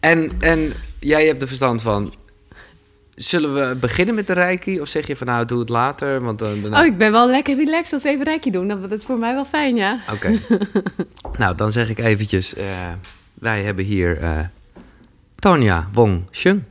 En, 0.00 0.30
en 0.40 0.72
jij 1.00 1.26
hebt 1.26 1.42
er 1.42 1.46
verstand 1.48 1.82
van. 1.82 2.14
Zullen 3.14 3.54
we 3.54 3.76
beginnen 3.76 4.14
met 4.14 4.26
de 4.26 4.32
reiki? 4.32 4.80
Of 4.80 4.88
zeg 4.88 5.06
je 5.06 5.16
van 5.16 5.26
nou, 5.26 5.44
doe 5.44 5.58
het 5.58 5.68
later? 5.68 6.20
Want 6.20 6.38
dan, 6.38 6.62
dan- 6.62 6.78
Oh, 6.78 6.84
ik 6.84 6.98
ben 6.98 7.12
wel 7.12 7.28
lekker 7.30 7.56
relaxed 7.56 7.92
als 7.92 8.02
we 8.02 8.08
even 8.08 8.24
reiki 8.24 8.50
doen. 8.50 8.68
Dat, 8.68 8.80
dat 8.80 8.98
is 8.98 9.04
voor 9.04 9.18
mij 9.18 9.34
wel 9.34 9.44
fijn, 9.44 9.76
ja. 9.76 10.00
Oké. 10.12 10.38
nou, 11.38 11.54
dan 11.56 11.72
zeg 11.72 11.90
ik 11.90 11.98
eventjes... 11.98 12.54
eh, 12.54 12.64
wij 13.34 13.62
hebben 13.62 13.84
hier 13.84 14.18
eh 14.18 14.38
Tonya 15.38 15.88
Wong 15.92 16.22
Shung. 16.32 16.62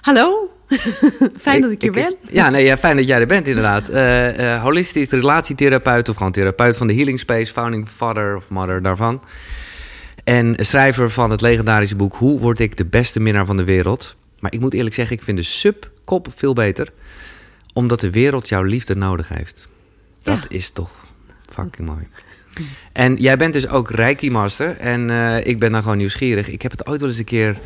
Hallo. 0.00 0.50
fijn 1.38 1.60
dat 1.60 1.70
ik 1.70 1.82
hier 1.82 1.92
ben. 1.92 2.14
ja, 2.28 2.50
nee, 2.50 2.64
ja, 2.64 2.76
fijn 2.78 2.96
dat 2.96 3.06
jij 3.06 3.20
er 3.20 3.26
bent 3.26 3.46
inderdaad. 3.46 3.88
Eh, 4.02 4.54
eh, 4.54 4.62
holistisch 4.62 5.10
relatietherapeut 5.10 6.08
of 6.08 6.16
gewoon 6.16 6.32
therapeut 6.32 6.76
van 6.76 6.86
de 6.86 6.94
Healing 6.94 7.18
Space, 7.20 7.52
founding 7.52 7.88
father 7.88 8.36
of 8.36 8.48
mother 8.48 8.82
daarvan. 8.82 9.22
En 10.24 10.54
schrijver 10.58 11.10
van 11.10 11.30
het 11.30 11.40
legendarische 11.40 11.96
boek 11.96 12.14
Hoe 12.14 12.40
word 12.40 12.58
ik 12.60 12.76
de 12.76 12.84
beste 12.84 13.20
minnaar 13.20 13.46
van 13.46 13.56
de 13.56 13.64
wereld? 13.64 14.16
Maar 14.40 14.52
ik 14.52 14.60
moet 14.60 14.74
eerlijk 14.74 14.94
zeggen, 14.94 15.16
ik 15.16 15.22
vind 15.22 15.36
de 15.36 15.42
subkop 15.44 16.28
veel 16.34 16.52
beter. 16.52 16.88
Omdat 17.72 18.00
de 18.00 18.10
wereld 18.10 18.48
jouw 18.48 18.62
liefde 18.62 18.96
nodig 18.96 19.28
heeft. 19.28 19.68
Dat 20.22 20.38
Ja. 20.48 20.56
is 20.56 20.70
toch 20.70 20.90
fucking 21.50 21.88
mooi. 21.88 22.08
En 22.92 23.16
jij 23.16 23.36
bent 23.36 23.52
dus 23.52 23.68
ook 23.68 23.90
Reiki 23.90 24.30
Master. 24.30 24.76
En 24.76 25.10
eh, 25.10 25.46
ik 25.46 25.58
ben 25.58 25.72
dan 25.72 25.82
gewoon 25.82 25.96
nieuwsgierig. 25.96 26.48
Ik 26.48 26.62
heb 26.62 26.70
het 26.70 26.86
ooit 26.86 27.00
wel 27.00 27.08
eens 27.08 27.18
een 27.18 27.24
keer 27.24 27.58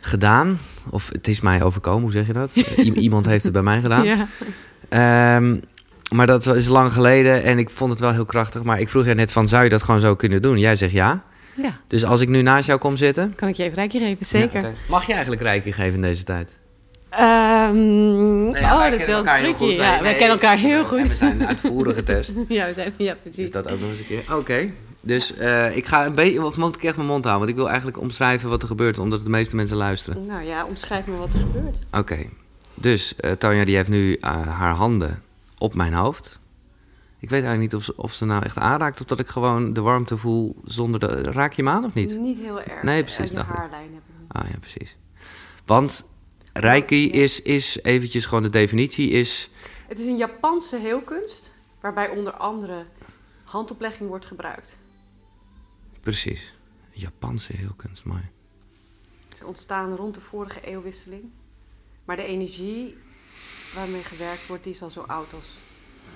gedaan. 0.00 0.58
Of 0.90 1.08
het 1.12 1.28
is 1.28 1.40
mij 1.40 1.62
overkomen, 1.62 2.02
hoe 2.02 2.12
zeg 2.12 2.26
je 2.26 2.32
dat? 2.32 2.56
I- 2.56 2.92
iemand 3.06 3.26
heeft 3.26 3.44
het 3.44 3.52
bij 3.52 3.62
mij 3.62 3.80
gedaan. 3.80 4.04
Ja. 4.04 4.26
Ehm, 4.88 5.56
maar 6.14 6.26
dat 6.26 6.46
is 6.46 6.66
lang 6.66 6.92
geleden 6.92 7.42
en 7.42 7.58
ik 7.58 7.70
vond 7.70 7.90
het 7.90 8.00
wel 8.00 8.12
heel 8.12 8.24
krachtig. 8.24 8.62
Maar 8.62 8.80
ik 8.80 8.88
vroeg 8.88 9.06
je 9.06 9.14
net 9.14 9.32
van, 9.32 9.48
zou 9.48 9.64
je 9.64 9.70
dat 9.70 9.82
gewoon 9.82 10.00
zo 10.00 10.16
kunnen 10.16 10.42
doen? 10.42 10.58
Jij 10.58 10.76
zegt 10.76 10.92
ja. 10.92 11.24
Ja, 11.56 11.80
Dus 11.86 12.04
als 12.04 12.20
ik 12.20 12.28
nu 12.28 12.42
naast 12.42 12.66
jou 12.66 12.78
kom 12.78 12.96
zitten... 12.96 13.34
kan 13.34 13.48
ik 13.48 13.54
je 13.54 13.62
even 13.62 13.74
reiki 13.74 13.98
geven, 13.98 14.26
zeker. 14.26 14.62
Ja. 14.62 14.72
Mag 14.88 15.06
je 15.06 15.12
eigenlijk 15.12 15.42
reiki 15.42 15.72
geven 15.72 15.94
in 15.94 16.02
deze 16.02 16.24
tijd? 16.24 16.56
Ehm, 17.10 18.48
ja, 18.48 18.84
oh, 18.84 18.90
dat 18.90 19.00
is 19.00 19.06
wel 19.06 19.22
tricky. 19.22 19.52
goed. 19.52 19.74
Ja, 19.74 19.76
wij 19.78 20.00
nee, 20.00 20.14
kennen 20.14 20.28
elkaar 20.28 20.56
heel 20.56 20.78
En 20.78 21.02
we 21.02 21.04
goed. 21.04 21.16
zijn 21.16 21.46
uitvoerig 21.46 21.94
getest. 21.94 22.32
ja, 22.48 22.66
we 22.66 22.72
zijn, 22.72 22.92
ja, 22.96 23.14
precies. 23.22 23.36
Dus 23.36 23.50
dat 23.50 23.68
ook 23.68 23.80
nog 23.80 23.88
eens 23.88 23.98
een 23.98 24.06
keer. 24.06 24.34
Oké. 24.34 24.70
Dus 25.00 25.34
eh, 25.34 25.76
ik 25.76 25.86
ga 25.86 26.06
een 26.06 26.14
beetje... 26.14 26.44
Of 26.44 26.56
moet 26.56 26.76
ik 26.76 26.82
echt 26.82 26.96
mijn 26.96 27.08
mond 27.08 27.24
houden? 27.24 27.46
Want 27.46 27.50
ik 27.50 27.56
wil 27.56 27.68
eigenlijk 27.68 28.00
omschrijven 28.00 28.48
wat 28.48 28.62
er 28.62 28.68
gebeurt. 28.68 28.98
Omdat 28.98 29.24
de 29.24 29.30
meeste 29.30 29.56
mensen 29.56 29.76
luisteren. 29.76 30.26
Nou 30.26 30.44
ja, 30.44 30.64
omschrijf 30.64 31.06
me 31.06 31.16
wat 31.16 31.32
er 31.32 31.38
gebeurt. 31.38 31.78
Oké. 31.92 32.18
Dus 32.74 33.14
uh, 33.20 33.30
Tanja 33.30 33.64
die 33.64 33.76
heeft 33.76 33.88
nu 33.88 34.10
uh, 34.10 34.48
haar 34.48 34.74
handen 34.74 35.22
op 35.58 35.74
mijn 35.74 35.92
hoofd. 35.92 36.40
Ik 37.24 37.30
weet 37.30 37.42
eigenlijk 37.44 37.72
niet 37.72 37.80
of 37.80 37.84
ze, 37.84 37.96
of 37.96 38.12
ze 38.12 38.24
nou 38.24 38.44
echt 38.44 38.58
aanraakt... 38.58 39.00
of 39.00 39.06
dat 39.06 39.18
ik 39.18 39.26
gewoon 39.26 39.72
de 39.72 39.80
warmte 39.80 40.16
voel 40.16 40.56
zonder 40.64 41.00
de... 41.00 41.22
Raak 41.22 41.52
je 41.52 41.62
hem 41.62 41.70
aan 41.70 41.84
of 41.84 41.94
niet? 41.94 42.18
Niet 42.18 42.38
heel 42.38 42.60
erg. 42.60 42.82
Nee, 42.82 43.02
precies, 43.02 43.30
En 43.30 43.36
dacht 43.36 43.46
die 43.46 43.56
ik. 43.56 43.60
haarlijn. 43.60 44.00
Ah 44.28 44.48
ja, 44.50 44.58
precies. 44.58 44.96
Want 45.66 46.04
Reiki 46.52 47.10
is, 47.10 47.42
is 47.42 47.82
eventjes 47.82 48.24
gewoon 48.24 48.42
de 48.42 48.50
definitie 48.50 49.10
is... 49.10 49.50
Het 49.88 49.98
is 49.98 50.06
een 50.06 50.16
Japanse 50.16 50.76
heelkunst, 50.76 51.52
waarbij 51.80 52.08
onder 52.08 52.32
andere 52.32 52.84
handoplegging 53.44 54.08
wordt 54.08 54.26
gebruikt. 54.26 54.76
Precies. 56.00 56.54
Japanse 56.90 57.56
heelkunst, 57.56 58.04
mooi. 58.04 58.28
Ze 59.38 59.46
ontstaan 59.46 59.96
rond 59.96 60.14
de 60.14 60.20
vorige 60.20 60.60
eeuwwisseling. 60.60 61.22
Maar 62.04 62.16
de 62.16 62.24
energie 62.24 62.96
waarmee 63.74 64.02
gewerkt 64.02 64.46
wordt, 64.46 64.64
die 64.64 64.72
is 64.72 64.82
al 64.82 64.90
zo 64.90 65.00
oud 65.00 65.32
als 65.32 65.58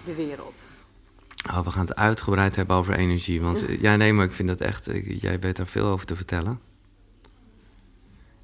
de 0.05 0.15
wereld. 0.15 0.63
Oh, 1.47 1.65
we 1.65 1.71
gaan 1.71 1.87
het 1.87 1.97
uitgebreid 1.97 2.57
hebben 2.57 2.77
over 2.77 2.95
energie. 2.95 3.41
Want 3.41 3.61
ja, 3.61 3.77
ja 3.81 3.97
nee, 3.97 4.13
maar 4.13 4.25
ik 4.25 4.33
vind 4.33 4.49
dat 4.49 4.61
echt... 4.61 4.89
Jij 5.21 5.41
weet 5.41 5.57
daar 5.57 5.67
veel 5.67 5.87
over 5.87 6.07
te 6.07 6.17
vertellen. 6.17 6.61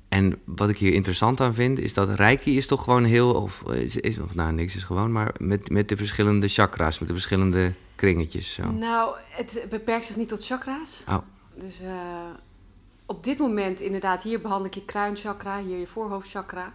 En 0.09 0.39
wat 0.45 0.69
ik 0.69 0.79
hier 0.79 0.93
interessant 0.93 1.41
aan 1.41 1.55
vind, 1.55 1.79
is 1.79 1.95
dat 1.95 2.09
Reiki 2.09 2.57
is 2.57 2.67
toch 2.67 2.85
gewoon 2.85 3.05
heel... 3.05 3.35
Of, 3.35 3.63
is, 3.73 3.97
is, 3.97 4.19
of 4.19 4.35
nou, 4.35 4.53
niks 4.53 4.77
is 4.77 4.85
gewoon, 4.85 5.13
maar 5.13 5.35
met, 5.39 5.71
met 5.71 5.89
de 5.89 5.97
verschillende 5.97 6.49
chakra's, 6.49 6.99
met 6.99 7.09
de 7.09 7.15
verschillende 7.15 7.75
kringetjes. 7.95 8.53
Zo. 8.53 8.71
Nou, 8.71 9.15
het 9.29 9.67
beperkt 9.71 10.07
zich 10.07 10.17
niet 10.17 10.29
tot 10.29 10.47
chakra's. 10.47 11.03
Oh, 11.09 11.19
Dus 11.55 11.81
eh, 11.81 11.91
op 13.07 13.25
dit 13.25 13.39
moment 13.39 13.81
inderdaad, 13.81 14.23
hier 14.23 14.41
behandel 14.41 14.67
ik 14.67 14.75
je 14.75 14.85
kruinchakra, 14.85 15.63
hier 15.63 15.79
je 15.79 15.87
voorhoofdchakra. 15.87 16.73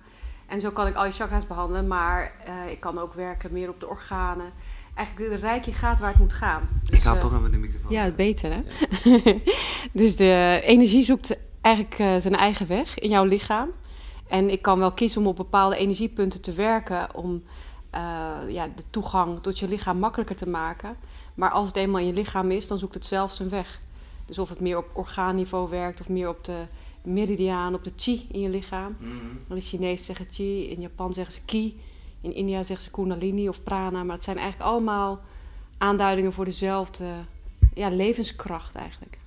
En 0.48 0.62
zo 0.62 0.72
kan 0.72 0.88
ik 0.88 0.96
al 0.96 1.06
je 1.06 1.12
chakra's 1.12 1.48
behandelen, 1.48 1.88
maar 1.88 2.34
eh, 2.46 2.72
ik 2.72 2.80
kan 2.80 3.00
ook 3.00 3.14
werken 3.14 3.54
meer 3.54 3.70
op 3.70 3.80
de 3.80 3.88
organen. 3.88 4.52
Eigenlijk 5.00 5.32
de 5.32 5.48
reiki 5.48 5.74
gaat 5.74 6.00
waar 6.00 6.10
het 6.10 6.20
moet 6.20 6.34
gaan. 6.34 6.70
Dus, 6.84 6.98
ik 6.98 7.04
haal 7.04 7.16
eh, 7.16 7.22
toch 7.22 7.38
even 7.38 7.52
de 7.52 7.58
microfoon. 7.58 7.92
Ja, 7.92 8.12
beter 8.12 8.52
hè. 8.54 8.62
dus 10.02 10.16
de 10.16 10.62
energie 10.64 11.04
zoekt 11.04 11.38
eigenlijk 11.62 12.00
eh, 12.00 12.16
zijn 12.18 12.36
eigen 12.36 12.68
weg 12.68 13.00
in 13.00 13.10
jouw 13.10 13.24
lichaam. 13.24 13.70
En 14.28 14.50
ik 14.50 14.62
kan 14.62 14.80
wel 14.80 14.92
kiezen 14.92 15.22
om 15.22 15.28
op 15.28 15.36
bepaalde 15.36 15.76
energiepunten 15.76 16.42
te 16.42 16.54
werken 16.54 17.16
om 17.16 17.44
eh, 17.90 18.02
ja, 18.48 18.68
de 18.76 18.84
toegang 18.90 19.42
tot 19.42 19.60
je 19.60 19.68
lichaam 19.68 20.00
makkelijker 20.00 20.36
te 20.36 20.50
maken. 20.50 20.96
Maar 21.34 21.52
als 21.52 21.68
het 21.68 21.76
eenmaal 21.76 22.02
in 22.02 22.08
je 22.08 22.14
lichaam 22.14 22.52
is, 22.52 22.68
dan 22.68 22.78
zoekt 22.78 22.94
het 22.94 23.06
zelf 23.06 23.32
zijn 23.32 23.50
weg. 23.50 23.80
Dus 24.26 24.40
of 24.40 24.50
het 24.50 24.60
meer 24.60 24.78
op 24.78 24.90
orgaanniveau 24.94 25.70
werkt 25.70 26.00
of 26.00 26.10
meer 26.10 26.30
op 26.30 26.46
de 26.46 26.66
meridiaan, 27.02 27.74
op 27.74 27.84
de 27.84 27.94
chi 27.96 28.28
in 28.32 28.40
je 28.40 28.50
lichaam. 28.50 28.96
Mhm. 29.00 29.10
In 29.50 29.56
de 29.56 29.62
Chinees 29.62 30.06
zeggen 30.06 30.28
chi, 30.30 30.70
in 30.70 30.82
Japan 30.82 31.14
zeggen 31.14 31.34
ze 31.34 31.42
ki, 31.46 31.80
in 32.22 32.36
India 32.36 32.64
zeggen 32.64 32.86
ze 32.86 32.92
kundalini 32.92 33.50
of 33.50 33.64
prana. 33.64 34.04
Maar 34.04 34.16
het 34.16 34.24
zijn 34.24 34.38
eigenlijk 34.38 34.70
allemaal 34.70 35.22
aanduidingen 35.78 36.34
voor 36.34 36.46
dezelfde 36.46 37.06
ja, 37.74 37.90
levenskracht 37.90 38.76
eigenlijk. 38.76 39.18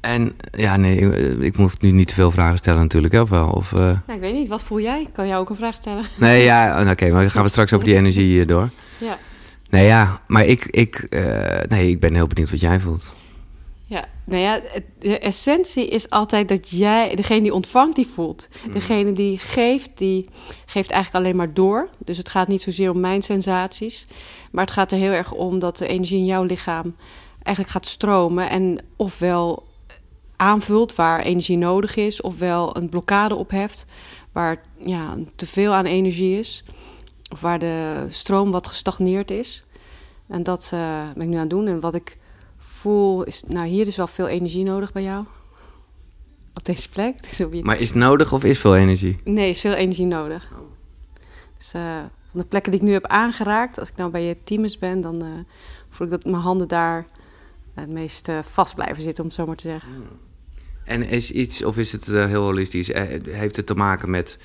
En 0.00 0.36
ja, 0.52 0.76
nee, 0.76 0.96
ik, 0.98 1.38
ik 1.38 1.56
moet 1.56 1.80
nu 1.80 1.90
niet 1.90 2.08
te 2.08 2.14
veel 2.14 2.30
vragen 2.30 2.58
stellen 2.58 2.80
natuurlijk, 2.80 3.12
hè, 3.12 3.20
of 3.20 3.30
wel? 3.30 3.48
Of, 3.48 3.72
eh, 3.72 3.78
Nou, 3.78 4.00
ik 4.06 4.20
weet 4.20 4.34
niet, 4.34 4.48
wat 4.48 4.62
voel 4.62 4.80
jij? 4.80 5.00
Ik 5.00 5.12
kan 5.12 5.26
jou 5.26 5.40
ook 5.40 5.50
een 5.50 5.56
vraag 5.56 5.74
stellen. 5.74 6.04
Nee, 6.18 6.42
ja, 6.42 6.82
oh, 6.82 6.90
oké, 6.90 7.10
maar 7.10 7.20
dan 7.20 7.30
gaan 7.30 7.42
we 7.42 7.48
straks 7.48 7.72
over 7.72 7.86
die 7.86 7.96
energie 7.96 8.40
eh, 8.40 8.46
door. 8.46 8.70
Ja, 8.98 9.18
Nee, 9.72 9.86
ja, 9.86 10.20
maar 10.26 10.46
ik, 10.46 10.66
ik, 10.66 10.94
eh, 10.96 11.60
nee, 11.68 11.90
ik 11.90 12.00
ben 12.00 12.14
heel 12.14 12.26
benieuwd 12.26 12.50
wat 12.50 12.60
jij 12.60 12.80
voelt. 12.80 13.14
Ja. 13.92 14.04
nou 14.24 14.42
ja, 14.42 14.60
de 14.98 15.18
essentie 15.18 15.88
is 15.88 16.10
altijd 16.10 16.48
dat 16.48 16.70
jij, 16.70 17.14
degene 17.14 17.42
die 17.42 17.54
ontvangt, 17.54 17.96
die 17.96 18.06
voelt. 18.06 18.48
Degene 18.72 19.12
die 19.12 19.38
geeft, 19.38 19.90
die 19.98 20.28
geeft 20.66 20.90
eigenlijk 20.90 21.24
alleen 21.24 21.36
maar 21.36 21.54
door. 21.54 21.88
Dus 21.98 22.16
het 22.16 22.28
gaat 22.28 22.48
niet 22.48 22.62
zozeer 22.62 22.90
om 22.90 23.00
mijn 23.00 23.22
sensaties. 23.22 24.06
Maar 24.50 24.64
het 24.64 24.74
gaat 24.74 24.92
er 24.92 24.98
heel 24.98 25.10
erg 25.10 25.32
om 25.32 25.58
dat 25.58 25.78
de 25.78 25.86
energie 25.86 26.18
in 26.18 26.24
jouw 26.24 26.44
lichaam 26.44 26.96
eigenlijk 27.42 27.74
gaat 27.74 27.86
stromen. 27.86 28.50
En 28.50 28.78
ofwel 28.96 29.66
aanvult 30.36 30.94
waar 30.94 31.20
energie 31.20 31.56
nodig 31.56 31.96
is, 31.96 32.20
ofwel 32.20 32.76
een 32.76 32.88
blokkade 32.88 33.34
opheft 33.34 33.84
waar 34.32 34.62
ja, 34.78 35.16
te 35.36 35.46
veel 35.46 35.72
aan 35.72 35.86
energie 35.86 36.38
is. 36.38 36.64
Of 37.32 37.40
waar 37.40 37.58
de 37.58 38.06
stroom 38.08 38.50
wat 38.50 38.66
gestagneerd 38.66 39.30
is. 39.30 39.64
En 40.28 40.42
dat 40.42 40.70
eh, 40.74 41.02
ben 41.14 41.22
ik 41.22 41.28
nu 41.28 41.34
aan 41.34 41.40
het 41.40 41.50
doen. 41.50 41.66
En 41.66 41.80
wat 41.80 41.94
ik 41.94 42.18
voel 42.82 43.22
is, 43.24 43.42
nou 43.48 43.66
hier 43.66 43.86
is 43.86 43.96
wel 43.96 44.06
veel 44.06 44.28
energie 44.28 44.64
nodig 44.64 44.92
bij 44.92 45.02
jou. 45.02 45.24
Op 46.54 46.64
deze 46.64 46.88
plek. 46.88 47.22
Dus 47.22 47.40
op 47.40 47.52
je- 47.52 47.62
Maar 47.64 47.78
is 47.80 47.88
het 47.88 47.98
nodig 47.98 48.32
of 48.32 48.44
is 48.44 48.58
veel 48.58 48.76
energie? 48.76 49.18
Nee, 49.24 49.50
is 49.50 49.60
veel 49.60 49.72
energie 49.74 50.06
nodig. 50.06 50.52
Dus 51.56 51.72
eh, 51.74 51.96
van 52.30 52.40
de 52.40 52.44
plekken 52.46 52.72
die 52.72 52.80
ik 52.80 52.86
nu 52.86 52.92
heb 52.92 53.06
aangeraakt, 53.06 53.78
als 53.78 53.88
ik 53.90 53.96
nou 53.96 54.10
bij 54.10 54.22
je 54.24 54.36
teams 54.44 54.78
ben, 54.78 55.00
dan 55.00 55.22
eh, 55.22 55.28
voel 55.88 56.06
ik 56.06 56.12
dat 56.12 56.24
mijn 56.24 56.42
handen 56.42 56.68
daar 56.68 57.06
het 57.74 57.88
meest 57.90 58.28
eh, 58.28 58.38
vast 58.42 58.74
blijven 58.74 59.02
zitten, 59.02 59.22
om 59.22 59.28
het 59.28 59.38
zo 59.38 59.46
maar 59.46 59.56
te 59.56 59.68
zeggen. 59.68 59.88
En 60.84 61.02
is 61.02 61.30
iets, 61.30 61.64
of 61.64 61.78
is 61.78 61.92
het 61.92 62.06
heel 62.06 62.42
holistisch, 62.42 62.86
heeft 63.30 63.56
het 63.56 63.66
te 63.66 63.74
maken 63.74 64.10
met, 64.10 64.38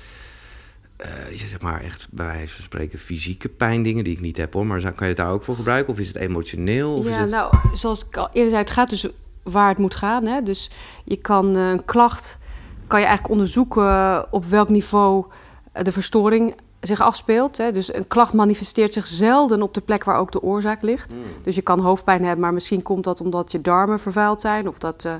zeg 1.32 1.60
maar 1.60 1.80
echt 1.80 2.08
bij 2.10 2.26
wijze 2.26 2.54
van 2.54 2.64
spreken, 2.64 2.98
fysieke 2.98 3.48
pijndingen 3.48 4.04
die 4.04 4.12
ik 4.12 4.20
niet 4.20 4.36
heb 4.36 4.52
hoor, 4.52 4.66
maar 4.66 4.80
kan 4.80 4.94
je 4.98 5.04
het 5.04 5.16
daar 5.16 5.30
ook 5.30 5.44
voor 5.44 5.56
gebruiken? 5.56 5.92
Of 5.92 5.98
is 5.98 6.08
het 6.08 6.16
emotioneel? 6.16 6.94
Of 6.94 7.04
is 7.04 7.10
ja, 7.10 7.20
het... 7.20 7.30
nou, 7.30 7.54
zoals 7.74 8.06
ik 8.06 8.16
al 8.16 8.28
eerder 8.32 8.50
zei, 8.50 8.62
het 8.62 8.70
gaat 8.70 8.90
dus 8.90 9.06
waar 9.42 9.68
het 9.68 9.78
moet 9.78 9.94
gaan. 9.94 10.26
Hè? 10.26 10.42
Dus 10.42 10.70
je 11.04 11.16
kan 11.16 11.56
eh, 11.56 11.70
een 11.70 11.84
klacht, 11.84 12.38
kan 12.86 13.00
je 13.00 13.06
eigenlijk 13.06 13.34
onderzoeken 13.34 14.32
op 14.32 14.44
welk 14.44 14.68
niveau 14.68 15.24
eh, 15.72 15.84
de 15.84 15.92
verstoring 15.92 16.54
zich 16.80 17.00
afspeelt. 17.00 17.56
Hè? 17.56 17.72
Dus 17.72 17.94
een 17.94 18.06
klacht 18.06 18.32
manifesteert 18.32 18.92
zich 18.92 19.06
zelden 19.06 19.62
op 19.62 19.74
de 19.74 19.80
plek 19.80 20.04
waar 20.04 20.18
ook 20.18 20.32
de 20.32 20.42
oorzaak 20.42 20.82
ligt. 20.82 21.12
Hmm. 21.12 21.22
Dus 21.42 21.54
je 21.54 21.62
kan 21.62 21.80
hoofdpijn 21.80 22.24
hebben, 22.24 22.40
maar 22.40 22.54
misschien 22.54 22.82
komt 22.82 23.04
dat 23.04 23.20
omdat 23.20 23.52
je 23.52 23.60
darmen 23.60 24.00
vervuild 24.00 24.40
zijn 24.40 24.68
of 24.68 24.78
dat 24.78 25.04
eh, 25.04 25.14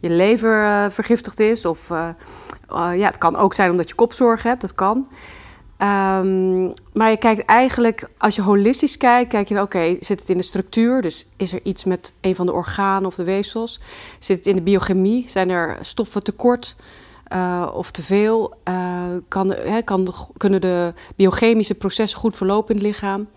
je 0.00 0.10
lever 0.10 0.64
eh, 0.64 0.90
vergiftigd 0.90 1.40
is. 1.40 1.64
Of 1.64 1.90
eh, 1.90 2.08
eh, 2.68 2.98
ja, 2.98 3.06
het 3.06 3.18
kan 3.18 3.36
ook 3.36 3.54
zijn 3.54 3.70
omdat 3.70 3.88
je 3.88 3.94
kopzorg 3.94 4.42
hebt, 4.42 4.60
dat 4.60 4.74
kan. 4.74 5.08
Ehm, 5.76 6.64
maar 6.92 7.10
je 7.10 7.16
kijkt 7.18 7.44
eigenlijk, 7.44 8.08
als 8.18 8.36
je 8.36 8.42
holistisch 8.42 8.96
kijkt, 8.96 9.30
kijk 9.30 9.48
je, 9.48 9.60
oké, 9.60 9.96
zit 10.00 10.20
het 10.20 10.28
in 10.28 10.36
de 10.36 10.42
structuur? 10.42 11.02
Dus 11.02 11.26
is 11.36 11.52
er 11.52 11.60
iets 11.62 11.84
met 11.84 12.14
een 12.20 12.34
van 12.34 12.46
de 12.46 12.52
organen 12.52 13.06
of 13.06 13.14
de 13.14 13.24
weefsels? 13.24 13.80
Zit 14.18 14.36
het 14.36 14.46
in 14.46 14.56
de 14.56 14.62
biochemie? 14.62 15.24
Zijn 15.28 15.50
er 15.50 15.78
stoffen 15.80 16.22
tekort 16.22 16.76
eh, 17.24 17.70
of 17.74 17.90
te 17.90 18.02
veel? 18.02 18.54
Kan, 19.28 19.54
kan, 19.84 20.14
kunnen 20.36 20.60
de 20.60 20.92
biochemische 21.16 21.74
processen 21.74 22.18
goed 22.18 22.36
verlopen 22.36 22.74
in 22.74 22.80
het 22.80 22.86
lichaam? 22.86 23.28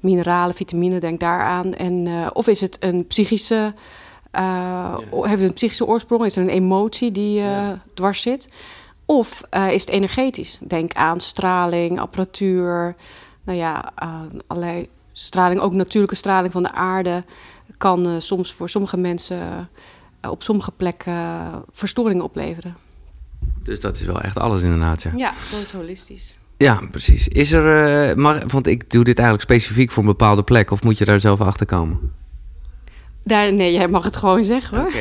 Mineralen, 0.00 0.54
vitamine, 0.54 1.00
denk 1.00 1.20
daaraan. 1.20 1.74
En, 1.74 2.08
of 2.32 2.46
is 2.46 2.60
het 2.60 2.76
een 2.80 3.06
psychische 3.06 3.74
Uh, 4.32 4.98
Heeft 5.10 5.40
het 5.40 5.48
een 5.48 5.52
psychische 5.52 5.86
oorsprong? 5.86 6.24
Is 6.24 6.36
er 6.36 6.42
een 6.42 6.48
emotie 6.48 7.12
die 7.12 7.40
uh, 7.40 7.68
dwars 7.94 8.22
zit? 8.22 8.48
Of 9.04 9.42
uh, 9.56 9.72
is 9.72 9.80
het 9.80 9.90
energetisch? 9.90 10.58
Denk 10.62 10.92
aan 10.92 11.20
straling, 11.20 12.00
apparatuur, 12.00 12.96
nou 13.42 13.58
ja, 13.58 13.92
allerlei 14.46 14.88
straling, 15.12 15.60
ook 15.60 15.72
natuurlijke 15.72 16.16
straling 16.16 16.52
van 16.52 16.62
de 16.62 16.72
aarde, 16.72 17.24
kan 17.76 18.22
soms 18.22 18.52
voor 18.52 18.68
sommige 18.68 18.96
mensen 18.96 19.68
op 20.28 20.42
sommige 20.42 20.72
plekken 20.72 21.14
verstoringen 21.72 22.24
opleveren. 22.24 22.76
Dus 23.62 23.80
dat 23.80 23.98
is 23.98 24.06
wel 24.06 24.20
echt 24.20 24.38
alles 24.38 24.62
inderdaad, 24.62 25.02
ja. 25.02 25.12
Ja, 25.16 25.32
dat 25.50 25.60
is 25.60 25.72
holistisch. 25.72 26.38
Ja, 26.56 26.80
precies. 26.90 27.28
Is 27.28 27.52
er, 27.52 28.18
mag, 28.18 28.52
want 28.52 28.66
ik 28.66 28.90
doe 28.90 29.04
dit 29.04 29.18
eigenlijk 29.18 29.50
specifiek 29.50 29.90
voor 29.90 30.02
een 30.02 30.08
bepaalde 30.08 30.42
plek, 30.42 30.70
of 30.70 30.82
moet 30.82 30.98
je 30.98 31.04
daar 31.04 31.20
zelf 31.20 31.40
achter 31.40 31.66
komen? 31.66 32.12
Daar, 33.30 33.52
nee, 33.52 33.72
jij 33.72 33.88
mag 33.88 34.04
het 34.04 34.16
gewoon 34.16 34.44
zeggen 34.44 34.78
hoor. 34.78 34.92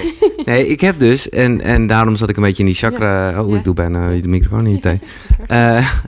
Nee, 0.46 0.68
ik 0.68 0.82
heb 0.82 1.00
dus, 1.00 1.30
en, 1.30 1.62
en 1.62 1.88
daarom 1.88 2.16
zat 2.16 2.30
ik 2.30 2.38
een 2.38 2.44
beetje 2.44 2.64
in 2.64 2.70
die 2.70 2.78
chakra. 2.78 3.30
Ja. 3.30 3.44
Oh, 3.44 3.56
ik 3.56 3.64
doe 3.64 3.74
bijna 3.74 4.10
de 4.10 4.28
microfoon 4.28 4.64
niet. 4.64 4.86
Uh, 4.86 4.98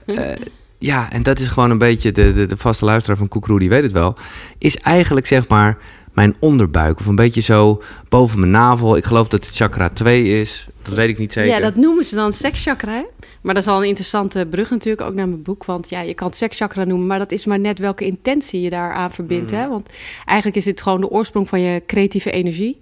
uh, 0.05 0.35
ja, 0.77 1.11
en 1.11 1.23
dat 1.23 1.39
is 1.39 1.47
gewoon 1.47 1.69
een 1.69 1.77
beetje 1.77 2.11
de, 2.11 2.33
de, 2.33 2.45
de 2.45 2.57
vaste 2.57 2.85
luisteraar 2.85 3.17
van 3.17 3.27
Koekroe, 3.27 3.59
die 3.59 3.69
weet 3.69 3.83
het 3.83 3.91
wel. 3.91 4.15
Is 4.57 4.77
eigenlijk 4.77 5.27
zeg 5.27 5.47
maar 5.47 5.77
mijn 6.13 6.35
onderbuik. 6.39 6.99
Of 6.99 7.05
een 7.05 7.15
beetje 7.15 7.41
zo 7.41 7.81
boven 8.09 8.39
mijn 8.39 8.51
navel. 8.51 8.97
Ik 8.97 9.05
geloof 9.05 9.27
dat 9.27 9.45
het 9.45 9.55
chakra 9.55 9.89
2 9.89 10.39
is. 10.39 10.67
Dat 10.81 10.93
weet 10.93 11.09
ik 11.09 11.17
niet 11.17 11.33
zeker. 11.33 11.51
Ja, 11.51 11.59
dat 11.59 11.75
noemen 11.75 12.03
ze 12.03 12.15
dan 12.15 12.33
sekschakra. 12.33 13.05
Maar 13.41 13.53
dat 13.53 13.63
is 13.63 13.69
al 13.69 13.81
een 13.81 13.87
interessante 13.87 14.47
brug 14.49 14.69
natuurlijk 14.69 15.07
ook 15.07 15.13
naar 15.13 15.27
mijn 15.27 15.43
boek. 15.43 15.65
Want 15.65 15.89
ja, 15.89 16.01
je 16.01 16.13
kan 16.13 16.27
het 16.27 16.35
sekschakra 16.35 16.83
noemen, 16.83 17.07
maar 17.07 17.19
dat 17.19 17.31
is 17.31 17.45
maar 17.45 17.59
net 17.59 17.79
welke 17.79 18.05
intentie 18.05 18.61
je 18.61 18.69
daaraan 18.69 19.11
verbindt. 19.11 19.51
Hè? 19.51 19.63
Mm. 19.63 19.69
Want 19.69 19.89
eigenlijk 20.25 20.57
is 20.57 20.63
dit 20.63 20.81
gewoon 20.81 21.01
de 21.01 21.09
oorsprong 21.09 21.49
van 21.49 21.61
je 21.61 21.83
creatieve 21.85 22.31
energie. 22.31 22.79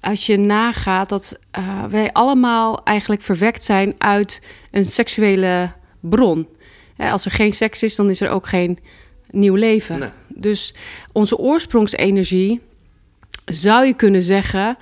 Als 0.00 0.26
je 0.26 0.36
nagaat 0.36 1.08
dat 1.08 1.38
uh, 1.58 1.84
wij 1.84 2.12
allemaal 2.12 2.84
eigenlijk 2.84 3.22
verwekt 3.22 3.64
zijn 3.64 3.94
uit 3.98 4.42
een 4.70 4.86
seksuele 4.86 5.72
bron. 6.00 6.48
als 6.96 7.24
er 7.24 7.30
geen 7.30 7.52
seks 7.52 7.82
is, 7.82 7.94
dan 7.94 8.10
is 8.10 8.20
er 8.20 8.30
ook 8.30 8.46
geen 8.46 8.78
nieuw 9.30 9.54
leven. 9.54 10.12
Dus 10.38 10.74
onze 11.12 11.36
oorsprongsenergie, 11.36 12.60
zou 13.44 13.86
je 13.86 13.94
kunnen 13.94 14.22
zeggen, 14.22 14.76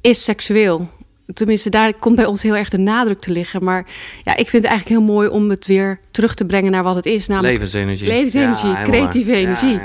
is 0.00 0.24
seksueel 0.24 0.88
tenminste, 1.34 1.70
daar 1.70 1.94
komt 1.94 2.16
bij 2.16 2.26
ons 2.26 2.42
heel 2.42 2.56
erg 2.56 2.68
de 2.68 2.78
nadruk 2.78 3.20
te 3.20 3.32
liggen. 3.32 3.64
Maar 3.64 3.86
ja, 4.22 4.36
ik 4.36 4.48
vind 4.48 4.62
het 4.62 4.72
eigenlijk 4.72 5.00
heel 5.00 5.14
mooi 5.14 5.28
om 5.28 5.50
het 5.50 5.66
weer 5.66 6.00
terug 6.10 6.34
te 6.34 6.44
brengen 6.44 6.70
naar 6.70 6.82
wat 6.82 6.94
het 6.94 7.06
is. 7.06 7.26
Namelijk 7.26 7.52
levensenergie. 7.52 8.08
Levensenergie, 8.08 8.82
creatieve 8.82 9.34
energie. 9.34 9.72
Ja, 9.72 9.80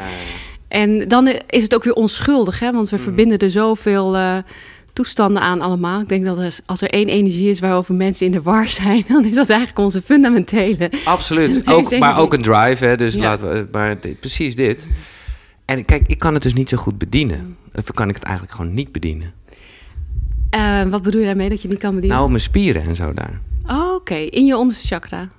en 0.67 1.07
dan 1.07 1.27
is 1.47 1.63
het 1.63 1.75
ook 1.75 1.83
weer 1.83 1.93
onschuldig, 1.93 2.59
hè? 2.59 2.71
want 2.71 2.89
we 2.89 2.95
mm. 2.95 3.01
verbinden 3.01 3.37
er 3.37 3.51
zoveel 3.51 4.15
uh, 4.15 4.37
toestanden 4.93 5.41
aan 5.41 5.61
allemaal. 5.61 6.01
Ik 6.01 6.09
denk 6.09 6.25
dat 6.25 6.37
er, 6.37 6.57
als 6.65 6.81
er 6.81 6.89
één 6.89 7.07
energie 7.07 7.49
is 7.49 7.59
waarover 7.59 7.93
mensen 7.93 8.25
in 8.25 8.31
de 8.31 8.41
war 8.41 8.69
zijn, 8.69 9.03
dan 9.07 9.25
is 9.25 9.35
dat 9.35 9.49
eigenlijk 9.49 9.79
onze 9.79 10.01
fundamentele. 10.01 10.91
Absoluut. 11.05 11.67
ook, 11.69 11.97
maar 11.99 12.19
ook 12.19 12.33
een 12.33 12.41
drive, 12.41 12.85
hè? 12.85 12.95
dus 12.95 13.17
laten 13.17 13.49
we, 13.49 13.67
maar 13.71 13.97
precies 14.19 14.55
dit. 14.55 14.87
En 15.65 15.85
kijk, 15.85 16.07
ik 16.07 16.19
kan 16.19 16.33
het 16.33 16.43
dus 16.43 16.53
niet 16.53 16.69
zo 16.69 16.77
goed 16.77 16.97
bedienen. 16.97 17.57
Of 17.73 17.91
kan 17.91 18.09
ik 18.09 18.15
het 18.15 18.23
eigenlijk 18.23 18.55
gewoon 18.55 18.73
niet 18.73 18.91
bedienen? 18.91 19.33
Uh, 20.55 20.83
wat 20.83 21.01
bedoel 21.01 21.19
je 21.19 21.27
daarmee 21.27 21.49
dat 21.49 21.61
je 21.61 21.67
niet 21.67 21.79
kan 21.79 21.93
bedienen? 21.93 22.17
Nou, 22.17 22.29
mijn 22.29 22.41
spieren 22.41 22.81
en 22.83 22.95
zo 22.95 23.13
daar. 23.13 23.39
Oh, 23.67 23.93
oké. 23.93 24.15
In 24.15 24.45
je 24.45 24.57
onderste 24.57 24.87
chakra? 24.87 25.29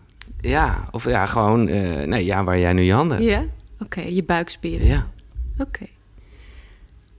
Ja, 0.41 0.89
of 0.91 1.05
ja, 1.05 1.27
gewoon... 1.27 1.69
Uh, 1.69 2.03
nee, 2.03 2.25
ja, 2.25 2.45
waar 2.45 2.59
jij 2.59 2.73
nu 2.73 2.83
je 2.83 2.93
handen 2.93 3.23
Ja? 3.23 3.45
Oké, 3.79 4.01
je 4.01 4.25
buikspieren. 4.25 4.87
Ja. 4.87 5.07
Oké. 5.59 5.87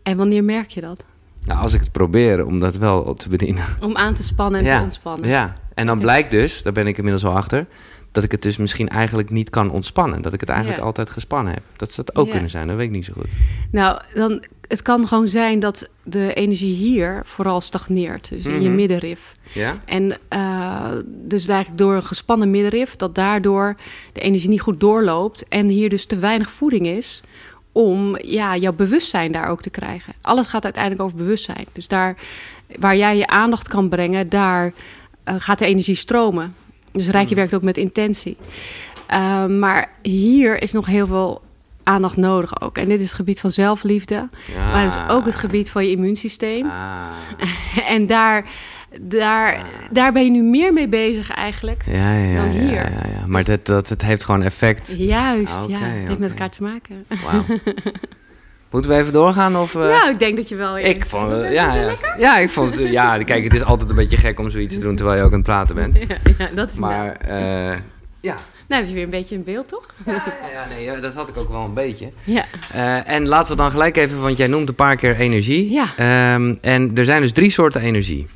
En 0.04 0.18
wanneer 0.18 0.44
merk 0.44 0.70
je 0.70 0.82
dat? 0.82 1.04
Nou, 1.46 1.60
als 1.60 1.74
ik 1.74 1.80
het 1.80 1.92
probeer 1.92 2.46
om 2.46 2.60
dat 2.60 2.76
wel 2.76 3.14
te 3.14 3.30
bedienen. 3.30 3.66
Om 3.82 3.96
aan 3.96 4.14
te 4.14 4.24
spannen 4.24 4.60
en 4.60 4.66
ja. 4.66 4.78
te 4.78 4.84
ontspannen. 4.84 5.30
Ja, 5.30 5.58
en 5.74 5.86
dan 5.86 6.00
blijkt 6.00 6.32
dus, 6.32 6.64
daar 6.64 6.74
ben 6.74 6.88
ik 6.88 6.98
inmiddels 6.98 7.26
al 7.26 7.36
achter... 7.36 7.68
dat 8.16 8.24
ik 8.24 8.32
het 8.32 8.42
dus 8.42 8.58
misschien 8.58 8.90
eigenlijk 8.90 9.30
niet 9.30 9.50
kan 9.50 9.70
ontspannen. 9.70 10.22
Dat 10.22 10.34
ik 10.34 10.40
het 10.40 10.50
eigenlijk 10.50 10.82
altijd 10.82 11.10
gespannen 11.10 11.54
heb. 11.54 11.64
Dat 11.76 11.92
zou 11.92 12.08
dat 12.14 12.16
ook 12.16 12.30
kunnen 12.30 12.50
zijn, 12.50 12.68
dat 12.68 12.76
weet 12.76 12.86
ik 12.86 12.92
niet 12.92 13.06
zo 13.06 13.14
goed. 13.14 13.28
Nou, 13.72 14.02
dan 14.14 14.44
het 14.68 14.82
kan 14.82 15.08
gewoon 15.08 15.28
zijn 15.28 15.60
dat 15.60 15.90
de 16.04 16.34
energie 16.34 16.76
hier 16.76 17.22
vooral 17.26 17.62
stagneert. 17.62 18.30
Dus 18.30 18.46
in 18.46 18.62
je 18.62 18.68
mhm. 18.68 18.76
middenrif. 18.76 19.32
Ja? 19.54 19.78
En 19.86 20.18
uh, 20.34 20.92
dus 21.06 21.48
eigenlijk 21.48 21.80
door 21.80 21.96
een 21.96 22.04
gespannen 22.04 22.52
middenrif... 22.52 22.96
dat 22.96 23.16
daardoor 23.16 23.76
de 24.14 24.22
energie 24.22 24.50
niet 24.50 24.62
goed 24.62 24.80
doorloopt... 24.80 25.48
en 25.48 25.68
hier 25.68 25.90
dus 25.90 26.06
te 26.06 26.18
weinig 26.18 26.52
voeding 26.52 26.88
is 26.88 27.22
om 27.72 28.18
ja, 28.22 28.58
jouw 28.58 28.74
bewustzijn 28.74 29.32
daar 29.32 29.48
ook 29.48 29.62
te 29.62 29.70
krijgen. 29.70 30.14
Alles 30.22 30.48
gaat 30.48 30.64
uiteindelijk 30.64 31.04
over 31.04 31.18
bewustzijn. 31.18 31.66
Dus 31.72 31.88
daar 31.88 32.18
waar 32.80 32.98
jij 32.98 33.18
je 33.18 33.28
aandacht 33.28 33.68
kan 33.68 33.90
brengen... 33.90 34.30
daar 34.30 34.74
uh, 35.26 35.36
gaat 35.38 35.60
de 35.60 35.66
energie 35.66 35.96
stromen. 35.96 36.56
Dus 36.96 37.10
Rijkje 37.10 37.30
mhm. 37.30 37.36
werkt 37.36 37.54
ook 37.54 37.62
met 37.62 37.78
intentie. 37.78 38.38
Uh, 39.12 39.46
maar 39.46 39.90
hier 40.02 40.62
is 40.62 40.72
nog 40.72 40.86
heel 40.86 41.08
veel 41.08 41.42
aandacht 41.84 42.18
nodig 42.18 42.62
ook. 42.62 42.78
En 42.78 42.88
dit 42.88 43.00
is 43.00 43.06
het 43.06 43.16
gebied 43.16 43.40
van 43.40 43.50
zelfliefde. 43.50 44.30
Maar 44.72 44.84
het 44.84 44.94
is 44.94 45.00
ook 45.14 45.26
het 45.26 45.36
gebied 45.36 45.70
van 45.70 45.86
je 45.86 45.92
immuunsysteem. 45.92 46.70
Ah. 46.70 47.88
en 47.96 48.06
daar, 48.06 48.46
daar, 49.02 49.56
ah. 49.56 49.64
daar 49.92 50.12
ben 50.12 50.24
je 50.24 50.30
nu 50.30 50.44
meer 50.44 50.74
mee 50.74 50.88
bezig 50.88 51.30
eigenlijk 51.30 51.84
ja, 51.86 52.14
ja, 52.14 52.36
dan 52.36 52.50
hier. 52.50 52.74
Ja, 52.74 52.90
ja, 52.90 53.06
ja. 53.20 53.28
Maar 53.28 53.44
dus, 53.44 53.56
dat, 53.56 53.66
dat, 53.66 53.90
het 53.90 54.02
heeft 54.02 54.24
gewoon 54.24 54.42
effect. 54.44 54.96
Juist, 54.98 55.68
ja. 55.68 55.78
Het 55.78 56.08
heeft 56.08 56.20
met 56.20 56.30
elkaar 56.30 56.50
te 56.50 56.64
maken. 56.64 57.06
Wow. 57.08 57.58
Moeten 58.76 58.94
we 58.94 59.00
even 59.00 59.14
doorgaan? 59.14 59.58
Of, 59.58 59.74
uh... 59.74 59.90
Ja, 59.90 60.10
ik 60.10 60.20
denk 60.20 60.36
dat 60.36 60.50
je 60.50 60.56
wel. 60.56 60.78
Ik 60.78 61.06
vond, 61.06 61.32
uh, 61.32 61.54
ja, 61.54 61.76
ja. 61.76 61.94
ja, 62.18 62.38
ik 62.38 62.50
vond, 62.50 62.78
ja, 62.78 63.24
kijk, 63.24 63.44
het 63.44 63.54
is 63.54 63.64
altijd 63.64 63.90
een 63.90 63.96
beetje 63.96 64.18
gek 64.18 64.40
om 64.40 64.50
zoiets 64.50 64.74
te 64.74 64.80
doen 64.80 64.96
terwijl 64.96 65.18
je 65.18 65.24
ook 65.24 65.32
aan 65.32 65.38
het 65.38 65.48
praten 65.48 65.76
bent. 65.76 65.96
Ja, 66.08 66.18
ja 66.38 66.50
dat 66.54 66.72
is 66.72 66.78
Maar, 66.78 67.18
uh, 67.28 67.78
ja, 68.22 68.36
nou 68.68 68.82
heb 68.82 68.88
je 68.88 68.94
weer 68.94 69.04
een 69.04 69.10
beetje 69.10 69.36
een 69.36 69.44
beeld, 69.44 69.68
toch? 69.68 69.86
Ja, 70.06 70.24
ja 70.54 70.68
nee, 70.70 71.00
dat 71.00 71.14
had 71.14 71.30
ik 71.30 71.38
ook 71.38 71.50
wel 71.50 71.64
een 71.64 71.74
beetje. 71.74 72.10
Ja. 72.24 72.46
Uh, 72.76 73.10
en 73.10 73.28
laten 73.28 73.52
we 73.52 73.62
dan 73.62 73.72
gelijk 73.72 73.98
even, 73.98 74.22
want 74.22 74.38
jij 74.38 74.48
noemt 74.48 74.70
een 74.70 74.76
paar 74.76 74.96
keer 74.96 75.16
energie. 75.16 75.72
Ja. 75.72 76.34
Um, 76.34 76.58
en 76.62 76.92
er 76.96 77.06
zijn 77.06 77.22
dus 77.22 77.32
drie 77.32 77.50
soorten 77.50 77.82
energie. 77.82 78.28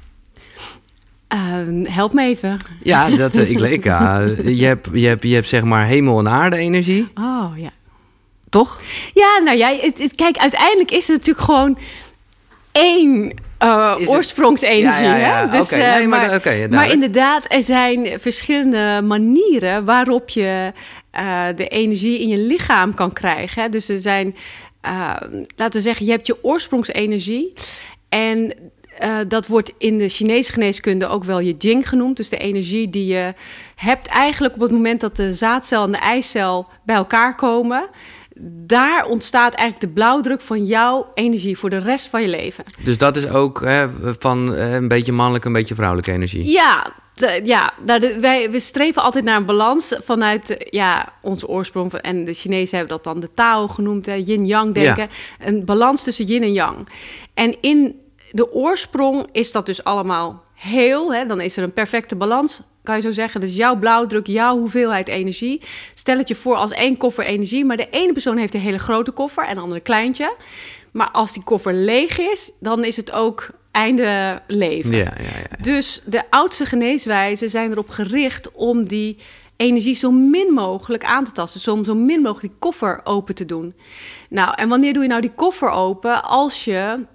Uh, 1.33 1.89
help 1.89 2.13
me 2.13 2.23
even. 2.23 2.57
Ja, 2.83 3.09
dat, 3.09 3.37
ik, 3.37 3.59
ik, 3.59 3.85
uh, 3.85 4.21
je, 4.59 4.65
hebt, 4.65 4.87
je, 4.93 5.07
hebt, 5.07 5.23
je 5.23 5.33
hebt 5.33 5.47
zeg 5.47 5.63
maar 5.63 5.85
hemel- 5.85 6.19
en 6.19 6.29
aarde-energie. 6.29 7.07
Oh, 7.15 7.49
ja. 7.55 7.69
Toch? 8.49 8.81
Ja, 9.13 9.41
nou 9.43 9.57
ja, 9.57 9.75
het, 9.79 9.97
het, 9.97 10.15
kijk, 10.15 10.37
uiteindelijk 10.37 10.91
is 10.91 11.07
het 11.07 11.17
natuurlijk 11.17 11.45
gewoon 11.45 11.77
één 12.71 13.33
uh, 13.63 13.95
oorsprongsenergie. 14.05 15.07
Ja, 15.07 15.15
ja, 15.15 15.41
ja. 15.41 15.45
Dus, 15.45 15.73
okay. 15.73 15.97
nee, 15.97 16.07
maar, 16.07 16.27
maar, 16.27 16.35
okay, 16.35 16.67
maar, 16.67 16.91
inderdaad, 16.91 17.45
er 17.47 17.63
zijn 17.63 18.19
verschillende 18.19 19.01
manieren 19.03 19.85
waarop 19.85 20.29
je 20.29 20.71
uh, 21.15 21.45
de 21.55 21.67
energie 21.67 22.19
in 22.19 22.27
je 22.27 22.37
lichaam 22.37 22.93
kan 22.93 23.13
krijgen. 23.13 23.61
Hè. 23.61 23.69
Dus 23.69 23.89
er 23.89 23.99
zijn, 23.99 24.35
uh, 24.85 25.15
laten 25.55 25.71
we 25.71 25.81
zeggen, 25.81 26.05
je 26.05 26.11
hebt 26.11 26.27
je 26.27 26.43
oorsprongsenergie. 26.43 27.53
En 28.09 28.53
dat 29.27 29.47
wordt 29.47 29.73
in 29.77 29.97
de 29.97 30.09
Chinese 30.09 30.51
geneeskunde 30.51 31.07
ook 31.07 31.23
wel 31.23 31.39
je 31.39 31.55
jing 31.57 31.89
genoemd. 31.89 32.17
Dus 32.17 32.29
de 32.29 32.37
energie 32.37 32.89
die 32.89 33.05
je 33.05 33.33
hebt 33.75 34.07
eigenlijk 34.07 34.55
op 34.55 34.61
het 34.61 34.71
moment 34.71 35.01
dat 35.01 35.15
de 35.15 35.33
zaadcel 35.33 35.83
en 35.83 35.91
de 35.91 35.97
eicel 35.97 36.67
bij 36.83 36.95
elkaar 36.95 37.35
komen 37.35 37.89
daar 38.65 39.05
ontstaat 39.05 39.53
eigenlijk 39.53 39.93
de 39.93 39.99
blauwdruk 39.99 40.41
van 40.41 40.65
jouw 40.65 41.11
energie 41.13 41.57
voor 41.57 41.69
de 41.69 41.77
rest 41.77 42.07
van 42.07 42.21
je 42.21 42.27
leven. 42.27 42.63
Dus 42.83 42.97
dat 42.97 43.15
is 43.17 43.27
ook 43.27 43.61
hè, 43.61 43.87
van 44.19 44.55
eh, 44.55 44.73
een 44.73 44.87
beetje 44.87 45.11
mannelijke, 45.11 45.47
een 45.47 45.53
beetje 45.53 45.75
vrouwelijke 45.75 46.11
energie. 46.11 46.51
Ja, 46.51 46.91
ja 47.43 47.73
nou, 47.85 48.19
wij, 48.19 48.51
we 48.51 48.59
streven 48.59 49.01
altijd 49.01 49.23
naar 49.23 49.37
een 49.37 49.45
balans 49.45 49.95
vanuit 50.03 50.55
ja, 50.69 51.13
onze 51.21 51.47
oorsprong. 51.47 51.91
Van, 51.91 51.99
en 51.99 52.25
de 52.25 52.33
Chinezen 52.33 52.77
hebben 52.77 52.95
dat 52.95 53.13
dan 53.13 53.19
de 53.19 53.33
Tao 53.33 53.67
genoemd, 53.67 54.05
yin-yang 54.05 54.73
denken. 54.73 55.09
Een 55.39 55.65
balans 55.65 56.03
tussen 56.03 56.25
yin 56.25 56.43
en 56.43 56.53
yang. 56.53 56.87
En 57.33 57.55
in 57.61 57.95
de 58.31 58.53
oorsprong 58.53 59.27
is 59.31 59.51
dat 59.51 59.65
dus 59.65 59.83
allemaal 59.83 60.43
heel. 60.53 61.13
Hè, 61.13 61.25
dan 61.25 61.41
is 61.41 61.57
er 61.57 61.63
een 61.63 61.73
perfecte 61.73 62.15
balans 62.15 62.61
kan 62.89 62.97
je 62.97 63.07
zo 63.07 63.21
zeggen. 63.21 63.41
Dus 63.41 63.55
jouw 63.55 63.75
blauwdruk, 63.75 64.27
jouw 64.27 64.57
hoeveelheid 64.57 65.07
energie. 65.07 65.61
Stel 65.93 66.17
het 66.17 66.27
je 66.27 66.35
voor 66.35 66.55
als 66.55 66.71
één 66.71 66.97
koffer 66.97 67.25
energie, 67.25 67.65
maar 67.65 67.77
de 67.77 67.89
ene 67.89 68.13
persoon 68.13 68.37
heeft 68.37 68.53
een 68.53 68.59
hele 68.59 68.79
grote 68.79 69.11
koffer 69.11 69.45
en 69.45 69.55
de 69.55 69.61
andere 69.61 69.81
kleintje. 69.81 70.35
Maar 70.91 71.11
als 71.11 71.33
die 71.33 71.43
koffer 71.43 71.73
leeg 71.73 72.19
is, 72.19 72.51
dan 72.59 72.83
is 72.83 72.97
het 72.97 73.11
ook 73.11 73.49
einde 73.71 74.41
leven. 74.47 74.91
Ja, 74.91 75.13
ja, 75.17 75.39
ja. 75.49 75.63
Dus 75.63 76.01
de 76.05 76.23
oudste 76.29 76.65
geneeswijzen 76.65 77.49
zijn 77.49 77.71
erop 77.71 77.89
gericht 77.89 78.51
om 78.51 78.87
die 78.87 79.17
energie 79.55 79.95
zo 79.95 80.11
min 80.11 80.53
mogelijk 80.53 81.03
aan 81.03 81.23
te 81.23 81.31
tasten. 81.31 81.73
Om 81.73 81.83
zo 81.83 81.95
min 81.95 82.21
mogelijk 82.21 82.47
die 82.47 82.59
koffer 82.59 83.01
open 83.03 83.35
te 83.35 83.45
doen. 83.45 83.73
Nou, 84.29 84.53
en 84.55 84.69
wanneer 84.69 84.93
doe 84.93 85.03
je 85.03 85.09
nou 85.09 85.21
die 85.21 85.33
koffer 85.35 85.69
open? 85.69 86.23
Als 86.23 86.65
je 86.65 87.05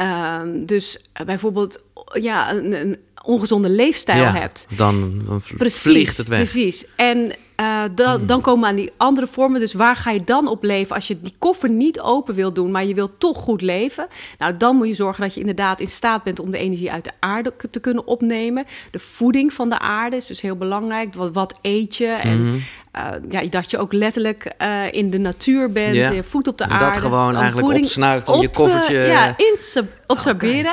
uh, 0.00 0.40
dus 0.54 0.98
bijvoorbeeld 1.24 1.80
ja, 2.12 2.52
een, 2.52 2.80
een 2.80 2.96
ongezonde 3.26 3.68
leefstijl 3.68 4.24
hebt. 4.24 4.66
Dan, 4.76 5.22
dan 5.26 5.40
vliegt 5.70 6.16
het 6.16 6.28
weg. 6.28 6.38
Precies. 6.38 6.84
En 6.96 7.32
Uh, 7.60 7.82
dan, 7.94 8.16
Hmm. 8.18 8.26
dan 8.26 8.40
komen 8.40 8.60
we 8.60 8.66
aan 8.66 8.74
die 8.76 8.92
andere 8.96 9.26
vormen. 9.26 9.60
Dus 9.60 9.72
waar 9.74 9.96
ga 9.96 10.10
je 10.10 10.24
dan 10.24 10.48
op 10.48 10.62
leven? 10.62 10.94
Als 10.94 11.06
je 11.08 11.20
die 11.20 11.34
koffer 11.38 11.68
niet 11.68 12.00
open 12.00 12.34
wil 12.34 12.52
doen, 12.52 12.70
maar 12.70 12.84
je 12.84 12.94
wilt 12.94 13.10
toch 13.18 13.36
goed 13.38 13.62
leven. 13.62 14.06
Nou, 14.38 14.56
dan 14.56 14.76
moet 14.76 14.86
je 14.88 14.94
zorgen 14.94 15.22
dat 15.22 15.34
je 15.34 15.40
inderdaad 15.40 15.80
in 15.80 15.86
staat 15.88 16.22
bent 16.22 16.40
om 16.40 16.50
de 16.50 16.58
energie 16.58 16.92
uit 16.92 17.04
de 17.04 17.10
aarde 17.20 17.52
te 17.70 17.80
kunnen 17.80 18.06
opnemen. 18.06 18.64
De 18.90 18.98
voeding 18.98 19.52
van 19.52 19.68
de 19.68 19.78
aarde 19.78 20.16
is 20.16 20.26
dus 20.26 20.40
heel 20.40 20.56
belangrijk. 20.56 21.14
Wat, 21.14 21.32
wat 21.32 21.54
eet 21.62 21.96
je? 21.96 22.06
En 22.06 22.44
Mhm. 22.46 22.54
uh, 22.96 23.30
ja, 23.30 23.42
dat 23.48 23.70
je 23.70 23.78
ook 23.78 23.92
letterlijk 23.92 24.54
uh, 24.62 24.92
in 24.92 25.10
de 25.10 25.18
natuur 25.18 25.72
bent. 25.72 25.94
Ja. 25.94 26.10
Je 26.10 26.22
voet 26.22 26.48
op 26.48 26.58
de 26.58 26.64
Dat 26.64 26.72
aarde. 26.72 26.84
dat 26.84 26.96
gewoon 26.96 27.36
eigenlijk 27.36 27.78
opsnuift 27.78 28.28
om 28.28 28.40
je 28.40 28.48
koffertje- 28.48 28.98
ja, 28.98 29.34
in 29.36 29.56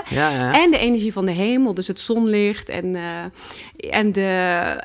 Ja, 0.09 0.29
ja. 0.29 0.61
En 0.63 0.71
de 0.71 0.77
energie 0.77 1.13
van 1.13 1.25
de 1.25 1.31
hemel, 1.31 1.73
dus 1.73 1.87
het 1.87 1.99
zonlicht 1.99 2.69
en, 2.69 2.85
uh, 2.85 3.03
en, 3.91 4.11
de, 4.11 4.29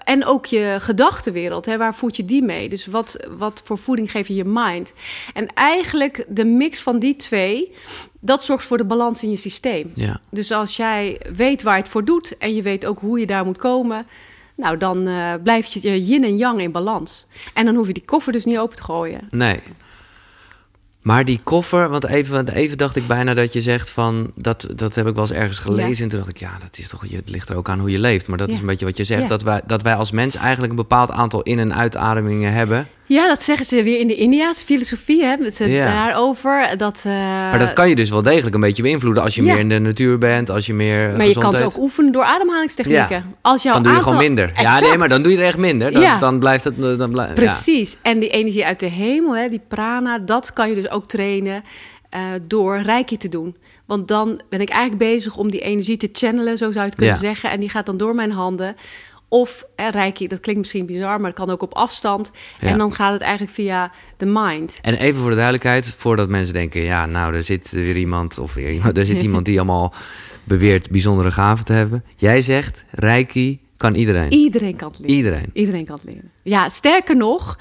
en 0.05 0.25
ook 0.25 0.47
je 0.47 0.77
gedachtenwereld. 0.79 1.67
Hè, 1.67 1.77
waar 1.77 1.95
voed 1.95 2.17
je 2.17 2.25
die 2.25 2.43
mee? 2.43 2.69
Dus 2.69 2.87
wat, 2.87 3.29
wat 3.39 3.63
voor 3.65 3.79
voeding 3.79 4.11
geef 4.11 4.29
je 4.29 4.35
je 4.35 4.45
mind? 4.45 4.93
En 5.35 5.47
eigenlijk 5.55 6.25
de 6.29 6.45
mix 6.45 6.81
van 6.81 6.99
die 6.99 7.17
twee, 7.17 7.73
dat 8.21 8.45
zorgt 8.45 8.65
voor 8.65 8.77
de 8.77 8.85
balans 8.85 9.23
in 9.23 9.31
je 9.31 9.37
systeem. 9.37 9.91
Ja. 9.95 10.21
Dus 10.31 10.53
als 10.53 10.77
jij 10.77 11.21
weet 11.37 11.63
waar 11.63 11.77
je 11.77 11.83
het 11.83 11.91
voor 11.91 12.05
doet 12.05 12.39
en 12.39 12.55
je 12.55 12.63
weet 12.63 12.87
ook 12.87 12.99
hoe 12.99 13.21
je 13.21 13.27
daar 13.27 13.45
moet 13.45 13.59
komen, 13.59 14.07
nou 14.55 14.77
dan 14.77 15.09
uh, 15.09 15.35
blijft 15.43 15.73
je 15.73 16.05
yin 16.05 16.25
en 16.25 16.37
yang 16.37 16.61
in 16.61 16.73
balans. 16.73 17.27
En 17.55 17.65
dan 17.65 17.75
hoef 17.75 17.87
je 17.87 17.93
die 17.93 18.05
koffer 18.05 18.33
dus 18.33 18.45
niet 18.45 18.59
open 18.59 18.77
te 18.77 18.83
gooien. 18.83 19.27
Nee. 19.29 19.61
Maar 21.09 21.25
die 21.25 21.41
koffer, 21.45 21.89
want 21.89 22.05
even, 22.07 22.35
want 22.35 22.49
even 22.51 22.79
dacht 22.79 22.97
ik 22.97 23.07
bijna 23.07 23.35
dat 23.35 23.53
je 23.53 23.63
zegt 23.63 23.91
van 23.91 24.31
dat, 24.35 24.67
dat 24.75 24.95
heb 24.95 25.07
ik 25.07 25.15
wel 25.15 25.23
eens 25.25 25.33
ergens 25.33 25.59
gelezen. 25.59 25.97
Ja. 25.97 26.03
En 26.03 26.09
toen 26.09 26.19
dacht 26.19 26.31
ik, 26.31 26.37
ja, 26.39 26.51
dat 26.59 26.79
is 26.79 26.89
toch, 26.89 27.05
het 27.11 27.31
ligt 27.31 27.49
er 27.49 27.57
ook 27.57 27.69
aan 27.69 27.79
hoe 27.81 27.91
je 27.91 27.99
leeft. 27.99 28.29
Maar 28.29 28.39
dat 28.39 28.49
Ja. 28.49 28.55
is 28.55 28.61
een 28.61 28.67
beetje 28.67 28.85
wat 28.85 28.97
je 28.97 29.05
zegt. 29.05 29.29
Dat, 29.29 29.43
wij, 29.43 29.61
dat 29.67 29.83
wij 29.83 29.95
als 29.95 30.11
mens 30.11 30.35
eigenlijk 30.37 30.71
een 30.71 30.77
bepaald 30.77 31.11
aantal 31.11 31.43
in- 31.43 31.59
en 31.59 31.75
uitademingen 31.75 32.53
hebben. 32.53 32.89
Ja, 33.09 33.29
dat 33.29 33.43
zeggen 33.43 33.67
ze 33.67 33.83
weer 33.83 33.99
in 33.99 34.07
de 34.07 34.15
Indiaanse 34.15 34.65
filosofie, 34.65 35.25
hè, 35.25 35.37
met 35.37 35.57
ze 35.57 35.67
Ja. 35.69 35.85
daarover. 35.85 36.77
Dat, 36.77 37.05
uh, 37.07 37.13
Maar 37.13 37.59
dat 37.59 37.73
kan 37.73 37.89
je 37.89 37.95
dus 37.95 38.11
wel 38.11 38.23
degelijk 38.23 38.55
een 38.55 38.61
beetje 38.61 38.83
beïnvloeden 38.83 39.23
als 39.23 39.35
je 39.35 39.43
Ja. 39.43 39.53
meer 39.53 39.61
in 39.61 39.69
de 39.69 39.79
natuur 39.79 40.19
bent, 40.19 40.51
als 40.51 40.67
je 40.67 40.75
meer 40.75 41.17
Maar 41.17 41.27
je 41.27 41.39
kan 41.39 41.55
het 41.55 41.63
ook 41.63 41.79
oefenen 41.79 42.13
door 42.13 42.23
ademhalingstechnieken. 42.23 43.17
Ja. 43.17 43.25
Als 43.41 43.63
jouw 43.63 43.73
Dan 43.73 43.83
doe 43.83 43.93
je 43.93 43.99
aantal... 43.99 44.13
gewoon 44.13 44.27
minder. 44.27 44.53
Ja, 44.61 44.81
nee, 44.81 44.99
maar 44.99 45.09
dan 45.09 45.23
doe 45.23 45.33
je 45.33 45.39
er 45.39 45.45
echt 45.45 45.59
minder. 45.59 45.93
Dan, 45.93 46.21
dan 46.21 46.39
blijft 46.39 46.65
het. 46.65 46.79
Dan. 46.79 47.27
Precies. 47.35 47.97
En 48.03 48.19
die 48.19 48.29
energie 48.29 48.65
uit 48.67 48.81
de 48.81 48.87
hemel, 48.87 49.37
hè, 49.37 49.49
die 49.49 49.63
prana, 49.69 50.19
dat 50.19 50.53
kan 50.53 50.69
je 50.69 50.75
dus 50.75 50.91
ook 50.91 51.09
trainen 51.09 51.63
uh, 52.15 52.21
door 52.43 52.79
reiki 52.79 53.17
te 53.17 53.29
doen. 53.29 53.57
Want 53.87 54.09
dan 54.09 54.41
ben 54.49 54.61
ik 54.61 54.69
eigenlijk 54.69 55.11
bezig 55.11 55.37
om 55.37 55.51
die 55.51 55.61
energie 55.61 55.97
te 55.97 56.09
channelen, 56.13 56.59
zo 56.59 56.71
zou 56.71 56.85
je 56.85 56.91
het 56.91 56.95
kunnen 56.95 57.17
zeggen. 57.17 57.51
En 57.51 57.61
die 57.61 57.69
gaat 57.69 57.87
dan 57.87 57.97
door 57.97 58.15
mijn 58.15 58.33
handen. 58.33 58.77
Of 59.29 59.65
eh, 59.75 59.89
reiki, 59.91 60.27
dat 60.27 60.41
klinkt 60.41 60.61
misschien 60.61 60.87
bizar, 60.87 61.21
maar 61.21 61.31
het 61.31 61.39
kan 61.39 61.51
ook 61.51 61.63
op 61.63 61.75
afstand. 61.75 62.31
Ja. 62.59 62.69
En 62.69 62.79
dan 62.79 62.93
gaat 62.93 63.13
het 63.13 63.21
eigenlijk 63.21 63.53
via 63.53 63.93
de 64.17 64.27
mind. 64.27 64.79
En 64.83 64.95
even 64.95 65.21
voor 65.21 65.31
de 65.31 65.37
duidelijkheid, 65.37 65.95
voordat 65.95 66.29
mensen 66.29 66.55
denken, 66.55 66.81
ja, 66.81 67.07
nou, 67.07 67.35
er 67.35 67.43
zit 67.43 67.71
weer 67.71 67.97
iemand 67.97 68.39
of 68.39 68.55
weer 68.55 68.71
iemand, 68.71 68.99
er 68.99 69.07
zit 69.07 69.23
iemand 69.29 69.45
die 69.45 69.59
allemaal 69.59 69.95
beweert 70.45 70.91
bijzondere 70.91 71.31
gaven 71.31 71.65
te 71.65 71.73
hebben. 71.73 72.05
Jij 72.17 72.41
zegt, 72.41 72.85
Reiki 72.91 73.61
kan 73.77 73.95
iedereen. 73.95 74.33
Iedereen 74.33 74.77
kan 74.77 74.89
het 74.89 74.99
leren. 74.99 75.17
Iedereen. 75.17 75.51
Iedereen 75.53 75.85
kan 75.85 75.95
het 75.95 76.05
leren. 76.05 76.31
Ja, 76.43 76.69
sterker 76.69 77.17
nog, 77.17 77.59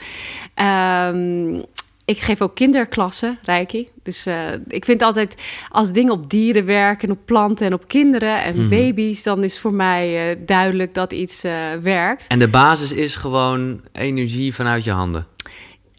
ehm, 0.53 1.61
ik 2.07 2.19
geef 2.19 2.41
ook 2.41 2.55
kinderklassen, 2.55 3.39
Reiki. 3.43 3.89
Dus 4.03 4.27
uh, 4.27 4.35
ik 4.67 4.85
vind 4.85 5.01
altijd, 5.01 5.35
als 5.69 5.91
dingen 5.91 6.13
op 6.13 6.29
dieren 6.29 6.65
werken, 6.65 7.11
op 7.11 7.19
planten 7.25 7.65
en 7.65 7.73
op 7.73 7.87
kinderen 7.87 8.43
en 8.43 8.55
Mhm. 8.55 8.69
baby's, 8.69 9.23
dan 9.23 9.43
is 9.43 9.59
voor 9.59 9.73
mij 9.73 10.31
uh, 10.31 10.37
duidelijk 10.45 10.93
dat 10.93 11.13
iets 11.13 11.45
uh, 11.45 11.51
werkt. 11.81 12.27
En 12.27 12.39
de 12.39 12.47
basis 12.47 12.91
is 12.93 13.15
gewoon 13.15 13.81
energie 13.91 14.53
vanuit 14.53 14.83
je 14.83 14.91
handen. 14.91 15.27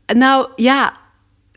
Nou 0.06 0.48
ja, 0.56 0.92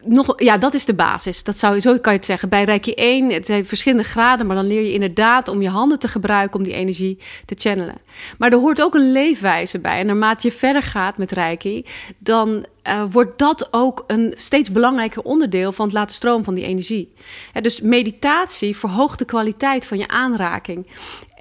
nog, 0.05 0.33
ja, 0.41 0.57
dat 0.57 0.73
is 0.73 0.85
de 0.85 0.93
basis. 0.93 1.43
Dat 1.43 1.57
zou, 1.57 1.79
zo 1.79 1.97
kan 1.97 2.11
je 2.11 2.17
het 2.17 2.27
zeggen. 2.27 2.49
Bij 2.49 2.63
Reiki 2.63 2.93
1, 2.93 3.29
het 3.31 3.45
zijn 3.45 3.65
verschillende 3.65 4.03
graden, 4.03 4.45
maar 4.45 4.55
dan 4.55 4.67
leer 4.67 4.81
je 4.81 4.93
inderdaad 4.93 5.47
om 5.47 5.61
je 5.61 5.69
handen 5.69 5.99
te 5.99 6.07
gebruiken 6.07 6.59
om 6.59 6.65
die 6.65 6.73
energie 6.73 7.17
te 7.45 7.55
channelen. 7.57 7.95
Maar 8.37 8.51
er 8.51 8.57
hoort 8.57 8.81
ook 8.81 8.95
een 8.95 9.11
leefwijze 9.11 9.79
bij. 9.79 9.99
En 9.99 10.05
naarmate 10.05 10.47
je 10.47 10.53
verder 10.53 10.83
gaat 10.83 11.17
met 11.17 11.31
Reiki, 11.31 11.85
dan 12.17 12.65
uh, 12.87 13.03
wordt 13.11 13.39
dat 13.39 13.67
ook 13.71 14.03
een 14.07 14.33
steeds 14.37 14.71
belangrijker 14.71 15.21
onderdeel 15.21 15.71
van 15.71 15.85
het 15.85 15.93
laten 15.93 16.15
stromen 16.15 16.45
van 16.45 16.53
die 16.53 16.65
energie. 16.65 17.13
Dus 17.61 17.81
meditatie 17.81 18.77
verhoogt 18.77 19.19
de 19.19 19.25
kwaliteit 19.25 19.85
van 19.85 19.97
je 19.97 20.07
aanraking. 20.07 20.87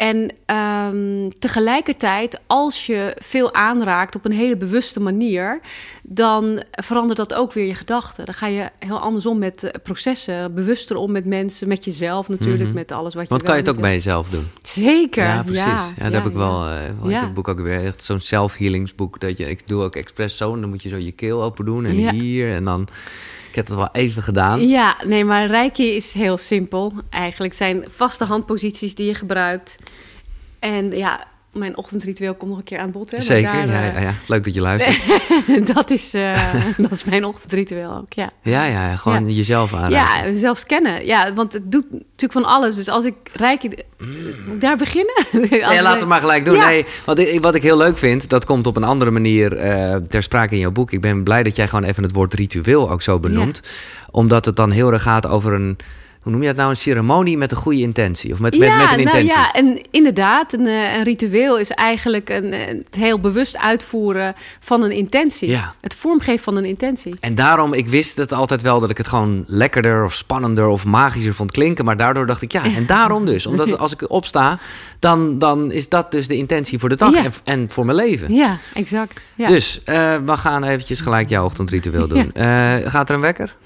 En 0.01 0.31
um, 0.95 1.39
tegelijkertijd, 1.39 2.41
als 2.47 2.87
je 2.87 3.17
veel 3.19 3.55
aanraakt 3.55 4.15
op 4.15 4.25
een 4.25 4.33
hele 4.33 4.57
bewuste 4.57 5.01
manier, 5.01 5.61
dan 6.03 6.63
verandert 6.71 7.17
dat 7.19 7.35
ook 7.35 7.53
weer 7.53 7.67
je 7.67 7.75
gedachten. 7.75 8.25
Dan 8.25 8.35
ga 8.35 8.47
je 8.47 8.71
heel 8.79 8.99
andersom 8.99 9.39
met 9.39 9.63
uh, 9.63 9.71
processen, 9.83 10.55
bewuster 10.55 10.97
om 10.97 11.13
met 11.13 11.25
mensen, 11.25 11.69
met 11.69 11.85
jezelf 11.85 12.29
natuurlijk, 12.29 12.57
Mhm. 12.59 12.69
mm 12.69 12.71
-hmm. 12.71 12.79
met 12.79 12.93
alles 12.93 13.15
wat 13.15 13.23
je 13.23 13.29
Want 13.29 13.43
kan 13.43 13.55
je 13.55 13.61
het 13.61 13.71
ook 13.71 13.81
bij 13.81 13.95
jezelf 13.95 14.29
doen? 14.29 14.49
Zeker. 14.63 15.25
Ja, 15.25 15.43
precies. 15.43 15.65
Ja, 15.65 15.93
Ja, 15.97 16.05
dat 16.05 16.13
heb 16.13 16.27
ik 16.27 16.37
wel. 16.37 16.67
Uh, 16.67 16.73
Ja. 17.05 17.17
Ik 17.17 17.25
het 17.25 17.35
boek 17.35 17.49
ook 17.49 17.61
weer 17.61 17.85
echt 17.85 18.05
zo'n 18.05 18.21
self-healingsboek. 18.21 19.21
Dat 19.21 19.37
je, 19.37 19.51
ik 19.51 19.67
doe 19.67 19.83
ook 19.83 19.97
expres 19.97 20.37
zo 20.37 20.61
dan 20.61 20.69
moet 20.69 20.83
je 20.83 20.89
zo 20.89 20.97
je 20.97 21.13
keel 21.13 21.43
open 21.43 21.65
doen 21.65 21.85
en 21.85 22.11
hier 22.11 22.55
en 22.55 22.65
dan. 22.65 22.89
Ik 23.51 23.57
heb 23.57 23.67
het 23.67 23.77
wel 23.77 23.89
even 23.93 24.23
gedaan. 24.23 24.69
Ja, 24.69 24.97
nee, 25.05 25.25
maar 25.25 25.47
Reiki 25.47 25.95
is 25.95 26.13
heel 26.13 26.39
simpel. 26.39 26.93
Eigenlijk 27.09 27.53
zijn 27.53 27.85
vaste 27.89 28.25
handposities 28.25 28.95
die 28.95 29.07
je 29.07 29.15
gebruikt. 29.15 29.77
En 30.59 30.91
ja, 30.91 31.25
mijn 31.53 31.77
ochtendritueel 31.77 32.35
komt 32.35 32.51
nog 32.51 32.59
een 32.59 32.65
keer 32.65 32.79
aan 32.79 32.91
bod. 32.91 33.11
Hè, 33.11 33.21
Zeker, 33.21 33.53
daar, 33.53 33.67
ja, 33.67 33.89
eh, 33.89 33.95
ja, 33.95 34.01
ja. 34.01 34.15
Leuk 34.27 34.45
dat 34.45 34.55
je 34.55 34.61
luistert. 34.61 35.01
dat, 35.75 35.91
is, 35.91 36.15
eh, 36.15 36.55
dat 36.77 36.91
is 36.91 37.05
mijn 37.05 37.25
ochtendritueel 37.25 37.97
ook, 37.97 38.13
ja. 38.13 38.31
Ja, 38.43 38.65
ja, 38.65 38.89
ja, 38.89 38.97
gewoon 38.97 39.33
jezelf 39.33 39.75
aanraken. 39.75 40.33
Ja, 40.33 40.39
zelf 40.39 40.59
scannen. 40.59 41.07
Ja, 41.07 41.33
want 41.35 41.53
het 41.53 41.73
doet 41.73 41.91
natuurlijk 41.91 42.33
van 42.33 42.45
alles. 42.45 42.77
Dus 42.77 42.89
als 42.89 43.05
ik. 43.05 43.15
Moet 43.37 44.55
ik 44.55 44.61
daar 44.61 44.77
beginnen? 44.77 45.15
Nee, 45.51 45.61
laten 45.61 45.93
we 45.93 45.99
het 45.99 46.09
maar 46.09 46.21
gelijk 46.21 46.45
doen. 46.45 46.57
Ja. 46.57 46.67
Nee, 46.67 46.85
wat 47.05 47.19
ik, 47.19 47.41
wat 47.41 47.55
ik 47.55 47.63
heel 47.63 47.77
leuk 47.77 47.99
vind, 47.99 48.29
dat 48.29 48.45
komt 48.45 48.67
op 48.67 48.77
een 48.77 48.85
andere 48.85 49.11
manier 49.11 49.57
eh, 49.57 49.97
ter 49.97 50.23
sprake 50.23 50.55
in 50.55 50.61
jouw 50.61 50.71
boek. 50.71 50.93
Ik 50.93 51.01
ben 51.01 51.23
blij 51.23 51.43
dat 51.43 51.57
jij 51.57 51.69
gewoon 51.69 51.85
even 51.85 52.03
het 52.03 52.13
woord 52.13 52.35
ritueel 52.35 52.91
ook 52.91 53.03
zo 53.03 53.19
benoemt. 53.19 53.63
Omdat 54.11 54.45
het 54.45 54.57
dan 54.57 54.71
heel 54.71 54.93
erg 54.93 55.03
gaat 55.03 55.27
over 55.27 55.53
een, 55.53 55.77
hoe 56.23 56.33
noem 56.33 56.41
je 56.41 56.47
dat 56.47 56.57
nou, 56.57 56.71
een 56.71 56.77
ceremonie 56.77 57.37
met 57.39 57.51
een 57.51 57.57
goede 57.57 57.81
intentie. 57.81 58.33
Of 58.33 58.41
met, 58.41 58.59
met, 58.59 58.77
met 58.77 58.93
een 58.93 58.99
intentie. 58.99 59.27
Nou 59.37 59.41
ja, 59.41 59.53
en 59.53 59.81
inderdaad, 59.91 60.53
een, 60.53 60.67
eh, 60.67 60.97
een 60.97 61.03
ritueel 61.05 61.59
is 61.59 61.71
eigenlijk 61.71 62.29
een, 62.29 62.45
een- 62.53 62.83
het 62.85 62.97
heel 62.97 63.21
bewust 63.21 63.59
uitvoeren 63.59 64.35
van 64.61 64.83
een 64.83 64.91
intentie. 64.93 65.49
Ja. 65.49 65.75
Het 65.81 65.95
vormgeven 65.95 66.43
van 66.45 66.57
een 66.57 66.65
intentie. 66.65 67.17
En 67.21 67.35
daarom, 67.35 67.73
ik 67.73 67.89
wist 67.89 68.17
het 68.17 68.33
altijd 68.33 68.63
wel 68.63 68.81
dat 68.81 68.91
ik 68.91 68.97
het 68.97 69.09
gewoon 69.09 69.45
lekkerder 69.47 70.05
of 70.05 70.15
spannender 70.15 70.67
of 70.67 70.85
magischer 70.85 71.35
vond 71.35 71.51
klinken. 71.53 71.85
Maar 71.85 71.97
daardoor 71.97 72.27
dacht 72.27 72.43
ik, 72.43 72.53
ja, 72.53 72.65
en 72.65 72.87
daarom 72.87 73.27
dus. 73.27 73.47
Omdat 73.47 73.79
als 73.79 73.93
ik 73.93 74.11
opsta, 74.11 74.59
dan, 74.99 75.39
dan 75.39 75.73
is 75.73 75.89
dat 75.89 76.11
dus 76.11 76.27
de 76.29 76.37
intentie 76.37 76.79
voor 76.79 76.89
de 76.89 76.97
dag 76.97 77.13
Ja. 77.13 77.25
en, 77.25 77.33
en 77.45 77.71
voor 77.71 77.85
mijn 77.85 77.97
leven. 77.97 78.35
Ja, 78.35 78.59
exact. 78.75 79.21
Ja. 79.35 79.47
Dus 79.47 79.81
eh, 79.85 80.17
we 80.25 80.37
gaan 80.37 80.65
eventjes 80.65 81.01
gelijk 81.01 81.29
jouw 81.29 81.45
ochtendritueel 81.45 82.09
doen. 82.15 82.33
Eh, 82.33 82.75
gaat 82.85 83.09
er 83.09 83.15
een 83.15 83.21
wekker? 83.21 83.57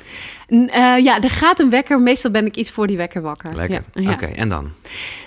Eh, 0.48 0.98
ja, 0.98 1.20
er 1.20 1.30
gaat 1.30 1.60
een 1.60 1.70
wekker. 1.70 2.00
Meestal 2.00 2.30
ben 2.30 2.46
ik 2.46 2.56
iets 2.56 2.70
voor 2.70 2.86
die 2.86 2.96
wekker 2.96 3.22
wakker. 3.22 3.54
Lekker. 3.56 3.84
Ja, 3.92 4.02
ja. 4.02 4.12
Oké, 4.12 4.26
en 4.26 4.48
dan? 4.48 4.70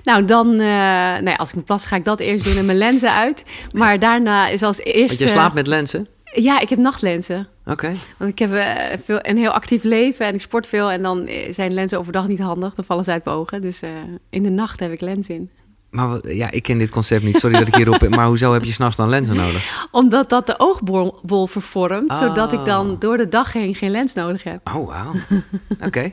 Nou, 0.03 0.25
dan, 0.25 0.55
nou 0.55 1.29
ja, 1.29 1.33
als 1.33 1.49
ik 1.49 1.55
moet 1.55 1.65
plassen, 1.65 1.89
ga 1.89 1.95
ik 1.95 2.05
dat 2.05 2.19
eerst 2.19 2.45
doen 2.45 2.57
en 2.57 2.65
mijn 2.65 2.77
lenzen 2.77 3.13
uit. 3.13 3.43
Maar 3.75 3.99
daarna 3.99 4.47
is 4.47 4.61
als 4.61 4.79
eerste... 4.79 5.17
Want 5.17 5.19
je 5.19 5.27
slaapt 5.27 5.53
met 5.53 5.67
lenzen? 5.67 6.07
Ja, 6.33 6.59
ik 6.59 6.69
heb 6.69 6.79
nachtlenzen. 6.79 7.47
Oké. 7.65 7.93
Want 8.17 8.31
ik 8.31 8.39
heb 8.39 8.53
eh, 8.53 8.97
veel, 9.03 9.19
een 9.21 9.37
heel 9.37 9.51
actief 9.51 9.83
leven 9.83 10.25
en 10.25 10.33
ik 10.33 10.41
sport 10.41 10.67
veel. 10.67 10.91
En 10.91 11.01
dan 11.01 11.29
zijn 11.49 11.73
lenzen 11.73 11.99
overdag 11.99 12.27
niet 12.27 12.39
handig. 12.39 12.73
Dan 12.73 12.85
vallen 12.85 13.03
ze 13.03 13.11
uit 13.11 13.25
mijn 13.25 13.37
ogen. 13.37 13.61
Dus 13.61 13.81
in 14.29 14.43
de 14.43 14.49
nacht 14.49 14.79
heb 14.79 14.91
ik 14.91 15.01
lens 15.01 15.29
in. 15.29 15.49
Maar 15.89 16.27
ja, 16.27 16.51
ik 16.51 16.63
ken 16.63 16.77
dit 16.77 16.89
concept 16.89 17.23
niet. 17.23 17.37
Sorry 17.37 17.59
dat 17.59 17.67
ik 17.67 17.75
hierop... 17.75 18.09
Maar 18.17 18.25
hoezo 18.25 18.53
heb 18.53 18.63
je 18.63 18.71
s'nachts 18.71 18.95
dan 18.95 19.09
lenzen 19.09 19.35
nodig? 19.35 19.87
Omdat 19.91 20.29
dat 20.29 20.47
de 20.47 20.59
oogbol 20.59 21.47
vervormt. 21.47 22.11
Oh. 22.11 22.17
Zodat 22.17 22.53
ik 22.53 22.65
dan 22.65 22.95
door 22.99 23.17
de 23.17 23.27
dag 23.27 23.53
heen 23.53 23.75
geen 23.75 23.91
lens 23.91 24.13
nodig 24.13 24.43
heb. 24.43 24.69
Oh, 24.75 24.87
wauw. 24.87 25.13
Oké. 25.87 26.11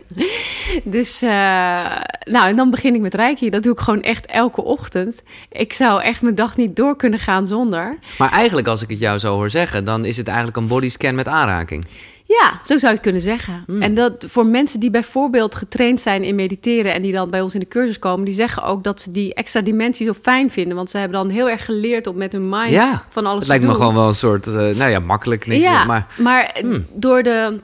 Dus, 0.84 1.22
eh, 1.22 1.30
nou, 2.24 2.46
en 2.46 2.56
dan 2.56 2.70
begin 2.70 2.94
ik 2.94 3.00
met 3.00 3.14
Reiki. 3.14 3.50
Dat 3.50 3.62
doe 3.62 3.72
ik 3.72 3.80
gewoon 3.80 4.02
echt 4.02 4.26
elke 4.26 4.62
ochtend. 4.62 5.22
Ik 5.50 5.72
zou 5.72 6.02
echt 6.02 6.22
mijn 6.22 6.34
dag 6.34 6.56
niet 6.56 6.76
door 6.76 6.96
kunnen 6.96 7.18
gaan 7.18 7.46
zonder. 7.46 7.98
Maar 8.18 8.30
eigenlijk, 8.30 8.66
als 8.66 8.82
ik 8.82 8.90
het 8.90 8.98
jou 8.98 9.18
zo 9.18 9.34
hoor 9.34 9.50
zeggen... 9.50 9.84
dan 9.84 10.04
is 10.04 10.16
het 10.16 10.26
eigenlijk 10.26 10.56
een 10.56 10.66
bodyscan 10.66 11.14
met 11.14 11.28
aanraking. 11.28 11.84
Ja, 12.26 12.52
zo 12.64 12.78
zou 12.78 12.80
je 12.80 12.88
het 12.88 13.00
kunnen 13.00 13.20
zeggen. 13.22 13.62
Hmm. 13.66 13.82
En 13.82 13.94
dat 13.94 14.24
voor 14.28 14.46
mensen 14.46 14.80
die 14.80 14.90
bijvoorbeeld 14.90 15.54
getraind 15.54 16.00
zijn 16.00 16.22
in 16.22 16.34
mediteren 16.34 16.94
en 16.94 17.02
die 17.02 17.12
dan 17.12 17.30
bij 17.30 17.40
ons 17.40 17.54
in 17.54 17.60
de 17.60 17.68
cursus 17.68 17.98
komen, 17.98 18.24
die 18.24 18.34
zeggen 18.34 18.62
ook 18.62 18.84
dat 18.84 19.00
ze 19.00 19.10
die 19.10 19.34
extra 19.34 19.60
dimensie 19.60 20.06
zo 20.06 20.12
fijn 20.12 20.50
vinden. 20.50 20.76
Want 20.76 20.90
ze 20.90 20.98
hebben 20.98 21.22
dan 21.22 21.30
heel 21.30 21.48
erg 21.50 21.64
geleerd 21.64 22.06
om 22.06 22.16
met 22.16 22.32
hun 22.32 22.48
mind 22.48 22.70
Ja, 22.70 23.04
van 23.08 23.24
alles 23.26 23.34
Het 23.36 23.42
te 23.44 23.48
lijkt 23.48 23.64
me 23.64 23.70
doen. 23.70 23.80
gewoon 23.80 23.94
wel 23.94 24.08
een 24.08 24.14
soort... 24.14 24.46
eh, 24.46 24.52
nou 24.54 24.90
ja, 24.90 24.98
makkelijk. 24.98 25.46
Niks, 25.46 25.62
ja, 25.62 25.84
maar... 25.84 26.06
maar, 26.18 26.56
Hmm. 26.60 26.86
door 26.92 27.22
de 27.22 27.60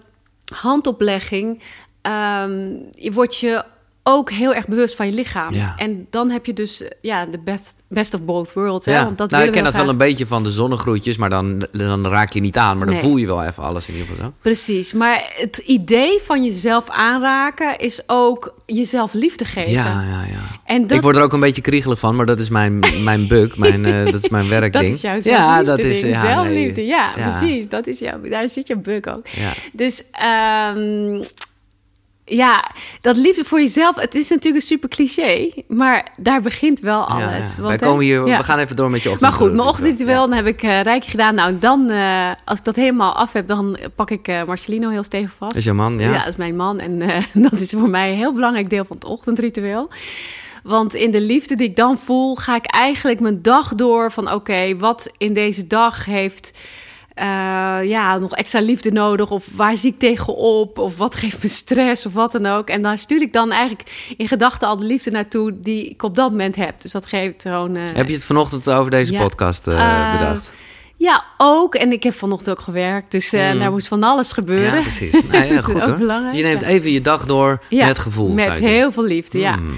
handoplegging 0.54 1.62
ehm, 2.02 2.72
wordt 3.12 3.36
je 3.36 3.64
ook 4.12 4.30
heel 4.30 4.54
erg 4.54 4.66
bewust 4.66 4.94
van 4.96 5.06
je 5.06 5.12
lichaam. 5.12 5.54
Ja. 5.54 5.74
En 5.76 6.06
dan 6.10 6.30
heb 6.30 6.46
je 6.46 6.52
dus 6.52 6.82
eh, 6.82 6.88
ja, 7.00 7.26
de 7.26 7.38
best, 7.38 7.74
best 7.88 8.14
of 8.14 8.22
both 8.24 8.52
worlds. 8.52 8.86
Hè? 8.86 8.92
Ja, 8.92 9.04
Want 9.04 9.18
dat 9.18 9.30
nou, 9.30 9.44
ik 9.44 9.52
ken 9.52 9.64
we 9.64 9.70
dat 9.70 9.80
wel 9.80 9.88
een 9.90 9.96
beetje 9.96 10.26
van 10.26 10.42
de 10.42 10.50
zonnegroetjes, 10.50 11.16
maar 11.16 11.30
dan, 11.30 11.66
dan 11.72 12.06
raak 12.06 12.32
je 12.32 12.40
niet 12.40 12.56
aan. 12.56 12.76
Maar 12.76 12.86
dan 12.86 12.94
Nee. 12.94 13.04
voel 13.04 13.16
je 13.16 13.26
wel 13.26 13.44
even 13.44 13.62
alles 13.62 13.86
in 13.88 13.94
ieder 13.94 14.08
geval 14.08 14.24
zo. 14.24 14.32
Precies, 14.40 14.92
maar 14.92 15.32
het 15.36 15.56
idee 15.58 16.20
van 16.22 16.44
jezelf 16.44 16.88
aanraken 16.88 17.78
is 17.78 18.00
ook 18.06 18.54
jezelf 18.66 19.12
liefde 19.12 19.44
geven. 19.44 19.70
Ja, 19.72 19.84
ja, 20.02 20.24
ja. 20.30 20.58
En 20.64 20.80
dat, 20.86 20.96
Ik 20.96 21.02
word 21.02 21.16
er 21.16 21.22
ook 21.22 21.32
een 21.32 21.40
beetje 21.40 21.62
kriegelig 21.62 21.98
van, 21.98 22.16
maar 22.16 22.26
dat 22.26 22.38
is 22.38 22.48
mijn, 22.50 22.78
mijn 23.04 23.28
bug, 23.28 23.56
mijn, 23.58 23.84
eh, 23.84 24.04
dat 24.04 24.22
is 24.22 24.28
mijn 24.28 24.48
dat 24.48 24.58
werkding. 24.58 24.94
is 24.94 25.00
jouw 25.00 25.18
ja, 25.22 25.62
dat 25.62 25.78
is 25.78 26.00
ja, 26.00 26.20
zelfliefde, 26.20 26.80
nee. 26.80 26.86
ja, 26.90 27.12
Ja. 27.16 27.38
precies. 27.38 27.68
Dat 27.68 27.86
is 27.86 27.98
jouw, 27.98 28.20
daar 28.30 28.48
zit 28.48 28.66
je 28.66 28.76
buk 28.76 29.06
ook. 29.06 29.26
Ja. 29.28 29.52
Dus 29.72 30.04
ehm, 30.10 31.22
ja, 32.30 32.70
dat 33.00 33.16
liefde 33.16 33.44
voor 33.44 33.60
jezelf, 33.60 33.96
het 33.96 34.14
is 34.14 34.28
natuurlijk 34.28 34.62
een 34.62 34.68
super 34.68 34.88
cliché, 34.88 35.50
maar 35.68 36.12
daar 36.16 36.40
begint 36.40 36.80
wel 36.80 37.04
alles. 37.04 37.56
Ja, 37.56 37.62
ja. 37.62 37.68
Wij 37.68 37.76
komen 37.76 38.04
hier, 38.04 38.26
ja. 38.26 38.36
we 38.36 38.44
gaan 38.44 38.58
even 38.58 38.76
door 38.76 38.90
met 38.90 39.02
je 39.02 39.08
Maar 39.08 39.16
ochtend. 39.18 39.34
goed, 39.34 39.52
mijn 39.52 39.68
ochtendritueel, 39.68 40.20
dan 40.20 40.32
heb 40.32 40.46
ik 40.46 40.62
eh 40.62 40.80
rijkje 40.80 41.10
gedaan. 41.10 41.34
Nou, 41.34 41.58
dan, 41.58 41.90
eh, 41.90 42.28
als 42.44 42.58
ik 42.58 42.64
dat 42.64 42.76
helemaal 42.76 43.12
af 43.12 43.32
heb, 43.32 43.46
dan 43.46 43.78
pak 43.94 44.10
ik 44.10 44.28
eh, 44.28 44.44
Marcelino 44.44 44.88
heel 44.88 45.04
stevig 45.04 45.32
vast. 45.32 45.50
Dat 45.50 45.60
is 45.60 45.64
jouw 45.64 45.74
man, 45.74 45.98
ja. 45.98 46.18
dat 46.18 46.26
is 46.26 46.36
mijn 46.36 46.56
man. 46.56 46.78
En 46.78 46.98
dat 47.50 47.60
is 47.60 47.70
voor 47.70 47.90
mij 47.90 48.10
een 48.10 48.16
heel 48.16 48.32
belangrijk 48.32 48.70
deel 48.70 48.84
van 48.84 48.96
het 48.96 49.04
ochtendritueel. 49.04 49.88
Want 50.62 50.94
in 50.94 51.10
de 51.10 51.20
liefde 51.20 51.56
die 51.56 51.68
ik 51.68 51.76
dan 51.76 51.98
voel, 51.98 52.34
ga 52.34 52.56
ik 52.56 52.66
eigenlijk 52.66 53.20
mijn 53.20 53.42
dag 53.42 53.74
door 53.74 54.12
van... 54.12 54.32
oké, 54.32 54.76
wat 54.76 55.10
in 55.18 55.32
deze 55.32 55.66
dag 55.66 56.04
heeft 56.04 56.58
eh, 57.14 57.24
ja, 57.82 58.18
nog 58.18 58.32
extra 58.34 58.60
liefde 58.60 58.90
nodig? 58.92 59.30
Of 59.30 59.48
waar 59.54 59.76
zie 59.76 59.90
ik 59.92 59.98
tegenop? 59.98 60.78
Of 60.78 60.96
wat 60.96 61.14
geeft 61.14 61.42
me 61.42 61.48
stress? 61.48 62.06
Of 62.06 62.12
wat 62.12 62.32
dan 62.32 62.46
ook. 62.46 62.68
En 62.68 62.82
dan 62.82 62.98
stuur 62.98 63.22
ik 63.22 63.32
dan 63.32 63.50
eigenlijk 63.52 64.14
in 64.16 64.28
gedachten 64.28 64.68
al 64.68 64.76
de 64.76 64.84
liefde 64.84 65.10
naartoe... 65.10 65.60
die 65.60 65.88
ik 65.88 66.02
op 66.02 66.14
dat 66.14 66.30
moment 66.30 66.56
heb. 66.56 66.80
Dus 66.80 66.90
dat 66.92 67.06
geeft 67.06 67.42
gewoon... 67.42 67.76
eh, 67.76 67.82
Heb 67.94 68.08
je 68.08 68.14
het 68.14 68.24
vanochtend 68.24 68.70
over 68.70 68.90
deze 68.90 69.12
Ja. 69.12 69.20
podcast 69.22 69.66
Eh, 69.66 70.12
bedacht? 70.18 70.50
Ja, 71.00 71.24
ook. 71.36 71.74
En 71.74 71.92
ik 71.92 72.02
heb 72.02 72.14
vanochtend 72.14 72.58
ook 72.58 72.64
gewerkt. 72.64 73.10
Dus 73.10 73.32
eh, 73.32 73.52
Mm. 73.52 73.58
daar 73.58 73.70
moest 73.70 73.88
van 73.88 74.02
alles 74.02 74.32
gebeuren. 74.32 74.74
Ja, 74.76 74.82
precies. 74.82 75.12
Nee, 75.30 75.52
ja, 75.52 75.60
goed 75.70 75.80
hoor. 75.82 75.96
belangrijk, 75.96 76.34
je 76.36 76.42
neemt 76.42 76.62
even 76.62 76.90
je 76.92 77.00
dag 77.00 77.26
door 77.26 77.62
Ja, 77.68 77.86
met 77.86 77.98
gevoel. 77.98 78.32
Met 78.32 78.58
heel 78.58 78.92
veel 78.92 79.04
liefde, 79.04 79.38
ja. 79.38 79.56
Mm. 79.56 79.74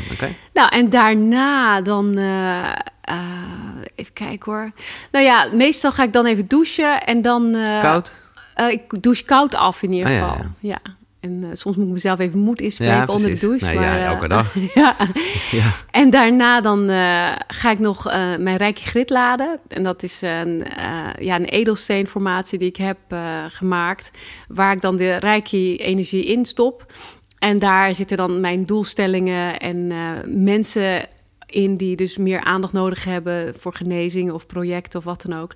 Nou, 0.52 0.68
en 0.68 0.90
daarna 0.90 1.80
dan... 1.80 2.16
eh, 2.16 2.68
eh, 3.00 3.16
even 3.94 4.12
kijken 4.12 4.52
hoor. 4.52 4.70
Nou 5.12 5.24
ja, 5.24 5.48
meestal 5.52 5.92
ga 5.92 6.02
ik 6.02 6.12
dan 6.12 6.26
even 6.26 6.46
douchen 6.48 7.02
en 7.04 7.22
dan... 7.22 7.56
Koud? 7.80 8.14
ik 8.70 9.02
douche 9.02 9.24
koud 9.24 9.54
af 9.54 9.82
in 9.82 9.92
ieder 9.92 10.10
ja, 10.12 10.18
geval. 10.18 10.36
ja. 10.36 10.50
Ja. 10.60 10.78
En 11.22 11.44
eh, 11.44 11.48
soms 11.52 11.76
moet 11.76 11.86
ik 11.86 11.92
mezelf 11.92 12.18
even 12.18 12.38
moed 12.38 12.60
inspreken 12.60 12.94
Ja, 12.94 13.06
onder 13.06 13.30
de 13.30 13.38
douche. 13.38 13.64
Nee, 13.64 13.74
maar, 13.74 13.84
ja, 13.84 13.98
eh, 13.98 14.04
elke 14.04 14.28
dag. 14.28 14.54
ja. 14.74 14.96
Ja. 15.50 15.76
En 15.90 16.10
daarna 16.10 16.60
dan 16.60 16.88
eh, 16.88 17.32
ga 17.46 17.70
ik 17.70 17.78
nog 17.78 18.04
mijn 18.38 18.56
rijke 18.56 18.82
grit 18.82 19.10
laden. 19.10 19.60
En 19.68 19.82
dat 19.82 20.02
is 20.02 20.22
een, 20.22 20.64
ja, 21.18 21.36
een 21.36 21.44
edelsteenformatie 21.44 22.58
die 22.58 22.68
ik 22.68 22.76
heb 22.76 22.98
gemaakt. 23.48 24.10
Waar 24.48 24.72
ik 24.72 24.80
dan 24.80 24.96
de 24.96 25.16
rijke 25.16 25.76
energie 25.76 26.24
in 26.24 26.44
stop. 26.44 26.92
En 27.38 27.58
daar 27.58 27.94
zitten 27.94 28.16
dan 28.16 28.40
mijn 28.40 28.64
doelstellingen 28.64 29.58
en 29.58 29.92
mensen 30.44 31.08
in 31.52 31.76
die 31.76 31.96
dus 31.96 32.16
meer 32.16 32.40
aandacht 32.40 32.72
nodig 32.72 33.04
hebben 33.04 33.54
voor 33.58 33.74
genezing 33.74 34.32
of 34.32 34.46
projecten 34.46 34.98
of 34.98 35.04
wat 35.04 35.22
dan 35.22 35.38
ook. 35.38 35.54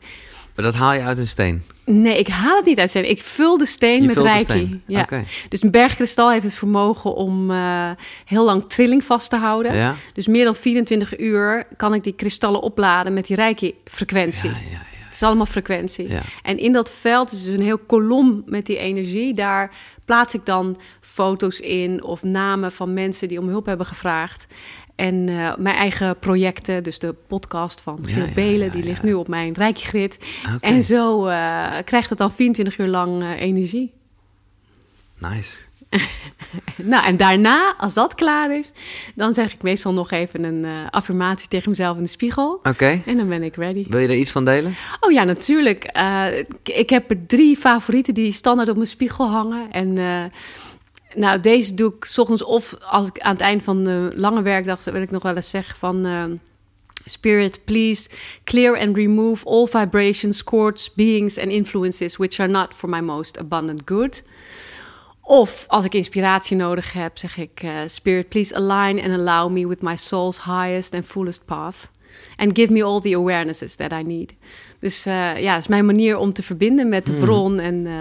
Maar 0.56 0.64
dat 0.64 0.74
haal 0.74 0.92
je 0.92 1.02
uit 1.02 1.18
een 1.18 1.28
steen. 1.28 1.62
Nee, 1.84 2.18
ik 2.18 2.28
haal 2.28 2.56
het 2.56 2.64
niet 2.64 2.78
uit 2.78 2.90
steen. 2.90 3.10
Ik 3.10 3.22
vul 3.22 3.58
de 3.58 3.66
steen 3.66 4.00
Je 4.00 4.06
met 4.06 4.16
reiki. 4.16 4.82
Ja. 4.86 5.06
Dus 5.48 5.62
een 5.62 5.70
bergkristal 5.70 6.30
heeft 6.30 6.44
het 6.44 6.54
vermogen 6.54 7.14
om 7.14 7.50
eh, 7.50 7.90
heel 8.24 8.44
lang 8.44 8.64
trilling 8.68 9.04
vast 9.04 9.30
te 9.30 9.36
houden. 9.36 9.74
Ja? 9.74 9.94
Dus 10.12 10.26
meer 10.26 10.44
dan 10.44 10.54
24 10.56 11.18
uur 11.18 11.66
kan 11.76 11.94
ik 11.94 12.04
die 12.04 12.12
kristallen 12.12 12.60
opladen 12.60 13.12
met 13.12 13.26
die 13.26 13.36
reiki-frequentie. 13.36 14.50
Ja, 14.50 14.56
ja, 14.56 14.70
ja. 14.70 14.84
Het 15.04 15.14
is 15.14 15.22
allemaal 15.22 15.46
frequentie. 15.46 16.08
Ja. 16.08 16.22
En 16.42 16.58
in 16.58 16.72
dat 16.72 16.90
veld 16.90 17.32
is 17.32 17.44
dus 17.44 17.54
een 17.54 17.62
heel 17.62 17.78
kolom 17.78 18.42
met 18.46 18.66
die 18.66 18.78
energie. 18.78 19.34
Daar 19.34 19.74
plaats 20.04 20.34
ik 20.34 20.46
dan 20.46 20.76
foto's 21.00 21.60
in 21.60 22.02
of 22.02 22.22
namen 22.22 22.72
van 22.72 22.94
mensen 22.94 23.28
die 23.28 23.40
om 23.40 23.48
hulp 23.48 23.66
hebben 23.66 23.86
gevraagd. 23.86 24.46
En 24.96 25.28
eh, 25.28 25.56
mijn 25.56 25.76
eigen 25.76 26.18
projecten, 26.18 26.82
dus 26.82 26.98
de 26.98 27.14
podcast 27.26 27.80
van 27.80 27.98
Giel 28.04 28.24
ja, 28.26 28.32
Belen, 28.34 28.66
ja, 28.66 28.72
die 28.72 28.84
ligt 28.84 29.02
nu 29.02 29.14
op 29.14 29.28
mijn 29.28 29.54
Reiki-grid. 29.54 30.18
Oké. 30.54 30.66
En 30.66 30.84
zo 30.84 31.26
eh, 31.26 31.72
krijgt 31.84 32.08
het 32.08 32.18
dan 32.18 32.32
24 32.32 32.78
uur 32.78 32.86
lang 32.86 33.22
eh, 33.22 33.40
energie. 33.40 33.92
Nice. 35.18 35.52
Nou, 36.82 37.04
en 37.06 37.16
daarna, 37.16 37.74
als 37.78 37.94
dat 37.94 38.14
klaar 38.14 38.56
is, 38.58 38.72
dan 39.14 39.32
zeg 39.34 39.52
ik 39.54 39.62
meestal 39.62 39.92
nog 39.92 40.10
even 40.10 40.44
een 40.44 40.90
affirmatie 40.90 41.48
tegen 41.48 41.70
mezelf 41.70 41.96
in 41.96 42.02
de 42.02 42.08
spiegel. 42.08 42.60
Oké. 42.62 43.02
En 43.06 43.16
dan 43.16 43.28
ben 43.28 43.42
ik 43.42 43.56
ready. 43.56 43.86
Wil 43.88 43.98
je 43.98 44.08
er 44.08 44.16
iets 44.16 44.30
van 44.30 44.44
delen? 44.44 44.74
Oh 45.00 45.12
ja, 45.12 45.24
natuurlijk. 45.24 45.84
Ik- 46.62 46.90
heb 46.90 47.10
er 47.10 47.26
drie 47.26 47.56
favorieten 47.56 48.14
die 48.14 48.32
standaard 48.32 48.68
op 48.68 48.74
mijn 48.76 48.88
spiegel 48.88 49.28
hangen. 49.28 49.72
En 49.72 49.98
nou, 51.16 51.40
deze 51.40 51.74
doe 51.74 51.94
ik 51.94 52.12
ochtends 52.16 52.44
of 52.44 52.74
als 52.80 53.08
ik 53.08 53.20
aan 53.20 53.32
het 53.32 53.40
eind 53.40 53.62
van 53.62 53.84
de 53.84 54.10
lange 54.14 54.42
werkdag 54.42 54.84
wil 54.84 55.02
ik 55.02 55.10
nog 55.10 55.22
wel 55.22 55.36
eens 55.36 55.50
zeggen 55.50 55.76
van. 55.78 56.06
eh, 56.06 56.24
Spirit, 57.08 57.64
please 57.64 58.08
clear 58.44 58.78
and 58.78 58.96
remove 58.96 59.44
all 59.44 59.66
vibrations, 59.66 60.44
cords, 60.44 60.94
beings 60.94 61.38
and 61.38 61.48
influences 61.48 62.16
which 62.16 62.40
are 62.40 62.50
not 62.50 62.74
for 62.74 62.88
my 62.88 63.00
most 63.00 63.38
abundant 63.38 63.82
good. 63.84 64.22
Of 65.20 65.64
als 65.68 65.84
ik 65.84 65.94
inspiratie 65.94 66.56
nodig 66.56 66.92
heb, 66.92 67.18
zeg 67.18 67.36
ik: 67.36 67.62
eh, 67.62 67.70
Spirit, 67.86 68.28
please 68.28 68.54
align 68.54 69.00
and 69.00 69.12
allow 69.12 69.50
me 69.50 69.66
with 69.66 69.82
my 69.82 69.96
soul's 69.96 70.44
highest 70.44 70.94
and 70.94 71.06
fullest 71.06 71.44
path. 71.44 71.90
And 72.36 72.58
give 72.58 72.72
me 72.72 72.84
all 72.84 73.00
the 73.00 73.14
awarenesses 73.14 73.74
that 73.76 73.92
I 73.92 74.02
need. 74.02 74.34
Dus 74.78 75.06
eh, 75.06 75.40
ja, 75.42 75.52
dat 75.52 75.60
is 75.62 75.66
mijn 75.68 75.86
manier 75.86 76.16
om 76.18 76.32
te 76.32 76.42
verbinden 76.42 76.88
met 76.88 77.06
de 77.06 77.12
Hmm. 77.12 77.20
bron. 77.20 77.58
En, 77.60 77.86
eh, 77.86 77.92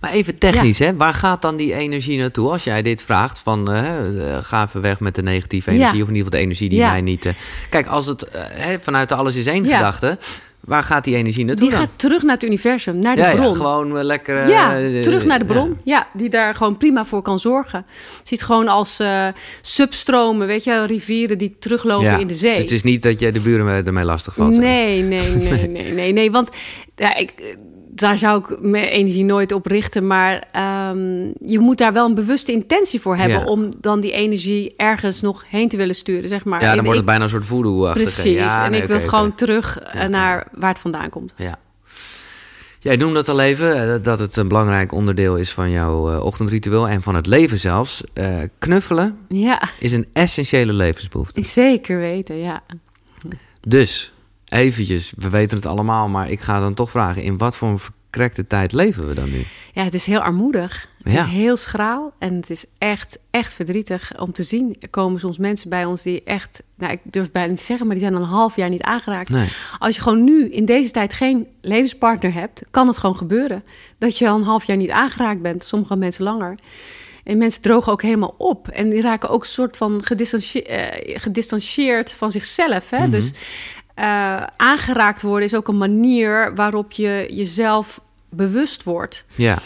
Maar 0.00 0.10
even 0.10 0.38
technisch, 0.38 0.78
hè? 0.78 0.96
waar 0.96 1.14
gaat 1.14 1.42
dan 1.42 1.56
die 1.56 1.74
energie 1.74 2.18
naartoe? 2.18 2.50
Als 2.50 2.64
jij 2.64 2.82
dit 2.82 3.02
vraagt, 3.02 3.38
van 3.38 3.72
eh, 3.72 4.38
ga 4.42 4.64
even 4.66 4.80
weg 4.80 5.00
met 5.00 5.14
de 5.14 5.22
negatieve 5.22 5.70
energie... 5.70 5.96
Ja. 5.96 6.02
of 6.02 6.08
in 6.08 6.14
ieder 6.14 6.24
geval 6.24 6.38
de 6.40 6.44
energie 6.46 6.68
die 6.68 6.78
Ja. 6.78 6.90
mij 6.90 7.00
niet... 7.00 7.26
Kijk, 7.70 7.86
als 7.86 8.06
het 8.06 8.26
hè, 8.52 8.80
vanuit 8.80 9.08
de 9.08 9.14
alles 9.14 9.36
is 9.36 9.46
één 9.46 9.64
Ja. 9.64 9.76
gedachte... 9.76 10.18
waar 10.60 10.82
gaat 10.82 11.04
die 11.04 11.16
energie 11.16 11.44
naartoe 11.44 11.68
die 11.68 11.76
dan? 11.78 11.86
gaat 11.86 11.98
terug 11.98 12.22
naar 12.22 12.34
het 12.34 12.42
universum, 12.44 12.98
naar 12.98 13.16
de 13.16 13.22
ja, 13.22 13.32
bron. 13.34 13.48
ja, 13.48 13.54
gewoon 13.54 13.96
eh, 13.98 14.04
lekker... 14.04 14.38
eh, 14.42 14.48
Ja, 14.48 14.78
eh, 14.80 15.00
terug 15.00 15.24
naar 15.24 15.38
de 15.38 15.44
bron. 15.44 15.78
Ja. 15.84 16.06
die 16.14 16.28
daar 16.30 16.54
gewoon 16.54 16.76
prima 16.76 17.04
voor 17.04 17.22
kan 17.22 17.38
zorgen. 17.38 17.86
Ziet 18.22 18.42
gewoon 18.42 18.68
als 18.68 18.98
eh, 19.00 19.26
substromen, 19.62 20.46
weet 20.46 20.64
je, 20.64 20.86
rivieren 20.86 21.38
die 21.38 21.56
teruglopen 21.58 22.04
Ja, 22.06 22.18
in 22.18 22.26
de 22.26 22.34
zee. 22.34 22.52
dus 22.54 22.62
het 22.62 22.70
is 22.70 22.82
niet 22.82 23.02
dat 23.02 23.20
je 23.20 23.32
de 23.32 23.40
buren 23.40 23.86
ermee 23.86 24.04
lastig 24.04 24.34
valt. 24.34 24.50
maar. 24.50 24.60
Nee, 24.60 25.02
nee, 25.02 25.30
nee, 25.50 25.68
nee, 25.68 25.92
nee, 25.92 26.12
nee. 26.12 26.30
Want 26.30 26.50
ja, 26.96 27.14
ik, 27.16 27.56
daar 27.94 28.18
zou 28.18 28.38
ik 28.44 28.60
mijn 28.62 28.84
energie 28.84 29.24
nooit 29.24 29.52
op 29.52 29.66
richten. 29.66 30.06
Maar 30.06 30.44
ehm, 30.52 31.24
je 31.44 31.58
moet 31.58 31.78
daar 31.78 31.92
wel 31.92 32.06
een 32.06 32.14
bewuste 32.14 32.52
intentie 32.52 33.00
voor 33.00 33.16
hebben... 33.16 33.38
Ja. 33.38 33.44
om 33.44 33.70
dan 33.80 34.00
die 34.00 34.12
energie 34.12 34.72
ergens 34.76 35.20
nog 35.20 35.44
heen 35.48 35.68
te 35.68 35.76
willen 35.76 35.94
sturen, 35.94 36.28
zeg 36.28 36.44
maar. 36.44 36.60
Ja, 36.60 36.68
dan 36.68 36.78
En 36.78 36.84
wordt 36.84 36.90
ik- 36.90 36.96
het 36.96 37.04
bijna 37.06 37.24
een 37.24 37.30
soort 37.30 37.46
voodoo-achtig. 37.46 38.02
Precies, 38.02 38.32
Ja, 38.34 38.64
en 38.64 38.70
nee, 38.70 38.80
ik 38.82 38.86
wil 38.88 39.00
gewoon 39.00 39.34
terug 39.34 39.78
eh, 39.78 40.00
Ja, 40.00 40.08
naar 40.08 40.46
waar 40.52 40.70
het 40.70 40.78
vandaan 40.78 41.08
komt. 41.10 41.34
Ja. 41.36 41.58
Jij 42.82 42.96
noemde 42.96 43.14
dat 43.14 43.28
al 43.28 43.40
even, 43.40 43.94
eh, 43.94 44.02
dat 44.02 44.18
het 44.18 44.36
een 44.36 44.48
belangrijk 44.48 44.92
onderdeel 44.92 45.36
is 45.36 45.50
van 45.50 45.70
jouw 45.70 46.10
eh, 46.10 46.24
ochtendritueel 46.24 46.88
en 46.88 47.02
van 47.02 47.14
het 47.14 47.26
leven 47.26 47.58
zelfs. 47.58 48.02
Knuffelen 48.58 49.18
Ja, 49.28 49.62
is 49.78 49.92
een 49.92 50.06
essentiële 50.12 50.72
levensbehoefte. 50.72 51.44
zeker 51.44 51.98
weten, 51.98 52.38
ja. 52.38 52.62
Dus, 53.60 54.12
eventjes, 54.50 55.12
we 55.16 55.28
weten 55.30 55.56
het 55.56 55.66
allemaal, 55.66 56.08
maar 56.08 56.30
ik 56.30 56.40
ga 56.40 56.60
dan 56.60 56.74
toch 56.74 56.90
vragen, 56.90 57.22
in 57.22 57.38
wat 57.38 57.56
voor 57.56 57.68
een 57.68 57.78
verkrekte 57.78 58.46
tijd 58.46 58.72
leven 58.72 59.06
we 59.08 59.14
dan 59.14 59.30
nu? 59.30 59.44
Ja, 59.72 59.84
het 59.84 59.94
is 59.94 60.04
heel 60.06 60.20
armoedig. 60.20 60.88
Het 61.02 61.12
Ja. 61.12 61.24
is 61.24 61.30
heel 61.30 61.56
schraal 61.56 62.12
en 62.18 62.34
het 62.34 62.50
is 62.50 62.64
echt, 62.78 63.18
echt 63.30 63.54
verdrietig 63.54 64.12
om 64.20 64.32
te 64.32 64.42
zien. 64.42 64.76
Er 64.80 64.88
komen 64.88 65.20
soms 65.20 65.38
mensen 65.38 65.70
bij 65.70 65.84
ons 65.84 66.02
die 66.02 66.22
echt, 66.24 66.62
nou, 66.76 66.92
ik 66.92 66.98
durf 67.04 67.30
bijna 67.32 67.48
niet 67.48 67.58
te 67.58 67.64
zeggen, 67.64 67.86
maar 67.86 67.94
die 67.94 68.04
zijn 68.04 68.16
al 68.16 68.22
een 68.22 68.28
half 68.28 68.56
jaar 68.56 68.68
niet 68.70 68.82
aangeraakt. 68.82 69.28
Nee. 69.28 69.48
Als 69.78 69.96
je 69.96 70.02
gewoon 70.02 70.24
nu 70.24 70.48
in 70.48 70.64
deze 70.64 70.90
tijd 70.90 71.12
geen 71.12 71.46
levenspartner 71.60 72.32
hebt, 72.32 72.62
kan 72.70 72.86
het 72.86 72.98
gewoon 72.98 73.16
gebeuren. 73.16 73.64
Dat 73.98 74.18
je 74.18 74.28
al 74.28 74.36
een 74.36 74.42
half 74.42 74.64
jaar 74.64 74.76
niet 74.76 74.90
aangeraakt 74.90 75.42
bent, 75.42 75.64
sommige 75.64 75.96
mensen 75.96 76.24
langer. 76.24 76.54
En 77.24 77.38
mensen 77.38 77.62
drogen 77.62 77.92
ook 77.92 78.02
helemaal 78.02 78.34
op. 78.38 78.68
En 78.68 78.90
die 78.90 79.00
raken 79.00 79.28
ook 79.28 79.42
een 79.42 79.48
soort 79.48 79.76
van 79.76 80.00
eh, 80.04 80.86
gedistanceerd 81.18 82.10
van 82.12 82.30
zichzelf. 82.30 82.90
Hè? 82.90 82.98
Mhm. 82.98 83.10
Dus 83.10 83.32
eh, 83.94 84.42
aangeraakt 84.56 85.22
worden 85.22 85.44
is 85.48 85.54
ook 85.54 85.68
een 85.68 85.78
manier 85.78 86.54
waarop 86.54 86.92
je 86.92 87.26
jezelf 87.30 88.00
bewust 88.28 88.82
wordt. 88.82 89.24
Ja, 89.34 89.58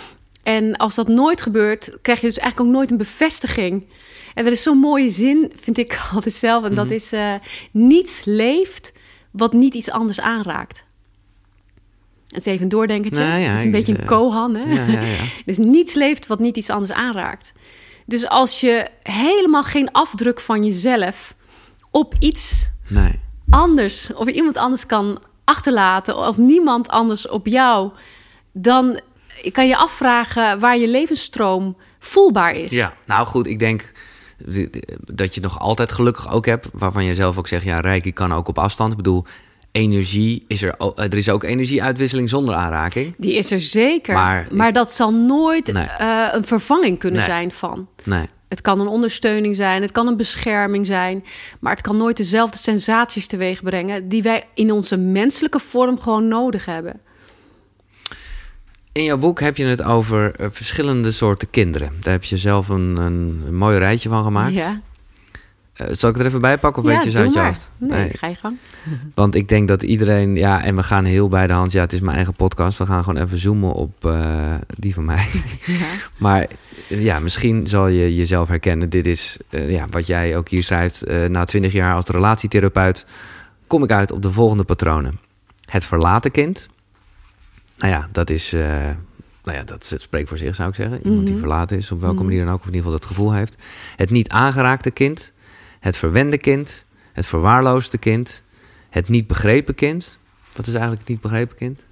En 0.43 0.77
als 0.77 0.95
dat 0.95 1.09
nooit 1.09 1.41
gebeurt, 1.41 1.97
krijg 2.03 2.21
je 2.21 2.27
dus 2.27 2.39
eigenlijk 2.39 2.69
ook 2.71 2.77
nooit 2.77 2.91
een 2.91 2.97
bevestiging. 2.97 3.87
En 4.35 4.47
er 4.47 4.53
is 4.53 4.63
zo'n 4.63 4.79
mooie 4.79 5.11
zin, 5.11 5.53
vind 5.55 5.79
ik 5.79 5.99
altijd 6.15 6.35
zelf. 6.35 6.65
En 6.65 6.75
dat 6.75 6.85
Mhm. 6.85 6.95
is: 6.95 7.13
eh, 7.13 7.35
niets 7.71 8.23
leeft 8.25 8.93
wat 9.31 9.53
niet 9.53 9.75
iets 9.75 9.91
anders 9.91 10.21
aanraakt. 10.21 10.85
Het 12.29 12.47
is 12.47 12.53
even 12.53 12.63
een 12.63 12.69
doordenkertje. 12.69 13.23
Nou 13.23 13.41
ja, 13.41 13.49
het 13.49 13.59
is 13.59 13.65
een 13.65 13.71
beetje 13.71 13.99
een 13.99 14.07
kohan. 14.07 14.55
Hè? 14.55 14.73
ja, 14.73 14.87
ja, 14.87 15.01
ja. 15.01 15.23
Dus 15.47 15.59
niets 15.59 15.95
leeft 15.95 16.27
wat 16.27 16.39
niet 16.39 16.57
iets 16.57 16.71
anders 16.71 16.93
aanraakt. 16.93 17.53
Dus 18.07 18.29
als 18.29 18.61
je 18.61 18.89
helemaal 19.03 19.63
geen 19.63 19.93
afdruk 19.93 20.41
van 20.41 20.65
jezelf 20.65 21.35
op 21.91 22.15
iets 22.19 22.71
Nee. 22.89 23.21
Anders 23.55 24.11
of 24.15 24.27
iemand 24.29 24.57
anders 24.57 24.87
kan 24.87 25.19
achterlaten 25.45 26.17
of 26.19 26.37
niemand 26.39 26.89
anders 26.89 27.29
op 27.29 27.47
jou, 27.47 27.91
dan 28.53 29.01
kan 29.53 29.67
je 29.69 29.77
afvragen 29.77 30.59
waar 30.61 30.79
je 30.79 30.89
levensstroom 30.89 31.77
voelbaar 31.99 32.55
is. 32.55 32.71
Ja, 32.71 32.95
nou 33.07 33.27
goed, 33.27 33.47
ik 33.47 33.59
denk 33.59 33.93
dat 35.01 35.35
je 35.35 35.41
nog 35.41 35.59
altijd 35.59 35.93
gelukkig 35.93 36.33
ook 36.33 36.47
hebt, 36.47 36.69
waarvan 36.73 37.05
je 37.05 37.15
zelf 37.15 37.39
ook 37.39 37.49
zegt, 37.49 37.65
ja, 37.65 37.81
Reiki 37.81 38.13
kan 38.13 38.33
ook 38.33 38.49
op 38.49 38.59
afstand. 38.59 38.91
Ik 38.91 38.97
bedoel, 38.97 39.25
energie 39.73 40.45
is 40.49 40.63
er, 40.63 40.75
er 40.97 41.15
is 41.17 41.29
ook 41.29 41.43
energieuitwisseling 41.45 42.29
zonder 42.29 42.55
aanraking. 42.55 43.15
Die 43.19 43.35
is 43.35 43.51
er 43.51 43.61
zeker. 43.61 44.15
Maar 44.15 44.47
Maar, 44.53 44.69
ik- 44.69 44.75
dat 44.75 44.93
zal 44.93 45.13
nooit 45.13 45.73
Nee. 45.73 45.85
eh, 45.87 46.29
een 46.33 46.45
vervanging 46.45 46.99
kunnen 46.99 47.19
Nee. 47.19 47.29
zijn 47.29 47.53
van. 47.53 47.89
Nee. 48.05 48.27
Het 48.55 48.63
kan 48.63 48.81
een 48.81 48.87
ondersteuning 48.87 49.57
zijn, 49.57 49.83
het 49.83 49.93
kan 49.93 50.07
een 50.07 50.17
bescherming 50.17 50.87
zijn, 50.87 51.25
maar 51.61 51.73
het 51.73 51.81
kan 51.81 51.97
nooit 51.97 52.17
dezelfde 52.17 52.59
sensaties 52.59 53.27
teweeg 53.27 53.63
brengen 53.63 54.09
die 54.09 54.23
wij 54.23 54.45
in 54.55 54.71
onze 54.71 54.97
menselijke 54.97 55.59
vorm 55.59 56.01
gewoon 56.01 56.29
nodig 56.29 56.65
hebben. 56.65 57.01
In 58.93 59.05
jouw 59.05 59.19
boek 59.19 59.41
heb 59.41 59.57
je 59.57 59.65
het 59.65 59.83
over 59.83 60.35
eh, 60.35 60.47
verschillende 60.51 61.13
soorten 61.13 61.51
kinderen. 61.51 61.93
Daar 62.01 62.13
heb 62.13 62.25
je 62.25 62.37
zelf 62.37 62.69
een, 62.69 62.97
een, 62.97 63.43
een 63.47 63.57
mooi 63.57 63.79
rijtje 63.79 64.09
van 64.09 64.25
gemaakt. 64.25 64.55
Ja, 64.55 64.81
Eh, 65.75 65.87
zal 65.91 66.09
ik 66.09 66.15
het 66.15 66.25
er 66.25 66.27
even 66.27 66.41
bij 66.41 66.59
pakken 66.59 66.83
of 66.83 66.89
ja 66.89 66.95
weet 66.95 67.05
je 67.05 67.11
doe 67.11 67.21
uit 67.21 67.33
je 67.35 67.41
hoofd? 67.41 67.71
Nee, 67.79 68.11
ga 68.19 68.27
je 68.27 68.35
gang. 68.35 68.57
Want 69.15 69.35
ik 69.35 69.49
denk 69.49 69.69
dat 69.69 69.83
iedereen, 69.83 70.37
ja, 70.37 70.63
en 70.65 70.77
we 70.77 70.83
gaan 70.83 71.05
heel 71.05 71.29
bij 71.29 71.47
de 71.47 71.53
hand. 71.53 71.73
Ja, 71.73 71.81
het 71.81 71.93
is 71.93 72.01
mijn 72.01 72.17
eigen 72.17 72.35
podcast. 72.35 72.79
We 72.79 72.87
gaan 72.87 73.05
gewoon 73.05 73.23
even 73.23 73.39
zoomen 73.39 73.73
op 73.73 74.05
eh, 74.07 74.55
die 74.79 74.95
van 74.95 75.05
mij. 75.05 75.27
Ja. 75.65 75.75
Maar 76.19 76.47
eh, 76.89 77.03
ja, 77.05 77.19
misschien 77.19 77.67
zal 77.67 77.87
je 77.87 78.15
jezelf 78.15 78.49
herkennen. 78.49 78.89
Dit 78.89 79.07
is 79.07 79.37
ja, 79.51 79.87
wat 79.91 80.07
jij 80.07 80.37
ook 80.37 80.49
hier 80.49 80.63
schrijft. 80.65 81.05
Na 81.29 81.45
twintig 81.45 81.73
jaar 81.73 81.95
als 81.95 82.05
relatietherapeut 82.07 83.07
kom 83.67 83.83
ik 83.83 83.91
uit 83.91 84.11
op 84.13 84.23
de 84.23 84.33
volgende 84.33 84.65
patronen. 84.65 85.19
Het 85.67 85.85
verlaten 85.85 86.31
kind. 86.31 86.69
Nou 87.79 87.93
ja, 87.93 88.09
dat 88.13 88.31
is. 88.31 88.51
nou 89.43 89.57
ja, 89.59 89.63
dat, 89.65 89.89
het 89.89 90.01
spreekt 90.03 90.29
voor 90.29 90.39
zich, 90.39 90.55
zou 90.55 90.69
ik 90.69 90.75
zeggen. 90.75 91.01
Iemand 91.05 91.23
die 91.27 91.31
Mhm. 91.35 91.39
verlaten 91.45 91.77
is, 91.77 91.91
op 91.91 92.01
welke 92.01 92.15
Mhm. 92.17 92.25
manier 92.25 92.45
dan 92.45 92.55
ook, 92.55 92.61
of 92.61 92.67
in 92.67 92.75
ieder 92.75 92.85
geval 92.85 92.99
dat 93.01 93.09
gevoel 93.09 93.33
heeft. 93.33 93.57
Het 93.97 94.11
niet 94.11 94.29
aangeraakte 94.29 94.91
kind. 94.91 95.33
Het 95.85 95.97
verwende 95.97 96.39
kind. 96.39 96.85
Het 97.13 97.27
verwaarloosde 97.27 97.99
kind. 97.99 98.43
Het 98.91 99.09
niet 99.09 99.27
begrepen 99.27 99.75
kind. 99.75 100.19
Wat 100.57 100.67
is 100.67 100.73
eigenlijk 100.73 101.01
het 101.01 101.09
niet 101.09 101.21
begrepen 101.21 101.57
kind? 101.57 101.85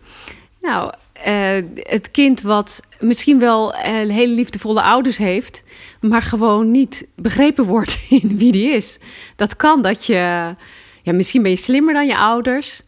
Nou, 0.62 0.92
eh, 1.12 1.62
het 1.74 2.10
kind 2.10 2.42
wat 2.42 2.82
misschien 3.00 3.38
wel 3.38 3.74
eh, 3.74 3.92
hele 3.92 4.34
liefdevolle 4.34 4.82
ouders 4.82 5.16
heeft, 5.16 5.64
maar 6.00 6.22
gewoon 6.22 6.70
niet 6.70 7.06
begrepen 7.14 7.64
wordt 7.64 7.98
in 8.22 8.38
wie 8.38 8.52
die 8.52 8.70
is. 8.70 8.98
Dat 9.36 9.56
kan 9.56 9.82
dat 9.82 10.06
je, 10.06 10.54
ja, 11.02 11.12
misschien 11.12 11.42
ben 11.42 11.50
je 11.50 11.56
slimmer 11.56 11.94
dan 11.94 12.06
je 12.06 12.16
ouders. 12.16 12.82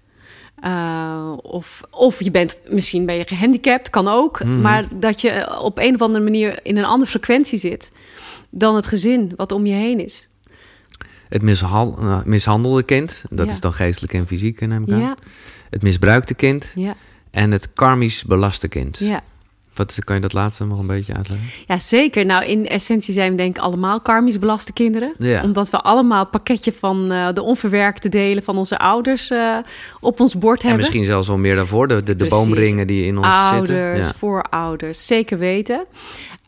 Eh, 0.60 1.32
of, 1.42 1.82
of 1.90 2.22
je 2.22 2.30
bent, 2.30 2.60
misschien 2.68 3.06
ben 3.06 3.14
je 3.14 3.26
gehandicapt, 3.26 3.90
kan 3.90 4.08
ook. 4.08 4.44
Mhm. 4.44 4.60
Maar 4.60 4.84
dat 4.96 5.20
je 5.20 5.60
op 5.60 5.78
een 5.78 5.94
of 5.94 6.02
andere 6.02 6.24
manier 6.24 6.60
in 6.62 6.76
een 6.76 6.84
andere 6.84 7.10
frequentie 7.10 7.58
zit 7.58 7.92
dan 8.50 8.74
het 8.76 8.86
gezin 8.86 9.32
wat 9.36 9.52
om 9.52 9.66
je 9.66 9.74
heen 9.74 10.00
is. 10.00 10.28
Het 11.34 11.42
mishal- 11.42 11.96
eh, 12.00 12.22
mishandelde 12.24 12.82
kind. 12.82 13.24
Dat 13.30 13.46
Ja. 13.46 13.52
is 13.52 13.60
dan 13.60 13.72
geestelijk 13.72 14.12
en 14.12 14.26
fysiek, 14.26 14.60
neem 14.66 14.82
ik 14.82 14.92
aan. 14.92 15.00
Ja, 15.00 15.14
Het 15.70 15.82
misbruikte 15.82 16.34
kind. 16.34 16.72
ja, 16.74 16.94
En 17.30 17.50
het 17.50 17.72
karmisch 17.72 18.24
belaste 18.24 18.68
kind. 18.68 18.98
ja. 18.98 19.20
Wat, 19.74 19.98
kan 20.04 20.14
je 20.14 20.20
dat 20.22 20.32
laatste 20.32 20.64
nog 20.64 20.78
een 20.78 20.86
beetje 20.86 21.14
uitleggen? 21.14 21.48
Ja, 21.66 21.78
zeker. 21.78 22.26
Nou, 22.26 22.44
in 22.44 22.68
essentie 22.68 23.14
zijn 23.14 23.30
we 23.30 23.36
denk 23.36 23.56
ik 23.56 23.62
allemaal 23.62 24.00
karmisch 24.00 24.38
belaste 24.38 24.72
kinderen. 24.72 25.14
Ja. 25.18 25.42
Omdat 25.42 25.70
we 25.70 25.80
allemaal 25.80 26.20
het 26.20 26.30
pakketje 26.30 26.72
van 26.72 27.12
eh, 27.12 27.32
de 27.32 27.42
onverwerkte 27.42 28.08
delen 28.08 28.42
van 28.42 28.56
onze 28.58 28.78
ouders 28.78 29.30
eh, 29.30 29.56
op 30.00 30.20
ons 30.20 30.38
bord 30.38 30.60
En 30.60 30.66
hebben. 30.66 30.84
misschien 30.84 31.04
zelfs 31.04 31.28
wel 31.28 31.38
meer 31.38 31.56
daarvoor. 31.56 31.88
De, 31.88 32.02
de, 32.02 32.16
de 32.16 32.26
boomringen 32.26 32.86
die 32.86 33.06
in 33.06 33.16
ons 33.16 33.26
Ouders, 33.26 33.68
zitten. 33.68 33.96
Ja. 33.96 34.14
voorouders, 34.14 35.06
zeker 35.06 35.38
weten. 35.38 35.84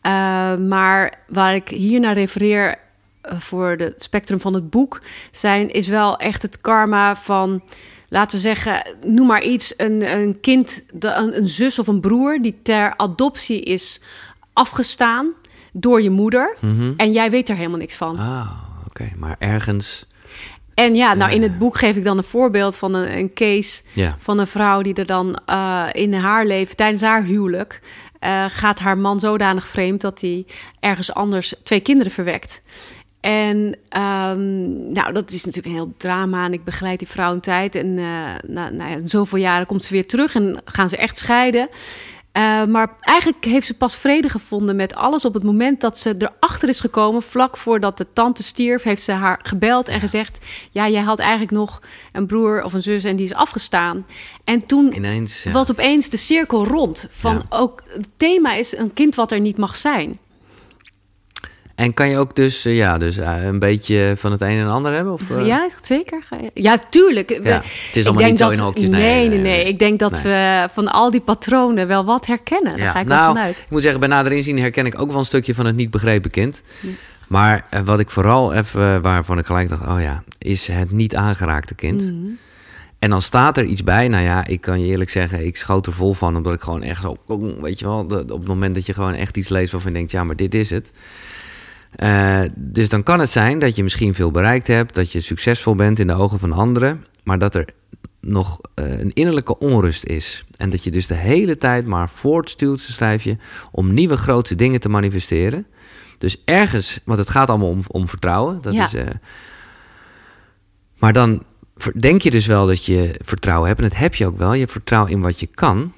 Eh, 0.01 0.11
maar 0.55 1.13
waar 1.27 1.55
ik 1.55 1.67
hier 1.69 1.99
naar 1.99 2.13
refereer 2.13 2.69
eh, 2.69 2.75
voor 3.39 3.69
het 3.69 4.03
spectrum 4.03 4.39
van 4.39 4.53
het 4.53 4.69
boek... 4.69 5.01
Zijn, 5.31 5.71
is 5.71 5.87
wel 5.87 6.17
echt 6.17 6.41
het 6.41 6.61
karma 6.61 7.15
van, 7.15 7.63
laten 8.09 8.35
we 8.35 8.41
zeggen... 8.41 8.95
noem 9.05 9.27
maar 9.27 9.43
iets, 9.43 9.73
een, 9.77 10.17
een 10.17 10.39
kind, 10.39 10.83
een, 10.99 11.37
een 11.37 11.47
zus 11.47 11.79
of 11.79 11.87
een 11.87 11.99
broer... 11.99 12.41
die 12.41 12.59
ter 12.63 12.97
adoptie 12.97 13.61
is 13.61 14.01
afgestaan 14.53 15.33
door 15.71 16.01
je 16.01 16.09
moeder... 16.09 16.55
Mhm. 16.59 16.93
en 16.97 17.11
jij 17.11 17.29
weet 17.29 17.49
er 17.49 17.55
helemaal 17.55 17.79
niks 17.79 17.95
van. 17.95 18.17
Ah, 18.17 18.51
oké. 18.87 19.11
Maar 19.17 19.35
ergens... 19.39 20.05
En 20.73 20.95
ja, 20.95 21.13
nou 21.13 21.31
in 21.31 21.41
het 21.41 21.57
boek 21.57 21.77
geef 21.77 21.95
ik 21.95 22.03
dan 22.03 22.17
een 22.17 22.23
voorbeeld 22.23 22.75
van 22.75 22.93
een, 22.93 23.17
een 23.17 23.33
case 23.33 23.81
van 24.17 24.37
een 24.37 24.47
vrouw 24.47 24.81
die 24.81 24.93
er 24.93 25.05
dan 25.05 25.39
eh, 25.45 25.85
in 25.91 26.13
haar 26.13 26.45
leven, 26.45 26.75
tijdens 26.75 27.01
haar 27.01 27.23
huwelijk, 27.23 27.81
eh, 28.19 28.45
gaat 28.47 28.79
haar 28.79 28.97
man 28.97 29.19
zodanig 29.19 29.67
vreemd 29.67 30.01
dat 30.01 30.21
hij 30.21 30.45
ergens 30.79 31.13
anders 31.13 31.53
twee 31.63 31.79
kinderen 31.79 32.11
verwekt. 32.11 32.61
En 33.27 33.75
ehm, 33.89 34.91
nou, 34.93 35.13
dat 35.13 35.31
is 35.31 35.45
natuurlijk 35.45 35.65
een 35.65 35.81
heel 35.81 35.93
drama. 35.97 36.45
En 36.45 36.53
ik 36.53 36.63
begeleid 36.63 36.99
die 36.99 37.07
vrouw 37.07 37.33
een 37.33 37.39
tijd. 37.39 37.75
En 37.75 37.97
eh, 37.97 38.03
na, 38.47 38.69
na 38.69 38.85
zoveel 39.03 39.37
jaren 39.37 39.65
komt 39.65 39.83
ze 39.83 39.93
weer 39.93 40.07
terug 40.07 40.35
en 40.35 40.61
gaan 40.65 40.89
ze 40.89 40.97
echt 40.97 41.17
scheiden. 41.17 41.69
Eh, 42.31 42.65
maar 42.65 42.95
eigenlijk 42.99 43.45
heeft 43.45 43.65
ze 43.65 43.73
pas 43.73 43.95
vrede 43.95 44.29
gevonden 44.29 44.75
met 44.75 44.95
alles 44.95 45.25
op 45.25 45.33
het 45.33 45.43
moment 45.43 45.81
dat 45.81 45.97
ze 45.97 46.15
erachter 46.17 46.69
is 46.69 46.79
gekomen. 46.79 47.21
Vlak 47.21 47.57
voordat 47.57 47.97
de 47.97 48.07
tante 48.13 48.43
stierf, 48.43 48.83
heeft 48.83 49.01
ze 49.01 49.11
haar 49.11 49.39
gebeld 49.43 49.87
en 49.87 49.99
gezegd: 49.99 50.45
Ja, 50.71 50.89
jij 50.89 51.01
had 51.01 51.19
eigenlijk 51.19 51.51
nog 51.51 51.81
een 52.11 52.27
broer 52.27 52.63
of 52.63 52.73
een 52.73 52.81
zus 52.81 53.03
en 53.03 53.15
die 53.15 53.25
is 53.25 53.33
afgestaan. 53.33 54.05
En 54.43 54.65
toen 54.65 54.95
Ineens... 54.95 55.43
Ja. 55.43 55.51
was 55.51 55.71
opeens 55.71 56.09
de 56.09 56.17
cirkel 56.17 56.65
rond. 56.65 57.07
Van 57.09 57.33
Ja. 57.33 57.45
ook 57.49 57.83
het 57.87 58.09
thema 58.17 58.53
is 58.53 58.77
een 58.77 58.93
kind 58.93 59.15
wat 59.15 59.31
er 59.31 59.39
niet 59.39 59.57
mag 59.57 59.75
zijn. 59.75 60.19
En 61.77 61.93
kan 61.93 62.09
je 62.09 62.17
ook 62.17 62.35
dus, 62.35 62.65
eh, 62.65 62.75
ja, 62.75 62.97
dus 62.97 63.17
eh, 63.17 63.43
een 63.43 63.59
beetje 63.59 64.13
van 64.17 64.31
het 64.31 64.41
een 64.41 64.57
en 64.59 64.67
ander 64.67 64.93
hebben? 64.93 65.13
Of, 65.13 65.29
eh? 65.31 65.45
Ja, 65.45 65.69
zeker. 65.81 66.23
Ja, 66.53 66.77
tuurlijk. 66.89 67.29
Ja, 67.29 67.61
het 67.87 67.95
is 67.95 68.05
allemaal 68.05 68.23
niet 68.29 68.37
denk 68.37 68.37
zo 68.37 68.49
in 68.49 68.55
dat, 68.57 68.65
hokjes. 68.65 68.89
Nee, 68.89 69.01
Nee, 69.01 69.29
nee, 69.29 69.39
nee. 69.39 69.65
Ik 69.65 69.79
denk 69.79 69.99
dat 69.99 70.23
Nee. 70.23 70.33
we 70.33 70.67
van 70.71 70.87
al 70.87 71.11
die 71.11 71.21
patronen 71.21 71.87
wel 71.87 72.05
wat 72.05 72.25
herkennen. 72.25 72.77
Daar 72.77 72.91
ga 72.91 72.99
ik 72.99 73.07
wel 73.07 73.17
nou, 73.17 73.35
vanuit. 73.35 73.59
ik 73.59 73.69
moet 73.69 73.81
zeggen, 73.81 73.99
bij 73.99 74.09
nader 74.09 74.31
inzien 74.31 74.59
herken 74.59 74.85
ik 74.85 75.01
ook 75.01 75.09
wel 75.09 75.19
een 75.19 75.25
stukje 75.25 75.55
van 75.55 75.65
het 75.65 75.75
niet 75.75 75.91
begrepen 75.91 76.31
kind. 76.31 76.61
Maar 77.27 77.65
eh, 77.69 77.81
wat 77.81 77.99
ik 77.99 78.09
vooral 78.09 78.53
even, 78.53 79.01
waarvan 79.01 79.37
ik 79.37 79.45
gelijk 79.45 79.69
dacht, 79.69 79.87
oh 79.87 80.01
ja, 80.01 80.23
is 80.37 80.67
het 80.67 80.91
niet 80.91 81.15
aangeraakte 81.15 81.75
kind. 81.75 82.01
Mhm. 82.01 82.27
En 82.99 83.09
dan 83.09 83.21
staat 83.21 83.57
er 83.57 83.65
iets 83.65 83.83
bij. 83.83 84.07
Nou 84.07 84.23
ja, 84.23 84.45
ik 84.47 84.61
kan 84.61 84.81
je 84.81 84.87
eerlijk 84.87 85.09
zeggen, 85.09 85.45
ik 85.45 85.57
schoot 85.57 85.85
er 85.85 85.93
vol 85.93 86.13
van. 86.13 86.35
Omdat 86.35 86.53
ik 86.53 86.61
gewoon 86.61 86.83
echt 86.83 87.01
zo, 87.01 87.17
weet 87.61 87.79
je 87.79 87.85
wel, 87.85 87.99
op 87.99 88.29
het 88.29 88.47
moment 88.47 88.75
dat 88.75 88.85
je 88.85 88.93
gewoon 88.93 89.13
echt 89.13 89.37
iets 89.37 89.49
leest 89.49 89.71
waarvan 89.71 89.91
je 89.91 89.97
denkt, 89.97 90.11
ja, 90.11 90.23
maar 90.23 90.35
dit 90.35 90.53
is 90.53 90.69
het. 90.69 90.91
Eh, 91.95 92.41
dus 92.55 92.89
dan 92.89 93.03
kan 93.03 93.19
het 93.19 93.29
zijn 93.29 93.59
dat 93.59 93.75
je 93.75 93.83
misschien 93.83 94.13
veel 94.13 94.31
bereikt 94.31 94.67
hebt, 94.67 94.95
dat 94.95 95.11
je 95.11 95.21
succesvol 95.21 95.75
bent 95.75 95.99
in 95.99 96.07
de 96.07 96.13
ogen 96.13 96.39
van 96.39 96.51
anderen, 96.51 97.05
maar 97.23 97.39
dat 97.39 97.55
er 97.55 97.65
nog 98.21 98.59
eh, 98.73 98.99
een 98.99 99.13
innerlijke 99.13 99.57
onrust 99.59 100.03
is. 100.03 100.43
En 100.57 100.69
dat 100.69 100.83
je 100.83 100.91
dus 100.91 101.07
de 101.07 101.13
hele 101.13 101.57
tijd 101.57 101.85
maar 101.85 102.09
voortstuwt, 102.09 102.79
schrijf 102.79 103.23
je, 103.23 103.37
om 103.71 103.93
nieuwe 103.93 104.17
grote 104.17 104.55
dingen 104.55 104.79
te 104.79 104.89
manifesteren. 104.89 105.65
Dus 106.17 106.41
ergens, 106.45 106.99
want 107.03 107.19
het 107.19 107.29
gaat 107.29 107.49
allemaal 107.49 107.69
om, 107.69 107.81
om 107.87 108.09
vertrouwen. 108.09 108.61
Dat 108.61 108.73
Ja. 108.73 108.85
is, 108.85 108.93
eh, 108.93 109.05
maar 110.97 111.13
dan 111.13 111.43
denk 111.99 112.21
je 112.21 112.31
dus 112.31 112.45
wel 112.45 112.67
dat 112.67 112.85
je 112.85 113.15
vertrouwen 113.25 113.67
hebt. 113.67 113.81
En 113.81 113.89
dat 113.89 113.97
heb 113.97 114.15
je 114.15 114.25
ook 114.25 114.37
wel. 114.37 114.53
Je 114.53 114.59
hebt 114.59 114.71
vertrouwen 114.71 115.11
in 115.11 115.21
wat 115.21 115.39
je 115.39 115.47
kan. 115.47 115.93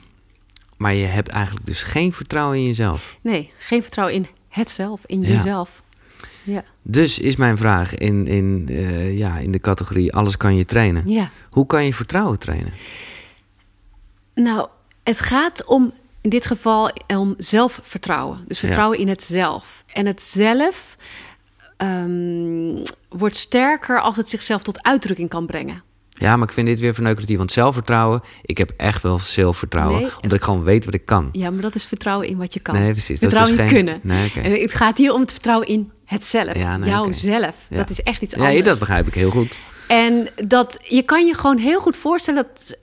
Maar 0.78 0.94
je 0.94 1.06
hebt 1.06 1.28
eigenlijk 1.30 1.66
dus 1.66 1.84
geen 1.84 2.14
vertrouwen 2.14 2.58
in 2.58 2.66
jezelf. 2.66 3.18
Nee, 3.22 3.52
geen 3.58 3.82
vertrouwen 3.82 4.16
in 4.16 4.28
het 4.60 4.70
zelf, 4.70 5.02
in 5.06 5.22
jezelf. 5.22 5.82
Ja. 6.44 6.64
Dus 6.84 7.20
is 7.20 7.36
mijn 7.36 7.58
vraag 7.58 7.96
in, 7.96 8.28
in, 8.28 8.66
eh, 8.70 9.18
ja, 9.18 9.38
in 9.38 9.52
de 9.52 9.60
categorie 9.60 10.14
alles 10.14 10.38
kan 10.38 10.56
je 10.56 10.66
trainen. 10.66 11.04
ja. 11.08 11.30
Hoe 11.50 11.66
kan 11.66 11.86
je 11.86 11.94
vertrouwen 11.94 12.40
trainen? 12.40 12.74
Nou, 14.36 14.68
het 15.04 15.20
gaat 15.20 15.66
om 15.66 15.94
in 16.22 16.30
dit 16.30 16.46
geval 16.46 16.92
om 17.08 17.34
zelfvertrouwen. 17.38 18.44
Dus 18.48 18.60
Ja. 18.60 18.66
vertrouwen 18.68 19.00
in 19.00 19.08
het 19.08 19.24
zelf. 19.24 19.84
En 19.94 20.06
het 20.06 20.22
zelf 20.22 20.96
ehm, 21.78 22.84
wordt 23.10 23.36
sterker 23.36 24.02
als 24.02 24.18
het 24.18 24.30
zichzelf 24.30 24.64
tot 24.64 24.84
uitdrukking 24.84 25.30
kan 25.30 25.46
brengen. 25.46 25.84
Ja, 26.20 26.36
maar 26.38 26.48
ik 26.48 26.54
vind 26.54 26.68
dit 26.68 26.80
weer 26.80 26.94
verneukeratief. 26.94 27.38
Want 27.38 27.52
zelfvertrouwen, 27.52 28.22
ik 28.42 28.58
heb 28.58 28.72
echt 28.78 29.02
wel 29.02 29.20
zelfvertrouwen. 29.20 30.02
Nee, 30.02 30.10
omdat 30.22 30.38
ik 30.38 30.44
gewoon 30.44 30.64
weet 30.64 30.86
wat 30.86 30.94
ik 30.94 31.06
kan. 31.06 31.30
Ja, 31.32 31.50
maar 31.52 31.62
dat 31.62 31.76
is 31.76 31.86
vertrouwen 31.86 32.28
in 32.28 32.38
wat 32.38 32.54
je 32.54 32.60
kan. 32.60 32.76
Nee, 32.76 32.92
precies. 32.92 33.20
Dat 33.20 33.32
is 33.32 33.38
Vertrouwen 33.38 33.56
dus 33.56 33.66
in 33.66 33.70
geen- 33.70 34.00
kunnen. 34.02 34.34
Nee, 34.44 34.62
het 34.62 34.74
gaat 34.74 34.98
hier 34.98 35.14
om 35.14 35.22
het 35.22 35.32
vertrouwen 35.32 35.68
in 35.68 35.92
het 36.06 36.26
zelf. 36.26 36.56
Ja, 36.58 36.78
nee, 36.78 36.90
Jouw 36.90 37.04
oké. 37.04 37.14
zelf. 37.14 37.56
Ja. 37.70 37.78
Dat 37.78 37.90
is 37.90 38.02
echt 38.02 38.22
iets 38.22 38.36
Ja, 38.36 38.46
anders. 38.48 38.66
dat 38.66 38.80
begrijp 38.80 39.08
ik 39.08 39.14
heel 39.14 39.30
goed. 39.30 39.58
En 39.88 40.28
dat, 40.48 40.80
je 40.84 41.02
kan 41.04 41.26
je 41.26 41.34
gewoon 41.34 41.58
heel 41.58 41.80
goed 41.80 41.96
voorstellen 41.98 42.44
dat 42.54 42.78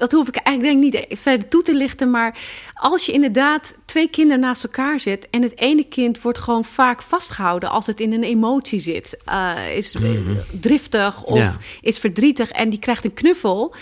dat 0.00 0.12
hoef 0.12 0.28
ik 0.28 0.36
eigenlijk 0.36 0.82
denk 0.82 0.94
niet 0.94 1.18
verder 1.18 1.48
toe 1.48 1.62
te 1.62 1.74
lichten. 1.74 2.10
Maar 2.10 2.38
als 2.74 3.06
je 3.06 3.12
inderdaad 3.12 3.74
twee 3.84 4.08
kinderen 4.08 4.40
naast 4.40 4.64
elkaar 4.64 5.00
zit 5.00 5.30
en 5.30 5.42
het 5.42 5.58
ene 5.58 5.84
kind 5.84 6.22
wordt 6.22 6.38
gewoon 6.38 6.64
vaak 6.64 7.02
vastgehouden 7.02 7.70
als 7.70 7.86
het 7.86 8.00
in 8.00 8.12
een 8.12 8.22
emotie 8.22 8.80
zit, 8.80 9.18
uh, 9.28 9.76
is 9.76 9.92
mhm. 9.94 10.36
driftig 10.60 11.22
of 11.22 11.58
is 11.80 11.98
verdrietig 11.98 12.50
en 12.50 12.70
die 12.70 12.78
krijgt 12.78 13.04
een 13.04 13.14
knuffel 13.14 13.74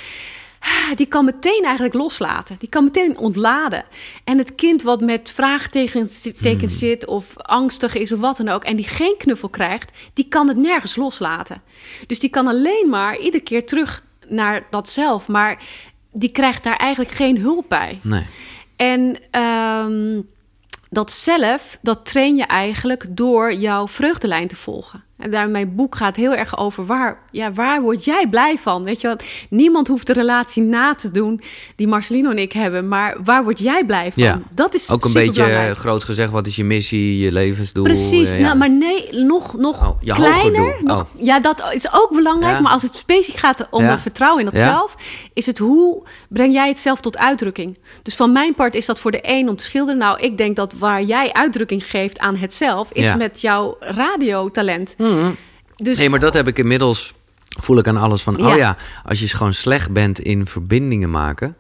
die 0.95 1.07
kan 1.07 1.25
meteen 1.25 1.63
eigenlijk 1.65 1.95
loslaten. 1.95 2.57
Die 2.59 2.69
kan 2.69 2.85
meteen 2.85 3.19
ontladen. 3.19 3.85
En 4.25 4.39
het 4.39 4.55
kind 4.55 4.83
wat 4.83 5.01
met 5.01 5.31
vraagtekens 5.31 6.29
hmm. 6.41 6.69
zit 6.69 7.07
of 7.07 7.37
angstig 7.37 7.95
is 7.95 8.13
of 8.13 8.21
wat 8.21 8.37
dan 8.37 8.49
ook... 8.49 8.65
en 8.65 8.77
die 8.77 8.89
geen 8.89 9.15
knuffel 9.19 9.49
krijgt, 9.49 9.99
die 10.13 10.29
kan 10.29 10.49
het 10.49 10.57
nergens 10.57 10.97
loslaten. 10.97 11.63
Dus 12.07 12.19
die 12.19 12.31
kan 12.31 12.47
alleen 12.47 12.89
maar 12.89 13.19
iedere 13.19 13.43
keer 13.43 13.67
terug 13.67 14.03
naar 14.29 14.67
dat 14.71 14.89
zelf. 14.89 15.29
Maar 15.29 15.63
die 16.19 16.31
krijgt 16.31 16.65
daar 16.65 16.77
eigenlijk 16.77 17.15
geen 17.15 17.39
hulp 17.39 17.65
bij. 17.69 18.01
Nee. 18.03 18.27
En 18.77 19.19
um, 19.41 20.29
dat 20.91 21.11
zelf, 21.13 21.79
dat 21.83 22.07
train 22.07 22.37
je 22.37 22.45
eigenlijk 22.45 23.07
door 23.11 23.55
jouw 23.55 23.89
vreugdelijn 23.89 24.49
te 24.49 24.57
volgen. 24.57 25.05
En 25.19 25.31
daar 25.31 25.49
mijn 25.49 25.75
boek 25.75 25.97
gaat 25.97 26.17
heel 26.17 26.35
erg 26.35 26.59
over 26.59 26.87
waar, 26.87 27.19
ja, 27.31 27.53
waar 27.53 27.81
word 27.81 28.05
jij 28.05 28.27
blij 28.31 28.59
van? 28.59 28.85
Weet 28.85 29.01
je 29.01 29.09
wat? 29.09 29.23
Niemand 29.51 29.89
hoeft 29.89 30.07
de 30.07 30.13
relatie 30.13 30.63
na 30.63 30.95
te 30.95 31.11
doen 31.11 31.41
die 31.77 31.87
Marcelino 31.89 32.31
en 32.31 32.39
ik 32.39 32.53
hebben, 32.53 32.89
maar 32.89 33.17
waar 33.25 33.45
word 33.45 33.59
jij 33.59 33.85
blij 33.85 34.13
van? 34.13 34.23
Ja. 34.23 34.41
Dat 34.51 34.75
is 34.75 34.91
ook 34.91 35.05
een 35.05 35.13
beetje 35.13 35.75
groot 35.75 36.05
gezegd. 36.05 36.31
Wat 36.31 36.47
is 36.47 36.57
je 36.57 36.65
missie, 36.65 37.19
je 37.19 37.33
levensdoel? 37.33 37.85
Precies. 37.85 38.33
Nou, 38.33 38.57
maar 38.57 38.71
nee, 38.71 39.09
nog, 39.13 39.57
nog 39.57 39.91
oh, 39.91 40.15
kleiner. 40.15 40.77
Nog, 40.83 41.01
oh. 41.01 41.25
Ja, 41.25 41.41
dat 41.41 41.73
is 41.73 41.93
ook 41.93 42.11
belangrijk. 42.11 42.61
Maar 42.61 42.73
als 42.73 42.83
het 42.83 42.97
specifiek 42.97 43.37
gaat 43.37 43.67
om 43.71 43.87
dat 43.87 44.03
vertrouwen 44.03 44.45
in 44.45 44.51
dat 44.51 44.61
zelf, 44.61 44.97
is 45.33 45.47
het 45.47 45.59
hoe 45.59 46.03
breng 46.29 46.53
jij 46.53 46.69
het 46.69 46.79
zelf 46.79 47.01
tot 47.01 47.19
uitdrukking? 47.19 47.79
Dus 48.03 48.15
van 48.15 48.33
mijn 48.33 48.55
part 48.55 48.75
is 48.75 48.87
dat 48.87 48.99
voor 48.99 49.11
de 49.11 49.21
een 49.23 49.49
om 49.49 49.57
te 49.57 49.65
schilderen. 49.65 49.99
Nou, 49.99 50.21
ik 50.21 50.39
denk 50.39 50.57
dat 50.57 50.73
waar 50.73 51.03
jij 51.03 51.33
uitdrukking 51.33 51.85
geeft 51.85 52.19
aan 52.19 52.37
het 52.37 52.55
zelf, 52.55 52.93
is 52.93 53.17
met 53.17 53.41
jouw 53.41 53.77
radiotalent. 53.81 54.95
Hm. 54.97 55.08
Mhm. 55.09 55.31
Dus, 55.77 55.99
nee, 55.99 56.11
maar 56.11 56.21
dat 56.21 56.35
heb 56.35 56.49
ik 56.49 56.59
inmiddels, 56.59 57.15
voel 57.61 57.79
ik 57.79 57.89
aan 57.89 57.97
alles 57.97 58.23
van... 58.23 58.47
oh 58.47 58.57
ja, 58.57 58.77
als 59.05 59.21
je 59.21 59.29
gewoon 59.29 59.53
slecht 59.53 59.93
bent 59.93 60.19
in 60.19 60.47
verbindingen 60.47 61.11
maken... 61.11 61.57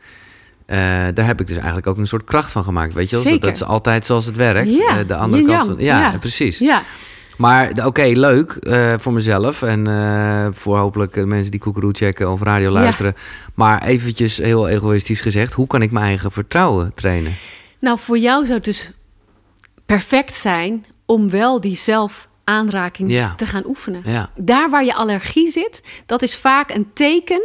Uh, 0.67 0.77
daar 1.15 1.27
heb 1.27 1.41
ik 1.41 1.47
dus 1.47 1.57
eigenlijk 1.57 1.87
ook 1.87 1.97
een 1.97 2.07
soort 2.07 2.25
kracht 2.25 2.53
van 2.53 2.65
gemaakt. 2.65 2.95
Weet 2.95 3.11
je 3.11 3.23
wel? 3.23 3.39
Dat 3.39 3.55
is 3.55 3.63
altijd 3.63 4.05
zoals 4.05 4.27
het 4.27 4.37
werkt. 4.37 4.69
Ja, 4.69 4.99
uh, 4.99 5.07
de 5.07 5.15
andere 5.15 5.43
kant 5.43 5.65
van, 5.65 5.77
ja, 5.79 6.01
ja, 6.01 6.19
precies. 6.19 6.59
Ja. 6.59 6.83
Maar 7.37 7.73
oké, 7.85 8.03
leuk 8.03 8.57
uh, 8.61 8.95
voor 8.99 9.13
mezelf 9.13 9.63
en 9.63 9.87
voor 10.55 10.79
hopelijk 10.79 11.13
de 11.13 11.27
mensen 11.27 11.51
die 11.51 11.61
Koekeroe 11.61 11.93
checken 11.93 12.31
of 12.31 12.43
radio 12.43 12.71
luisteren. 12.71 13.15
Maar 13.55 13.83
eventjes 13.83 14.37
heel 14.37 14.69
egoïstisch 14.69 15.21
gezegd, 15.21 15.53
hoe 15.53 15.67
kan 15.67 15.83
ik 15.83 15.91
mijn 15.91 16.05
eigen 16.05 16.33
vertrouwen 16.33 16.95
trainen? 16.95 17.33
Nou, 17.79 17.99
voor 17.99 18.19
jou 18.19 18.43
zou 18.43 18.55
het 18.55 18.65
dus 18.65 18.91
perfect 19.87 20.35
zijn 20.35 20.85
om 21.07 21.31
wel 21.31 21.61
die 21.61 21.77
zelf 21.77 22.29
aanraking 22.49 23.33
te 23.37 23.47
gaan 23.47 23.67
oefenen. 23.67 24.03
Ja. 24.05 24.31
Daar 24.37 24.71
waar 24.71 24.85
je 24.85 24.95
allergie 24.95 25.51
zit, 25.51 25.83
dat 26.07 26.23
is 26.23 26.37
vaak 26.37 26.71
een 26.71 26.91
teken, 26.95 27.43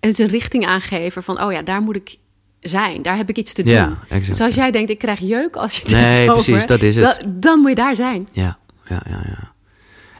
het 0.00 0.18
een 0.18 0.26
richting 0.26 0.66
aangever 0.66 1.22
van, 1.22 1.42
oh 1.42 1.52
ja, 1.52 1.62
daar 1.62 1.80
moet 1.80 1.96
ik 1.96 2.16
zijn. 2.60 3.02
Daar 3.02 3.16
heb 3.16 3.28
ik 3.28 3.36
iets 3.36 3.52
te 3.52 3.62
doen. 3.62 3.72
Ja, 3.72 3.98
dus 4.26 4.40
als 4.40 4.54
jij 4.54 4.70
denkt, 4.70 4.90
ik 4.90 4.98
krijg 4.98 5.18
jeuk 5.18 5.56
als 5.56 5.76
je 5.76 5.82
het 5.82 5.90
nee, 5.90 6.26
precies, 6.26 6.66
dat 6.66 6.82
is 6.82 6.96
het. 6.96 7.22
dan 7.26 7.58
moet 7.58 7.68
je 7.68 7.74
daar 7.74 7.94
zijn. 7.94 8.28
Ja, 8.32 8.58
ja, 8.88 9.02
ja, 9.08 9.20
ja. 9.26 9.52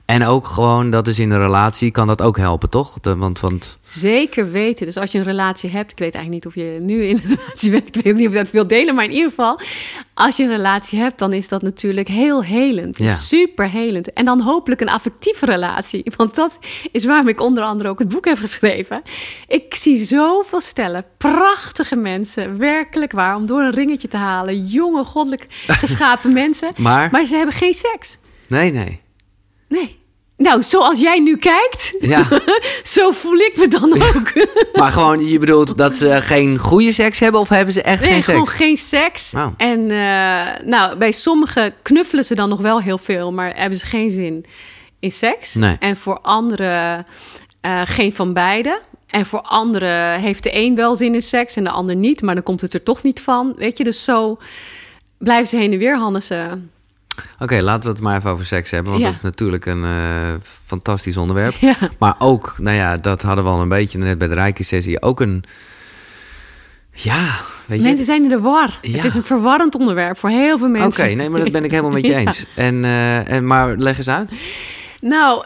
En 0.08 0.24
ook 0.24 0.46
gewoon, 0.46 0.90
dat 0.90 1.06
is 1.06 1.18
in 1.18 1.30
een 1.30 1.40
relatie, 1.40 1.90
kan 1.90 2.06
dat 2.06 2.22
ook 2.22 2.36
helpen, 2.36 2.68
toch? 2.68 3.00
De, 3.00 3.16
want, 3.16 3.40
want... 3.40 3.78
Zeker 3.80 4.50
weten. 4.50 4.86
Dus 4.86 4.96
als 4.96 5.12
je 5.12 5.18
een 5.18 5.24
relatie 5.24 5.70
hebt, 5.70 5.92
ik 5.92 5.98
weet 5.98 6.14
eigenlijk 6.14 6.44
niet 6.44 6.46
of 6.46 6.62
je 6.62 6.78
nu 6.80 7.04
in 7.04 7.16
een 7.16 7.30
relatie 7.36 7.70
bent, 7.70 7.96
ik 7.96 8.02
weet 8.02 8.14
niet 8.14 8.26
of 8.26 8.32
je 8.32 8.38
dat 8.38 8.50
wil 8.50 8.66
delen, 8.66 8.94
maar 8.94 9.04
in 9.04 9.10
ieder 9.10 9.28
geval, 9.28 9.60
als 10.14 10.36
je 10.36 10.42
een 10.42 10.48
relatie 10.48 10.98
hebt, 10.98 11.18
dan 11.18 11.32
is 11.32 11.48
dat 11.48 11.62
natuurlijk 11.62 12.08
heel 12.08 12.44
helend. 12.44 12.98
Ja. 12.98 13.14
Super 13.14 13.70
helend. 13.70 14.12
En 14.12 14.24
dan 14.24 14.40
hopelijk 14.40 14.80
een 14.80 14.88
affectieve 14.88 15.46
relatie. 15.46 16.12
Want 16.16 16.34
dat 16.34 16.58
is 16.92 17.04
waarom 17.04 17.28
ik 17.28 17.40
onder 17.40 17.64
andere 17.64 17.88
ook 17.88 17.98
het 17.98 18.08
boek 18.08 18.24
heb 18.24 18.38
geschreven. 18.38 19.02
Ik 19.46 19.74
zie 19.74 19.96
zoveel 19.96 20.60
stellen, 20.60 21.04
prachtige 21.16 21.96
mensen, 21.96 22.58
werkelijk 22.58 23.12
waar, 23.12 23.36
om 23.36 23.46
door 23.46 23.60
een 23.60 23.74
ringetje 23.74 24.08
te 24.08 24.16
halen. 24.16 24.66
Jonge, 24.66 25.04
goddelijk 25.04 25.46
geschapen 25.66 26.32
mensen. 26.42 26.72
Maar, 26.76 27.08
maar 27.12 27.24
ze 27.24 27.36
hebben 27.36 27.54
geen 27.54 27.74
seks. 27.74 28.18
Nee, 28.46 28.72
nee. 28.72 29.00
Nee. 29.68 29.97
Nou, 30.38 30.62
zoals 30.62 31.00
jij 31.00 31.18
nu 31.18 31.36
kijkt, 31.36 31.94
ja. 32.00 32.26
zo 32.96 33.10
voel 33.10 33.36
ik 33.36 33.52
me 33.56 33.68
dan 33.68 33.92
ook. 34.02 34.32
maar 34.80 34.92
gewoon, 34.92 35.26
je 35.26 35.38
bedoelt 35.38 35.78
dat 35.78 35.94
ze 35.94 36.20
geen 36.20 36.58
goede 36.58 36.92
seks 36.92 37.18
hebben 37.18 37.40
of 37.40 37.48
hebben 37.48 37.74
ze 37.74 37.82
echt 37.82 38.00
nee, 38.00 38.10
geen 38.10 38.22
seks? 38.22 38.32
gewoon 38.32 38.48
geen 38.48 38.76
seks. 38.76 39.34
En 39.56 39.80
uh, 39.80 40.46
nou, 40.64 40.96
bij 40.96 41.12
sommigen 41.12 41.74
knuffelen 41.82 42.24
ze 42.24 42.34
dan 42.34 42.48
nog 42.48 42.60
wel 42.60 42.80
heel 42.80 42.98
veel, 42.98 43.32
maar 43.32 43.56
hebben 43.56 43.78
ze 43.78 43.86
geen 43.86 44.10
zin 44.10 44.44
in 45.00 45.12
seks. 45.12 45.54
Nee. 45.54 45.76
En 45.78 45.96
voor 45.96 46.20
anderen 46.20 47.06
uh, 47.62 47.82
geen 47.84 48.14
van 48.14 48.32
beide. 48.32 48.80
En 49.06 49.26
voor 49.26 49.42
anderen 49.42 50.20
heeft 50.20 50.42
de 50.42 50.54
een 50.54 50.74
wel 50.74 50.96
zin 50.96 51.14
in 51.14 51.22
seks 51.22 51.56
en 51.56 51.64
de 51.64 51.70
ander 51.70 51.96
niet, 51.96 52.22
maar 52.22 52.34
dan 52.34 52.44
komt 52.44 52.60
het 52.60 52.74
er 52.74 52.82
toch 52.82 53.02
niet 53.02 53.20
van. 53.20 53.52
Weet 53.56 53.78
je, 53.78 53.84
dus 53.84 54.04
zo 54.04 54.38
blijven 55.18 55.48
ze 55.48 55.56
heen 55.56 55.72
en 55.72 55.78
weer 55.78 55.96
hannessen. 55.96 56.70
Oké, 57.38 57.60
laten 57.60 57.82
we 57.82 57.88
het 57.88 58.00
maar 58.00 58.16
even 58.16 58.30
over 58.30 58.46
seks 58.46 58.70
hebben. 58.70 58.92
Want 58.92 59.04
dat 59.04 59.14
is 59.14 59.20
natuurlijk 59.20 59.66
een 59.66 59.82
uh, 59.82 59.90
fantastisch 60.66 61.16
onderwerp. 61.16 61.54
Maar 61.98 62.14
ook, 62.18 62.54
nou 62.58 62.76
ja, 62.76 62.96
dat 62.96 63.22
hadden 63.22 63.44
we 63.44 63.50
al 63.50 63.60
een 63.60 63.68
beetje 63.68 63.98
net 63.98 64.18
bij 64.18 64.28
de 64.28 64.34
Reiki-sessie. 64.34 65.02
Ook 65.02 65.20
een... 65.20 65.44
Ja, 66.90 67.38
weet 67.66 67.78
je... 67.78 67.84
Mensen 67.84 68.04
zijn 68.04 68.22
in 68.22 68.28
de 68.28 68.40
war. 68.40 68.78
Het 68.80 69.04
is 69.04 69.14
een 69.14 69.22
verwarrend 69.22 69.74
onderwerp 69.74 70.18
voor 70.18 70.30
heel 70.30 70.58
veel 70.58 70.68
mensen. 70.68 71.04
Oké, 71.04 71.14
nee, 71.14 71.30
maar 71.30 71.40
dat 71.40 71.52
ben 71.52 71.64
ik 71.64 71.70
helemaal 71.70 71.92
met 71.92 72.06
je 72.06 72.14
eens. 72.24 72.44
En, 72.54 72.82
uh, 72.82 73.30
en, 73.30 73.46
maar 73.46 73.76
leg 73.76 73.98
eens 73.98 74.08
uit. 74.08 74.32
Nou, 75.00 75.44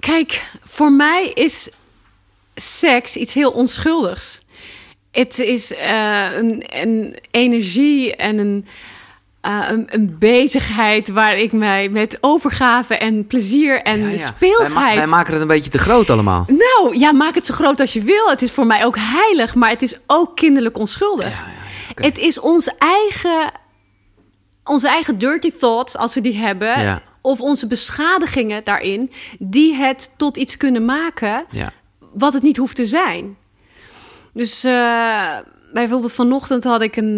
kijk, 0.00 0.50
voor 0.62 0.92
mij 0.92 1.30
is 1.34 1.70
seks 2.54 3.16
iets 3.16 3.34
heel 3.34 3.50
onschuldigs. 3.50 4.40
Het 5.10 5.38
is 5.38 5.72
uh, 5.72 6.26
een, 6.36 6.64
een 6.66 7.18
energie 7.30 8.16
en 8.16 8.38
een 8.38 8.66
uh, 9.46 9.66
een, 9.68 9.86
een, 9.90 10.16
bezigheid 10.18 11.08
waar 11.08 11.38
ik 11.38 11.52
mij 11.52 11.88
met 11.88 12.18
overgave 12.20 12.96
en 12.96 13.26
plezier 13.26 13.82
en 13.82 14.20
speelsheid. 14.20 14.96
Wij, 14.96 15.06
maken 15.06 15.32
het 15.32 15.42
een 15.42 15.48
beetje 15.48 15.70
te 15.70 15.78
groot 15.78 16.10
allemaal. 16.10 16.46
Nou 16.46 16.98
ja, 16.98 17.12
maak 17.12 17.34
het 17.34 17.46
zo 17.46 17.54
groot 17.54 17.80
als 17.80 17.92
je 17.92 18.02
wil. 18.02 18.28
Het 18.28 18.42
is 18.42 18.52
voor 18.52 18.66
mij 18.66 18.84
ook 18.84 18.96
heilig, 18.98 19.54
maar 19.54 19.70
het 19.70 19.82
is 19.82 19.96
ook 20.06 20.36
kinderlijk 20.36 20.78
onschuldig. 20.78 21.44
Het 21.94 22.18
is 22.18 22.40
ons 22.40 22.70
eigen, 22.78 23.52
onze 24.64 24.88
eigen 24.88 25.18
dirty 25.18 25.52
thoughts, 25.58 25.96
als 25.96 26.14
we 26.14 26.20
die 26.20 26.36
hebben, 26.36 27.02
of 27.20 27.40
onze 27.40 27.66
beschadigingen 27.66 28.64
daarin, 28.64 29.12
die 29.38 29.74
het 29.74 30.14
tot 30.16 30.36
iets 30.36 30.56
kunnen 30.56 30.84
maken 30.84 31.44
wat 32.12 32.32
het 32.32 32.42
niet 32.42 32.56
hoeft 32.56 32.76
te 32.76 32.86
zijn. 32.86 33.36
Dus. 34.32 34.64
Uh, 34.64 35.36
bijvoorbeeld 35.80 36.12
vanochtend 36.12 36.64
had 36.64 36.82
ik 36.82 36.96
een, 36.96 37.14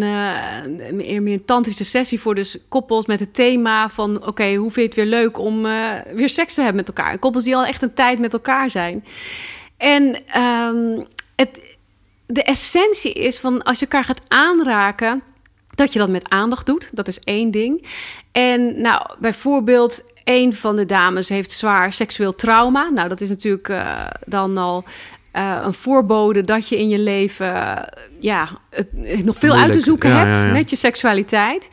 meer, 0.91 1.21
meer 1.21 1.33
een 1.33 1.45
tantrische 1.45 1.85
sessie 1.85 2.19
voor 2.19 2.35
dus 2.35 2.57
koppels 2.69 3.05
met 3.05 3.19
het 3.19 3.33
thema 3.33 3.89
van... 3.89 4.27
oké, 4.27 4.53
hoe 4.53 4.71
vind 4.71 4.75
je 4.75 5.01
het 5.01 5.09
weer 5.09 5.19
leuk 5.19 5.37
om 5.37 5.65
uh, 5.65 5.91
weer 6.13 6.29
seks 6.29 6.53
te 6.53 6.61
hebben 6.61 6.85
met 6.85 6.97
elkaar? 6.97 7.17
Koppels 7.17 7.43
die 7.43 7.55
al 7.55 7.65
echt 7.65 7.81
een 7.81 7.93
tijd 7.93 8.19
met 8.19 8.33
elkaar 8.33 8.69
zijn. 8.69 9.05
En 9.77 10.15
um, 10.41 11.07
het, 11.35 11.77
de 12.25 12.43
essentie 12.43 13.13
is 13.13 13.39
van 13.39 13.63
als 13.63 13.79
je 13.79 13.85
elkaar 13.85 14.03
gaat 14.03 14.21
aanraken... 14.27 15.21
dat 15.75 15.93
je 15.93 15.99
dat 15.99 16.09
met 16.09 16.29
aandacht 16.29 16.65
doet, 16.65 16.89
dat 16.93 17.07
is 17.07 17.19
één 17.19 17.51
ding. 17.51 17.87
En 18.31 18.81
nou, 18.81 19.01
bijvoorbeeld 19.19 20.03
een 20.23 20.55
van 20.55 20.75
de 20.75 20.85
dames 20.85 21.29
heeft 21.29 21.51
zwaar 21.51 21.93
seksueel 21.93 22.35
trauma. 22.35 22.89
Nou, 22.89 23.09
dat 23.09 23.21
is 23.21 23.29
natuurlijk 23.29 23.67
uh, 23.67 24.07
dan 24.25 24.57
al 24.57 24.83
uh, 25.39 25.61
een 25.63 25.73
voorbode 25.73 26.41
dat 26.41 26.69
je 26.69 26.77
in 26.77 26.89
je 26.89 26.99
leven 26.99 27.47
uh, 27.47 27.77
ja, 28.19 28.49
het, 28.69 29.23
nog 29.25 29.37
veel 29.37 29.53
uit 29.53 29.71
te 29.71 29.81
zoeken 29.81 30.17
hebt 30.17 30.51
met 30.51 30.69
je 30.69 30.75
seksualiteit. 30.75 31.69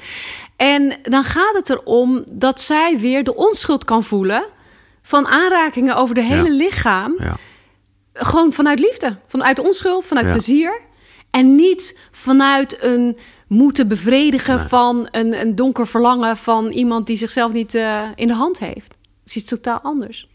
En 0.57 0.97
dan 1.03 1.25
gaat 1.25 1.55
het 1.55 1.71
erom 1.71 2.25
dat 2.33 2.61
zij 2.61 2.99
weer 2.99 3.25
de 3.25 3.35
onschuld 3.35 3.85
kan 3.85 4.05
voelen 4.05 4.45
van 5.03 5.27
aanrakingen 5.27 5.97
over 5.97 6.15
de 6.15 6.23
hele 6.23 6.51
lichaam. 6.51 7.17
Gewoon 8.13 8.53
vanuit 8.53 8.81
liefde, 8.81 9.17
vanuit 9.27 9.59
onschuld, 9.59 10.05
vanuit 10.05 10.31
plezier. 10.31 10.81
En 11.31 11.55
niet 11.55 11.99
vanuit 12.11 12.83
een 12.83 13.17
moeten 13.47 13.89
bevredigen 13.89 14.61
van 14.61 15.09
een, 15.11 15.41
een 15.41 15.55
donker 15.55 15.87
verlangen 15.87 16.37
van 16.37 16.67
iemand 16.67 17.07
die 17.07 17.17
zichzelf 17.17 17.53
niet 17.53 17.75
uh, 17.75 18.03
in 18.15 18.27
de 18.27 18.35
hand 18.35 18.59
heeft. 18.59 18.89
Het 19.21 19.35
is 19.35 19.37
iets 19.37 19.49
totaal 19.49 19.81
anders. 19.83 20.29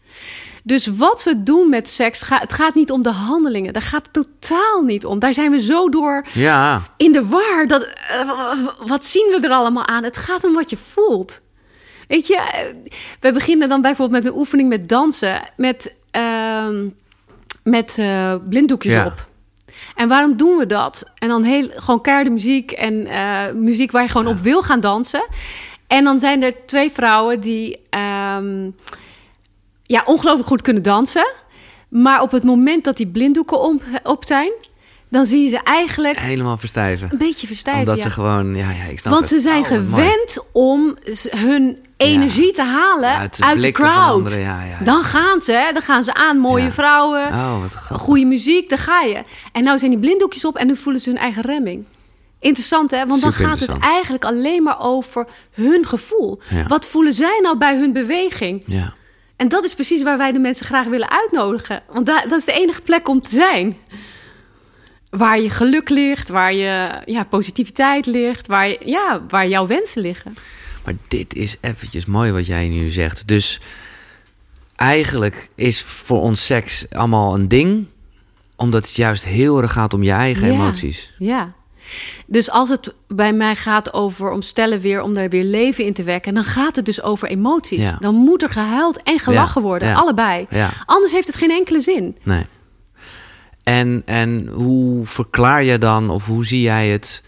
Dus 0.62 0.86
wat 0.86 1.22
we 1.22 1.42
doen 1.42 1.70
met 1.70 1.88
seks, 1.88 2.22
het 2.28 2.52
gaat 2.52 2.74
niet 2.74 2.90
om 2.90 3.02
de 3.02 3.10
handelingen. 3.10 3.72
Daar 3.72 3.82
gaat 3.82 4.08
het 4.12 4.12
totaal 4.12 4.82
niet 4.82 5.06
om. 5.06 5.18
Daar 5.18 5.34
zijn 5.34 5.50
we 5.50 5.60
zo 5.60 5.88
door 5.88 6.26
ja. 6.32 6.82
in 6.96 7.12
de 7.12 7.26
war. 7.26 7.66
Dat, 7.66 7.82
uh, 7.82 8.58
wat 8.86 9.04
zien 9.04 9.26
we 9.30 9.46
er 9.46 9.52
allemaal 9.52 9.86
aan? 9.86 10.04
Het 10.04 10.16
gaat 10.16 10.44
om 10.44 10.54
wat 10.54 10.70
je 10.70 10.76
voelt. 10.76 11.40
Weet 12.08 12.26
je, 12.26 12.40
we 13.20 13.32
beginnen 13.32 13.68
dan 13.68 13.80
bijvoorbeeld 13.80 14.22
met 14.22 14.32
een 14.32 14.38
oefening 14.38 14.68
met 14.68 14.88
dansen. 14.88 15.42
Met, 15.56 15.94
uh, 16.16 16.68
met 17.64 17.96
eh, 17.98 18.34
blinddoekjes 18.48 18.92
Ja. 18.92 19.06
op. 19.06 19.26
En 19.94 20.08
waarom 20.08 20.36
doen 20.36 20.56
we 20.56 20.66
dat? 20.66 21.10
En 21.18 21.28
dan 21.28 21.42
heel, 21.42 21.68
gewoon 21.74 22.00
keiharde 22.00 22.30
muziek 22.30 22.70
en 22.72 23.06
eh, 23.06 23.52
muziek 23.54 23.90
waar 23.90 24.02
je 24.02 24.08
gewoon 24.08 24.26
op 24.26 24.38
wil 24.38 24.62
gaan 24.62 24.80
dansen. 24.80 25.24
En 25.86 26.04
dan 26.04 26.18
zijn 26.18 26.42
er 26.42 26.54
twee 26.66 26.90
vrouwen 26.90 27.40
die 27.40 27.80
ehm, 27.90 28.70
ja, 29.92 30.02
ongelooflijk 30.06 30.48
goed 30.48 30.62
kunnen 30.62 30.82
dansen. 30.82 31.32
Maar 31.88 32.22
op 32.22 32.30
het 32.30 32.42
moment 32.44 32.84
dat 32.84 32.96
die 32.96 33.06
blinddoeken 33.06 33.60
op, 33.60 33.82
op 34.02 34.24
zijn, 34.26 34.52
dan 35.10 35.26
zie 35.26 35.42
je 35.42 35.48
ze 35.48 35.60
eigenlijk 35.64 36.18
Helemaal 36.18 36.56
verstijven. 36.56 37.08
een 37.12 37.18
beetje 37.18 37.46
verstijven. 37.46 37.80
Omdat 37.80 37.96
ja. 37.96 38.02
ze 38.02 38.10
gewoon, 38.10 38.56
ja, 38.56 38.70
ja 38.70 38.84
ik 38.90 38.98
snap 38.98 39.12
Want 39.12 39.30
het. 39.30 39.40
ze 39.40 39.40
zijn 39.48 39.62
Oh, 39.62 39.68
mooi. 39.70 39.80
gewend 39.80 40.38
om 40.52 40.96
hun 41.36 41.78
energie 41.96 42.52
te 42.52 42.62
halen 42.62 43.08
Ja, 43.10 43.18
uit, 43.18 43.62
de 43.62 43.72
crowd. 43.72 44.36
Dan 44.84 45.02
gaan 45.02 45.40
ze, 45.42 45.52
hè? 45.52 45.72
dan 45.72 45.82
gaan 45.82 46.04
ze 46.04 46.14
aan. 46.14 46.38
Mooie 46.38 46.72
vrouwen, 46.72 47.26
Oh, 47.26 47.64
goede 47.92 48.24
muziek, 48.24 48.68
daar 48.68 48.78
ga 48.78 49.00
je. 49.00 49.22
En 49.52 49.64
nou 49.64 49.78
zijn 49.78 49.90
die 49.90 50.00
blinddoekjes 50.00 50.44
op 50.44 50.56
en 50.56 50.66
nu 50.66 50.76
voelen 50.76 51.02
ze 51.02 51.10
hun 51.10 51.18
eigen 51.18 51.42
remming. 51.42 51.84
Interessant, 52.40 52.90
hè? 52.90 53.06
Want 53.06 53.22
dan 53.22 53.32
gaat 53.32 53.60
het 53.60 53.78
eigenlijk 53.78 54.24
alleen 54.24 54.62
maar 54.62 54.80
over 54.80 55.26
hun 55.52 55.86
gevoel. 55.86 56.40
Wat 56.68 56.86
voelen 56.86 57.12
zij 57.12 57.38
nou 57.42 57.58
bij 57.58 57.76
hun 57.76 57.92
beweging? 57.92 58.62
Ja. 58.66 58.94
En 59.42 59.48
dat 59.48 59.64
is 59.64 59.74
precies 59.74 60.02
waar 60.02 60.18
wij 60.18 60.32
de 60.32 60.38
mensen 60.38 60.66
graag 60.66 60.86
willen 60.86 61.10
uitnodigen. 61.10 61.82
Want 61.92 62.06
da- 62.06 62.22
dat 62.26 62.38
is 62.38 62.44
de 62.44 62.52
enige 62.52 62.82
plek 62.82 63.08
om 63.08 63.20
te 63.20 63.28
zijn. 63.30 63.76
Waar 65.10 65.40
je 65.40 65.50
geluk 65.50 65.88
ligt, 65.88 66.28
waar 66.28 66.52
je 66.52 66.90
ja, 67.04 67.24
positiviteit 67.24 68.06
ligt, 68.06 68.46
waar, 68.46 68.68
je, 68.68 68.78
ja, 68.84 69.22
waar 69.28 69.48
jouw 69.48 69.66
wensen 69.66 70.02
liggen. 70.02 70.34
Maar 70.84 70.94
dit 71.08 71.34
is 71.34 71.56
eventjes 71.60 72.06
mooi 72.06 72.32
wat 72.32 72.46
jij 72.46 72.68
nu 72.68 72.90
zegt. 72.90 73.28
Dus 73.28 73.60
eigenlijk 74.76 75.48
is 75.54 75.82
voor 75.82 76.20
ons 76.20 76.46
seks 76.46 76.86
allemaal 76.90 77.34
een 77.34 77.48
ding. 77.48 77.86
Omdat 78.56 78.86
het 78.86 78.96
juist 78.96 79.24
heel 79.24 79.62
erg 79.62 79.72
gaat 79.72 79.94
om 79.94 80.02
je 80.02 80.10
eigen 80.10 80.46
Ja. 80.46 80.52
emoties. 80.52 81.12
Ja. 81.18 81.52
Dus 82.26 82.50
als 82.50 82.68
het 82.68 82.94
bij 83.08 83.32
mij 83.32 83.56
gaat 83.56 83.92
over 83.92 84.30
om 84.30 84.42
stellen 84.42 84.80
weer, 84.80 85.02
om 85.02 85.14
daar 85.14 85.28
weer 85.28 85.44
leven 85.44 85.84
in 85.84 85.92
te 85.92 86.02
wekken, 86.02 86.34
dan 86.34 86.44
gaat 86.44 86.76
het 86.76 86.84
dus 86.84 87.02
over 87.02 87.28
emoties. 87.28 87.82
Ja. 87.82 87.96
Dan 88.00 88.14
moet 88.14 88.42
er 88.42 88.50
gehuild 88.50 89.02
en 89.02 89.18
gelachen 89.18 89.62
worden, 89.62 89.94
allebei. 89.94 90.46
Anders 90.86 91.12
heeft 91.12 91.26
het 91.26 91.36
geen 91.36 91.50
enkele 91.50 91.80
zin. 91.80 92.16
Nee. 92.22 92.46
En, 93.62 94.02
en 94.04 94.48
hoe 94.52 95.06
verklaar 95.06 95.64
je 95.64 95.78
dan, 95.78 96.10
of 96.10 96.26
hoe 96.26 96.46
zie 96.46 96.60
jij 96.60 96.88
het... 96.88 97.22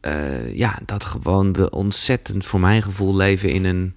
eh, 0.00 0.56
ja, 0.56 0.78
dat 0.86 1.04
gewoon 1.04 1.52
we 1.52 1.70
ontzettend, 1.70 2.46
voor 2.46 2.60
mijn 2.60 2.82
gevoel, 2.82 3.16
leven 3.16 3.50
in 3.50 3.64
een... 3.64 3.94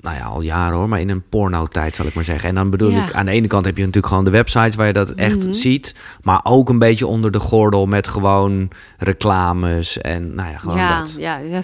Nou 0.00 0.16
ja, 0.16 0.24
al 0.24 0.40
jaren 0.40 0.76
hoor, 0.76 0.88
maar 0.88 1.00
in 1.00 1.08
een 1.10 1.28
porno-tijd 1.28 1.94
zal 1.94 2.06
ik 2.06 2.14
maar 2.14 2.24
zeggen. 2.24 2.48
En 2.48 2.54
dan 2.54 2.70
bedoel 2.70 2.90
Ja. 2.90 3.06
ik, 3.06 3.12
aan 3.12 3.24
de 3.24 3.30
ene 3.32 3.46
kant 3.46 3.64
heb 3.64 3.74
je 3.76 3.80
natuurlijk 3.80 4.06
gewoon 4.06 4.24
de 4.24 4.30
websites 4.30 4.74
waar 4.76 4.86
je 4.86 4.92
dat 4.92 5.10
echt 5.10 5.44
Mhm. 5.44 5.52
ziet. 5.52 5.94
Maar 6.22 6.40
ook 6.42 6.68
een 6.68 6.78
beetje 6.78 7.06
onder 7.06 7.30
de 7.30 7.40
gordel 7.40 7.86
met 7.86 8.08
gewoon 8.08 8.68
reclames 8.98 9.98
en 10.00 10.34
nou 10.34 10.50
ja, 10.50 10.58
gewoon 10.58 10.76
ja, 10.76 11.00
dat. 11.00 11.14
ja, 11.18 11.36
ja, 11.38 11.60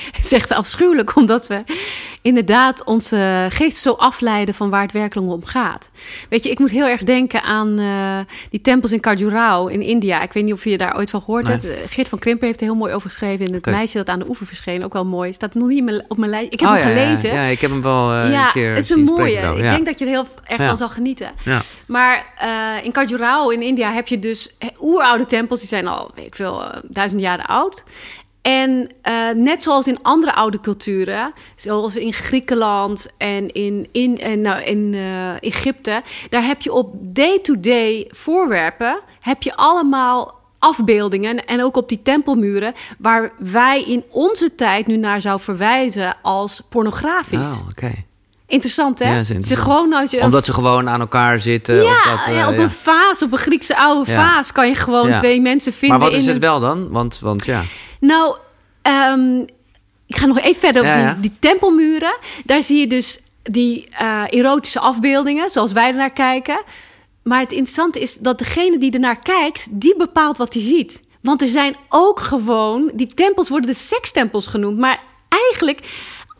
het 0.16 0.24
is 0.24 0.32
echt 0.32 0.50
afschuwelijk, 0.52 1.16
omdat 1.16 1.46
we 1.46 1.64
inderdaad 2.22 2.84
onze 2.84 3.46
geest 3.50 3.78
zo 3.78 3.92
afleiden 3.92 4.54
van 4.54 4.70
waar 4.70 4.82
het 4.82 4.92
werkelijk 4.92 5.32
om 5.32 5.44
gaat. 5.44 5.90
Weet 6.28 6.44
je, 6.44 6.50
ik 6.50 6.58
moet 6.58 6.70
heel 6.70 6.86
erg 6.86 7.02
denken 7.02 7.42
aan 7.42 7.78
eh, 7.78 8.18
die 8.50 8.60
tempels 8.60 8.92
in 8.92 9.00
Khajuraho 9.00 9.66
in 9.66 9.80
India. 9.82 10.22
Ik 10.22 10.32
weet 10.32 10.44
niet 10.44 10.52
of 10.52 10.64
je 10.64 10.78
daar 10.78 10.96
ooit 10.96 11.10
van 11.10 11.20
gehoord 11.20 11.44
Nee. 11.44 11.52
hebt. 11.52 11.66
Eh, 11.66 11.72
Geert 11.90 12.08
van 12.08 12.18
Krimpen 12.18 12.46
heeft 12.46 12.60
er 12.60 12.66
heel 12.66 12.74
mooi 12.74 12.92
over 12.94 13.08
geschreven 13.08 13.46
in 13.46 13.54
Het 13.54 13.66
meisje 13.66 13.96
dat 13.96 14.08
aan 14.08 14.18
de 14.18 14.28
oever 14.28 14.46
verscheen. 14.46 14.84
Ook 14.84 14.92
wel 14.92 15.04
mooi. 15.04 15.32
Staat 15.32 15.54
nog 15.54 15.68
niet 15.68 16.04
op 16.08 16.16
mijn 16.16 16.30
lijst. 16.30 16.52
Ik 16.52 16.60
heb 16.60 16.68
Oh, 16.68 16.74
hem 16.76 16.88
ja, 16.88 16.94
gelezen. 17.04 17.32
Ja, 17.32 17.42
ik 17.42 17.60
heb 17.60 17.70
hem 17.70 17.82
wel 17.82 18.12
eh, 18.12 18.32
ja, 18.32 18.46
een 18.46 18.52
keer 18.52 18.74
het 18.74 18.84
is 18.84 18.90
een 18.90 19.02
mooie. 19.02 19.38
Ik 19.56 19.62
denk 19.62 19.86
dat 19.86 19.98
je 19.98 20.04
er 20.04 20.10
heel 20.10 20.26
erg 20.44 20.62
van 20.66 20.76
zal 20.76 20.88
genieten. 20.88 21.30
Maar 21.86 22.26
in 22.82 22.92
Khajuraho 22.92 23.48
in 23.48 23.62
India 23.62 23.92
heb 23.92 24.08
je 24.08 24.18
dus 24.18 24.50
oeroude 24.80 25.26
tempels. 25.26 25.58
Die 25.58 25.68
zijn 25.68 25.86
al, 25.86 26.10
weet 26.14 26.26
ik 26.26 26.34
veel, 26.34 26.64
duizenden 26.88 27.26
jaren 27.26 27.46
oud. 27.46 27.82
En 28.42 28.88
eh, 29.02 29.28
net 29.34 29.62
zoals 29.62 29.86
in 29.86 29.98
andere 30.02 30.34
oude 30.34 30.60
culturen, 30.60 31.32
zoals 31.56 31.96
in 31.96 32.12
Griekenland 32.12 33.08
en 33.16 33.52
in, 33.52 33.88
in, 33.92 34.20
en, 34.20 34.40
nou, 34.40 34.62
in 34.62 34.94
eh, 34.94 35.48
Egypte, 35.48 36.02
daar 36.30 36.44
heb 36.44 36.62
je 36.62 36.72
op 36.72 36.94
day-to-day 37.00 38.08
voorwerpen, 38.10 39.00
heb 39.20 39.42
je 39.42 39.56
allemaal 39.56 40.40
afbeeldingen 40.58 41.46
en 41.46 41.62
ook 41.64 41.76
op 41.76 41.88
die 41.88 42.00
tempelmuren, 42.02 42.74
waar 42.98 43.32
wij 43.38 43.82
in 43.82 44.04
onze 44.08 44.54
tijd 44.54 44.86
nu 44.86 44.96
naar 44.96 45.20
zou 45.20 45.40
verwijzen 45.40 46.16
als 46.22 46.62
pornografisch. 46.68 47.38
Oh, 47.60 47.68
oké. 47.68 47.92
Interessant, 48.46 48.98
hè? 48.98 49.10
Ja, 49.10 49.16
interessant. 49.18 49.58
gewoon 49.60 49.92
als 49.92 50.10
je 50.10 50.18
een 50.18 50.24
Omdat 50.24 50.44
ze 50.44 50.52
gewoon 50.52 50.88
aan 50.88 51.00
elkaar 51.00 51.40
zitten. 51.40 51.74
ja, 51.74 51.82
of 51.96 52.04
dat, 52.04 52.26
eh, 52.26 52.34
ja, 52.34 52.48
op 52.48 52.54
ja. 52.54 52.60
een 52.62 52.70
vaas, 52.70 53.22
op 53.22 53.32
een 53.32 53.38
Griekse 53.38 53.76
oude 53.76 54.10
vaas, 54.10 54.52
kan 54.52 54.68
je 54.68 54.74
gewoon 54.74 55.16
twee 55.16 55.40
mensen 55.40 55.72
vinden. 55.72 55.98
Maar 55.98 56.08
wat 56.08 56.16
is 56.18 56.22
in 56.26 56.32
het 56.32 56.42
een- 56.42 56.48
wel 56.48 56.60
dan? 56.60 56.88
Want, 56.90 57.18
want 57.18 57.44
ja. 57.44 57.62
Nou, 58.02 58.36
ehm, 58.82 59.38
ik 60.06 60.16
ga 60.16 60.26
nog 60.26 60.38
even 60.38 60.60
verder 60.60 60.82
op 60.82 60.88
Ja, 60.88 60.94
die, 60.94 61.02
ja. 61.02 61.16
die 61.20 61.32
tempelmuren. 61.38 62.16
Daar 62.44 62.62
zie 62.62 62.78
je 62.78 62.86
dus 62.86 63.20
die 63.42 63.88
eh, 63.90 64.24
erotische 64.30 64.80
afbeeldingen, 64.80 65.50
zoals 65.50 65.72
wij 65.72 65.88
ernaar 65.88 66.12
kijken. 66.12 66.60
Maar 67.22 67.40
het 67.40 67.52
interessante 67.52 68.00
is 68.00 68.16
dat 68.16 68.38
degene 68.38 68.78
die 68.78 68.92
ernaar 68.92 69.18
kijkt, 69.18 69.66
die 69.70 69.96
bepaalt 69.96 70.36
wat 70.36 70.54
hij 70.54 70.62
ziet. 70.62 71.00
Want 71.20 71.42
er 71.42 71.48
zijn 71.48 71.76
ook 71.88 72.20
gewoon, 72.20 72.90
die 72.94 73.14
tempels 73.14 73.48
worden 73.48 73.70
de 73.70 73.76
sekstempels 73.76 74.46
genoemd. 74.46 74.78
Maar 74.78 75.00
eigenlijk, 75.28 75.80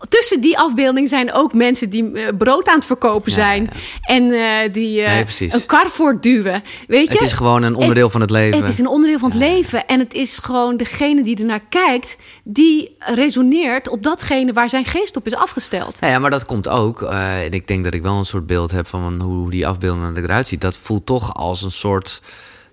tussen 0.08 0.40
die 0.40 0.58
afbeelding 0.58 1.08
zijn 1.08 1.32
ook 1.32 1.54
mensen 1.54 1.90
die 1.90 2.12
eh, 2.12 2.36
brood 2.38 2.68
aan 2.68 2.74
het 2.74 2.86
verkopen 2.86 3.32
zijn. 3.32 3.62
ja. 3.62 3.70
En 4.00 4.30
eh, 4.30 4.72
die 4.72 5.02
eh, 5.02 5.26
Nee, 5.38 5.52
een 5.52 5.66
kar 5.66 5.88
voortduwen. 5.88 6.62
Weet 6.86 7.06
je? 7.06 7.12
Het 7.12 7.22
is 7.22 7.32
gewoon 7.32 7.62
een 7.62 7.74
onderdeel 7.74 8.10
van 8.10 8.20
het 8.20 8.30
leven. 8.30 8.60
Het 8.60 8.68
is 8.68 8.78
een 8.78 8.86
onderdeel 8.86 9.18
van 9.18 9.30
het 9.30 9.38
leven. 9.38 9.86
En 9.86 9.98
het 9.98 10.14
is 10.14 10.38
gewoon 10.38 10.76
degene 10.76 11.22
die 11.22 11.38
ernaar 11.38 11.62
kijkt, 11.68 12.16
die 12.44 12.96
resoneert 12.98 13.88
op 13.88 14.02
datgene 14.02 14.52
waar 14.52 14.68
zijn 14.68 14.84
geest 14.84 15.16
op 15.16 15.26
is 15.26 15.34
afgesteld. 15.34 15.98
Ja, 16.00 16.08
ja, 16.08 16.18
maar 16.18 16.30
dat 16.30 16.44
komt 16.44 16.68
ook. 16.68 17.02
en 17.02 17.52
ik 17.52 17.66
denk 17.66 17.84
dat 17.84 17.94
ik 17.94 18.02
wel 18.02 18.18
een 18.18 18.24
soort 18.24 18.46
beeld 18.46 18.70
heb 18.70 18.86
van 18.86 19.20
hoe 19.20 19.50
die 19.50 19.66
afbeelding 19.66 20.16
eruit 20.16 20.46
ziet. 20.46 20.60
Dat 20.60 20.76
voelt 20.76 21.06
toch 21.06 21.34
als 21.34 21.62
een 21.62 21.70
soort 21.70 22.22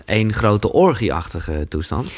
één 0.05 0.33
grote 0.33 0.71
orgieachtige 0.71 1.65
toestand. 1.69 2.09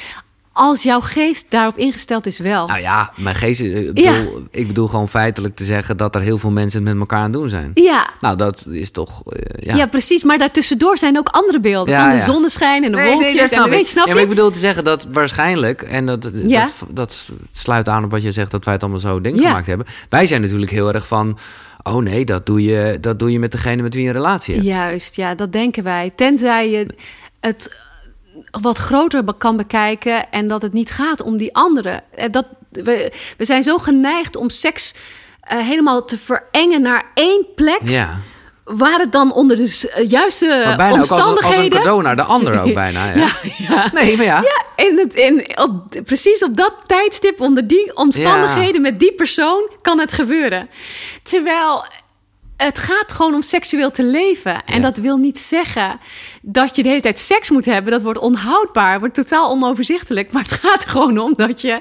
Als 0.53 0.83
jouw 0.83 0.99
geest 0.99 1.45
daarop 1.49 1.77
ingesteld 1.77 2.25
is 2.25 2.39
wel. 2.39 2.67
Nou 2.67 2.79
ja, 2.79 3.11
mijn 3.15 3.35
geest, 3.35 3.61
is- 3.61 3.71
ik 3.87 3.93
bedoel, 3.93 4.43
ik 4.51 4.67
bedoel 4.67 4.87
gewoon 4.87 5.09
feitelijk 5.09 5.55
te 5.55 5.63
zeggen 5.63 5.97
dat 5.97 6.15
er 6.15 6.21
heel 6.21 6.37
veel 6.37 6.51
mensen 6.51 6.79
het 6.85 6.89
met 6.91 6.99
elkaar 6.99 7.17
aan 7.17 7.23
het 7.23 7.33
doen 7.33 7.49
zijn. 7.49 7.71
ja. 7.73 8.09
Nou, 8.21 8.37
dat 8.37 8.65
is 8.69 8.91
toch. 8.91 9.23
eh, 9.25 9.65
Ja. 9.65 9.75
ja. 9.75 9.85
precies. 9.87 10.23
Maar 10.23 10.37
daartussendoor 10.37 10.97
zijn 10.97 11.17
ook 11.17 11.27
andere 11.27 11.59
beelden. 11.59 11.93
Ja, 11.93 12.09
van 12.09 12.17
de 12.17 12.23
zonneschijn 12.23 12.83
en 12.83 12.91
de 12.91 12.97
Nee, 12.97 13.05
nee, 13.05 13.13
wolkjes. 13.13 13.41
en 13.41 13.47
snap 13.47 13.63
de, 13.63 13.69
weet, 13.69 13.79
ik. 13.79 13.87
snap 13.87 14.03
ja, 14.05 14.09
je? 14.09 14.13
maar 14.13 14.23
ik 14.23 14.35
bedoel 14.35 14.49
te 14.51 14.59
zeggen 14.59 14.83
dat 14.83 15.07
waarschijnlijk, 15.11 15.81
en 15.81 16.05
dat, 16.05 16.21
dat, 16.23 16.73
dat 16.89 17.27
sluit 17.51 17.89
aan 17.89 18.03
op 18.03 18.11
wat 18.11 18.21
je 18.23 18.31
zegt, 18.31 18.51
dat 18.51 18.63
wij 18.65 18.73
het 18.73 18.83
allemaal 18.83 19.01
zo 19.01 19.21
ding 19.21 19.37
gemaakt 19.41 19.67
hebben. 19.67 19.87
Wij 20.09 20.27
zijn 20.27 20.41
natuurlijk 20.41 20.71
heel 20.71 20.93
erg 20.93 21.07
van, 21.07 21.37
oh 21.83 21.95
nee, 22.03 22.25
dat 22.25 22.45
doe 22.45 22.63
je, 22.63 22.97
dat 23.01 23.19
doe 23.19 23.31
je 23.31 23.39
met 23.39 23.51
degene 23.51 23.81
met 23.81 23.93
wie 23.93 24.03
je 24.03 24.09
een 24.09 24.15
relatie 24.15 24.53
hebt. 24.53 24.65
Juist, 24.65 25.15
ja, 25.15 25.35
dat 25.35 25.51
denken 25.51 25.83
wij. 25.83 26.11
Tenzij 26.15 26.69
je 26.71 26.85
het 27.39 27.75
wat 28.61 28.77
groter 28.77 29.23
kan 29.37 29.57
bekijken 29.57 30.31
en 30.31 30.47
dat 30.47 30.61
het 30.61 30.73
niet 30.73 30.91
gaat 30.91 31.21
om 31.21 31.37
die 31.37 31.55
anderen. 31.55 32.03
Eh, 32.15 32.25
Dat, 32.31 32.45
we, 32.71 33.11
we 33.37 33.45
zijn 33.45 33.63
zo 33.63 33.77
geneigd 33.77 34.35
om 34.35 34.49
seks 34.49 34.93
eh, 35.41 35.59
helemaal 35.59 36.05
te 36.05 36.17
verengen 36.17 36.81
naar 36.81 37.03
één 37.13 37.45
plek. 37.55 37.79
Ja, 37.83 38.19
Waar 38.63 38.99
het 38.99 39.11
dan 39.11 39.33
onder 39.33 39.57
de 39.57 39.89
eh, 39.93 40.09
juiste 40.09 40.61
maar 40.65 40.75
bijna 40.77 40.91
ook 40.91 40.97
als, 40.99 41.09
een- 41.09 41.15
omstandigheden... 41.15 41.63
als 41.63 41.73
een 41.73 41.77
cadeau 41.81 42.01
naar 42.01 42.15
de 42.15 42.23
ander 42.23 42.61
ook 42.61 42.73
bijna. 42.83 43.05
Ja. 43.05 43.13
Ja, 43.15 43.27
ja. 43.57 43.89
Nee, 43.93 44.17
maar 44.17 44.25
ja. 44.25 44.41
Ja, 44.41 44.83
in 44.85 44.97
het, 44.97 45.13
in, 45.13 45.57
op, 45.61 46.01
precies 46.05 46.43
op 46.43 46.57
dat 46.57 46.73
tijdstip, 46.85 47.41
onder 47.41 47.67
die 47.67 47.95
omstandigheden, 47.95 48.81
met 48.81 48.99
die 48.99 49.13
persoon, 49.13 49.69
kan 49.81 49.99
het 49.99 50.13
gebeuren. 50.13 50.69
Terwijl 51.23 51.85
het 52.65 52.79
gaat 52.79 53.11
gewoon 53.11 53.33
om 53.33 53.41
seksueel 53.41 53.91
te 53.91 54.03
leven. 54.03 54.65
En 54.65 54.75
Ja. 54.75 54.81
dat 54.81 54.97
wil 54.97 55.17
niet 55.17 55.39
zeggen 55.39 55.99
dat 56.41 56.75
je 56.75 56.83
de 56.83 56.89
hele 56.89 57.01
tijd 57.01 57.19
seks 57.19 57.49
moet 57.49 57.65
hebben. 57.65 57.91
Dat 57.91 58.01
wordt 58.01 58.19
onhoudbaar, 58.19 58.99
wordt 58.99 59.15
totaal 59.15 59.49
onoverzichtelijk. 59.49 60.31
Maar 60.31 60.41
het 60.41 60.51
gaat 60.51 60.85
gewoon 60.85 61.17
om 61.17 61.33
dat 61.33 61.61
je 61.61 61.79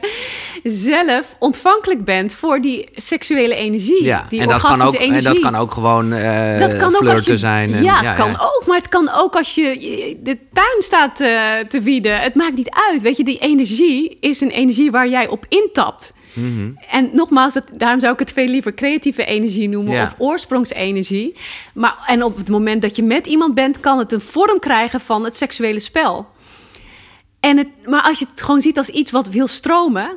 zelf 0.63 1.37
ontvankelijk 1.39 2.05
bent 2.05 2.35
voor 2.35 2.61
die 2.61 2.89
seksuele 2.95 3.55
energie. 3.55 4.05
ja. 4.05 4.27
Die 4.29 4.41
En, 4.41 4.49
dat 4.49 4.61
kan 4.61 4.83
ook, 4.83 4.95
en 4.95 5.23
dat 5.23 5.39
kan 5.41 5.55
ook 5.57 5.73
gewoon 5.73 6.13
eh 6.13 6.59
Dat 6.59 6.77
kan 6.77 6.89
ook 6.89 6.97
flirten 6.97 7.15
als 7.15 7.27
je, 7.27 7.37
zijn. 7.37 7.75
En, 7.75 7.83
ja, 7.83 8.15
kan 8.15 8.31
ook. 8.31 8.63
Maar 8.67 8.77
het 8.77 8.89
kan 8.89 9.13
ook 9.15 9.37
als 9.37 9.55
je 9.55 10.17
de 10.23 10.39
tuin 10.53 10.83
staat 10.83 11.21
eh, 11.21 11.43
te 11.69 11.81
wieden. 11.81 12.21
Het 12.21 12.35
maakt 12.35 12.57
niet 12.57 12.71
uit. 12.91 13.03
Weet 13.03 13.17
je, 13.17 13.25
die 13.25 13.39
energie 13.39 14.17
is 14.21 14.41
een 14.41 14.51
energie 14.51 14.91
waar 14.91 15.09
jij 15.09 15.29
op 15.29 15.45
intapt. 15.49 16.13
Mhm. 16.33 16.71
En 16.91 17.11
nogmaals, 17.13 17.55
dat, 17.55 17.65
daarom 17.73 18.01
zou 18.01 18.13
ik 18.13 18.19
het 18.19 18.33
veel 18.33 18.47
liever 18.47 18.75
creatieve 18.75 19.25
energie 19.25 19.69
noemen 19.69 19.93
Ja. 19.93 20.03
of 20.03 20.15
oorsprongsenergie. 20.19 21.37
Maar, 21.75 21.97
en 22.07 22.23
op 22.23 22.37
het 22.37 22.49
moment 22.49 22.83
dat 22.83 22.97
je 22.97 23.03
met 23.03 23.27
iemand 23.27 23.55
bent, 23.55 23.81
kan 23.81 23.99
het 23.99 24.13
een 24.13 24.21
vorm 24.21 24.59
krijgen 24.59 25.01
van 25.01 25.25
het 25.25 25.37
seksuele 25.37 25.81
spel. 25.81 26.27
En 27.41 27.57
het, 27.57 27.69
maar 27.85 28.03
als 28.03 28.19
je 28.19 28.27
het 28.31 28.43
gewoon 28.43 28.61
ziet 28.61 28.79
als 28.79 28.89
iets 28.89 29.11
wat 29.11 29.29
wil 29.29 29.47
stromen, 29.47 30.17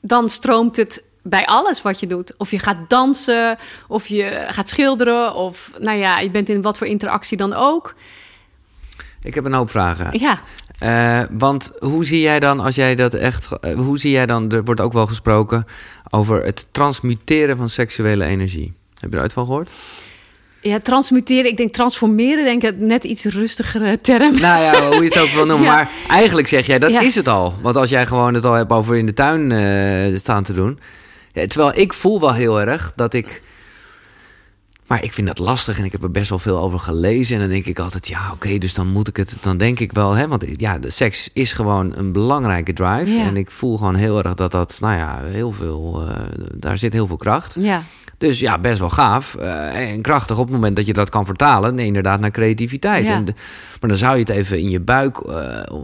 dan 0.00 0.28
stroomt 0.28 0.76
het 0.76 1.06
bij 1.22 1.46
alles 1.46 1.82
wat 1.82 2.00
je 2.00 2.06
doet. 2.06 2.34
Of 2.38 2.50
je 2.50 2.58
gaat 2.58 2.90
dansen, 2.90 3.58
of 3.88 4.06
je 4.06 4.46
gaat 4.48 4.68
schilderen, 4.68 5.34
of 5.34 5.70
nou 5.78 5.98
ja, 5.98 6.18
je 6.18 6.30
bent 6.30 6.48
in 6.48 6.62
wat 6.62 6.78
voor 6.78 6.86
interactie 6.86 7.36
dan 7.36 7.52
ook. 7.52 7.94
Ik 9.22 9.34
heb 9.34 9.44
een 9.44 9.52
hoop 9.52 9.70
vragen. 9.70 10.18
Ja. 10.18 10.38
Uh, 10.82 11.26
want 11.38 11.72
hoe 11.78 12.04
zie 12.04 12.20
jij 12.20 12.40
dan, 12.40 12.60
als 12.60 12.74
jij 12.74 12.94
dat 12.94 13.14
echt. 13.14 13.48
Uh, 13.60 13.74
hoe 13.74 13.98
zie 13.98 14.10
jij 14.10 14.26
dan, 14.26 14.50
er 14.50 14.64
wordt 14.64 14.80
ook 14.80 14.92
wel 14.92 15.06
gesproken 15.06 15.66
over 16.10 16.44
het 16.44 16.66
transmuteren 16.70 17.56
van 17.56 17.68
seksuele 17.68 18.24
energie. 18.24 18.72
Heb 19.00 19.10
je 19.10 19.16
er 19.16 19.22
ooit 19.22 19.32
van 19.32 19.44
gehoord? 19.46 19.70
Ja, 20.60 20.78
transmuteren. 20.78 21.50
Ik 21.50 21.56
denk 21.56 21.72
transformeren, 21.72 22.44
denk 22.44 22.62
ik 22.62 22.78
net 22.78 23.04
iets 23.04 23.24
rustigere 23.24 24.00
term. 24.00 24.40
Nou 24.40 24.62
ja, 24.62 24.86
hoe 24.86 25.02
je 25.02 25.08
het 25.08 25.18
ook 25.18 25.28
wil 25.28 25.46
noemen. 25.52 25.66
ja. 25.66 25.74
Maar 25.74 25.90
eigenlijk 26.08 26.48
zeg 26.48 26.66
jij, 26.66 26.78
dat 26.78 26.90
ja. 26.90 27.00
is 27.00 27.14
het 27.14 27.28
al. 27.28 27.54
Want 27.62 27.76
als 27.76 27.90
jij 27.90 28.06
gewoon 28.06 28.34
het 28.34 28.44
al 28.44 28.52
hebt 28.52 28.70
over 28.70 28.96
in 28.96 29.06
de 29.06 29.14
tuin 29.14 29.50
uh, 29.50 30.18
staan 30.18 30.42
te 30.42 30.52
doen. 30.52 30.78
Ja, 31.32 31.46
terwijl 31.46 31.78
ik 31.78 31.92
voel 31.92 32.20
wel 32.20 32.34
heel 32.34 32.60
erg 32.60 32.92
dat 32.96 33.14
ik 33.14 33.42
maar 34.88 35.04
ik 35.04 35.12
vind 35.12 35.26
dat 35.26 35.38
lastig 35.38 35.78
en 35.78 35.84
ik 35.84 35.92
heb 35.92 36.02
er 36.02 36.10
best 36.10 36.28
wel 36.28 36.38
veel 36.38 36.58
over 36.58 36.78
gelezen. 36.78 37.34
En 37.34 37.40
dan 37.40 37.50
denk 37.50 37.66
ik 37.66 37.78
altijd, 37.78 38.08
ja, 38.08 38.30
oké, 38.32 38.58
dus 38.58 38.74
dan 38.74 38.88
moet 38.88 39.08
ik 39.08 39.16
het. 39.16 39.36
Dan 39.40 39.56
denk 39.56 39.80
ik 39.80 39.92
wel, 39.92 40.12
hè, 40.12 40.28
want 40.28 40.44
ja, 40.56 40.78
de 40.78 40.90
seks 40.90 41.30
is 41.32 41.52
gewoon 41.52 41.92
een 41.96 42.12
belangrijke 42.12 42.72
drive. 42.72 43.12
Ja. 43.12 43.24
En 43.24 43.36
ik 43.36 43.50
voel 43.50 43.76
gewoon 43.76 43.94
heel 43.94 44.22
erg 44.22 44.34
dat 44.34 44.50
dat, 44.50 44.76
nou 44.80 44.96
ja, 44.96 45.20
heel 45.22 45.52
veel. 45.52 46.02
Uh, 46.02 46.16
daar 46.54 46.78
zit 46.78 46.92
heel 46.92 47.06
veel 47.06 47.16
kracht. 47.16 47.56
Ja. 47.58 47.82
Dus 48.18 48.40
ja, 48.40 48.58
best 48.58 48.78
wel 48.78 48.90
gaaf 48.90 49.36
uh, 49.38 49.90
en 49.92 50.02
krachtig 50.02 50.38
op 50.38 50.44
het 50.44 50.54
moment 50.54 50.76
dat 50.76 50.86
je 50.86 50.92
dat 50.92 51.08
kan 51.08 51.26
vertalen. 51.26 51.74
Nee, 51.74 51.86
inderdaad, 51.86 52.20
naar 52.20 52.30
creativiteit. 52.30 53.06
Ja. 53.06 53.12
En 53.12 53.24
de, 53.24 53.34
maar 53.80 53.88
dan 53.90 53.98
zou 53.98 54.14
je 54.14 54.20
het 54.20 54.28
even 54.28 54.58
in 54.58 54.70
je 54.70 54.80
buik 54.80 55.20
uh, 55.26 55.34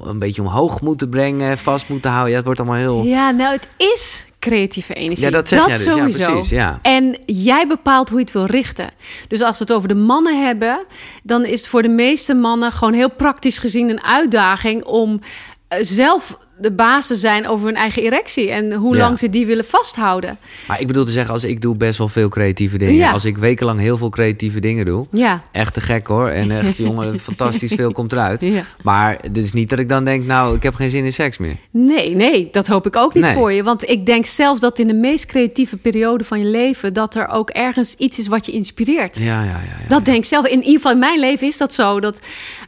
een 0.02 0.18
beetje 0.18 0.42
omhoog 0.42 0.80
moeten 0.80 1.08
brengen, 1.08 1.58
vast 1.58 1.88
moeten 1.88 2.10
houden. 2.10 2.30
Ja, 2.30 2.36
het 2.36 2.44
wordt 2.44 2.60
allemaal 2.60 2.78
heel. 2.78 3.02
Ja, 3.02 3.30
nou, 3.30 3.52
het 3.52 3.68
is 3.76 4.26
creatieve 4.44 4.94
energie. 4.94 5.24
Ja, 5.24 5.30
dat 5.30 5.48
zeg 5.48 5.58
dat 5.58 5.68
dus. 5.68 5.82
sowieso. 5.82 6.18
Ja, 6.18 6.30
precies, 6.30 6.50
ja. 6.50 6.78
En 6.82 7.18
jij 7.26 7.66
bepaalt 7.66 8.08
hoe 8.08 8.18
je 8.18 8.24
het 8.24 8.34
wil 8.34 8.44
richten. 8.44 8.90
Dus 9.28 9.40
als 9.40 9.58
we 9.58 9.64
het 9.64 9.72
over 9.72 9.88
de 9.88 9.94
mannen 9.94 10.44
hebben, 10.44 10.84
dan 11.22 11.44
is 11.44 11.60
het 11.60 11.68
voor 11.68 11.82
de 11.82 11.88
meeste 11.88 12.34
mannen 12.34 12.72
gewoon 12.72 12.92
heel 12.92 13.10
praktisch 13.10 13.58
gezien 13.58 13.90
een 13.90 14.02
uitdaging 14.02 14.84
om 14.84 15.20
uh, 15.20 15.78
zelf 15.80 16.38
de 16.58 16.72
baas 16.72 17.06
te 17.06 17.16
zijn 17.16 17.48
over 17.48 17.66
hun 17.66 17.76
eigen 17.76 18.02
erectie 18.02 18.50
en 18.50 18.72
hoe 18.72 18.96
Ja. 18.96 19.00
lang 19.02 19.18
ze 19.18 19.30
die 19.30 19.46
willen 19.46 19.64
vasthouden. 19.64 20.38
Maar 20.68 20.80
ik 20.80 20.86
bedoel 20.86 21.04
te 21.04 21.10
zeggen, 21.10 21.34
als 21.34 21.44
ik 21.44 21.60
doe 21.60 21.76
best 21.76 21.98
wel 21.98 22.08
veel 22.08 22.28
creatieve 22.28 22.78
dingen. 22.78 22.94
Ja. 22.94 23.10
Als 23.10 23.24
ik 23.24 23.38
wekenlang 23.38 23.80
heel 23.80 23.96
veel 23.96 24.08
creatieve 24.08 24.60
dingen 24.60 24.84
doe. 24.84 25.06
Ja. 25.10 25.42
Echt 25.52 25.74
te 25.74 25.80
gek 25.80 26.06
hoor. 26.06 26.28
En 26.28 26.50
echt, 26.60 26.76
jongen, 26.76 27.20
fantastisch 27.20 27.72
veel 27.72 27.92
komt 27.92 28.12
eruit. 28.12 28.46
Maar 28.82 29.18
het 29.20 29.36
is 29.36 29.52
niet 29.52 29.70
dat 29.70 29.78
ik 29.78 29.88
dan 29.88 30.04
denk, 30.04 30.24
nou, 30.26 30.56
ik 30.56 30.62
heb 30.62 30.74
geen 30.74 30.90
zin 30.90 31.04
in 31.04 31.12
seks 31.12 31.38
meer. 31.38 31.56
Nee, 31.70 32.14
nee, 32.14 32.48
dat 32.52 32.66
hoop 32.66 32.86
ik 32.86 32.96
ook 32.96 33.14
niet 33.14 33.24
Nee. 33.24 33.32
voor 33.34 33.52
je. 33.52 33.62
Want 33.62 33.88
ik 33.88 34.06
denk 34.06 34.26
zelfs 34.26 34.60
dat 34.60 34.78
in 34.78 34.86
de 34.86 34.94
meest 34.94 35.26
creatieve 35.26 35.76
periode 35.76 36.24
van 36.24 36.38
je 36.38 36.46
leven... 36.46 36.92
dat 36.92 37.14
er 37.14 37.28
ook 37.28 37.50
ergens 37.50 37.94
iets 37.98 38.18
is 38.18 38.26
wat 38.26 38.46
je 38.46 38.52
inspireert. 38.52 39.16
Ja, 39.16 39.24
ja, 39.24 39.44
ja. 39.44 39.60
ja. 39.82 39.88
Dat 39.88 40.04
denk 40.04 40.18
ik 40.18 40.24
zelf. 40.24 40.46
In 40.46 40.58
ieder 40.58 40.72
geval 40.72 40.92
in 40.92 40.98
mijn 40.98 41.20
leven 41.20 41.46
is 41.46 41.56
dat 41.56 41.74
zo. 41.74 42.00
Dat, 42.00 42.20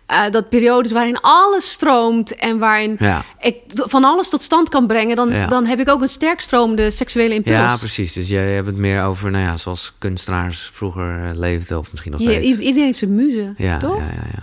eh, 0.07 0.31
dat 0.31 0.49
periodes 0.49 0.93
waarin 0.93 1.21
alles 1.21 1.71
stroomt 1.71 2.35
en 2.37 2.59
waarin 2.59 2.97
Ja. 2.99 3.25
ik 3.41 3.57
van 3.73 4.05
alles 4.05 4.29
tot 4.29 4.43
stand 4.43 4.69
kan 4.69 4.87
brengen... 4.87 5.17
dan, 5.17 5.29
Ja. 5.31 5.47
dan 5.47 5.67
heb 5.67 5.81
ik 5.81 5.89
ook 5.89 6.01
een 6.03 6.09
sterk 6.09 6.41
stromende 6.41 6.91
seksuele 6.91 7.35
impuls. 7.35 7.57
Ja, 7.57 7.77
precies. 7.77 8.13
Dus 8.13 8.29
jij 8.29 8.53
hebt 8.55 8.67
het 8.67 8.77
meer 8.77 9.03
over, 9.03 9.31
nou 9.31 9.45
ja, 9.45 9.57
zoals 9.57 9.93
kunstenaars 9.99 10.71
vroeger 10.73 11.25
eh, 11.25 11.31
leefden, 11.35 11.79
of 11.79 11.91
misschien 11.91 12.13
nog 12.13 12.21
steeds. 12.21 12.47
i- 12.47 12.65
iedereen 12.65 12.85
heeft 12.85 12.99
zijn 12.99 13.15
muze, 13.15 13.55
Ja, 13.57 13.79
toch? 13.79 13.97
ja, 13.99 14.05
ja, 14.05 14.27
ja. 14.35 14.43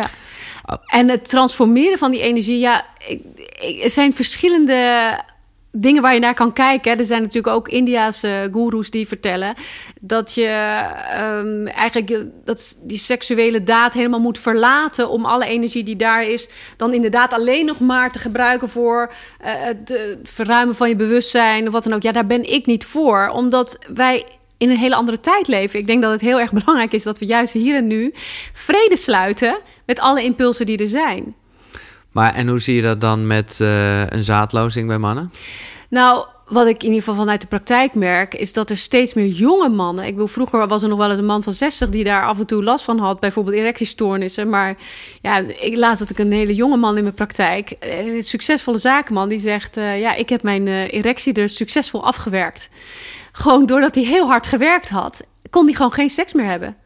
Ja. 0.00 0.04
Oh. 0.66 0.76
En 0.86 1.08
het 1.08 1.28
transformeren 1.28 1.98
van 1.98 2.10
die 2.10 2.20
energie, 2.20 2.58
ja, 2.58 2.84
er 3.82 3.90
zijn 3.90 4.12
verschillende 4.12 5.20
dingen 5.76 6.02
waar 6.02 6.14
je 6.14 6.20
naar 6.20 6.34
kan 6.34 6.52
kijken. 6.52 6.98
Er 6.98 7.04
zijn 7.04 7.22
natuurlijk 7.22 7.54
ook 7.54 7.68
Indiaanse 7.68 8.48
goeroes 8.52 8.90
die 8.90 9.08
vertellen 9.08 9.54
dat 10.00 10.34
je 10.34 10.46
ehm, 11.10 11.66
eigenlijk 11.66 12.24
dat 12.44 12.76
die 12.82 12.98
seksuele 12.98 13.62
daad 13.62 13.94
helemaal 13.94 14.20
moet 14.20 14.38
verlaten 14.38 15.08
om 15.08 15.24
alle 15.24 15.46
energie 15.46 15.84
die 15.84 15.96
daar 15.96 16.24
is, 16.24 16.48
dan 16.76 16.92
inderdaad 16.92 17.32
alleen 17.32 17.66
nog 17.66 17.80
maar 17.80 18.12
te 18.12 18.18
gebruiken 18.18 18.68
voor 18.68 19.12
eh, 19.40 19.52
het 19.54 19.90
eh, 19.90 20.02
verruimen 20.22 20.74
van 20.74 20.88
je 20.88 20.96
bewustzijn 20.96 21.66
of 21.66 21.72
wat 21.72 21.84
dan 21.84 21.92
ook. 21.92 22.02
Ja, 22.02 22.12
daar 22.12 22.26
ben 22.26 22.52
ik 22.52 22.66
niet 22.66 22.84
voor, 22.84 23.28
omdat 23.28 23.78
wij 23.94 24.24
in 24.58 24.70
een 24.70 24.76
hele 24.76 24.94
andere 24.94 25.20
tijd 25.20 25.48
leven. 25.48 25.78
Ik 25.78 25.86
denk 25.86 26.02
dat 26.02 26.12
het 26.12 26.20
heel 26.20 26.40
erg 26.40 26.52
belangrijk 26.62 26.92
is 26.92 27.02
dat 27.02 27.18
we 27.18 27.26
juist 27.26 27.52
hier 27.52 27.76
en 27.76 27.86
nu 27.86 28.10
vrede 28.52 28.96
sluiten 28.96 29.58
met 29.86 30.00
alle 30.00 30.22
impulsen 30.22 30.66
die 30.66 30.78
er 30.78 30.86
zijn. 30.86 31.34
Maar 32.14 32.34
en 32.34 32.48
hoe 32.48 32.58
zie 32.58 32.74
je 32.74 32.82
dat 32.82 33.00
dan 33.00 33.26
met 33.26 33.60
eh, 33.60 34.06
een 34.06 34.24
zaadlozing 34.24 34.88
bij 34.88 34.98
mannen? 34.98 35.30
Nou, 35.88 36.26
wat 36.48 36.66
ik 36.66 36.82
in 36.82 36.88
ieder 36.88 37.02
geval 37.02 37.14
vanuit 37.14 37.40
de 37.40 37.46
praktijk 37.46 37.94
merk, 37.94 38.34
is 38.34 38.52
dat 38.52 38.70
er 38.70 38.76
steeds 38.76 39.14
meer 39.14 39.26
jonge 39.26 39.68
mannen. 39.68 40.04
Ik 40.04 40.12
bedoel, 40.12 40.26
vroeger 40.26 40.68
was 40.68 40.82
er 40.82 40.88
nog 40.88 40.98
wel 40.98 41.10
eens 41.10 41.18
een 41.18 41.24
man 41.24 41.42
van 41.42 41.52
60 41.52 41.88
die 41.88 42.04
daar 42.04 42.26
af 42.26 42.38
en 42.38 42.46
toe 42.46 42.64
last 42.64 42.84
van 42.84 42.98
had, 42.98 43.20
bijvoorbeeld 43.20 43.56
erectiestoornissen. 43.56 44.48
Maar 44.48 44.76
ja, 45.22 45.36
ik 45.38 45.76
laatst 45.76 46.00
had 46.00 46.10
ik 46.10 46.18
een 46.18 46.32
hele 46.32 46.54
jonge 46.54 46.76
man 46.76 46.96
in 46.96 47.02
mijn 47.02 47.14
praktijk, 47.14 47.70
eh, 47.70 48.06
een 48.06 48.22
succesvolle 48.22 48.78
zakenman, 48.78 49.28
die 49.28 49.38
zegt: 49.38 49.76
eh, 49.76 50.00
Ja, 50.00 50.14
ik 50.14 50.28
heb 50.28 50.42
mijn 50.42 50.68
eh, 50.68 50.92
erectie 50.92 51.32
er 51.32 51.48
succesvol 51.48 52.04
afgewerkt. 52.04 52.70
Gewoon 53.32 53.66
doordat 53.66 53.94
hij 53.94 54.04
heel 54.04 54.26
hard 54.26 54.46
gewerkt 54.46 54.88
had, 54.88 55.24
kon 55.50 55.64
hij 55.64 55.74
gewoon 55.74 55.92
geen 55.92 56.10
seks 56.10 56.32
meer 56.32 56.46
hebben. 56.46 56.76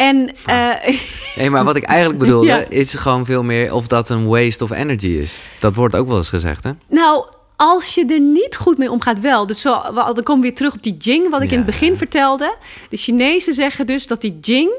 En 0.00 0.30
eh, 0.46 0.70
Nee, 1.36 1.50
maar 1.50 1.64
wat 1.64 1.76
ik 1.76 1.82
eigenlijk 1.84 2.18
bedoelde, 2.20 2.46
Ja. 2.46 2.64
is 2.68 2.94
gewoon 2.94 3.24
veel 3.24 3.42
meer 3.42 3.72
of 3.72 3.86
dat 3.86 4.08
een 4.08 4.26
waste 4.26 4.64
of 4.64 4.70
energy 4.70 5.06
is. 5.06 5.34
Dat 5.58 5.74
wordt 5.74 5.94
ook 5.94 6.08
wel 6.08 6.16
eens 6.16 6.28
gezegd, 6.28 6.64
hè? 6.64 6.70
Nou, 6.88 7.26
als 7.56 7.94
je 7.94 8.06
er 8.06 8.20
niet 8.20 8.56
goed 8.56 8.78
mee 8.78 8.90
omgaat, 8.90 9.20
wel. 9.20 9.46
Dus 9.46 9.60
zo, 9.60 9.80
dan 9.94 10.22
komen 10.22 10.42
we 10.42 10.48
weer 10.48 10.54
terug 10.54 10.74
op 10.74 10.82
die 10.82 10.96
jing, 10.96 11.30
wat 11.30 11.42
ik 11.42 11.50
in 11.50 11.56
het 11.56 11.66
begin 11.66 11.96
vertelde. 11.96 12.54
De 12.88 12.96
Chinezen 12.96 13.54
zeggen 13.54 13.86
dus 13.86 14.06
dat 14.06 14.20
die 14.20 14.38
jing 14.40 14.70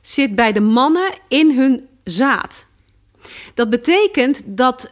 zit 0.00 0.34
bij 0.34 0.52
de 0.52 0.60
mannen 0.60 1.12
in 1.28 1.56
hun 1.58 1.86
zaad. 2.04 2.66
Dat 3.54 3.70
betekent 3.70 4.42
dat. 4.44 4.90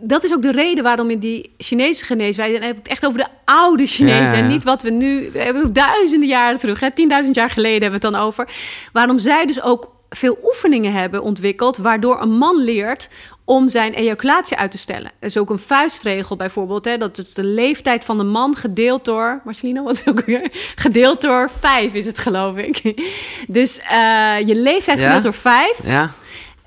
Dat 0.00 0.24
is 0.24 0.32
ook 0.32 0.42
de 0.42 0.52
reden 0.52 0.84
waarom 0.84 1.10
in 1.10 1.18
die 1.18 1.54
Chinese 1.58 2.04
geneeswijze... 2.04 2.54
en 2.54 2.60
dan 2.60 2.68
heb 2.68 2.78
ik 2.78 2.82
het 2.82 2.92
echt 2.92 3.06
over 3.06 3.18
de 3.18 3.26
oude 3.44 3.86
Chinezen... 3.86 4.38
En 4.38 4.48
niet 4.48 4.64
wat 4.64 4.82
we 4.82 4.90
nu... 4.90 5.30
We 5.32 5.38
hebben 5.38 5.72
duizenden 5.72 6.28
jaren 6.28 6.58
terug, 6.58 6.80
hè, 6.80 6.88
10.000 7.24 7.30
jaar 7.30 7.50
geleden 7.50 7.82
hebben 7.82 8.00
we 8.00 8.06
het 8.06 8.14
dan 8.14 8.26
over... 8.26 8.48
waarom 8.92 9.18
zij 9.18 9.46
dus 9.46 9.62
ook 9.62 9.90
veel 10.10 10.38
oefeningen 10.44 10.92
hebben 10.92 11.22
ontwikkeld... 11.22 11.76
waardoor 11.76 12.22
een 12.22 12.38
man 12.38 12.56
leert 12.56 13.08
om 13.44 13.68
zijn 13.68 13.94
ejaculatie 13.94 14.56
uit 14.56 14.70
te 14.70 14.78
stellen. 14.78 15.10
Er 15.18 15.26
is 15.26 15.36
ook 15.36 15.50
een 15.50 15.58
vuistregel 15.58 16.36
bijvoorbeeld. 16.36 16.84
Hè, 16.84 16.96
dat 16.96 17.18
is 17.18 17.34
de 17.34 17.44
leeftijd 17.44 18.04
van 18.04 18.18
de 18.18 18.24
man 18.24 18.56
gedeeld 18.56 19.04
door... 19.04 19.40
Marcelino, 19.44 19.82
wat 19.82 20.02
ook 20.08 20.24
weer? 20.24 20.48
Gedeeld 20.74 21.20
door 21.20 21.50
vijf 21.58 21.94
is 21.94 22.06
het, 22.06 22.18
geloof 22.18 22.56
ik. 22.56 23.02
Dus 23.48 23.80
eh, 23.80 24.46
je 24.46 24.54
leeftijd 24.54 24.98
Ja? 24.98 25.04
gedeeld 25.04 25.22
door 25.22 25.34
vijf... 25.34 25.80
Ja, 25.86 26.10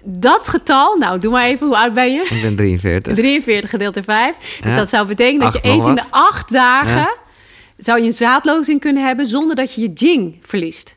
Dat 0.06 0.48
getal, 0.48 0.98
nou 0.98 1.20
doe 1.20 1.32
maar 1.32 1.46
even, 1.46 1.68
hoe 1.68 1.78
oud 1.78 1.94
ben 1.94 2.14
je? 2.14 2.22
ik 2.22 2.42
ben 2.42 2.56
43. 2.56 3.16
43 3.16 3.70
gedeeld 3.70 3.94
door 3.94 4.04
5. 4.04 4.36
Dus 4.62 4.72
Ja. 4.72 4.76
dat 4.78 4.90
zou 4.90 5.08
betekenen 5.08 5.42
dat 5.42 5.54
je 5.54 5.62
eens 5.70 5.86
in 5.86 5.96
de 5.96 6.04
acht 6.10 6.52
dagen... 6.52 6.96
Ja. 6.96 7.14
zou 7.78 8.00
je 8.00 8.06
een 8.06 8.12
zaadlozing 8.14 8.80
kunnen 8.80 9.06
hebben... 9.06 9.26
zonder 9.28 9.56
dat 9.56 9.74
je 9.76 9.82
je 9.82 9.92
jing 9.94 10.38
verliest. 10.42 10.96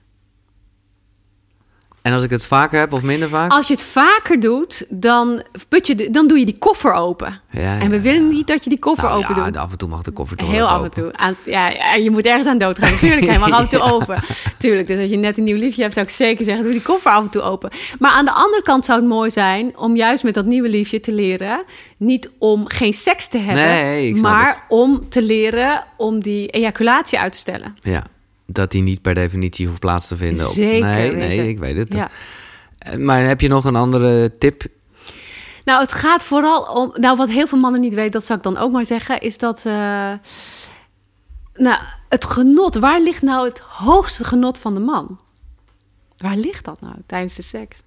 En 2.07 2.13
als 2.13 2.23
ik 2.23 2.31
het 2.31 2.47
vaker 2.47 2.79
heb 2.81 2.93
of 2.93 3.03
minder 3.03 3.29
vaak? 3.29 3.51
Als 3.51 3.67
je 3.69 3.73
het 3.75 3.83
vaker 3.83 4.41
doet, 4.41 4.87
dan, 4.89 5.43
put 5.69 5.87
je 5.87 5.95
de, 5.95 6.11
dan 6.11 6.27
doe 6.29 6.39
je 6.39 6.45
die 6.45 6.59
koffer 6.59 6.93
open. 6.93 7.41
Ja, 7.51 7.81
en 7.81 7.91
we 7.91 8.01
willen 8.01 8.29
niet 8.29 8.47
dat 8.47 8.65
je 8.65 8.71
die 8.71 8.79
koffer 8.79 9.09
Nou 9.09 9.23
open 9.23 9.37
ja, 9.37 9.45
doet. 9.45 9.57
af 9.57 9.71
en 9.71 9.79
toe 9.79 9.89
mag 9.89 10.03
de 10.03 10.11
koffer 10.11 10.37
toch 10.37 10.51
Heel 10.51 10.67
af 10.67 10.83
en 10.83 10.91
toe. 10.91 11.13
Aan, 11.13 11.37
ja, 11.45 11.69
je 11.95 12.11
moet 12.11 12.25
ergens 12.27 12.47
aan 12.47 12.59
doodgaan. 12.59 12.91
Natuurlijk, 12.93 13.27
hij 13.27 13.39
mag 13.39 13.51
af 13.51 13.61
en 13.61 13.69
toe 13.69 13.81
open. 13.95 14.23
Tuurlijk, 14.59 14.87
dus 14.89 14.99
als 14.99 15.11
je 15.11 15.17
net 15.17 15.39
een 15.39 15.45
nieuw 15.45 15.57
liefje 15.57 15.83
hebt, 15.83 15.95
zou 15.95 16.07
ik 16.07 16.13
zeker 16.13 16.45
zeggen, 16.45 16.65
doe 16.65 16.73
die 16.73 16.83
koffer 16.83 17.13
af 17.13 17.25
en 17.25 17.31
toe 17.31 17.43
open. 17.43 17.71
Maar 17.99 18.11
aan 18.13 18.25
de 18.25 18.33
andere 18.33 18.63
kant 18.63 18.85
zou 18.85 18.99
het 19.01 19.09
mooi 19.09 19.31
zijn 19.31 19.77
om 19.79 19.97
juist 19.97 20.25
met 20.25 20.35
dat 20.35 20.45
nieuwe 20.45 20.69
liefje 20.69 21.01
te 21.01 21.13
leren, 21.13 21.65
niet 21.97 22.31
om 22.39 22.69
geen 22.69 22.93
seks 22.93 23.29
te 23.29 23.39
hebben, 23.39 23.65
Nee, 23.65 24.15
maar 24.17 24.47
het. 24.49 24.59
om 24.69 25.09
te 25.09 25.23
leren 25.23 25.85
om 25.97 26.21
die 26.23 26.49
ejaculatie 26.49 27.19
uit 27.19 27.33
te 27.33 27.39
stellen. 27.39 27.77
Ja, 27.81 28.03
dat 28.47 28.71
die 28.71 28.83
niet 28.83 29.03
per 29.03 29.15
definitie 29.15 29.67
hoeft 29.67 29.81
plaats 29.81 30.07
te 30.07 30.17
vinden. 30.17 30.47
op- 30.47 30.53
Zeker 30.53 30.87
nee, 30.89 31.11
nee, 31.13 31.49
ik 31.49 31.59
weet 31.59 31.77
het. 31.77 31.93
Ja. 31.93 32.11
Eh, 32.79 32.97
Maar 32.97 33.25
heb 33.27 33.41
je 33.41 33.49
nog 33.49 33.65
een 33.65 33.77
andere 33.77 34.39
tip? 34.39 34.65
Nou, 35.65 35.81
het 35.81 35.93
gaat 35.93 36.23
vooral 36.23 36.63
om. 36.63 36.93
Nou, 36.95 37.17
wat 37.17 37.31
heel 37.31 37.47
veel 37.47 37.59
mannen 37.59 37.81
niet 37.81 37.95
weten, 37.95 38.11
dat 38.13 38.25
zou 38.27 38.39
ik 38.39 38.45
dan 38.45 38.59
ook 38.59 38.73
maar 38.73 38.87
zeggen, 38.87 39.21
is 39.21 39.39
dat. 39.39 39.59
eh, 39.67 40.13
nou, 41.55 41.79
het 42.09 42.25
genot. 42.25 42.75
Waar 42.77 43.01
ligt 43.01 43.23
nou 43.23 43.49
het 43.49 43.59
hoogste 43.59 44.25
genot 44.25 44.59
van 44.59 44.75
de 44.75 44.81
man? 44.81 45.19
Waar 46.17 46.37
ligt 46.37 46.65
dat 46.65 46.81
nou 46.81 46.95
tijdens 47.07 47.35
de 47.35 47.43
seks? 47.43 47.79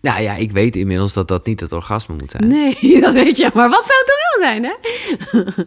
Nou 0.00 0.20
ja, 0.22 0.34
ik 0.34 0.50
weet 0.50 0.76
inmiddels 0.76 1.12
dat 1.12 1.28
dat 1.28 1.46
niet 1.46 1.60
het 1.60 1.72
orgasme 1.72 2.14
moet 2.14 2.30
zijn. 2.30 2.46
Nee, 2.48 2.76
dat 3.00 3.12
weet 3.12 3.36
je. 3.36 3.50
Maar 3.54 3.68
wat 3.68 3.84
zou 3.86 3.98
het 3.98 4.12
dan 4.12 4.16
wel 4.40 4.48
zijn, 4.50 4.64
hè? 4.64 5.62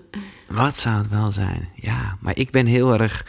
Wat 0.55 0.77
zou 0.77 0.97
het 0.97 1.09
wel 1.09 1.31
zijn? 1.31 1.69
Ja, 1.75 2.17
maar 2.21 2.37
ik 2.37 2.51
ben 2.51 2.65
heel 2.65 2.93
erg... 2.99 3.25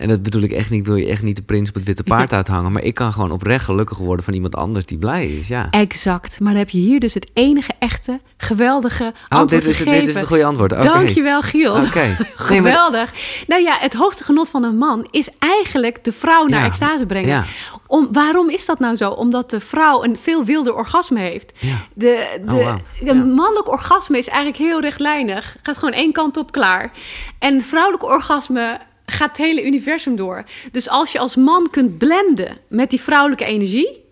En 0.00 0.08
dat 0.08 0.22
bedoel 0.22 0.42
ik 0.42 0.52
echt 0.52 0.70
niet, 0.70 0.86
wil 0.86 0.96
je 0.96 1.06
echt 1.06 1.22
niet 1.22 1.36
de 1.36 1.42
prins 1.42 1.68
op 1.68 1.74
het 1.74 1.84
witte 1.84 2.02
paard 2.12 2.32
uithangen. 2.32 2.72
Maar 2.72 2.82
ik 2.82 2.94
kan 2.94 3.12
gewoon 3.12 3.30
oprecht 3.30 3.64
gelukkig 3.64 3.98
worden 3.98 4.24
van 4.24 4.34
iemand 4.34 4.56
anders 4.56 4.86
die 4.86 4.98
blij 4.98 5.26
is. 5.26 5.48
Ja. 5.48 5.66
Exact. 5.70 6.40
Maar 6.40 6.50
dan 6.50 6.58
heb 6.58 6.70
je 6.70 6.78
hier 6.78 7.00
dus 7.00 7.14
het 7.14 7.30
enige 7.34 7.72
echte, 7.78 8.20
geweldige 8.36 9.04
Oh, 9.04 9.38
antwoord 9.38 9.62
dit 9.62 9.70
is, 9.70 9.76
gegeven. 9.78 10.00
dit 10.00 10.08
is 10.08 10.16
het 10.16 10.26
goede 10.26 10.44
antwoord. 10.44 10.72
Oké. 10.72 10.82
Dankjewel, 10.82 11.42
Giel. 11.42 11.74
Oké. 11.74 12.16
Geweldig. 12.34 13.10
Nou 13.46 13.62
ja, 13.62 13.76
het 13.80 13.94
hoogste 13.94 14.24
genot 14.24 14.50
van 14.50 14.62
een 14.64 14.76
man 14.76 15.08
is 15.10 15.28
eigenlijk 15.38 16.04
de 16.04 16.12
vrouw 16.12 16.46
naar 16.46 16.60
Ja. 16.60 16.66
extase 16.66 17.06
brengen. 17.06 17.28
Ja. 17.28 17.44
Om, 17.86 18.08
waarom 18.12 18.50
is 18.50 18.66
dat 18.66 18.78
nou 18.78 18.96
zo? 18.96 19.10
Omdat 19.10 19.50
de 19.50 19.60
vrouw 19.60 20.04
een 20.04 20.16
veel 20.20 20.44
wilder 20.44 20.74
orgasme 20.74 21.18
heeft. 21.20 21.52
Ja. 21.58 21.76
De, 21.94 22.38
de, 22.44 22.52
Oh, 22.54 22.74
de 23.00 23.04
Ja. 23.04 23.14
mannelijk 23.14 23.68
orgasme 23.68 24.18
is 24.18 24.28
eigenlijk 24.28 24.58
heel 24.62 24.80
rechtlijnig. 24.80 25.56
Gaat 25.62 25.78
gewoon 25.78 25.94
één 25.94 26.12
kant 26.12 26.36
op 26.36 26.52
klaar. 26.52 26.92
En 27.38 27.60
vrouwelijk 27.60 28.04
orgasme 28.04 28.78
gaat 29.20 29.36
het 29.36 29.46
hele 29.46 29.64
universum 29.64 30.16
door. 30.16 30.44
Dus 30.72 30.88
als 30.88 31.12
je 31.12 31.18
als 31.18 31.36
man 31.36 31.70
kunt 31.70 31.98
blenden 31.98 32.58
met 32.68 32.90
die 32.90 33.00
vrouwelijke 33.00 33.44
energie... 33.44 34.04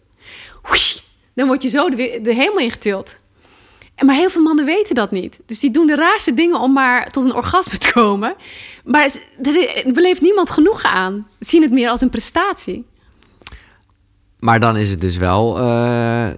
dan 1.35 1.47
word 1.47 1.63
je 1.63 1.69
zo 1.69 1.91
de, 1.91 2.19
de 2.23 2.35
hemel 2.35 2.59
ingetild. 2.59 3.19
Maar 4.05 4.15
heel 4.15 4.31
veel 4.31 4.43
mannen 4.43 4.65
weten 4.65 4.95
dat 4.95 5.11
niet. 5.11 5.41
Dus 5.47 5.61
die 5.61 5.71
doen 5.71 5.87
de 5.87 5.95
raarste 5.95 6.35
dingen 6.35 6.61
om 6.61 6.73
maar 6.73 7.11
tot 7.11 7.25
een 7.25 7.35
orgasme 7.35 7.79
te 7.79 7.93
komen. 7.93 8.35
Maar 8.85 9.11
er 9.43 9.93
beleeft 9.93 10.21
niemand 10.21 10.51
genoeg 10.51 10.83
aan. 10.83 11.27
Ze 11.41 11.49
zien 11.49 11.63
het 11.63 11.71
meer 11.71 11.91
als 11.91 12.01
een 12.01 12.11
prestatie. 12.11 12.87
Maar 14.39 14.61
dan 14.61 14.77
is 14.77 14.91
het 14.91 15.01
dus 15.01 15.17
wel 15.17 15.59
eh, 15.59 16.29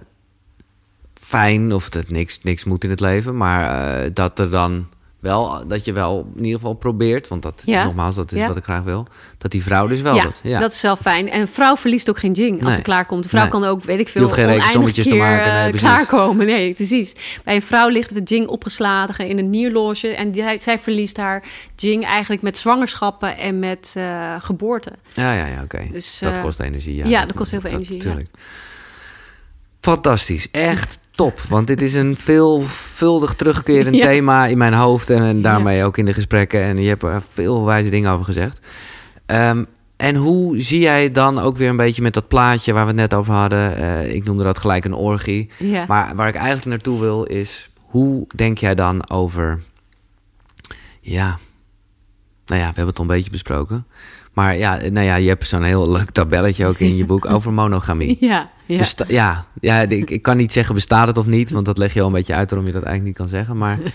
fijn, 1.13 1.73
of 1.73 1.89
dat 1.89 2.09
niks, 2.09 2.39
niks 2.41 2.63
moet 2.63 2.83
in 2.83 2.89
het 2.89 2.99
leven, 2.99 3.37
maar 3.37 3.63
eh, 3.63 4.09
dat 4.13 4.39
er 4.39 4.49
dan 4.49 4.87
wel, 5.21 5.67
dat 5.67 5.85
je 5.85 5.93
wel 5.93 6.27
in 6.35 6.43
ieder 6.43 6.59
geval 6.59 6.73
probeert, 6.73 7.27
want 7.27 7.41
dat, 7.41 7.61
Ja. 7.65 7.83
nogmaals, 7.83 8.15
dat 8.15 8.31
is 8.31 8.39
Ja. 8.39 8.47
wat 8.47 8.57
ik 8.57 8.63
graag 8.63 8.83
wil, 8.83 9.07
dat 9.37 9.51
die 9.51 9.63
vrouw 9.63 9.87
dus 9.87 10.01
wel 10.01 10.15
ja, 10.15 10.23
dat, 10.23 10.39
ja. 10.43 10.59
dat 10.59 10.71
is 10.71 10.81
wel 10.81 10.95
fijn. 10.95 11.29
En 11.29 11.41
een 11.41 11.47
vrouw 11.47 11.75
verliest 11.77 12.09
ook 12.09 12.19
geen 12.19 12.31
jing 12.31 12.55
als 12.57 12.63
Nee. 12.67 12.73
ze 12.75 12.81
klaarkomt. 12.81 13.23
Een 13.23 13.29
vrouw 13.29 13.41
Nee. 13.41 13.51
kan 13.51 13.63
ook, 13.63 13.83
weet 13.83 13.99
ik 13.99 14.07
veel, 14.07 14.21
geen 14.21 14.31
oneindig 14.43 14.57
rekensommetjes 14.57 15.05
te 15.05 15.11
keer, 15.11 15.19
maken, 15.19 15.53
nee, 15.53 15.71
eh, 15.71 15.79
klaarkomen. 15.79 16.45
Nee, 16.45 16.73
precies. 16.73 17.15
Bij 17.43 17.55
een 17.55 17.61
vrouw 17.61 17.87
ligt 17.89 18.09
het 18.09 18.29
jing 18.29 18.47
opgeslagen 18.47 19.27
in 19.27 19.37
een 19.37 19.49
nierloge. 19.49 20.07
En 20.07 20.31
die, 20.31 20.43
zij 20.59 20.79
verliest 20.79 21.17
haar 21.17 21.43
jing 21.75 22.05
eigenlijk 22.05 22.41
met 22.41 22.57
zwangerschappen 22.57 23.37
en 23.37 23.59
met 23.59 23.93
eh 23.97 24.35
geboorte. 24.39 24.91
Ja, 25.13 25.33
ja, 25.33 25.45
ja, 25.45 25.61
oké. 25.63 25.87
Dus, 25.91 26.17
dat 26.19 26.33
eh, 26.33 26.41
kost 26.41 26.59
energie. 26.59 26.95
Ja, 26.95 27.05
ja, 27.05 27.25
dat 27.25 27.35
kost 27.35 27.51
heel 27.51 27.61
veel 27.61 27.71
energie, 27.71 27.95
ja. 27.95 28.01
Tuurlijk. 28.01 28.29
Fantastisch, 29.81 30.51
echt 30.51 30.99
top. 31.21 31.39
Want 31.49 31.67
dit 31.67 31.81
is 31.81 31.93
een 31.93 32.15
veelvuldig 32.15 33.33
terugkerend 33.33 33.95
Ja. 34.01 34.05
thema 34.05 34.45
in 34.45 34.57
mijn 34.57 34.73
hoofd 34.73 35.09
en, 35.09 35.21
en 35.21 35.41
daarmee 35.41 35.83
ook 35.83 35.97
in 35.97 36.05
de 36.05 36.13
gesprekken. 36.13 36.61
En 36.61 36.77
je 36.77 36.87
hebt 36.87 37.03
er 37.03 37.21
veel 37.31 37.65
wijze 37.65 37.89
dingen 37.89 38.11
over 38.11 38.25
gezegd. 38.25 38.59
Ehm, 39.25 39.63
en 39.97 40.15
hoe 40.15 40.61
zie 40.61 40.79
jij 40.79 41.11
dan 41.11 41.39
ook 41.39 41.57
weer 41.57 41.69
een 41.69 41.75
beetje 41.75 42.01
met 42.01 42.13
dat 42.13 42.27
plaatje 42.27 42.73
waar 42.73 42.81
we 42.81 42.87
het 42.87 42.99
net 42.99 43.13
over 43.13 43.33
hadden? 43.33 43.77
Eh, 43.77 44.13
ik 44.13 44.23
noemde 44.23 44.43
dat 44.43 44.57
gelijk 44.57 44.85
een 44.85 44.93
orgie. 44.93 45.49
Ja. 45.57 45.85
Maar 45.87 46.15
waar 46.15 46.27
ik 46.27 46.35
eigenlijk 46.35 46.65
naartoe 46.65 46.99
wil 46.99 47.23
is, 47.23 47.69
hoe 47.85 48.27
denk 48.35 48.57
jij 48.57 48.75
dan 48.75 49.09
over, 49.09 49.61
ja, 51.01 51.37
nou 52.45 52.61
ja, 52.61 52.67
we 52.67 52.75
hebben 52.75 52.87
het 52.87 52.97
al 52.97 53.03
een 53.03 53.15
beetje 53.15 53.31
besproken. 53.31 53.85
Maar 54.33 54.57
ja, 54.57 54.79
nou 54.91 55.05
ja, 55.05 55.15
je 55.15 55.27
hebt 55.27 55.47
zo'n 55.47 55.63
heel 55.63 55.91
leuk 55.91 56.09
tabelletje 56.09 56.65
ook 56.65 56.77
in 56.79 56.95
je 56.95 57.05
boek 57.05 57.25
over 57.35 57.53
monogamie. 57.53 58.17
Ja, 58.19 58.49
ja. 58.65 58.77
Besta- 58.77 59.05
ja, 59.07 59.45
ja 59.61 59.79
ik, 59.81 60.09
ik 60.09 60.21
kan 60.21 60.37
niet 60.37 60.51
zeggen 60.51 60.75
bestaat 60.75 61.07
het 61.07 61.17
of 61.17 61.25
niet, 61.25 61.51
want 61.51 61.65
dat 61.65 61.77
leg 61.77 61.93
je 61.93 61.99
al 62.01 62.07
een 62.07 62.13
beetje 62.13 62.33
uit 62.35 62.49
waarom 62.49 62.67
je 62.67 62.73
dat 62.73 62.83
eigenlijk 62.83 63.19
niet 63.19 63.29
kan 63.29 63.37
zeggen. 63.37 63.57
Maar 63.57 63.79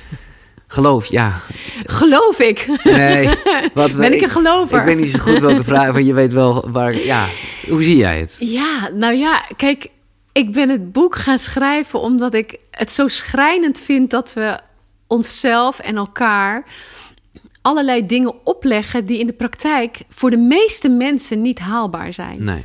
geloof, 0.69 1.07
ja. 1.07 1.41
Geloof 1.85 2.41
ik. 2.41 2.69
Nee, 2.85 3.29
wat, 3.75 3.97
Ben 3.97 4.13
ik 4.13 4.23
een 4.23 4.31
gelover? 4.31 4.79
Ik 4.79 4.85
weet 4.85 4.99
niet 4.99 5.11
zo 5.11 5.19
goed 5.19 5.39
welke 5.39 5.65
vraag, 5.65 5.93
maar 5.93 6.03
je 6.03 6.15
weet 6.15 6.33
wel 6.33 6.71
waar. 6.71 6.95
Ja, 6.97 7.27
hoe 7.69 7.83
zie 7.83 7.97
jij 7.97 8.21
het? 8.21 8.37
Ja, 8.39 8.89
nou 8.95 9.15
ja, 9.15 9.45
kijk, 9.57 9.87
ik 10.33 10.53
ben 10.53 10.69
het 10.69 10.93
boek 10.93 11.17
gaan 11.17 11.39
schrijven 11.39 12.01
omdat 12.01 12.35
ik 12.35 12.57
het 12.71 12.91
zo 12.93 13.09
schrijnend 13.09 13.81
vind 13.81 14.11
dat 14.11 14.33
we 14.33 14.59
onszelf 15.07 15.79
en 15.79 15.97
elkaar 15.97 16.65
allerlei 17.67 18.07
dingen 18.07 18.35
opleggen 18.45 19.05
die 19.05 19.19
in 19.19 19.27
de 19.27 19.33
praktijk 19.33 19.99
voor 20.09 20.31
de 20.31 20.37
meeste 20.37 20.89
mensen 20.89 21.43
niet 21.43 21.59
haalbaar 21.59 22.13
zijn. 22.13 22.45
Nee. 22.45 22.65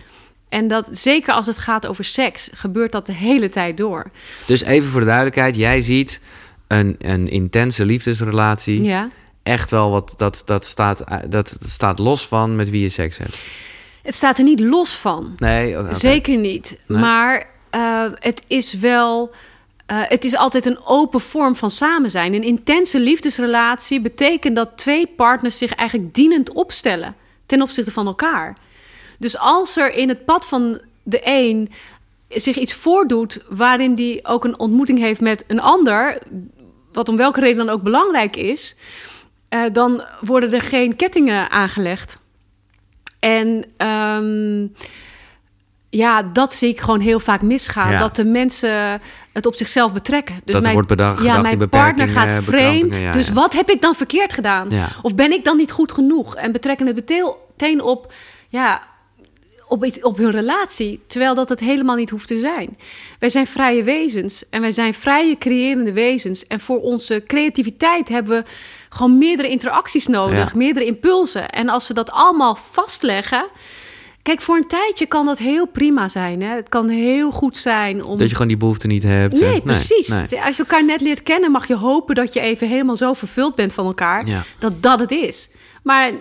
En 0.50 0.68
dat 0.68 0.88
zeker 0.92 1.34
als 1.34 1.46
het 1.46 1.58
gaat 1.58 1.88
over 1.88 2.04
seks, 2.04 2.50
gebeurt 2.54 2.92
dat 2.92 3.06
de 3.06 3.14
hele 3.14 3.50
tijd 3.50 3.78
door. 3.78 4.12
Dus 4.48 4.64
even 4.64 4.90
voor 4.90 5.00
de 5.00 5.06
duidelijkheid, 5.06 5.56
jij 5.56 5.82
ziet 5.82 6.20
een, 6.68 6.96
een 7.00 7.30
intense 7.30 7.86
liefdesrelatie. 7.86 8.84
Ja. 8.84 9.10
Echt 9.44 9.70
wel 9.70 9.92
wat 9.92 10.14
dat, 10.18 10.42
dat, 10.46 10.66
staat, 10.66 11.04
dat 11.30 11.58
staat 11.66 12.00
los 12.00 12.28
van 12.28 12.56
met 12.56 12.70
wie 12.70 12.82
je 12.82 12.90
seks 12.90 13.18
hebt. 13.18 13.38
Het 14.02 14.16
staat 14.16 14.38
er 14.38 14.44
niet 14.44 14.60
los 14.60 14.90
van. 14.90 15.34
Nee. 15.38 15.76
Zeker 15.92 16.38
niet. 16.38 16.78
Nee. 16.88 17.00
Maar 17.00 17.50
eh, 17.70 18.04
het 18.14 18.44
is 18.48 18.74
wel. 18.74 19.32
Eh, 19.92 20.02
het 20.08 20.26
is 20.26 20.36
altijd 20.36 20.66
een 20.66 20.86
open 20.86 21.20
vorm 21.20 21.56
van 21.56 21.72
samen 21.72 22.12
zijn. 22.12 22.34
Een 22.34 22.44
intense 22.44 23.00
liefdesrelatie 23.00 24.02
betekent 24.02 24.56
dat 24.56 24.78
twee 24.78 25.08
partners 25.08 25.58
zich 25.58 25.74
eigenlijk 25.74 26.14
dienend 26.14 26.52
opstellen 26.52 27.16
ten 27.46 27.62
opzichte 27.62 27.92
van 27.92 28.08
elkaar. 28.08 28.58
Dus 29.20 29.38
als 29.38 29.78
er 29.78 29.94
in 29.94 30.10
het 30.10 30.26
pad 30.26 30.46
van 30.46 30.82
de 31.04 31.22
een 31.24 31.70
zich 32.28 32.58
iets 32.58 32.74
voordoet 32.74 33.44
waarin 33.50 33.96
die 33.96 34.26
ook 34.26 34.44
een 34.44 34.60
ontmoeting 34.60 35.00
heeft 35.00 35.22
met 35.22 35.44
een 35.48 35.62
ander, 35.62 36.22
wat 36.92 37.10
om 37.10 37.18
welke 37.18 37.40
reden 37.40 37.66
dan 37.66 37.76
ook 37.76 37.82
belangrijk 37.82 38.36
is, 38.36 38.76
eh, 39.50 39.64
dan 39.72 40.04
worden 40.22 40.54
er 40.54 40.62
geen 40.62 40.96
kettingen 40.96 41.50
aangelegd. 41.50 42.18
En 43.20 43.64
ehm, 43.78 44.68
ja, 45.90 46.24
dat 46.24 46.54
zie 46.54 46.70
ik 46.70 46.80
gewoon 46.80 47.00
heel 47.00 47.20
vaak 47.20 47.42
misgaan. 47.42 47.92
Ja. 47.92 48.00
Dat 48.00 48.16
de 48.16 48.26
mensen 48.26 49.02
het 49.34 49.46
op 49.46 49.56
zichzelf 49.56 49.94
betrekken. 49.94 50.42
Dus 50.44 50.56
Dat 50.56 50.66
er 50.66 50.74
wordt 50.74 50.88
bedacht, 50.88 51.24
ja, 51.24 51.42
mijn 51.42 51.70
partner 51.70 52.08
gaat 52.08 52.44
vreemd. 52.44 52.46
bekrampingen, 52.46 53.00
ja, 53.00 53.12
dus 53.12 53.28
ja. 53.28 53.34
wat 53.34 53.54
heb 53.54 53.70
ik 53.70 53.82
dan 53.82 53.96
verkeerd 53.96 54.34
gedaan? 54.34 54.70
Ja. 54.70 54.90
Of 55.02 55.16
ben 55.16 55.32
ik 55.32 55.44
dan 55.44 55.58
niet 55.58 55.72
goed 55.72 55.92
genoeg? 55.92 56.36
En 56.36 56.52
betrekken 56.52 56.88
het 56.88 56.96
meteen 56.96 57.82
op, 57.82 58.14
ja, 58.50 58.82
op, 59.68 59.86
op 60.02 60.18
hun 60.18 60.32
relatie. 60.32 61.00
Terwijl 61.08 61.34
dat 61.34 61.50
het 61.50 61.60
helemaal 61.60 61.96
niet 61.96 62.10
hoeft 62.10 62.28
te 62.28 62.40
zijn. 62.40 62.78
Wij 63.20 63.30
zijn 63.30 63.48
vrije 63.48 63.84
wezens. 63.84 64.44
En 64.50 64.62
wij 64.62 64.72
zijn 64.72 64.94
vrije, 64.94 65.38
creërende 65.38 65.94
wezens. 65.94 66.48
En 66.48 66.60
voor 66.60 66.82
onze 66.82 67.24
creativiteit 67.28 68.10
hebben 68.10 68.38
we 68.38 68.50
gewoon 68.90 69.18
meerdere 69.18 69.50
interacties 69.50 70.08
nodig. 70.08 70.54
Meerdere 70.54 70.86
impulsen. 70.86 71.50
En 71.50 71.70
als 71.70 71.88
we 71.88 71.94
dat 71.94 72.12
allemaal 72.12 72.56
vastleggen... 72.56 73.46
Kijk, 74.24 74.42
voor 74.42 74.56
een 74.56 74.68
tijdje 74.68 75.06
kan 75.06 75.26
dat 75.26 75.38
heel 75.38 75.68
prima 75.68 76.08
zijn. 76.08 76.42
Hè? 76.42 76.56
Het 76.56 76.70
kan 76.70 76.90
heel 76.90 77.32
goed 77.32 77.58
zijn 77.58 78.06
om... 78.06 78.18
Dat 78.18 78.28
je 78.28 78.34
gewoon 78.34 78.48
die 78.48 78.58
behoefte 78.58 78.88
niet 78.88 79.04
hebt. 79.04 79.40
Nee, 79.40 79.54
En- 79.54 79.62
precies. 79.64 80.08
nee. 80.08 80.42
Als 80.44 80.56
je 80.56 80.64
elkaar 80.64 80.86
net 80.86 81.02
leert 81.02 81.24
kennen, 81.24 81.52
mag 81.52 81.68
je 81.68 81.76
hopen 81.76 82.16
dat 82.16 82.34
je 82.34 82.40
even 82.40 82.68
helemaal 82.68 82.96
zo 82.96 83.14
vervuld 83.14 83.56
bent 83.56 83.74
van 83.74 83.86
elkaar. 83.86 84.26
Ja. 84.28 84.44
Dat 84.60 84.84
dat 84.84 85.00
het 85.00 85.12
is. 85.12 85.50
Maar 85.84 86.08
eh, 86.08 86.16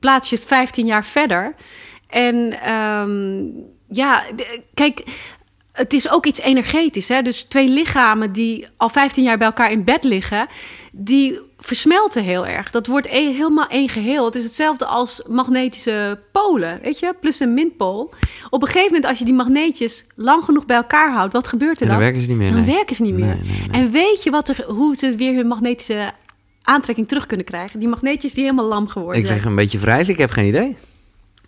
plaats 0.00 0.30
je 0.30 0.38
15 0.38 0.86
jaar 0.86 1.04
verder. 1.04 1.54
En 2.08 2.60
ehm, 2.60 3.42
ja, 3.88 4.22
kijk, 4.74 5.02
het 5.72 5.92
is 5.92 6.10
ook 6.10 6.26
iets 6.26 6.40
energetisch. 6.40 7.08
Hè? 7.08 7.22
Dus 7.22 7.42
twee 7.42 7.68
lichamen 7.68 8.32
die 8.32 8.66
al 8.76 8.88
15 8.88 9.22
jaar 9.24 9.38
bij 9.38 9.46
elkaar 9.46 9.70
in 9.72 9.84
bed 9.84 10.04
liggen, 10.04 10.46
die 10.92 11.38
versmelten 11.64 12.22
heel 12.22 12.46
erg. 12.46 12.70
Dat 12.70 12.86
wordt 12.86 13.06
een- 13.10 13.34
helemaal 13.34 13.66
één 13.66 13.88
geheel. 13.88 14.24
Het 14.24 14.34
is 14.34 14.44
hetzelfde 14.44 14.86
als 14.86 15.22
magnetische 15.28 16.18
polen, 16.32 16.78
weet 16.82 16.98
je, 16.98 17.14
plus 17.20 17.40
een 17.40 17.54
minpool. 17.54 18.14
Op 18.50 18.60
een 18.62 18.66
gegeven 18.68 18.86
moment, 18.86 19.04
als 19.06 19.18
je 19.18 19.24
die 19.24 19.34
magneetjes 19.34 20.06
lang 20.16 20.44
genoeg 20.44 20.64
bij 20.66 20.76
elkaar 20.76 21.12
houdt, 21.12 21.32
wat 21.32 21.46
gebeurt 21.46 21.76
er 21.76 21.82
En 21.82 21.88
dan? 21.88 21.96
dan 21.96 22.04
werken 22.04 22.20
ze 22.22 22.28
niet 22.28 22.36
meer. 22.36 22.52
Dan 22.52 22.64
nee. 22.64 22.74
werken 22.74 22.96
ze 22.96 23.02
niet 23.02 23.14
meer. 23.14 23.24
Nee, 23.26 23.42
nee, 23.42 23.66
nee. 23.70 23.80
En 23.82 23.90
weet 23.90 24.22
je 24.22 24.30
wat 24.30 24.48
er, 24.48 24.64
hoe 24.66 24.96
ze 24.96 25.16
weer 25.16 25.34
hun 25.34 25.46
magnetische 25.46 26.12
aantrekking 26.62 27.08
terug 27.08 27.26
kunnen 27.26 27.46
krijgen? 27.46 27.78
Die 27.80 27.88
magneetjes 27.88 28.34
die 28.34 28.44
helemaal 28.44 28.66
lam 28.66 28.88
geworden 28.88 29.20
Ik 29.20 29.26
zeg 29.26 29.44
een 29.44 29.54
beetje 29.54 29.78
wrijven, 29.78 30.12
ik 30.12 30.18
heb 30.18 30.30
geen 30.30 30.46
idee. 30.46 30.76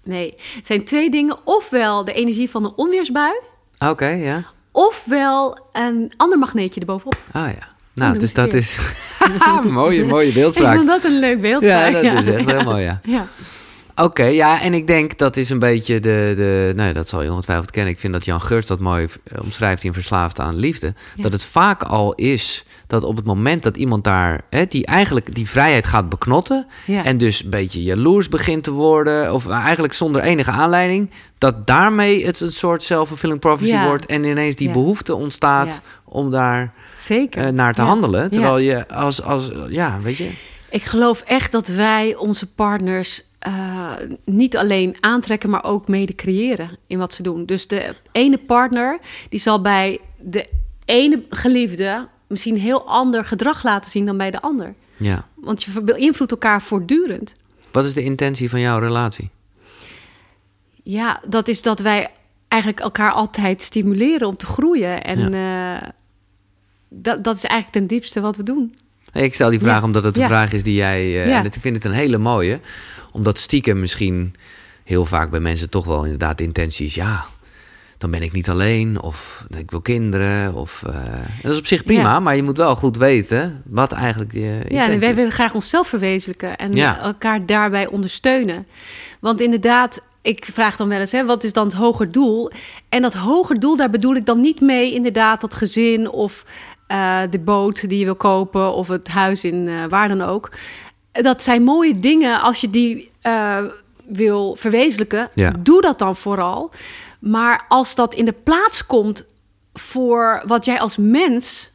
Nee, 0.04 0.34
het 0.54 0.66
zijn 0.66 0.84
twee 0.84 1.10
dingen. 1.10 1.36
Ofwel 1.44 2.04
de 2.04 2.12
energie 2.12 2.50
van 2.50 2.62
de 2.62 2.74
onweersbui, 2.76 3.32
Oké, 3.78 4.06
ja. 4.08 4.44
ofwel 4.72 5.58
een 5.72 6.12
ander 6.16 6.38
magneetje 6.38 6.80
erbovenop. 6.80 7.16
Ah 7.32 7.50
ja. 7.50 7.72
Nou, 7.94 8.18
dus 8.18 8.30
ik 8.30 8.36
dat 8.36 8.52
is... 8.52 8.78
mooie, 9.70 10.04
mooie 10.04 10.28
Ik 10.28 10.34
beeldspraak. 10.34 10.74
vond 10.76 10.86
dat 10.86 11.04
een 11.04 11.18
leuk 11.18 11.40
beeld. 11.40 11.64
Ja, 11.64 11.90
dat 11.90 12.02
is 12.02 12.26
echt 12.26 12.50
heel 12.50 12.62
mooi, 12.62 12.82
ja. 12.82 13.00
Ja. 13.04 13.28
Oké, 13.96 14.24
ja, 14.24 14.62
en 14.62 14.74
ik 14.74 14.86
denk 14.86 15.18
dat 15.18 15.36
is 15.36 15.50
een 15.50 15.58
beetje 15.58 16.00
de, 16.00 16.32
de... 16.36 16.72
Nou, 16.76 16.92
dat 16.92 17.08
zal 17.08 17.22
je 17.22 17.30
ongetwijfeld 17.30 17.70
kennen. 17.70 17.92
Ik 17.92 17.98
vind 17.98 18.12
dat 18.12 18.24
Jan 18.24 18.40
Geurts 18.40 18.66
dat 18.66 18.80
mooi 18.80 19.08
eh, 19.24 19.38
omschrijft 19.42 19.84
in 19.84 19.92
Verslaafd 19.92 20.40
aan 20.40 20.56
Liefde. 20.56 20.94
Ja. 21.14 21.22
Dat 21.22 21.32
het 21.32 21.44
vaak 21.44 21.82
al 21.82 22.14
is 22.14 22.64
dat 22.86 23.04
op 23.04 23.16
het 23.16 23.24
moment 23.24 23.62
dat 23.62 23.76
iemand 23.76 24.04
daar... 24.04 24.40
Hè, 24.50 24.66
die 24.66 24.86
eigenlijk 24.86 25.34
die 25.34 25.48
vrijheid 25.48 25.86
gaat 25.86 26.08
beknotten... 26.08 26.66
Ja. 26.86 27.04
en 27.04 27.18
dus 27.18 27.44
een 27.44 27.50
beetje 27.50 27.82
jaloers 27.82 28.28
begint 28.28 28.64
te 28.64 28.70
worden... 28.70 29.32
of 29.32 29.48
eigenlijk 29.48 29.92
zonder 29.92 30.22
enige 30.22 30.50
aanleiding... 30.50 31.10
dat 31.38 31.66
daarmee 31.66 32.26
het 32.26 32.40
een 32.40 32.52
soort 32.52 32.82
self-fulfilling 32.82 33.40
prophecy 33.40 33.70
Ja. 33.70 33.86
wordt... 33.86 34.06
en 34.06 34.24
ineens 34.24 34.56
die 34.56 34.70
behoefte 34.70 35.14
ontstaat 35.14 35.80
om 36.04 36.30
daar 36.30 36.72
Zeker. 36.94 37.44
eh, 37.44 37.52
naar 37.52 37.72
te 37.74 37.80
Ja. 37.80 37.86
handelen. 37.86 38.30
Terwijl 38.30 38.58
Ja. 38.58 38.76
je 38.76 38.88
als, 38.88 39.22
als... 39.22 39.50
Ja, 39.68 40.00
weet 40.00 40.16
je... 40.16 40.30
Ik 40.70 40.82
geloof 40.84 41.20
echt 41.20 41.52
dat 41.52 41.68
wij 41.68 42.16
onze 42.16 42.52
partners 42.52 43.22
eh, 43.38 43.90
niet 44.24 44.56
alleen 44.56 44.96
aantrekken, 45.00 45.50
maar 45.50 45.64
ook 45.64 45.88
mede 45.88 46.14
creëren 46.14 46.70
in 46.86 46.98
wat 46.98 47.14
ze 47.14 47.22
doen. 47.22 47.46
Dus 47.46 47.66
de 47.66 47.94
ene 48.12 48.38
partner 48.38 48.98
die 49.28 49.40
zal 49.40 49.60
bij 49.60 49.98
de 50.18 50.48
ene 50.84 51.22
geliefde 51.30 52.08
misschien 52.26 52.56
heel 52.56 52.86
ander 52.88 53.24
gedrag 53.24 53.62
laten 53.62 53.90
zien 53.90 54.06
dan 54.06 54.16
bij 54.16 54.30
de 54.30 54.40
ander. 54.40 54.74
Ja. 54.96 55.26
Want 55.34 55.62
je 55.62 55.80
beïnvloedt 55.82 56.30
elkaar 56.30 56.62
voortdurend. 56.62 57.34
Wat 57.70 57.84
is 57.84 57.94
de 57.94 58.02
intentie 58.02 58.50
van 58.50 58.60
jouw 58.60 58.78
relatie? 58.78 59.30
Ja, 60.82 61.20
dat 61.28 61.48
is 61.48 61.62
dat 61.62 61.80
wij 61.80 62.08
eigenlijk 62.48 62.82
elkaar 62.82 63.12
altijd 63.12 63.62
stimuleren 63.62 64.28
om 64.28 64.36
te 64.36 64.46
groeien. 64.46 65.04
En 65.04 65.34
eh, 65.34 65.88
dat, 66.94 67.24
dat 67.24 67.36
is 67.36 67.44
eigenlijk 67.44 67.78
ten 67.78 67.86
diepste 67.96 68.20
wat 68.20 68.36
we 68.36 68.42
doen. 68.42 68.74
Ik 69.12 69.34
stel 69.34 69.50
die 69.50 69.58
vraag 69.58 69.78
Ja. 69.80 69.84
omdat 69.86 70.04
het 70.04 70.14
de 70.14 70.20
Ja. 70.20 70.26
vraag 70.26 70.52
is 70.52 70.62
die 70.62 70.74
jij... 70.74 71.00
eh, 71.00 71.26
Ja. 71.28 71.38
En 71.38 71.44
ik 71.44 71.52
vind 71.60 71.74
het 71.76 71.84
een 71.84 71.92
hele 71.92 72.18
mooie. 72.18 72.60
Omdat 73.12 73.38
stiekem 73.38 73.80
misschien 73.80 74.34
heel 74.84 75.04
vaak 75.04 75.30
bij 75.30 75.40
mensen 75.40 75.70
toch 75.70 75.84
wel 75.84 76.02
inderdaad 76.04 76.38
de 76.38 76.44
intentie 76.44 76.86
is... 76.86 76.94
Ja, 76.94 77.24
dan 77.98 78.10
ben 78.10 78.22
ik 78.22 78.32
niet 78.32 78.48
alleen. 78.48 79.00
Of 79.02 79.44
ik 79.58 79.70
wil 79.70 79.80
kinderen. 79.80 80.54
Of, 80.54 80.82
eh, 80.86 80.94
dat 81.42 81.52
is 81.52 81.58
op 81.58 81.66
zich 81.66 81.84
prima. 81.84 82.20
Maar 82.20 82.36
je 82.36 82.42
moet 82.42 82.56
wel 82.56 82.76
goed 82.76 82.96
weten 82.96 83.62
wat 83.66 83.92
eigenlijk 83.92 84.32
je 84.32 84.60
Ja, 84.68 84.88
en 84.88 85.00
wij 85.00 85.14
willen 85.14 85.32
graag 85.32 85.54
onszelf 85.54 85.88
verwezenlijken 85.88 86.56
en 86.56 86.72
elkaar 86.74 87.46
daarbij 87.46 87.86
ondersteunen. 87.86 88.66
Want 89.20 89.40
inderdaad, 89.40 90.00
ik 90.22 90.44
vraag 90.52 90.76
dan 90.76 90.88
wel 90.88 91.00
eens, 91.00 91.12
hè, 91.12 91.24
wat 91.24 91.44
is 91.44 91.52
dan 91.52 91.64
het 91.66 91.74
hoger 91.76 92.12
doel? 92.12 92.50
En 92.88 93.02
dat 93.02 93.14
hoger 93.14 93.60
doel, 93.60 93.76
daar 93.76 93.90
bedoel 93.90 94.14
ik 94.14 94.26
dan 94.26 94.40
niet 94.40 94.60
mee 94.60 94.92
inderdaad 94.94 95.40
dat 95.40 95.54
gezin 95.54 96.10
of 96.10 96.44
eh, 96.86 97.20
de 97.30 97.38
boot 97.38 97.88
die 97.88 97.98
je 97.98 98.04
wil 98.04 98.16
kopen 98.16 98.74
of 98.74 98.88
het 98.88 99.08
huis 99.08 99.44
in 99.44 99.68
eh, 99.68 99.84
waar 99.88 100.08
dan 100.08 100.20
ook. 100.22 100.50
Dat 101.12 101.42
zijn 101.42 101.62
mooie 101.62 101.98
dingen 101.98 102.40
als 102.40 102.60
je 102.60 102.70
die 102.70 103.10
eh, 103.20 103.64
wil 104.06 104.56
verwezenlijken. 104.56 105.28
Ja. 105.34 105.50
Doe 105.58 105.80
dat 105.80 105.98
dan 105.98 106.16
vooral. 106.16 106.70
Maar 107.18 107.64
als 107.68 107.94
dat 107.94 108.14
in 108.14 108.24
de 108.24 108.32
plaats 108.32 108.86
komt 108.86 109.26
voor 109.72 110.42
wat 110.46 110.64
jij 110.64 110.80
als 110.80 110.96
mens 110.96 111.72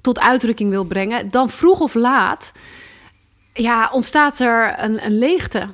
tot 0.00 0.20
uitdrukking 0.20 0.70
wil 0.70 0.84
brengen, 0.84 1.30
dan 1.30 1.50
vroeg 1.50 1.80
of 1.80 1.94
laat 1.94 2.52
ja, 3.52 3.90
ontstaat 3.92 4.38
er 4.38 4.74
een, 4.78 5.04
een 5.04 5.18
leegte. 5.18 5.68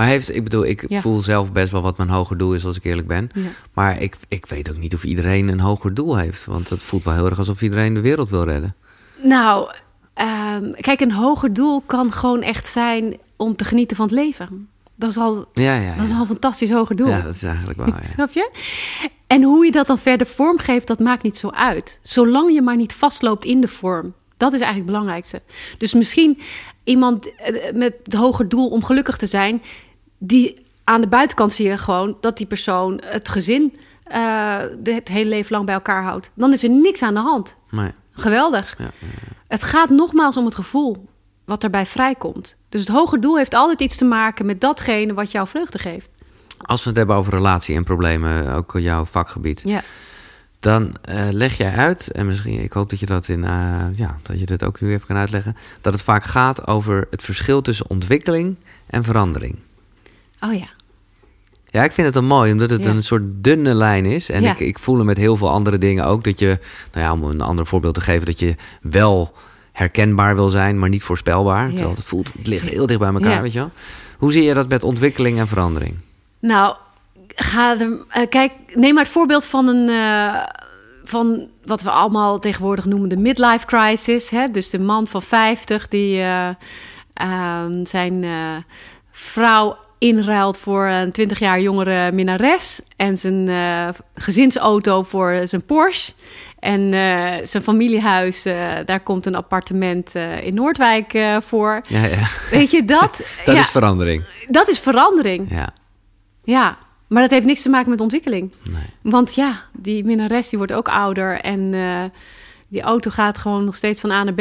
Maar 0.00 0.08
heeft, 0.08 0.34
ik 0.36 0.42
bedoel, 0.44 0.64
ik 0.66 0.84
Ja. 0.88 1.00
voel 1.00 1.18
zelf 1.20 1.52
best 1.52 1.70
wel 1.72 1.82
wat 1.82 1.96
mijn 1.96 2.08
hoger 2.08 2.36
doel 2.36 2.54
is, 2.54 2.64
als 2.64 2.76
ik 2.76 2.84
eerlijk 2.84 3.06
ben. 3.08 3.28
Ja. 3.34 3.40
Maar 3.72 4.02
ik, 4.02 4.16
ik 4.28 4.46
weet 4.46 4.70
ook 4.70 4.76
niet 4.76 4.94
of 4.94 5.04
iedereen 5.04 5.48
een 5.48 5.60
hoger 5.60 5.94
doel 5.94 6.16
heeft. 6.16 6.44
Want 6.44 6.68
het 6.68 6.82
voelt 6.82 7.04
wel 7.04 7.14
heel 7.14 7.26
erg 7.26 7.38
alsof 7.38 7.62
iedereen 7.62 7.94
de 7.94 8.00
wereld 8.00 8.30
wil 8.30 8.44
redden. 8.44 8.74
Nou, 9.22 9.70
ehm, 10.14 10.70
kijk, 10.72 11.00
een 11.00 11.12
hoger 11.12 11.52
doel 11.52 11.80
kan 11.86 12.12
gewoon 12.12 12.42
echt 12.42 12.66
zijn 12.66 13.16
om 13.36 13.56
te 13.56 13.64
genieten 13.64 13.96
van 13.96 14.06
het 14.06 14.14
leven. 14.14 14.68
Dat 14.96 15.10
is 15.10 15.16
al, 15.16 15.44
Ja, 15.52 15.74
ja, 15.74 15.94
dat 15.96 16.06
is 16.06 16.12
al 16.12 16.20
een 16.20 16.26
fantastisch 16.26 16.70
hoger 16.70 16.96
doel. 16.96 17.08
Ja, 17.08 17.20
dat 17.22 17.34
is 17.34 17.42
eigenlijk 17.42 17.78
wel, 17.78 17.86
ja. 18.02 18.02
Snap 18.14 18.30
je? 18.32 18.50
En 19.26 19.42
hoe 19.42 19.64
je 19.64 19.72
dat 19.72 19.86
dan 19.86 19.98
verder 19.98 20.26
vormgeeft, 20.26 20.86
dat 20.86 20.98
maakt 20.98 21.22
niet 21.22 21.36
zo 21.36 21.48
uit. 21.48 22.00
Zolang 22.02 22.52
je 22.52 22.62
maar 22.62 22.76
niet 22.76 22.92
vastloopt 22.92 23.44
in 23.44 23.60
de 23.60 23.68
vorm. 23.68 24.12
Dat 24.36 24.52
is 24.52 24.60
eigenlijk 24.60 24.90
het 24.90 24.96
belangrijkste. 24.98 25.42
Dus 25.78 25.94
misschien 25.94 26.38
iemand 26.84 27.34
eh, 27.36 27.72
met 27.74 27.94
het 28.02 28.14
hoger 28.14 28.48
doel 28.48 28.68
om 28.68 28.84
gelukkig 28.84 29.16
te 29.16 29.26
zijn, 29.26 29.62
die 30.22 30.66
aan 30.84 31.00
de 31.00 31.08
buitenkant 31.08 31.52
zie 31.52 31.66
je 31.68 31.78
gewoon 31.78 32.16
dat 32.20 32.36
die 32.36 32.46
persoon 32.46 33.00
het 33.04 33.28
gezin 33.28 33.76
de- 34.82 34.92
het 34.94 35.08
hele 35.08 35.28
leven 35.28 35.52
lang 35.52 35.66
bij 35.66 35.74
elkaar 35.74 36.02
houdt. 36.02 36.30
Dan 36.34 36.52
is 36.52 36.62
er 36.62 36.70
niks 36.70 37.02
aan 37.02 37.14
de 37.14 37.20
hand. 37.20 37.56
Maar, 37.70 37.94
Geweldig. 38.12 38.74
ja, 38.78 38.90
Het 39.48 39.62
gaat 39.62 39.90
nogmaals 39.90 40.36
om 40.36 40.44
het 40.44 40.54
gevoel 40.54 41.08
wat 41.44 41.62
erbij 41.64 41.86
vrijkomt. 41.86 42.56
Dus 42.68 42.80
het 42.80 42.88
hoger 42.90 43.20
doel 43.20 43.36
heeft 43.36 43.54
altijd 43.54 43.80
iets 43.80 43.96
te 43.96 44.04
maken 44.04 44.46
met 44.46 44.60
datgene 44.60 45.14
wat 45.14 45.30
jou 45.32 45.48
vreugde 45.48 45.78
geeft. 45.78 46.12
Als 46.58 46.82
we 46.82 46.88
het 46.88 46.98
hebben 46.98 47.16
over 47.16 47.32
relatie 47.32 47.76
en 47.76 47.84
problemen, 47.84 48.52
ook 48.54 48.72
jouw 48.78 49.04
vakgebied, 49.04 49.62
Ja. 49.64 49.82
dan 50.60 50.94
eh, 51.02 51.28
leg 51.30 51.56
jij 51.56 51.72
uit, 51.72 52.10
en 52.12 52.26
misschien, 52.26 52.62
ik 52.62 52.72
hoop 52.72 52.90
dat 52.90 53.00
je 53.00 53.06
dat 53.06 53.28
in, 53.28 53.44
eh, 53.44 53.84
ja, 53.94 54.18
dat 54.22 54.38
je 54.40 54.46
dit 54.46 54.64
ook 54.64 54.80
nu 54.80 54.92
even 54.92 55.06
kan 55.06 55.16
uitleggen, 55.16 55.56
dat 55.80 55.92
het 55.92 56.02
vaak 56.02 56.24
gaat 56.24 56.66
over 56.66 57.06
het 57.10 57.22
verschil 57.22 57.62
tussen 57.62 57.90
ontwikkeling 57.90 58.56
en 58.86 59.04
verandering. 59.04 59.56
Oh 60.40 60.54
ja. 60.54 60.66
Ja, 61.70 61.84
ik 61.84 61.92
vind 61.92 62.06
het 62.06 62.14
wel 62.16 62.24
mooi, 62.24 62.52
omdat 62.52 62.70
het 62.70 62.82
Ja. 62.84 62.90
een 62.90 63.02
soort 63.02 63.22
dunne 63.26 63.74
lijn 63.74 64.04
is. 64.06 64.30
En 64.30 64.42
Ja. 64.42 64.50
ik, 64.52 64.58
ik 64.60 64.78
voel 64.78 64.96
hem 64.96 65.06
met 65.06 65.16
heel 65.16 65.36
veel 65.36 65.50
andere 65.50 65.78
dingen 65.78 66.04
ook. 66.06 66.24
Dat 66.24 66.38
je, 66.38 66.58
nou 66.92 67.06
ja, 67.06 67.12
om 67.12 67.22
een 67.24 67.40
ander 67.40 67.66
voorbeeld 67.66 67.94
te 67.94 68.00
geven, 68.00 68.26
dat 68.26 68.38
je 68.38 68.54
wel 68.82 69.32
herkenbaar 69.72 70.34
wil 70.34 70.48
zijn, 70.48 70.78
maar 70.78 70.88
niet 70.88 71.02
voorspelbaar. 71.02 71.64
Ja. 71.66 71.70
Terwijl 71.74 71.94
het 71.96 72.04
voelt, 72.04 72.32
het 72.38 72.46
ligt 72.46 72.68
heel 72.68 72.86
dicht 72.86 72.98
bij 73.00 73.12
elkaar, 73.12 73.42
weet 73.42 73.52
je 73.52 73.58
wel. 73.58 73.70
Hoe 74.18 74.32
zie 74.32 74.42
je 74.42 74.54
dat 74.54 74.68
met 74.68 74.82
ontwikkeling 74.82 75.38
en 75.38 75.48
verandering? 75.48 75.96
Nou, 76.40 76.76
ga 77.34 77.80
er, 77.80 77.98
eh, 78.08 78.28
kijk, 78.28 78.52
neem 78.74 78.94
maar 78.94 79.02
het 79.02 79.12
voorbeeld 79.12 79.46
van 79.46 79.66
een. 79.68 79.88
eh, 79.88 80.42
van 81.04 81.48
wat 81.64 81.82
we 81.82 81.90
allemaal 81.90 82.38
tegenwoordig 82.38 82.84
noemen 82.84 83.08
de 83.08 83.16
midlife 83.16 83.66
crisis. 83.66 84.30
Hè? 84.30 84.50
Dus 84.50 84.70
de 84.70 84.78
man 84.78 85.06
van 85.06 85.22
50 85.22 85.88
die 85.88 86.20
eh, 86.20 86.48
ehm, 87.14 87.84
zijn 87.84 88.24
vrouw 89.10 89.76
inruilt 90.00 90.58
voor 90.58 90.86
een 90.86 91.10
20 91.10 91.38
jaar 91.38 91.60
jongere 91.60 92.12
minnares. 92.12 92.80
En 92.96 93.16
zijn 93.16 93.48
eh, 93.48 93.88
gezinsauto 94.14 95.02
voor 95.02 95.40
zijn 95.44 95.64
Porsche. 95.64 96.12
En 96.58 96.92
eh, 96.92 97.34
zijn 97.42 97.62
familiehuis, 97.62 98.44
eh, 98.44 98.68
daar 98.84 99.00
komt 99.00 99.26
een 99.26 99.34
appartement 99.34 100.14
in 100.42 100.54
Noordwijk 100.54 101.18
voor. 101.42 101.80
Ja, 101.88 102.04
ja. 102.04 102.26
Weet 102.50 102.70
je, 102.70 102.84
dat, 102.84 103.16
dat 103.44 103.54
ja, 103.54 103.60
is 103.60 103.68
verandering. 103.68 104.24
dat 104.46 104.68
is 104.68 104.78
verandering. 104.78 105.50
Ja, 105.50 105.72
Ja, 106.44 106.78
maar 107.06 107.22
dat 107.22 107.30
heeft 107.30 107.46
niks 107.46 107.62
te 107.62 107.68
maken 107.68 107.90
met 107.90 108.00
ontwikkeling. 108.00 108.52
nee. 108.62 108.82
Want 109.02 109.34
ja, 109.34 109.62
die 109.72 110.04
minnares 110.04 110.48
die 110.48 110.58
wordt 110.58 110.72
ook 110.72 110.88
ouder 110.88 111.40
en 111.40 111.70
die 112.68 112.82
auto 112.82 113.10
gaat 113.10 113.38
gewoon 113.38 113.64
nog 113.64 113.76
steeds 113.76 114.00
van 114.00 114.10
A 114.10 114.24
naar 114.24 114.34
B. 114.34 114.40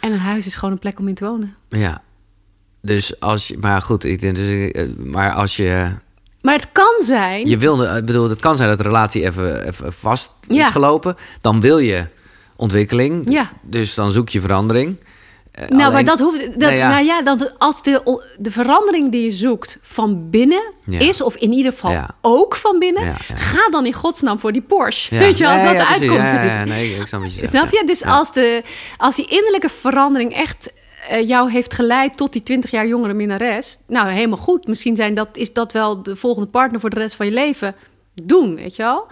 En 0.00 0.12
een 0.12 0.18
huis 0.18 0.46
is 0.46 0.54
gewoon 0.54 0.74
een 0.74 0.80
plek 0.80 0.98
om 0.98 1.08
in 1.08 1.14
te 1.14 1.24
wonen. 1.24 1.56
Ja. 1.68 2.02
Dus 2.82 3.20
als 3.20 3.48
je, 3.48 3.56
maar 3.60 3.82
goed, 3.82 4.04
ik 4.04 4.20
denk, 4.20 4.36
dus, 4.36 4.70
eh, 4.70 4.88
maar 4.98 5.32
als 5.32 5.56
je, 5.56 5.88
Maar 6.40 6.54
het 6.54 6.68
kan 6.72 6.94
zijn. 7.04 7.48
je 7.48 7.56
wil, 7.58 7.96
ik 7.96 8.04
bedoel, 8.04 8.28
het 8.28 8.40
kan 8.40 8.56
zijn 8.56 8.68
dat 8.68 8.78
de 8.78 8.84
relatie 8.84 9.22
even, 9.24 9.66
even 9.66 9.92
vast 9.92 10.30
Ja. 10.48 10.66
is 10.66 10.72
gelopen. 10.72 11.16
Dan 11.40 11.60
wil 11.60 11.78
je 11.78 12.06
ontwikkeling. 12.56 13.32
Ja. 13.32 13.50
Dus 13.62 13.94
dan 13.94 14.10
zoek 14.10 14.28
je 14.28 14.40
verandering. 14.40 14.98
Eh, 15.52 15.68
nou, 15.68 15.92
maar 15.92 16.04
dat 16.04 16.18
hoeft. 16.20 16.46
Dat, 16.60 16.68
Nee, 16.70 16.76
ja. 16.76 16.88
Nou 16.90 17.04
ja, 17.04 17.22
dat, 17.22 17.54
als 17.58 17.82
de, 17.82 18.22
de 18.38 18.50
verandering 18.50 19.12
die 19.12 19.24
je 19.24 19.30
zoekt 19.30 19.78
van 19.82 20.30
binnen 20.30 20.72
Ja. 20.84 20.98
is, 21.00 21.20
of 21.22 21.36
in 21.36 21.52
ieder 21.52 21.72
geval 21.72 21.90
Ja. 21.90 22.10
ook 22.20 22.56
van 22.56 22.78
binnen, 22.78 23.14
ga 23.34 23.68
dan 23.70 23.86
in 23.86 23.92
godsnaam 23.92 24.38
voor 24.38 24.52
die 24.52 24.62
Porsche. 24.62 25.18
Weet 25.24 25.38
je, 25.38 25.48
als 25.48 25.62
dat 25.62 25.76
de 25.76 25.86
uitkomst 25.86 26.32
is. 26.32 26.64
nee, 26.64 26.94
ik 26.96 27.06
snap 27.06 27.24
je. 27.24 27.46
Snap 27.46 27.70
je? 27.70 27.76
ja. 27.76 27.84
Dus 27.86 28.04
als, 28.04 28.32
de, 28.32 28.62
als 28.96 29.16
die 29.16 29.26
innerlijke 29.26 29.68
verandering 29.68 30.34
echt 30.34 30.66
eh, 30.72 30.80
jou 31.24 31.50
heeft 31.50 31.74
geleid 31.74 32.16
tot 32.16 32.32
die 32.32 32.42
20 32.42 32.70
jaar 32.70 32.86
jongere 32.86 33.14
minnares, 33.14 33.78
nou 33.86 34.10
helemaal 34.10 34.38
goed. 34.38 34.66
Misschien 34.66 34.96
zijn 34.96 35.14
dat, 35.14 35.36
is 35.36 35.52
dat 35.52 35.72
wel 35.72 36.02
de 36.02 36.16
volgende 36.16 36.48
partner 36.48 36.80
voor 36.80 36.90
de 36.90 37.00
rest 37.00 37.16
van 37.16 37.26
je 37.26 37.32
leven. 37.32 37.74
Doen, 38.14 38.54
weet 38.54 38.76
je 38.76 38.82
wel? 38.82 39.06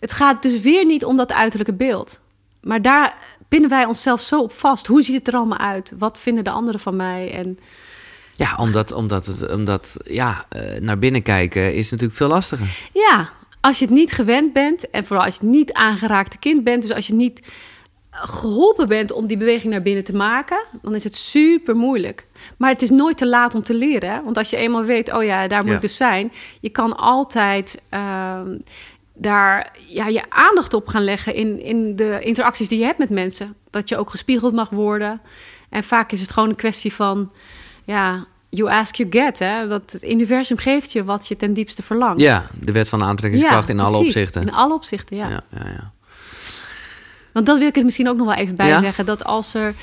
Het 0.00 0.12
gaat 0.12 0.42
dus 0.42 0.60
weer 0.60 0.84
niet 0.84 1.04
om 1.04 1.16
dat 1.16 1.32
uiterlijke 1.32 1.74
beeld. 1.74 2.20
Maar 2.60 2.82
daar 2.82 3.14
pinnen 3.48 3.70
wij 3.70 3.84
onszelf 3.84 4.20
zo 4.20 4.42
op 4.42 4.52
vast. 4.52 4.86
Hoe 4.86 5.02
ziet 5.02 5.14
het 5.16 5.28
er 5.28 5.34
allemaal 5.34 5.58
uit? 5.58 5.92
Wat 5.98 6.18
vinden 6.18 6.44
de 6.44 6.50
anderen 6.50 6.80
van 6.80 6.96
mij? 6.96 7.32
En 7.32 7.58
Ja, 8.32 8.56
omdat, 8.56 8.92
omdat, 8.92 9.26
het, 9.26 9.52
omdat 9.52 9.96
ja, 10.04 10.46
eh, 10.48 10.80
naar 10.80 10.98
binnen 10.98 11.22
kijken 11.22 11.74
is 11.74 11.90
natuurlijk 11.90 12.18
veel 12.18 12.28
lastiger. 12.28 12.88
ja, 12.92 13.30
als 13.60 13.78
je 13.78 13.84
het 13.84 13.94
niet 13.94 14.12
gewend 14.12 14.52
bent 14.52 14.90
en 14.90 15.04
vooral 15.04 15.24
als 15.24 15.38
je 15.40 15.46
niet 15.46 15.72
aangeraakte 15.72 16.38
kind 16.38 16.64
bent, 16.64 16.82
dus 16.82 16.92
als 16.92 17.06
je 17.06 17.14
niet 17.14 17.40
geholpen 18.20 18.88
bent 18.88 19.12
om 19.12 19.26
die 19.26 19.36
beweging 19.36 19.72
naar 19.72 19.82
binnen 19.82 20.04
te 20.04 20.16
maken, 20.16 20.64
dan 20.82 20.94
is 20.94 21.04
het 21.04 21.14
super 21.14 21.76
moeilijk. 21.76 22.26
Maar 22.56 22.70
het 22.70 22.82
is 22.82 22.90
nooit 22.90 23.16
te 23.16 23.26
laat 23.26 23.54
om 23.54 23.62
te 23.62 23.74
leren. 23.74 24.10
Hè? 24.10 24.22
Want 24.22 24.36
als 24.36 24.50
je 24.50 24.56
eenmaal 24.56 24.84
weet, 24.84 25.12
oh 25.12 25.24
ja, 25.24 25.48
daar 25.48 25.60
moet 25.60 25.68
Ja. 25.68 25.74
ik 25.74 25.80
dus 25.80 25.96
zijn, 25.96 26.32
je 26.60 26.68
kan 26.68 26.96
altijd 26.96 27.80
ehm, 27.88 28.58
daar 29.14 29.76
ja, 29.86 30.06
je 30.06 30.22
aandacht 30.28 30.74
op 30.74 30.88
gaan 30.88 31.04
leggen 31.04 31.34
in, 31.34 31.62
in 31.62 31.96
de 31.96 32.20
interacties 32.20 32.68
die 32.68 32.78
je 32.78 32.84
hebt 32.84 32.98
met 32.98 33.10
mensen. 33.10 33.54
Dat 33.70 33.88
je 33.88 33.96
ook 33.96 34.10
gespiegeld 34.10 34.52
mag 34.54 34.70
worden. 34.70 35.20
En 35.68 35.84
vaak 35.84 36.12
is 36.12 36.20
het 36.20 36.30
gewoon 36.30 36.48
een 36.48 36.54
kwestie 36.54 36.92
van, 36.92 37.32
ja, 37.84 38.24
you 38.48 38.70
ask, 38.70 38.94
you 38.94 39.10
get. 39.10 39.38
Hè? 39.38 39.68
Dat 39.68 39.92
het 39.92 40.04
universum 40.04 40.56
geeft 40.56 40.92
je 40.92 41.04
wat 41.04 41.28
je 41.28 41.36
ten 41.36 41.52
diepste 41.52 41.82
verlangt. 41.82 42.20
Ja, 42.20 42.46
de 42.60 42.72
wet 42.72 42.88
van 42.88 43.02
aantrekkingskracht 43.02 43.68
in 43.68 43.80
alle 43.80 43.96
opzichten. 43.96 44.42
In 44.42 44.52
alle 44.52 44.74
opzichten, 44.74 45.16
ja. 45.16 45.28
ja, 45.28 45.40
ja, 45.50 45.66
ja. 45.66 45.92
Want 47.32 47.46
dat 47.46 47.58
wil 47.58 47.66
ik 47.68 47.76
er 47.76 47.84
misschien 47.84 48.08
ook 48.08 48.16
nog 48.16 48.26
wel 48.26 48.36
even 48.36 48.54
bij 48.56 48.68
Ja? 48.68 48.80
zeggen. 48.80 49.06
Dat 49.06 49.24
als 49.24 49.54
er. 49.54 49.74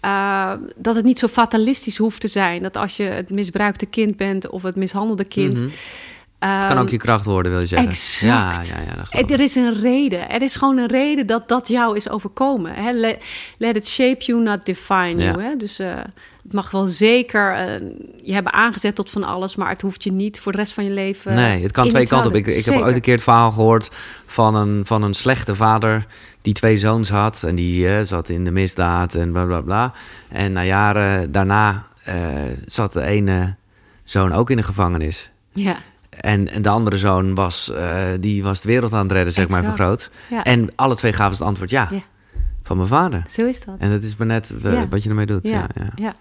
eh, 0.00 0.52
dat 0.76 0.94
het 0.94 1.04
niet 1.04 1.18
zo 1.18 1.26
fatalistisch 1.26 1.96
hoeft 1.96 2.20
te 2.20 2.28
zijn. 2.28 2.62
Dat 2.62 2.76
als 2.76 2.96
je 2.96 3.02
het 3.02 3.30
misbruikte 3.30 3.86
kind 3.86 4.16
bent 4.16 4.48
of 4.48 4.62
het 4.62 4.76
mishandelde 4.76 5.24
kind. 5.24 5.60
Mhm. 5.60 5.68
Het 6.38 6.68
kan 6.68 6.78
ook 6.78 6.88
je 6.88 6.96
kracht 6.96 7.24
worden, 7.24 7.52
wil 7.52 7.60
je 7.60 7.66
zeggen. 7.66 7.88
Exact. 7.88 8.68
Ja, 8.68 8.76
ja, 8.76 8.82
ja, 9.10 9.18
ik. 9.18 9.30
Er 9.30 9.40
is 9.40 9.54
een 9.54 9.80
reden. 9.80 10.30
Er 10.30 10.42
is 10.42 10.56
gewoon 10.56 10.76
een 10.78 10.86
reden 10.88 11.26
dat 11.26 11.48
dat 11.48 11.68
jou 11.68 11.96
is 11.96 12.08
overkomen. 12.08 12.74
Hè? 12.74 12.90
Let, 12.92 13.22
let 13.58 13.76
it 13.76 13.88
shape 13.88 14.24
you, 14.24 14.42
not 14.42 14.66
define 14.66 15.16
Ja. 15.22 15.30
you. 15.30 15.42
Hè? 15.42 15.56
Dus 15.56 15.78
eh, 15.78 15.94
het 16.42 16.52
mag 16.52 16.70
wel 16.70 16.86
zeker 16.86 17.52
eh, 17.54 17.80
je 18.22 18.32
hebben 18.32 18.52
aangezet 18.52 18.94
tot 18.94 19.10
van 19.10 19.24
alles, 19.24 19.56
maar 19.56 19.68
het 19.68 19.80
hoeft 19.80 20.04
je 20.04 20.12
niet 20.12 20.40
voor 20.40 20.52
de 20.52 20.58
rest 20.58 20.72
van 20.72 20.84
je 20.84 20.90
leven. 20.90 21.34
Nee, 21.34 21.62
het 21.62 21.72
kan 21.72 21.88
twee 21.88 22.06
kanten 22.06 22.30
op. 22.30 22.36
Ik, 22.36 22.46
ik 22.46 22.64
heb 22.64 22.74
ooit 22.74 22.94
een 22.94 23.00
keer 23.00 23.14
het 23.14 23.22
verhaal 23.22 23.52
gehoord 23.52 23.88
van 24.26 24.54
een, 24.54 24.82
van 24.86 25.02
een 25.02 25.14
slechte 25.14 25.54
vader 25.54 26.06
die 26.44 26.52
twee 26.54 26.78
zoons 26.78 27.08
had. 27.08 27.42
En 27.42 27.54
die 27.54 27.88
eh, 27.88 28.04
zat 28.04 28.28
in 28.28 28.44
de 28.44 28.50
misdaad 28.50 29.14
en 29.14 29.32
bla 29.32 29.44
bla 29.44 29.60
bla. 29.60 29.92
En 30.28 30.52
na 30.52 30.64
jaren 30.64 31.32
daarna 31.32 31.86
eh, 32.04 32.16
zat 32.66 32.92
de 32.92 33.02
ene 33.02 33.54
zoon 34.04 34.32
ook 34.32 34.50
in 34.50 34.56
de 34.56 34.62
gevangenis. 34.62 35.30
Ja, 35.52 35.76
En, 36.10 36.50
en 36.50 36.62
de 36.62 36.68
andere 36.68 36.98
zoon 36.98 37.34
was, 37.34 37.70
eh, 37.70 38.06
die 38.20 38.42
was 38.42 38.60
de 38.60 38.68
wereld 38.68 38.92
aan 38.92 39.02
het 39.02 39.12
redden, 39.12 39.32
zeg 39.32 39.48
maar, 39.48 39.62
vergroot. 39.62 40.10
ja. 40.30 40.44
En 40.44 40.68
alle 40.74 40.94
twee 40.96 41.12
gaven 41.12 41.32
het 41.36 41.46
antwoord 41.46 41.70
ja, 41.70 41.88
Ja. 41.90 42.02
Van 42.66 42.76
mijn 42.76 42.88
vader. 42.88 43.22
zo 43.30 43.44
is 43.46 43.64
dat. 43.64 43.74
En 43.78 43.90
dat 43.90 44.02
is 44.02 44.16
maar 44.16 44.26
net 44.26 44.52
eh, 44.64 44.72
Ja. 44.72 44.86
wat 44.90 45.02
je 45.02 45.08
ermee 45.08 45.26
doet. 45.26 45.48
Ja. 45.48 45.66
ja, 45.74 45.92
Ja. 45.96 46.14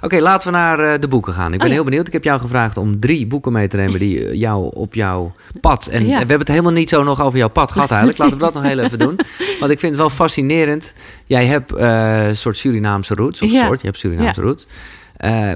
Oké, 0.00 0.18
laten 0.20 0.50
we 0.52 0.56
naar 0.56 0.78
eh, 0.80 1.00
de 1.00 1.08
boeken 1.08 1.32
gaan. 1.32 1.52
Ik 1.52 1.58
ben 1.58 1.66
Oh, 1.68 1.72
heel 1.74 1.84
benieuwd. 1.84 2.06
Ik 2.06 2.12
heb 2.12 2.24
jou 2.24 2.40
gevraagd 2.40 2.76
om 2.76 3.00
drie 3.00 3.26
boeken 3.26 3.52
mee 3.52 3.68
te 3.68 3.76
nemen 3.76 3.98
die 3.98 4.26
eh, 4.28 4.34
jou 4.34 4.70
op 4.74 4.94
jouw 4.94 5.34
pad. 5.60 5.86
En 5.86 6.04
we 6.04 6.12
hebben 6.12 6.38
het 6.38 6.48
helemaal 6.48 6.72
niet 6.72 6.88
zo 6.88 7.02
nog 7.02 7.20
over 7.22 7.38
jouw 7.38 7.48
pad 7.48 7.72
gehad 7.72 7.88
eigenlijk. 7.90 8.18
Laten 8.18 8.34
we 8.38 8.44
dat 8.44 8.54
nog 8.54 8.62
heel 8.62 8.78
even 8.78 8.98
doen. 8.98 9.16
Want 9.60 9.72
ik 9.72 9.78
vind 9.78 9.92
het 9.92 10.00
wel 10.00 10.10
fascinerend. 10.10 10.94
Jij 11.26 11.46
hebt 11.46 11.72
een 11.76 12.36
soort 12.36 12.56
Surinaamse 12.56 13.14
roots. 13.14 13.42
Of 13.42 13.50
soort, 13.50 13.80
je 13.80 13.86
hebt 13.86 13.98
Surinaamse 13.98 14.40
roots. 14.40 14.66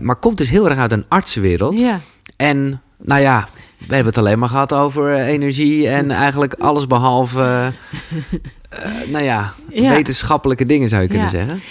Maar 0.03 0.17
komt 0.17 0.39
dus 0.39 0.49
heel 0.49 0.69
erg 0.69 0.79
uit 0.79 0.93
een 0.93 1.05
artsenwereld. 1.09 1.79
ja. 1.79 2.01
En 2.37 2.81
nou 2.99 3.21
ja, 3.21 3.49
we 3.89 3.95
hebben 3.95 4.13
het 4.13 4.19
alleen 4.19 4.39
maar 4.39 4.49
gehad 4.49 4.73
over 4.73 5.15
eh, 5.15 5.27
energie 5.29 5.89
en 5.89 6.11
eigenlijk 6.11 6.55
alles 6.55 6.87
behalve, 6.87 7.41
eh, 8.69 8.91
nou 9.09 9.25
ja, 9.25 9.55
Ja. 9.69 9.91
wetenschappelijke 9.91 10.67
dingen 10.67 10.89
zou 10.89 11.03
je 11.03 11.09
kunnen 11.09 11.27
Ja. 11.27 11.33
zeggen. 11.33 11.63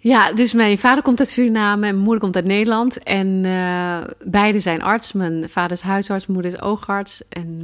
Ja, 0.00 0.32
dus 0.32 0.52
mijn 0.52 0.78
vader 0.78 1.02
komt 1.02 1.18
uit 1.18 1.28
Suriname 1.28 1.72
en 1.72 1.78
mijn 1.78 1.96
moeder 1.96 2.20
komt 2.20 2.36
uit 2.36 2.44
Nederland. 2.44 3.02
En 3.02 3.40
eh 3.44 3.98
beide 4.24 4.60
zijn 4.60 4.82
arts. 4.82 5.12
Mijn 5.12 5.44
vader 5.48 5.72
is 5.72 5.80
huisarts, 5.80 6.26
mijn 6.26 6.40
moeder 6.40 6.58
is 6.60 6.66
oogarts. 6.66 7.22
En 7.28 7.60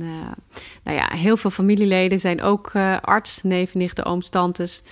nou 0.84 0.96
ja, 0.98 1.09
heel 1.16 1.36
veel 1.36 1.50
familieleden 1.50 2.20
zijn 2.20 2.42
ook 2.42 2.72
arts. 3.00 3.42
Neven, 3.42 3.78
nichten, 3.78 4.05
ooms, 4.05 4.28
tantes. 4.28 4.82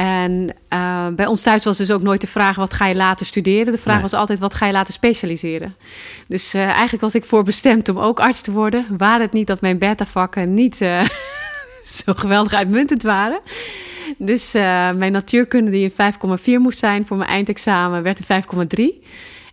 En 0.00 0.54
eh, 0.68 1.06
bij 1.08 1.26
ons 1.26 1.42
thuis 1.42 1.64
was 1.64 1.76
dus 1.76 1.90
ook 1.90 2.02
nooit 2.02 2.20
de 2.20 2.26
vraag... 2.26 2.56
wat 2.56 2.74
ga 2.74 2.86
je 2.86 2.94
later 2.94 3.26
studeren? 3.26 3.72
De 3.72 3.78
vraag 3.78 3.94
Nee. 3.94 4.02
was 4.02 4.14
altijd, 4.14 4.38
wat 4.38 4.54
ga 4.54 4.66
je 4.66 4.72
later 4.72 4.92
specialiseren? 4.92 5.76
Dus 6.28 6.54
eh, 6.54 6.62
eigenlijk 6.62 7.00
was 7.00 7.14
ik 7.14 7.24
voorbestemd 7.24 7.88
om 7.88 7.98
ook 7.98 8.20
arts 8.20 8.42
te 8.42 8.50
worden. 8.50 8.86
Waar 8.98 9.20
het 9.20 9.32
niet 9.32 9.46
dat 9.46 9.60
mijn 9.60 9.78
beta-vakken 9.78 10.54
niet 10.54 10.80
eh, 10.80 11.04
zo 12.04 12.12
geweldig 12.14 12.52
uitmuntend 12.52 13.02
waren... 13.02 13.40
Dus 14.18 14.52
mijn 14.94 15.12
natuurkunde, 15.12 15.70
die 15.70 15.92
een 15.96 16.38
5,4 16.38 16.44
moest 16.44 16.78
zijn 16.78 17.06
voor 17.06 17.16
mijn 17.16 17.30
eindexamen, 17.30 18.02
werd 18.02 18.20
een 18.28 18.42
5,3. 19.02 19.06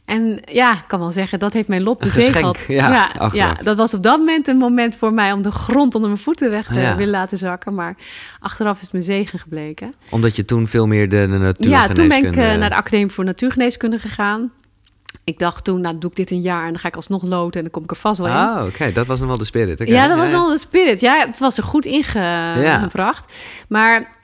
En 0.08 0.40
ja, 0.52 0.74
ik 0.74 0.84
kan 0.88 1.00
wel 1.00 1.12
zeggen, 1.12 1.40
dat 1.40 1.54
heeft 1.54 1.68
mijn 1.68 1.84
lot 1.84 1.98
bezegeld. 2.00 2.60
ja, 2.68 3.12
ja, 3.34 3.58
dat 3.64 3.78
was 3.78 3.94
op 3.94 4.04
dat 4.04 4.18
moment 4.18 4.48
een 4.48 4.58
moment 4.58 4.96
voor 4.96 5.14
mij 5.14 5.32
om 5.32 5.42
de 5.42 5.52
grond 5.52 5.96
onder 5.96 6.10
mijn 6.10 6.22
voeten 6.22 6.50
weg 6.50 6.68
te 6.68 6.80
Ja. 6.80 6.96
willen 6.96 7.12
laten 7.12 7.38
zakken. 7.38 7.74
Maar 7.74 7.96
achteraf 8.40 8.76
is 8.76 8.82
het 8.82 8.92
mijn 8.92 9.04
zegen 9.04 9.40
gebleken. 9.40 9.94
Omdat 10.10 10.36
je 10.36 10.46
toen 10.46 10.68
veel 10.68 10.88
meer 10.88 11.10
de, 11.10 11.16
de 11.18 11.28
natuurgeneeskunde... 11.28 11.70
Ja, 11.70 11.88
toen 11.88 12.08
ben 12.08 12.26
ik 12.26 12.36
eh, 12.54 12.60
naar 12.60 12.70
de 12.70 12.76
Academie 12.76 13.08
voor 13.08 13.24
Natuurgeneeskunde 13.24 14.00
gegaan. 14.00 14.52
Ik 15.24 15.40
dacht 15.40 15.64
toen, 15.64 15.82
nou 15.82 15.98
doe 15.98 16.10
ik 16.10 16.16
dit 16.16 16.32
een 16.32 16.42
jaar 16.42 16.66
en 16.66 16.72
dan 16.72 16.80
ga 16.80 16.88
ik 16.88 16.96
alsnog 16.96 17.24
loten 17.24 17.54
en 17.54 17.62
dan 17.62 17.72
kom 17.72 17.84
ik 17.84 17.92
er 17.92 17.96
vast 17.98 18.18
wel 18.18 18.28
in. 18.28 18.34
Ah, 18.34 18.66
oké, 18.66 18.92
dat 18.92 19.06
was 19.08 19.20
nog 19.20 19.28
wel 19.28 19.38
de 19.38 19.46
spirit. 19.46 19.88
Ja, 19.88 20.08
dat 20.08 20.18
was 20.18 20.30
ja. 20.30 20.32
wel 20.32 20.48
de 20.48 20.58
spirit. 20.58 21.00
Ja, 21.02 21.26
het 21.26 21.40
was 21.40 21.58
er 21.58 21.64
goed 21.64 21.86
ingebracht. 21.86 23.34
Maar 23.70 24.17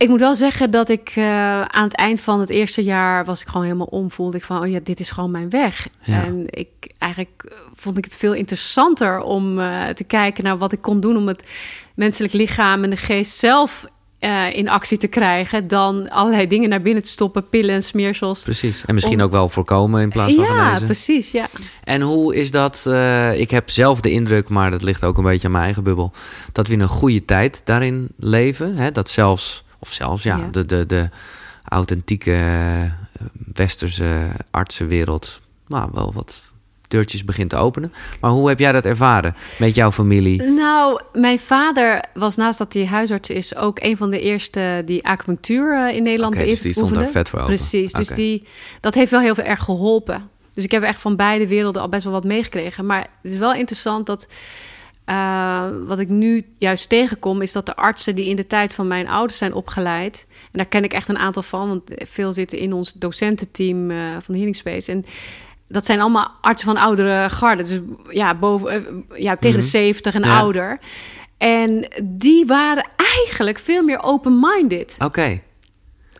ik 0.00 0.08
moet 0.08 0.20
wel 0.20 0.34
zeggen 0.34 0.70
dat 0.70 0.88
ik 0.88 1.12
eh, 1.14 1.60
aan 1.62 1.84
het 1.84 1.96
eind 1.96 2.20
van 2.20 2.40
het 2.40 2.50
eerste 2.50 2.82
jaar 2.82 3.24
was 3.24 3.40
ik 3.40 3.46
gewoon 3.46 3.62
helemaal 3.62 3.86
om. 3.86 4.10
Voelde 4.10 4.36
ik 4.36 4.44
van, 4.44 4.60
oh 4.62 4.68
ja, 4.68 4.80
dit 4.82 5.00
is 5.00 5.10
gewoon 5.10 5.30
mijn 5.30 5.50
weg. 5.50 5.88
Ja. 6.02 6.22
En 6.24 6.44
ik 6.46 6.68
eigenlijk 6.98 7.44
eh, 7.48 7.54
vond 7.74 7.98
ik 7.98 8.04
het 8.04 8.16
veel 8.16 8.34
interessanter 8.34 9.20
om 9.20 9.58
eh, 9.58 9.88
te 9.88 10.04
kijken 10.04 10.44
naar 10.44 10.58
wat 10.58 10.72
ik 10.72 10.80
kon 10.80 11.00
doen 11.00 11.16
om 11.16 11.26
het 11.26 11.42
menselijk 11.94 12.32
lichaam 12.32 12.84
en 12.84 12.90
de 12.90 12.96
geest 12.96 13.38
zelf 13.38 13.86
in 14.52 14.68
actie 14.68 14.98
te 14.98 15.06
krijgen, 15.06 15.68
dan 15.68 16.10
allerlei 16.10 16.46
dingen 16.46 16.68
naar 16.68 16.82
binnen 16.82 17.02
te 17.02 17.10
stoppen, 17.10 17.48
pillen 17.48 17.74
en 17.74 17.82
smeersels. 17.82 18.42
Precies. 18.42 18.84
En 18.86 18.94
misschien 18.94 19.18
Om- 19.18 19.24
ook 19.24 19.30
wel 19.30 19.48
voorkomen 19.48 20.02
in 20.02 20.08
plaats 20.08 20.34
van 20.34 20.44
Ja, 20.44 20.64
genezen. 20.66 20.84
precies. 20.86 21.30
Ja. 21.30 21.46
En 21.84 22.00
hoe 22.00 22.34
is 22.34 22.50
dat? 22.50 22.86
ik 23.34 23.50
heb 23.50 23.70
zelf 23.70 24.00
de 24.00 24.10
indruk, 24.10 24.48
maar 24.48 24.70
dat 24.70 24.82
ligt 24.82 25.04
ook 25.04 25.18
een 25.18 25.24
beetje 25.24 25.46
aan 25.46 25.52
mijn 25.52 25.64
eigen 25.64 25.82
bubbel, 25.82 26.12
dat 26.52 26.66
we 26.66 26.72
in 26.72 26.80
een 26.80 26.88
goede 26.88 27.24
tijd 27.24 27.60
daarin 27.64 28.08
leven. 28.16 28.76
Hè? 28.76 28.92
Dat 28.92 29.10
zelfs, 29.10 29.64
of 29.80 29.92
zelfs 29.92 30.22
ja, 30.22 30.36
Ja. 30.36 30.48
De, 30.48 30.66
de, 30.66 30.86
de 30.86 31.08
authentieke 31.64 32.32
eh, 32.32 33.26
westerse 33.54 34.28
artsenwereld, 34.50 35.40
nou 35.66 35.90
wel 35.92 36.12
wat 36.14 36.42
deurtjes 36.88 37.24
begint 37.24 37.50
te 37.50 37.56
openen. 37.56 37.92
Maar 38.20 38.30
hoe 38.30 38.48
heb 38.48 38.58
jij 38.58 38.72
dat 38.72 38.84
ervaren 38.84 39.34
met 39.58 39.74
jouw 39.74 39.92
familie? 39.92 40.42
Nou, 40.42 41.00
mijn 41.12 41.38
vader 41.38 42.04
was 42.14 42.36
naast 42.36 42.58
dat 42.58 42.72
hij 42.72 42.86
huisarts 42.86 43.30
is 43.30 43.56
ook 43.56 43.80
een 43.80 43.96
van 43.96 44.10
de 44.10 44.20
eerste 44.20 44.82
die 44.84 45.06
acupunctuur 45.06 45.76
eh, 45.76 45.96
in 45.96 46.02
Nederland 46.02 46.34
Oké, 46.34 46.44
dus 46.44 46.60
die 46.60 46.72
stond 46.72 46.94
daar 46.94 47.08
vet 47.08 47.28
voor 47.28 47.38
open. 47.38 47.54
Precies, 47.54 47.92
dus 47.92 48.08
die, 48.08 48.46
dat 48.80 48.94
heeft 48.94 49.10
wel 49.10 49.20
heel 49.20 49.34
veel 49.34 49.44
erg 49.44 49.64
geholpen. 49.64 50.28
Dus 50.54 50.64
ik 50.64 50.70
heb 50.70 50.82
echt 50.82 51.00
van 51.00 51.16
beide 51.16 51.46
werelden 51.46 51.82
al 51.82 51.88
best 51.88 52.04
wel 52.04 52.12
wat 52.12 52.24
meegekregen. 52.24 52.86
Maar 52.86 53.06
het 53.22 53.32
is 53.32 53.38
wel 53.38 53.54
interessant 53.54 54.06
dat 54.06 54.28
eh, 55.10 55.64
wat 55.86 55.98
ik 55.98 56.08
nu 56.08 56.44
juist 56.58 56.88
tegenkom, 56.88 57.42
is 57.42 57.52
dat 57.52 57.66
de 57.66 57.76
artsen 57.76 58.14
die 58.14 58.28
in 58.28 58.36
de 58.36 58.46
tijd 58.46 58.74
van 58.74 58.88
mijn 58.88 59.08
ouders 59.08 59.38
zijn 59.38 59.52
opgeleid, 59.54 60.26
en 60.28 60.48
daar 60.52 60.66
ken 60.66 60.84
ik 60.84 60.92
echt 60.92 61.08
een 61.08 61.18
aantal 61.18 61.42
van, 61.42 61.68
want 61.68 61.82
veel 61.96 62.32
zitten 62.32 62.58
in 62.58 62.72
ons 62.72 62.92
docententeam 62.92 63.90
eh, 63.90 63.96
van 64.22 64.34
Healing 64.34 64.56
Space. 64.56 64.92
En 64.92 65.04
dat 65.68 65.86
zijn 65.86 66.00
allemaal 66.00 66.30
artsen 66.40 66.68
van 66.74 66.82
oudere 66.82 67.30
garde. 67.30 67.62
Dus 67.62 67.80
ja, 68.10 68.34
boven, 68.34 68.70
eh, 68.70 69.20
ja 69.22 69.36
tegen 69.36 69.56
Mhm. 69.56 69.64
de 69.66 69.70
70 69.70 70.14
en 70.14 70.22
Ja. 70.24 70.38
ouder. 70.38 70.78
En 71.38 71.88
die 72.02 72.46
waren 72.46 72.86
eigenlijk 72.96 73.58
veel 73.58 73.82
meer 73.82 74.02
open-minded. 74.02 74.96
Oké, 74.98 75.40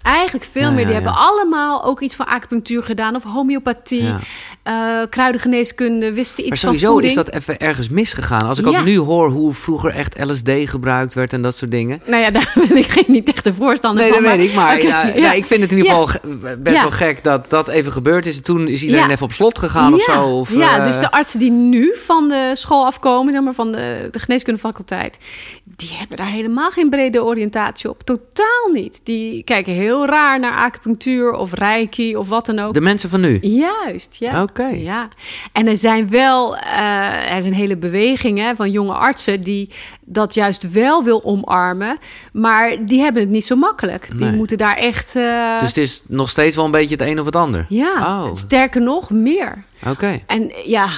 Eigenlijk 0.03 0.45
veel 0.53 0.63
Ja, 0.63 0.69
meer. 0.71 0.77
Die 0.87 0.87
ja. 0.87 0.93
hebben 0.93 1.15
allemaal 1.15 1.85
ook 1.85 2.01
iets 2.01 2.15
van 2.15 2.27
acupunctuur 2.27 2.83
gedaan. 2.83 3.15
Of 3.17 3.23
homeopathie, 3.23 4.15
eh, 4.63 4.99
kruidengeneeskunde, 5.11 6.13
wisten 6.13 6.43
maar 6.45 6.53
iets 6.53 6.61
van 6.61 6.69
sowieso 6.71 6.93
voeding. 6.93 7.11
is 7.19 7.25
dat 7.25 7.31
even 7.35 7.59
ergens 7.59 7.89
misgegaan. 7.89 8.47
Als 8.47 8.59
ik 8.59 8.67
ook 8.67 8.85
nu 8.85 8.99
hoor 8.99 9.29
hoe 9.31 9.55
vroeger 9.55 9.91
echt 9.91 10.25
LSD 10.25 10.51
gebruikt 10.65 11.15
werd 11.15 11.33
en 11.33 11.43
dat 11.43 11.57
soort 11.57 11.71
dingen. 11.71 12.03
Nou 12.07 12.23
ja, 12.23 12.31
daar 12.41 12.53
ben 12.69 12.77
ik 12.77 12.87
geen, 12.87 13.05
niet 13.07 13.29
echt 13.29 13.47
een 13.47 13.55
voorstander 13.55 14.03
Nee, 14.03 14.13
dat 14.13 14.21
van. 14.23 14.37
weet 14.39 14.49
ik. 14.49 14.55
Maar 14.55 14.83
ja, 15.17 15.33
ik 15.33 15.47
vind 15.47 15.61
het 15.63 15.71
in 15.71 15.77
ieder 15.77 15.93
geval 15.93 16.07
ge- 16.07 16.57
best 16.59 16.81
wel 16.81 16.91
gek 16.91 17.25
dat 17.25 17.51
dat 17.51 17.69
even 17.69 17.93
gebeurd 17.93 18.27
is. 18.27 18.37
En 18.37 18.43
toen 18.43 18.69
is 18.69 18.83
iedereen 18.85 19.11
even 19.11 19.25
op 19.25 19.33
slot 19.33 19.59
gegaan 19.59 19.95
of 19.95 20.03
zo. 20.03 20.21
Of, 20.39 20.55
ja, 20.55 20.79
eh, 20.79 20.85
dus 20.85 20.99
de 20.99 21.11
artsen 21.11 21.39
die 21.39 21.51
nu 21.51 21.93
van 21.97 22.29
de 22.29 22.51
school 22.55 22.85
afkomen, 22.87 23.33
zeg 23.33 23.43
maar 23.43 23.55
van 23.55 23.73
de, 23.73 24.09
de 24.11 24.19
geneeskundefaculteit, 24.19 25.19
die 25.65 25.91
hebben 25.99 26.17
daar 26.17 26.27
helemaal 26.31 26.71
geen 26.71 26.91
brede 26.91 27.23
oriëntatie 27.25 27.91
op. 27.91 28.03
Totaal 28.03 28.69
niet. 28.73 29.01
Die 29.05 29.43
kijken 29.45 29.73
heel 29.73 29.90
raar 29.99 30.41
naar 30.41 30.57
acupunctuur 30.65 31.33
of 31.33 31.53
reiki 31.53 32.17
of 32.17 32.29
wat 32.29 32.47
dan 32.47 32.59
ook. 32.59 32.75
de 32.75 32.81
mensen 32.81 33.11
van 33.11 33.21
nu. 33.21 33.39
Juist, 33.41 34.17
ja. 34.19 34.43
Oké. 34.43 34.67
Ja, 34.67 35.09
en 35.53 35.67
er 35.69 35.77
zijn 35.77 36.09
wel, 36.11 36.57
eh, 36.57 37.31
er 37.33 37.37
is 37.37 37.45
een 37.45 37.55
hele 37.55 37.77
beweging 37.77 38.39
hè, 38.39 38.55
van 38.57 38.71
jonge 38.71 38.93
artsen 38.93 39.41
die 39.41 39.71
dat 40.05 40.35
juist 40.35 40.73
wel 40.73 41.05
wil 41.05 41.25
omarmen, 41.25 41.99
maar 42.33 42.85
die 42.87 43.01
hebben 43.01 43.23
het 43.23 43.31
niet 43.31 43.45
zo 43.45 43.57
makkelijk. 43.57 44.09
Die 44.11 44.21
Nee. 44.27 44.33
moeten 44.33 44.59
daar 44.59 44.77
echt, 44.77 45.17
eh, 45.17 45.59
Dus 45.59 45.69
het 45.69 45.77
is 45.77 46.03
nog 46.07 46.29
steeds 46.29 46.57
wel 46.57 46.65
een 46.65 46.71
beetje 46.71 46.97
het 46.97 47.07
een 47.09 47.19
of 47.21 47.27
het 47.27 47.37
ander. 47.37 47.67
ja, 47.69 47.93
Oh, 48.25 48.35
sterker 48.35 48.81
nog, 48.83 49.11
meer. 49.11 49.65
oké. 49.89 50.21
En 50.27 50.53
ja, 50.65 50.89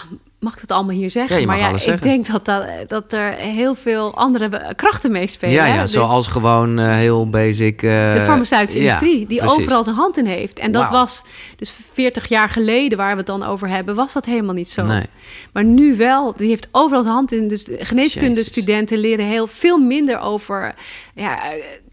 mag 0.43 0.55
ik 0.55 0.61
het 0.61 0.71
allemaal 0.71 0.95
hier 0.95 1.11
zeggen? 1.11 1.41
Ja, 1.41 1.47
maar 1.47 1.59
ja, 1.59 1.69
ik 1.69 1.79
zeggen. 1.79 2.07
denk 2.09 2.27
dat, 2.27 2.45
dat, 2.45 2.65
dat 2.87 3.13
er 3.13 3.33
heel 3.33 3.75
veel 3.75 4.15
andere 4.17 4.73
krachten 4.77 5.13
meespelen. 5.13 5.55
Ja, 5.55 5.65
hè. 5.65 5.75
ja, 5.75 5.83
De- 5.83 5.89
zoals 5.89 6.27
gewoon 6.27 6.79
eh, 6.79 6.95
heel 6.95 7.29
basic... 7.31 7.83
eh, 7.83 8.15
de 8.15 8.21
farmaceutische 8.25 8.83
ja, 8.83 8.85
industrie, 8.85 9.27
die 9.27 9.39
precies. 9.39 9.57
overal 9.59 9.85
zijn 9.85 9.97
hand 9.97 10.17
in 10.17 10.27
heeft. 10.27 10.59
En 10.59 10.73
dat 10.73 10.89
was 10.89 11.23
dus 11.57 11.75
40 11.93 12.29
jaar 12.29 12.49
geleden, 12.49 12.99
waar 12.99 13.11
we 13.11 13.17
het 13.17 13.27
dan 13.27 13.45
over 13.45 13.69
hebben, 13.69 13.95
was 13.95 14.13
dat 14.13 14.25
helemaal 14.25 14.55
niet 14.55 14.69
zo. 14.69 14.83
Nee. 14.83 15.07
Maar 15.53 15.65
nu 15.65 15.97
wel, 15.97 16.35
die 16.37 16.49
heeft 16.49 16.69
overal 16.71 17.03
zijn 17.03 17.15
hand 17.15 17.33
in. 17.33 17.49
Dus 17.49 17.65
de 17.65 17.77
geneeskundestudenten 17.85 18.99
leren 18.99 19.25
heel 19.27 19.47
veel 19.47 19.79
minder 19.79 20.19
over 20.21 20.75
ja, 21.15 21.39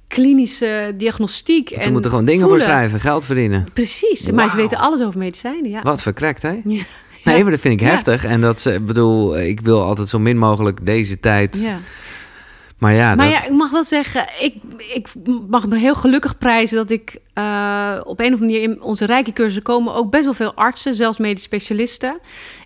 klinische 0.07 0.93
diagnostiek. 0.97 1.67
Want 1.69 1.77
en 1.81 1.85
Ze 1.85 1.91
moeten 1.91 2.09
gewoon 2.09 2.25
dingen 2.25 2.41
voelen. 2.41 2.61
voor 2.61 2.69
schrijven, 2.69 2.99
geld 2.99 3.25
verdienen. 3.25 3.67
Precies, 3.73 4.31
maar 4.31 4.49
ze 4.49 4.55
weten 4.55 4.77
alles 4.77 5.01
over 5.01 5.19
medicijnen. 5.19 5.69
Ja. 5.69 5.81
Wat 5.81 6.01
verkrekt, 6.01 6.41
hè? 6.41 6.61
Ja. 6.65 6.83
Nee, 7.33 7.41
maar 7.43 7.51
dat 7.51 7.61
vind 7.61 7.81
ik 7.81 7.87
heftig. 7.87 8.23
En 8.25 8.41
dat, 8.41 8.59
ze- 8.59 8.79
bedoel, 8.81 9.39
ik 9.39 9.59
wil 9.61 9.81
altijd 9.83 10.09
zo 10.09 10.19
min 10.19 10.37
mogelijk 10.37 10.85
deze 10.85 11.19
tijd. 11.19 11.57
Ja. 11.61 11.77
Maar 12.77 12.93
ja, 12.93 13.15
Maar 13.15 13.25
dat, 13.29 13.35
ja, 13.35 13.43
ik 13.45 13.51
mag 13.51 13.71
wel 13.71 13.83
zeggen, 13.83 14.25
ik, 14.39 14.55
ik 14.93 15.07
mag 15.49 15.67
me 15.67 15.77
heel 15.77 15.95
gelukkig 15.95 16.37
prijzen 16.37 16.77
dat 16.77 16.89
ik 16.89 17.17
eh, 17.33 17.99
op 18.03 18.19
een 18.19 18.25
of 18.33 18.39
andere 18.39 18.39
manier 18.39 18.61
in 18.61 18.81
onze 18.81 19.05
rijke 19.05 19.33
cursussen 19.33 19.63
komen 19.63 19.93
ook 19.93 20.11
best 20.11 20.23
wel 20.23 20.33
veel 20.33 20.53
artsen, 20.53 20.93
zelfs 20.93 21.17
medisch 21.17 21.43
specialisten. 21.43 22.19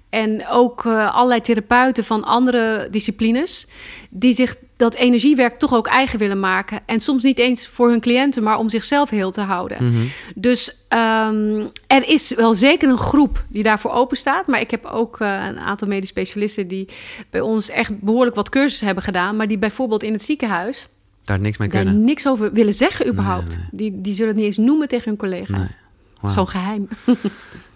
En 0.09 0.47
ook 0.49 0.83
uh, 0.85 1.15
allerlei 1.15 1.41
therapeuten 1.41 2.03
van 2.03 2.23
andere 2.23 2.87
disciplines. 2.91 3.67
die 4.09 4.33
zich 4.33 4.55
dat 4.75 4.93
energiewerk 4.93 5.59
toch 5.59 5.73
ook 5.73 5.87
eigen 5.87 6.19
willen 6.19 6.39
maken. 6.39 6.79
En 6.85 6.99
soms 6.99 7.23
niet 7.23 7.39
eens 7.39 7.67
voor 7.67 7.89
hun 7.89 7.99
cliënten, 7.99 8.43
maar 8.43 8.57
om 8.57 8.69
zichzelf 8.69 9.09
heel 9.09 9.31
te 9.31 9.41
houden. 9.41 9.85
Mhm. 9.85 10.05
Dus 10.35 10.69
um, 10.69 11.69
er 11.87 12.09
is 12.09 12.33
wel 12.35 12.53
zeker 12.53 12.89
een 12.89 12.97
groep 12.97 13.45
die 13.49 13.63
daarvoor 13.63 13.91
open 13.91 14.17
staat. 14.17 14.47
Maar 14.47 14.59
ik 14.59 14.71
heb 14.71 14.85
ook 14.85 15.19
uh, 15.19 15.45
een 15.45 15.59
aantal 15.59 15.87
medisch 15.87 16.09
specialisten 16.09 16.67
die 16.67 16.87
bij 17.29 17.41
ons 17.41 17.69
echt 17.69 17.99
behoorlijk 17.99 18.35
wat 18.35 18.49
cursussen 18.49 18.85
hebben 18.85 19.03
gedaan. 19.03 19.35
Maar 19.35 19.47
die 19.47 19.57
bijvoorbeeld 19.57 20.03
in 20.03 20.13
het 20.13 20.21
ziekenhuis. 20.21 20.87
Daar 21.23 21.39
niks 21.39 21.57
mee 21.57 21.69
daar 21.69 21.83
kunnen. 21.83 22.03
niks 22.03 22.27
over 22.27 22.53
willen 22.53 22.73
zeggen, 22.73 23.07
überhaupt. 23.07 23.47
Nee, 23.47 23.57
nee. 23.57 23.91
Die, 23.91 24.01
die 24.01 24.13
zullen 24.13 24.27
het 24.27 24.37
niet 24.37 24.45
eens 24.45 24.57
noemen 24.57 24.87
tegen 24.87 25.09
hun 25.09 25.17
collega's. 25.17 25.49
Nee. 25.49 25.67
Het 26.13 26.23
is 26.23 26.29
gewoon 26.29 26.47
geheim. 26.47 26.87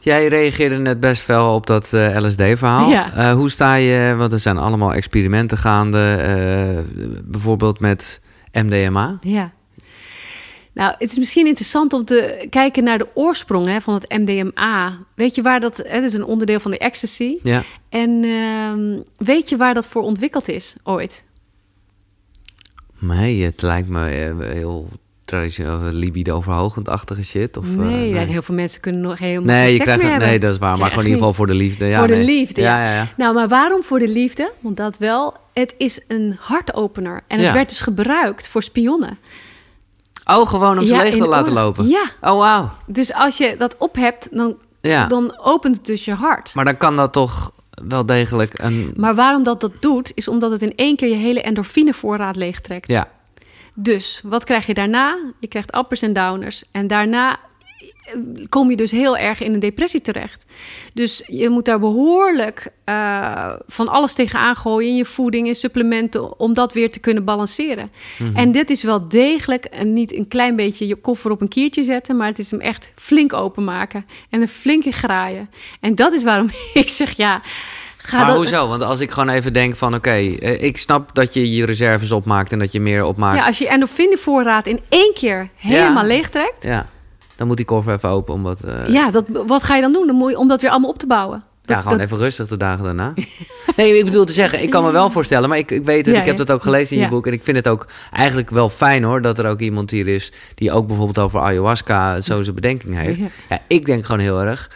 Jij 0.08 0.28
reageerde 0.28 0.78
net 0.78 1.00
best 1.00 1.26
wel 1.26 1.54
op 1.54 1.68
dat 1.68 1.94
eh, 1.94 2.18
LSD-verhaal. 2.18 2.90
Ja. 2.90 3.14
Eh, 3.14 3.34
hoe 3.34 3.50
sta 3.50 3.76
je, 3.76 4.16
want 4.16 4.34
er 4.34 4.40
zijn 4.40 4.58
allemaal 4.58 4.94
experimenten 4.94 5.58
gaande, 5.58 6.16
eh, 6.16 7.04
bijvoorbeeld 7.26 7.80
met 7.80 8.22
MDMA. 8.52 9.18
Ja. 9.22 9.52
Nou, 10.74 10.96
het 10.98 11.10
is 11.10 11.18
misschien 11.18 11.48
interessant 11.48 11.94
om 11.94 12.06
te 12.06 12.48
kijken 12.50 12.84
naar 12.84 12.98
de 12.98 13.08
oorsprong 13.14 13.66
hè, 13.66 13.82
van 13.82 13.94
het 13.94 14.10
MDMA. 14.10 14.98
Weet 15.16 15.36
je 15.36 15.42
waar 15.42 15.60
dat... 15.60 15.78
Het 15.78 16.04
is 16.04 16.14
een 16.14 16.26
onderdeel 16.26 16.60
van 16.60 16.72
de 16.72 16.78
ecstasy. 16.78 17.38
Ja. 17.44 17.64
En 17.90 18.24
uh, 18.24 19.00
weet 19.18 19.50
je 19.50 19.58
waar 19.58 19.74
dat 19.74 19.88
voor 19.88 20.02
ontwikkeld 20.02 20.48
is 20.48 20.76
ooit? 20.84 21.24
Nee, 23.00 23.44
het 23.44 23.62
lijkt 23.62 23.90
me 23.90 24.04
heel 24.54 24.90
traditioneel 25.28 25.80
libido-verhogend-achtige 25.92 27.24
shit. 27.24 27.58
Of, 27.58 27.66
nee, 27.66 28.10
uh, 28.10 28.16
nee, 28.16 28.26
heel 28.26 28.42
veel 28.42 28.56
mensen 28.56 28.82
kunnen 28.82 29.02
nog 29.02 29.18
helemaal 29.18 29.56
nee, 29.56 29.74
je 29.74 29.80
krijgt 29.80 30.02
hebben. 30.02 30.28
Nee, 30.28 30.40
dat 30.40 30.54
is 30.54 30.58
waar. 30.58 30.78
Maar 30.78 30.90
gewoon 30.90 31.04
in 31.04 31.10
ieder 31.10 31.20
geval 31.20 31.34
voor 31.34 31.48
de 31.48 31.54
liefde. 31.54 31.86
Ja, 31.86 32.00
voor 32.00 32.08
nee. 32.08 32.20
de 32.20 32.26
liefde, 32.26 32.62
ja. 32.62 32.84
ja. 32.84 32.94
Ja. 32.94 33.08
Nou, 33.18 33.34
maar 33.34 33.48
waarom 33.48 33.84
voor 33.84 34.00
de 34.00 34.08
liefde? 34.08 34.52
Want 34.60 34.78
dat 34.78 34.98
wel. 34.98 35.36
Het 35.54 35.76
is 35.78 36.00
een 36.08 36.38
hartopener. 36.40 37.24
En 37.28 37.40
het 37.40 37.54
werd 37.54 37.70
dus 37.70 37.82
gebruikt 37.82 38.48
voor 38.48 38.64
spionnen. 38.64 39.18
Oh, 40.26 40.48
gewoon 40.48 40.80
om 40.80 40.86
ze 40.86 40.98
leeg 40.98 41.16
te 41.16 41.28
laten 41.28 41.54
lopen? 41.54 41.88
Ja. 41.88 42.04
Oh, 42.22 42.38
wauw. 42.38 42.72
Dus 42.86 43.14
als 43.14 43.38
je 43.38 43.56
dat 43.58 43.76
op 43.78 43.96
hebt, 43.96 44.28
dan, 44.32 44.56
Ja. 44.82 45.08
dan 45.08 45.40
opent 45.44 45.76
het 45.76 45.86
dus 45.86 46.06
je 46.06 46.14
hart. 46.14 46.56
Maar 46.56 46.66
dan 46.66 46.78
kan 46.78 46.96
dat 46.96 47.14
toch 47.14 47.52
wel 47.88 48.06
degelijk 48.06 48.60
een... 48.60 48.94
Maar 48.96 49.16
waarom 49.16 49.44
dat 49.44 49.62
dat 49.62 49.72
doet, 49.80 50.12
is 50.14 50.28
omdat 50.28 50.52
het 50.52 50.62
in 50.62 50.76
één 50.76 50.96
keer 50.96 51.10
je 51.10 51.16
hele 51.16 51.42
endorfinevoorraad 51.42 52.36
leegtrekt. 52.36 52.88
Ja, 52.88 53.08
Dus 53.80 54.22
wat 54.24 54.44
krijg 54.44 54.66
je 54.66 54.74
daarna? 54.74 55.18
Je 55.40 55.48
krijgt 55.48 55.76
uppers 55.76 56.02
en 56.02 56.14
downers. 56.14 56.64
En 56.72 56.88
daarna 56.88 57.40
eh, 58.06 58.14
kom 58.50 58.70
je 58.70 58.76
dus 58.76 58.92
heel 58.92 59.18
erg 59.18 59.42
in 59.42 59.54
een 59.54 59.60
depressie 59.60 60.02
terecht. 60.02 60.46
Dus 60.94 61.24
je 61.28 61.50
moet 61.50 61.66
daar 61.66 61.80
behoorlijk 61.80 62.72
eh, 62.84 63.54
van 63.68 63.88
alles 63.88 64.14
tegenaan 64.14 64.56
gooien... 64.56 64.90
in 64.90 64.96
je 64.96 65.06
voeding, 65.06 65.48
in 65.48 65.56
supplementen... 65.56 66.40
om 66.40 66.54
dat 66.54 66.74
weer 66.74 66.92
te 66.92 67.00
kunnen 67.00 67.26
balanceren. 67.26 67.92
En 68.34 68.52
dit 68.52 68.70
is 68.70 68.84
wel 68.84 69.08
degelijk 69.08 69.66
en 69.66 69.94
niet 69.94 70.14
een 70.14 70.28
klein 70.28 70.56
beetje 70.56 70.88
je 70.88 70.96
koffer 70.96 71.32
op 71.32 71.42
een 71.42 71.48
kiertje 71.48 71.84
zetten... 71.84 72.18
maar 72.18 72.28
het 72.28 72.40
is 72.40 72.52
hem 72.52 72.60
echt 72.60 72.92
flink 72.96 73.34
openmaken 73.34 74.06
en 74.30 74.42
een 74.42 74.48
flinke 74.48 74.92
graaien. 74.92 75.50
En 75.80 75.96
dat 75.96 76.14
is 76.14 76.24
waarom 76.24 76.50
ik 76.74 76.90
zeg 76.90 77.18
ja... 77.18 77.42
Ga 78.08 78.18
maar 78.18 78.26
dat, 78.28 78.36
hoezo? 78.36 78.68
Want 78.68 78.84
als 78.84 79.00
ik 79.00 79.12
gewoon 79.12 79.30
even 79.30 79.54
denk 79.54 79.76
van... 79.76 79.94
oké, 79.96 80.10
eh, 80.10 80.64
ik 80.64 80.78
snap 80.78 81.16
dat 81.16 81.34
je 81.34 81.52
je 81.56 81.66
reserves 81.66 82.12
opmaakt... 82.12 82.52
en 82.52 82.60
dat 82.60 82.72
je 82.72 82.80
meer 82.80 83.04
opmaakt. 83.04 83.38
Ja, 83.38 83.46
als 83.46 83.58
je 83.58 83.68
endorfinevoorraad 83.68 84.68
in 84.68 84.80
één 84.90 85.12
keer 85.14 85.50
helemaal 85.56 86.02
Ja. 86.04 86.08
leegtrekt... 86.08 86.64
Ja, 86.64 86.86
dan 87.36 87.48
moet 87.48 87.58
die 87.58 87.66
koffer 87.66 87.94
even 87.94 88.10
open. 88.10 88.34
Omdat, 88.34 88.62
eh, 88.62 88.88
Ja, 88.88 89.10
dat, 89.12 89.26
wat 89.48 89.64
ga 89.64 89.76
je 89.76 89.82
dan 89.82 89.94
doen? 89.94 90.08
Dan 90.08 90.16
moet 90.16 90.32
je, 90.32 90.38
om 90.38 90.48
dat 90.48 90.62
weer 90.62 90.70
allemaal 90.72 90.90
op 90.90 90.98
te 91.00 91.08
bouwen. 91.08 91.44
Ja, 91.66 91.76
gewoon 91.82 91.98
dat- 91.98 92.06
even 92.06 92.18
rustig 92.18 92.48
de 92.48 92.58
dagen 92.58 92.84
daarna. 92.84 93.14
nee, 93.78 93.98
ik 93.98 94.06
bedoel 94.06 94.26
te 94.26 94.34
zeggen, 94.34 94.62
ik 94.62 94.70
kan 94.70 94.84
me 94.84 94.92
wel 94.92 95.10
voorstellen, 95.10 95.50
maar 95.50 95.58
ik, 95.58 95.72
ik 95.72 95.86
weet 95.86 96.06
het, 96.06 96.16
Ja, 96.16 96.22
ik 96.22 96.28
heb 96.28 96.38
ja. 96.38 96.44
dat 96.44 96.56
ook 96.56 96.64
gelezen 96.64 96.92
in 96.92 96.98
je 96.98 97.04
Ja. 97.04 97.10
boek. 97.10 97.28
En 97.28 97.34
ik 97.34 97.44
vind 97.44 97.58
het 97.58 97.68
ook 97.68 97.88
eigenlijk 98.12 98.50
wel 98.50 98.70
fijn 98.70 99.04
hoor, 99.04 99.22
dat 99.22 99.40
er 99.40 99.46
ook 99.50 99.60
iemand 99.60 99.92
hier 99.92 100.08
is 100.08 100.32
die 100.56 100.72
ook 100.72 100.88
bijvoorbeeld 100.88 101.20
over 101.20 101.40
ayahuasca 101.40 102.22
zo 102.22 102.42
zijn 102.42 102.56
bedenking 102.56 102.96
heeft. 102.96 103.20
Ja. 103.50 103.60
ik 103.68 103.86
denk 103.86 104.06
gewoon 104.06 104.22
heel 104.22 104.42
erg, 104.42 104.70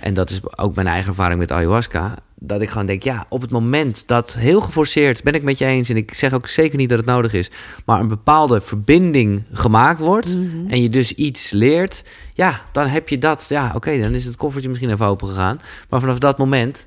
en 0.00 0.14
dat 0.14 0.30
is 0.30 0.40
ook 0.56 0.74
mijn 0.74 0.86
eigen 0.86 1.08
ervaring 1.08 1.38
met 1.38 1.52
ayahuasca, 1.52 2.14
dat 2.44 2.62
ik 2.62 2.68
gewoon 2.70 2.86
denk, 2.86 3.02
ja, 3.02 3.26
op 3.28 3.40
het 3.40 3.50
moment 3.50 4.06
dat 4.08 4.34
heel 4.34 4.60
geforceerd, 4.60 5.22
ben 5.22 5.34
ik 5.34 5.42
met 5.42 5.58
je 5.58 5.64
eens, 5.64 5.88
en 5.88 5.96
ik 5.96 6.14
zeg 6.14 6.32
ook 6.32 6.46
zeker 6.46 6.76
niet 6.78 6.88
dat 6.88 6.98
het 6.98 7.06
nodig 7.06 7.32
is, 7.32 7.50
maar 7.86 8.00
een 8.00 8.08
bepaalde 8.08 8.60
verbinding 8.60 9.42
gemaakt 9.52 10.00
wordt 10.00 10.38
Mhm. 10.38 10.68
en 10.70 10.82
je 10.82 10.88
dus 10.88 11.14
iets 11.14 11.50
leert, 11.50 12.02
ja, 12.34 12.60
dan 12.72 12.86
heb 12.86 13.08
je 13.08 13.18
dat. 13.18 13.46
Ja, 13.48 13.72
oké, 13.74 14.00
dan 14.00 14.14
is 14.14 14.24
het 14.24 14.36
koffertje 14.36 14.68
misschien 14.68 14.90
even 14.90 15.06
open 15.06 15.28
gegaan. 15.28 15.60
Maar 15.88 16.00
vanaf 16.00 16.18
dat 16.18 16.38
moment 16.38 16.86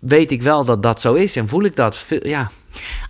weet 0.00 0.30
ik 0.30 0.42
wel 0.42 0.64
dat 0.64 0.82
dat 0.82 1.00
zo 1.00 1.14
is 1.14 1.36
en 1.36 1.48
voel 1.48 1.62
ik 1.64 1.76
dat. 1.76 1.96
Veel- 1.96 2.26
Ja, 2.26 2.50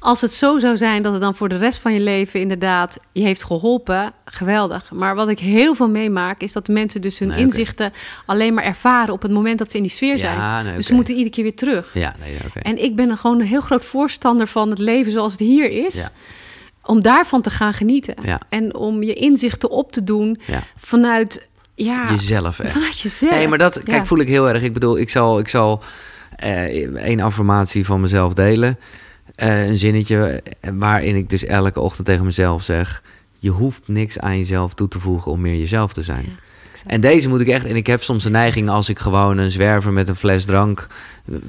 Als 0.00 0.20
het 0.20 0.32
zo 0.32 0.58
zou 0.58 0.76
zijn 0.76 1.02
dat 1.02 1.12
het 1.12 1.22
dan 1.22 1.34
voor 1.34 1.48
de 1.48 1.56
rest 1.56 1.78
van 1.78 1.92
je 1.92 2.00
leven 2.00 2.40
inderdaad 2.40 2.96
je 3.12 3.22
heeft 3.22 3.44
geholpen, 3.44 4.12
geweldig. 4.24 4.90
Maar 4.92 5.14
wat 5.14 5.28
ik 5.28 5.38
heel 5.38 5.74
veel 5.74 5.88
meemaak, 5.88 6.40
is 6.40 6.52
dat 6.52 6.68
mensen 6.68 7.00
dus 7.00 7.18
hun 7.18 7.28
Nee, 7.28 7.38
inzichten 7.38 7.92
alleen 8.26 8.54
maar 8.54 8.64
ervaren 8.64 9.14
op 9.14 9.22
het 9.22 9.30
moment 9.32 9.58
dat 9.58 9.70
ze 9.70 9.76
in 9.76 9.82
die 9.82 9.92
sfeer 9.92 10.12
Ja, 10.12 10.18
zijn. 10.18 10.64
nee, 10.64 10.74
Dus 10.76 10.86
ze 10.86 10.94
moeten 10.94 11.14
iedere 11.14 11.30
keer 11.34 11.42
weer 11.44 11.54
terug. 11.56 11.90
ja, 11.94 12.14
nee. 12.20 12.36
En 12.62 12.82
ik 12.84 12.96
ben 12.96 13.10
er 13.10 13.16
gewoon 13.16 13.40
een 13.40 13.46
heel 13.46 13.60
groot 13.60 13.84
voorstander 13.84 14.46
van 14.46 14.70
het 14.70 14.78
leven 14.78 15.12
zoals 15.12 15.32
het 15.32 15.40
hier 15.40 15.70
is. 15.86 15.94
Ja. 15.94 16.08
Om 16.86 17.02
daarvan 17.02 17.40
te 17.42 17.50
gaan 17.50 17.74
genieten. 17.74 18.14
Ja. 18.22 18.40
En 18.48 18.74
om 18.74 19.02
je 19.02 19.14
inzichten 19.14 19.70
op 19.70 19.92
te 19.92 20.04
doen 20.04 20.40
Ja. 20.46 20.62
vanuit, 20.76 21.48
ja, 21.74 22.06
Jezelf 22.10 22.58
echt. 22.58 22.72
vanuit 22.72 23.00
jezelf. 23.00 23.32
Nee, 23.32 23.48
maar 23.48 23.58
dat 23.58 23.82
kijk, 23.82 23.96
Ja. 23.98 24.04
voel 24.06 24.18
ik 24.18 24.28
heel 24.28 24.48
erg. 24.48 24.62
Ik 24.62 24.72
bedoel, 24.72 24.98
ik 24.98 25.10
zal, 25.10 25.38
ik 25.38 25.48
zal 25.48 25.82
eh 26.36 26.96
één 26.96 27.20
affirmatie 27.20 27.84
van 27.84 28.00
mezelf 28.00 28.34
delen. 28.34 28.78
Eh, 29.34 29.66
een 29.68 29.76
zinnetje 29.78 30.42
waarin 30.74 31.16
ik 31.16 31.30
dus 31.30 31.44
elke 31.44 31.80
ochtend 31.80 32.06
tegen 32.06 32.24
mezelf 32.24 32.62
zeg: 32.62 33.02
Je 33.38 33.50
hoeft 33.50 33.82
niks 33.88 34.18
aan 34.18 34.38
jezelf 34.38 34.74
toe 34.74 34.88
te 34.88 34.98
voegen 35.00 35.32
om 35.32 35.40
meer 35.40 35.56
jezelf 35.58 35.92
te 35.92 36.02
zijn. 36.02 36.38
En 36.86 37.00
deze 37.00 37.28
moet 37.28 37.40
ik 37.40 37.48
echt. 37.48 37.66
En 37.66 37.76
ik 37.76 37.86
heb 37.86 38.02
soms 38.02 38.22
de 38.22 38.30
neiging 38.30 38.68
als 38.68 38.88
ik 38.88 38.98
gewoon 38.98 39.38
een 39.38 39.50
zwerver 39.50 39.92
met 39.92 40.08
een 40.08 40.16
fles 40.16 40.44
drank. 40.44 40.86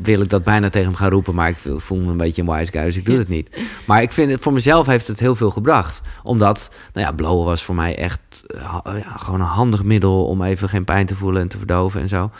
wil 0.02 0.22
ik 0.22 0.30
dat 0.30 0.44
bijna 0.44 0.70
tegen 0.70 0.88
hem 0.88 0.96
gaan 0.98 1.10
roepen. 1.10 1.36
Maar 1.36 1.50
ik 1.50 1.56
voel- 1.78 2.00
me 2.00 2.12
een 2.12 2.18
beetje 2.18 2.42
een 2.42 2.52
wise 2.52 2.72
guy, 2.72 2.84
dus 2.84 2.96
ik 2.98 3.06
doe 3.06 3.18
het 3.24 3.28
niet. 3.28 3.60
Maar 3.86 4.02
ik 4.02 4.12
vind 4.12 4.32
het 4.32 4.42
voor 4.42 4.54
mezelf 4.54 4.88
heeft 4.88 5.08
het 5.08 5.20
heel 5.20 5.36
veel 5.36 5.52
gebracht. 5.52 6.02
Omdat, 6.24 6.70
nou 6.94 7.08
ja, 7.08 7.14
blowen 7.14 7.46
was 7.46 7.64
voor 7.64 7.76
mij 7.76 7.96
echt 7.98 8.20
eh, 8.48 8.80
ja, 8.86 9.16
gewoon 9.18 9.40
een 9.40 9.46
handig 9.46 9.84
middel. 9.84 10.26
om 10.26 10.42
even 10.44 10.70
geen 10.70 10.86
pijn 10.86 11.06
te 11.06 11.16
voelen 11.16 11.42
en 11.42 11.48
te 11.48 11.58
verdoven 11.58 12.02
en 12.02 12.10
zo. 12.10 12.32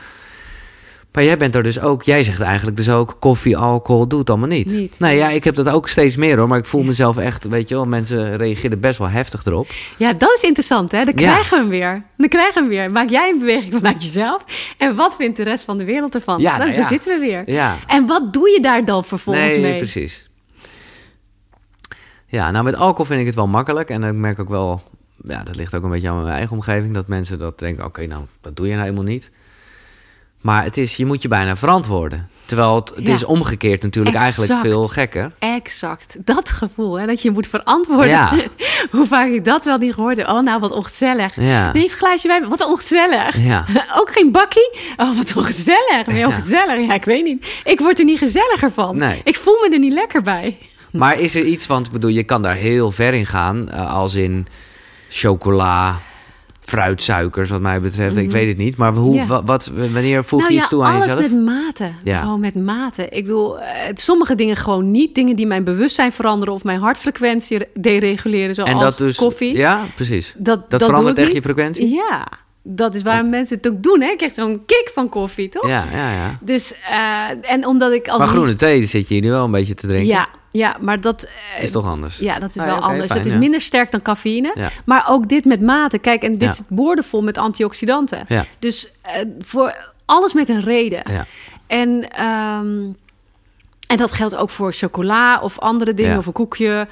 Maar 1.16 1.24
jij 1.24 1.38
bent 1.38 1.56
er 1.56 1.64
dus 1.64 1.80
ook, 1.80 2.04
jij 2.04 2.24
zegt 2.24 2.40
eigenlijk 2.40 2.78
dus 2.78 2.90
ook: 2.90 3.16
koffie, 3.20 3.58
alcohol, 3.58 4.08
doe 4.08 4.20
het 4.20 4.30
allemaal 4.30 4.48
niet. 4.48 4.66
Niet. 4.66 5.00
Nee, 5.00 5.18
ja, 5.18 5.30
ik 5.30 5.44
heb 5.44 5.56
dat 5.56 5.70
ook 5.70 5.90
steeds 5.90 6.16
meer 6.16 6.38
hoor. 6.38 6.48
Maar 6.48 6.58
ik 6.58 6.66
voel 6.66 6.84
mezelf 6.84 7.18
echt, 7.18 7.44
weet 7.44 7.70
je 7.70 7.76
wel, 7.76 7.86
mensen 7.86 8.38
reageren 8.38 8.80
best 8.80 9.00
wel 9.00 9.10
heftig 9.10 9.46
erop. 9.46 9.68
Ja, 9.98 10.14
dat 10.14 10.34
is 10.36 10.42
interessant, 10.42 10.92
hè? 10.92 11.06
Dan 11.06 11.14
krijgen 11.14 11.50
we 11.50 11.56
hem 11.56 11.70
weer. 11.70 12.04
Dan 12.18 12.28
krijgen 12.28 12.54
we 12.54 12.60
hem 12.60 12.70
weer. 12.70 12.92
Maak 12.92 13.10
jij 13.10 13.30
een 13.30 13.38
beweging 13.38 13.74
vanuit 13.74 14.04
jezelf? 14.04 14.44
En 14.78 14.96
wat 14.96 15.16
vindt 15.16 15.38
de 15.38 15.44
rest 15.44 15.64
van 15.64 15.78
de 15.78 15.86
wereld 15.86 16.16
ervan? 16.16 16.40
Ja, 16.40 16.44
Nou, 16.44 16.58
nou 16.58 16.72
daar 16.72 16.82
ja. 16.82 16.88
zitten 16.88 17.20
we 17.20 17.26
weer. 17.26 17.50
Ja. 17.52 17.78
En 17.88 18.06
wat 18.06 18.34
doe 18.34 18.50
je 18.50 18.60
daar 18.62 18.86
dan 18.86 19.06
vervolgens 19.06 19.54
nee, 19.54 19.62
mee? 19.62 19.78
precies. 19.78 20.30
Ja, 22.28 22.52
nou 22.52 22.64
met 22.64 22.76
alcohol 22.76 23.06
vind 23.06 23.20
ik 23.20 23.26
het 23.26 23.36
wel 23.36 23.48
makkelijk. 23.48 23.90
En 23.90 24.04
ik 24.04 24.14
merk 24.14 24.40
ook 24.40 24.50
wel, 24.50 24.82
ja, 25.24 25.44
dat 25.44 25.56
ligt 25.56 25.76
ook 25.76 25.84
een 25.84 25.90
beetje 25.90 26.10
aan 26.10 26.22
mijn 26.22 26.36
eigen 26.36 26.56
omgeving, 26.56 26.94
dat 26.94 27.08
mensen 27.08 27.40
dat 27.40 27.60
denken, 27.60 27.86
oké, 27.86 28.06
nou, 28.06 28.24
dat 28.42 28.56
doe 28.56 28.66
je 28.66 28.72
nou 28.72 28.84
helemaal 28.84 29.06
niet. 29.06 29.32
Maar 30.46 30.64
het 30.64 30.78
is, 30.78 30.96
je 30.96 31.06
moet 31.06 31.22
je 31.22 31.28
bijna 31.28 31.56
verantwoorden. 31.56 32.30
Terwijl 32.46 32.76
het, 32.76 32.90
het 32.96 33.08
Ja. 33.08 33.14
is 33.14 33.24
omgekeerd 33.24 33.82
natuurlijk 33.82 34.16
eigenlijk 34.16 34.54
veel 34.62 34.88
gekker. 34.88 35.32
Exact. 35.40 36.18
Dat 36.20 36.50
gevoel, 36.50 37.00
hè? 37.00 37.06
Dat 37.06 37.22
je 37.22 37.32
moet 37.32 37.48
verantwoorden. 37.48 38.08
Ja. 38.08 38.34
Hoe 38.92 39.06
vaak 39.08 39.30
ik 39.30 39.46
dat 39.46 39.66
wel 39.66 39.78
niet 39.78 39.94
gehoord 39.94 40.18
heb. 40.18 40.28
Oh, 40.28 40.40
nou, 40.44 40.60
wat 40.60 40.72
ongezellig. 40.72 41.36
Ja. 41.36 41.72
Nee, 41.74 41.84
een 41.84 41.90
glaasje 41.90 42.28
wijn. 42.28 42.48
Wat 42.50 42.66
ongezellig. 42.68 43.38
Ja. 43.38 43.66
Ook 44.00 44.12
geen 44.12 44.32
bakkie? 44.32 44.70
Oh, 44.98 45.18
wat 45.18 45.36
ongezellig. 45.36 46.04
Ben 46.06 46.16
je 46.16 46.84
Ja. 46.88 46.94
ik 46.94 47.06
weet 47.06 47.24
niet. 47.24 47.62
Ik 47.64 47.80
word 47.80 48.00
er 48.00 48.06
niet 48.06 48.20
gezelliger 48.20 48.72
van. 48.72 48.98
Nee. 48.98 49.22
Ik 49.24 49.36
voel 49.36 49.58
me 49.62 49.70
er 49.74 49.80
niet 49.80 49.94
lekker 49.94 50.22
bij. 50.22 50.58
Maar 50.92 51.20
is 51.20 51.36
er 51.36 51.44
iets, 51.46 51.68
want 51.68 51.86
ik 51.88 51.92
bedoel, 51.92 52.10
je 52.10 52.24
kan 52.24 52.42
daar 52.42 52.56
heel 52.56 52.92
ver 52.92 53.14
in 53.14 53.26
gaan. 53.26 53.70
eh, 53.70 53.94
als 53.94 54.14
in 54.14 54.48
chocola, 55.10 56.00
fruitsuikers, 56.70 57.50
wat 57.50 57.62
mij 57.62 57.82
betreft. 57.82 58.16
Ik 58.18 58.32
weet 58.32 58.48
het 58.48 58.58
niet. 58.58 58.78
Maar 58.78 58.94
hoe, 58.94 59.16
Mhm. 59.20 59.32
Ja. 59.32 59.44
wat, 59.44 59.72
wanneer 59.94 60.24
voeg 60.24 60.40
nou 60.40 60.52
je 60.52 60.58
ja, 60.58 60.62
iets 60.62 60.70
toe 60.72 60.84
aan 60.84 60.94
alles 60.94 61.06
jezelf? 61.06 61.22
met 61.32 61.44
mate. 61.44 61.90
Ja. 62.04 62.20
Gewoon 62.22 62.40
met 62.40 62.56
mate. 62.56 63.10
Ik 63.10 63.24
bedoel, 63.24 63.60
eh, 63.60 63.68
sommige 63.94 64.36
dingen 64.36 64.56
gewoon 64.56 64.92
niet. 64.92 65.16
Dingen 65.16 65.36
die 65.36 65.48
mijn 65.48 65.64
bewustzijn 65.64 66.12
veranderen 66.12 66.54
of 66.54 66.64
mijn 66.64 66.80
hartfrequentie 66.80 67.58
re- 67.58 67.68
dereguleren, 67.74 68.56
zoals 68.56 68.70
en 68.70 68.78
dat 68.78 68.98
dus, 68.98 69.16
koffie. 69.18 69.58
Ja, 69.58 69.86
precies. 69.96 70.34
Dat, 70.38 70.70
Dat, 70.70 70.84
verandert 70.84 71.18
echt 71.18 71.32
je 71.32 71.42
frequentie? 71.42 71.90
Ja, 71.90 72.28
dat 72.64 72.96
is 72.96 73.02
waarom 73.02 73.30
mensen 73.30 73.58
het 73.58 73.68
ook 73.68 73.84
doen. 73.84 74.02
Hè? 74.02 74.10
Ik 74.10 74.18
krijg 74.18 74.34
zo'n 74.34 74.62
kick 74.66 74.92
van 74.94 75.10
koffie, 75.10 75.50
toch? 75.50 75.68
Ja, 75.68 75.86
ja, 75.94 76.12
ja. 76.12 76.38
Dus, 76.42 76.74
eh, 76.90 77.52
en 77.52 77.68
omdat 77.68 77.92
ik 77.92 78.08
als 78.08 78.20
Maar 78.20 78.28
groene 78.28 78.56
thee 78.56 78.86
zit 78.86 79.08
je 79.08 79.14
hier 79.14 79.24
nu 79.24 79.30
wel 79.30 79.46
een 79.46 79.52
beetje 79.52 79.74
te 79.74 79.88
drinken. 79.88 80.08
Ja, 80.08 80.28
ja, 80.58 80.78
maar 80.82 81.02
dat... 81.02 81.24
eh, 81.58 81.64
Is 81.64 81.72
toch 81.72 81.86
anders? 81.86 82.18
Ja, 82.18 82.40
dat 82.40 82.56
is 82.56 82.62
Ah, 82.62 82.68
wel 82.68 82.80
anders. 82.80 83.06
fijn, 83.06 83.18
het 83.18 83.26
is 83.28 83.32
ja. 83.34 83.38
minder 83.38 83.62
sterk 83.62 83.92
dan 83.92 84.02
cafeïne. 84.02 84.52
Ja. 84.56 84.70
Maar 84.86 85.06
ook 85.10 85.30
dit 85.30 85.46
met 85.46 85.62
mate. 85.62 85.98
Kijk, 85.98 86.24
en 86.24 86.32
dit 86.32 86.42
Ja. 86.42 86.52
zit 86.52 86.66
boordevol 86.70 87.22
met 87.24 87.38
antioxidanten. 87.38 88.26
Ja. 88.28 88.46
Dus 88.60 88.92
eh, 89.02 89.12
voor 89.40 89.92
alles 90.06 90.34
met 90.34 90.50
een 90.50 90.62
reden. 90.62 91.02
Ja. 91.12 91.26
En, 91.68 92.10
ehm, 92.10 92.82
en 93.88 93.98
dat 93.98 94.12
geldt 94.12 94.36
ook 94.36 94.50
voor 94.50 94.74
chocola 94.74 95.40
of 95.40 95.60
andere 95.60 95.94
dingen, 95.94 96.12
Ja. 96.12 96.18
of 96.18 96.26
een 96.26 96.34
koekje. 96.34 96.88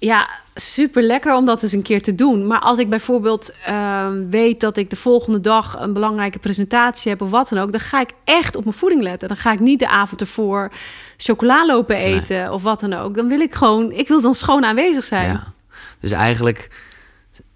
Ja, 0.00 0.28
super 0.54 1.02
lekker 1.02 1.34
om 1.34 1.44
dat 1.44 1.62
eens 1.62 1.72
een 1.72 1.82
keer 1.82 2.02
te 2.02 2.14
doen. 2.14 2.46
Maar 2.46 2.58
als 2.58 2.78
ik 2.78 2.88
bijvoorbeeld 2.88 3.52
ehm, 3.64 4.28
weet 4.28 4.60
dat 4.60 4.76
ik 4.76 4.90
de 4.90 4.96
volgende 4.96 5.40
dag 5.40 5.76
een 5.78 5.92
belangrijke 5.92 6.38
presentatie 6.38 7.10
heb 7.10 7.22
of 7.22 7.30
wat 7.30 7.48
dan 7.48 7.58
ook, 7.58 7.70
dan 7.70 7.80
ga 7.80 8.00
ik 8.00 8.10
echt 8.24 8.56
op 8.56 8.64
mijn 8.64 8.76
voeding 8.76 9.02
letten. 9.02 9.28
Dan 9.28 9.36
ga 9.36 9.52
ik 9.52 9.60
niet 9.60 9.78
de 9.78 9.88
avond 9.88 10.20
ervoor 10.20 10.70
chocola 11.16 11.66
lopen 11.66 11.96
eten 11.96 12.52
of 12.52 12.62
wat 12.62 12.80
dan 12.80 12.92
ook. 12.92 13.14
Dan 13.14 13.28
wil 13.28 13.40
ik 13.40 13.54
gewoon, 13.54 13.92
ik 13.92 14.08
wil 14.08 14.20
dan 14.20 14.34
schoon 14.34 14.64
aanwezig 14.64 15.04
zijn. 15.04 15.28
Ja. 15.28 15.52
Dus 15.98 16.10
eigenlijk 16.10 16.70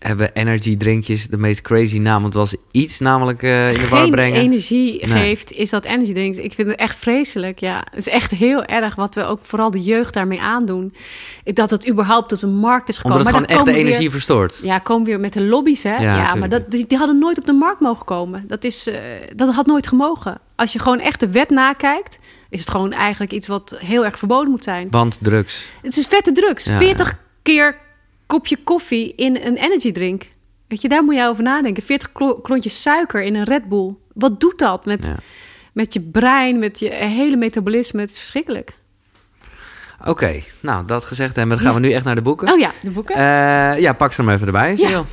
hebben 0.07 0.33
energy 0.33 0.77
drinkjes 0.77 1.27
de 1.27 1.37
meest 1.37 1.63
crazy 1.63 1.99
naam. 1.99 2.23
Want 2.23 2.37
als 2.37 2.57
iets 2.71 2.99
namelijk 2.99 3.43
eh, 3.43 3.69
in 3.69 3.75
de 3.75 3.89
war 3.89 4.01
geen 4.01 4.11
brengen. 4.11 4.41
energie 4.41 5.07
Nee. 5.07 5.09
geeft, 5.09 5.53
is 5.53 5.71
dat 5.71 5.85
energy 5.85 6.13
drink. 6.13 6.35
Ik 6.37 6.53
vind 6.53 6.69
het 6.69 6.79
echt 6.79 6.97
vreselijk. 6.97 7.59
Ja, 7.59 7.85
het 7.91 7.99
is 7.99 8.09
echt 8.09 8.31
heel 8.31 8.65
erg 8.65 8.95
wat 8.95 9.15
we 9.15 9.25
ook 9.25 9.41
vooral 9.43 9.71
de 9.71 9.83
jeugd 9.83 10.15
daarmee 10.15 10.41
aandoen. 10.41 10.95
Dat 11.45 11.71
het 11.71 11.89
überhaupt 11.89 12.33
op 12.33 12.41
de 12.41 12.47
markt 12.47 12.89
is 12.89 12.97
gekomen. 12.97 13.19
Omdat 13.19 13.33
het 13.33 13.43
Maar 13.49 13.51
gewoon 13.57 13.67
echt 13.67 13.77
de 13.77 13.87
energie 13.87 14.11
verstoort. 14.11 14.61
Weer, 14.61 14.71
ja, 14.71 14.79
komen 14.79 15.05
we 15.05 15.11
weer 15.11 15.21
met 15.21 15.33
de 15.33 15.43
lobby's, 15.43 15.83
hè? 15.83 15.97
Ja, 15.97 16.35
maar 16.35 16.49
dat, 16.49 16.71
die, 16.71 16.87
die 16.87 16.99
hadden 16.99 17.19
nooit 17.19 17.39
op 17.39 17.47
de 17.47 17.53
markt 17.53 17.81
mogen 17.81 18.05
komen. 18.05 18.45
Dat, 18.47 18.65
is, 18.65 18.87
eh, 18.87 19.01
dat 19.37 19.55
had 19.55 19.67
nooit 19.67 19.87
gemogen. 19.87 20.39
Als 20.55 20.73
je 20.73 20.79
gewoon 20.79 21.01
echt 21.01 21.21
de 21.21 21.31
wet 21.31 21.51
nakijkt, 21.51 22.19
is 22.51 22.61
het 22.61 22.71
gewoon 22.71 22.93
eigenlijk 22.93 23.33
iets 23.33 23.47
wat 23.47 23.77
heel 23.79 24.05
erg 24.05 24.19
verboden 24.19 24.51
moet 24.51 24.65
zijn. 24.65 24.87
Want 24.91 25.19
drugs. 25.21 25.67
Het 25.83 25.97
is 25.97 26.07
vette 26.07 26.33
drugs. 26.33 26.65
Ja, 26.65 26.77
40 26.77 27.19
keer 27.43 27.83
kopje 28.35 28.57
koffie 28.65 29.13
in 29.17 29.37
een 29.37 29.57
energy 29.57 29.93
drink. 29.93 30.23
Weet 30.69 30.83
je, 30.83 30.89
daar 30.89 31.05
moet 31.05 31.15
je 31.15 31.25
over 31.27 31.43
nadenken. 31.43 31.83
40 31.83 32.13
klo- 32.13 32.35
klontjes 32.35 32.83
suiker 32.83 33.23
in 33.23 33.35
een 33.35 33.45
Red 33.45 33.69
Bull. 33.69 33.95
Wat 34.13 34.41
doet 34.41 34.59
dat 34.59 34.85
met, 34.85 35.07
Ja. 35.07 35.15
met 35.73 35.93
je 35.93 36.01
brein, 36.01 36.59
met 36.59 36.79
je 36.79 36.89
hele 36.91 37.37
metabolisme? 37.37 38.01
Het 38.01 38.11
is 38.11 38.19
verschrikkelijk. 38.19 38.75
Oké, 40.07 40.43
nou 40.61 40.85
dat 40.87 41.05
gezegd 41.05 41.37
hebben, 41.37 41.57
dan 41.57 41.67
gaan 41.67 41.75
we 41.75 41.81
nu 41.81 41.93
echt 41.93 42.05
naar 42.05 42.15
de 42.15 42.23
boeken. 42.23 42.53
Oh 42.53 42.59
ja, 42.59 42.71
de 42.83 42.91
boeken. 42.91 43.15
Eh, 43.15 43.79
ja, 43.81 43.93
pak 43.93 44.13
ze 44.13 44.23
maar 44.23 44.35
even 44.35 44.47
erbij, 44.47 44.77
Ja. 44.77 44.89
Sil. 44.93 45.05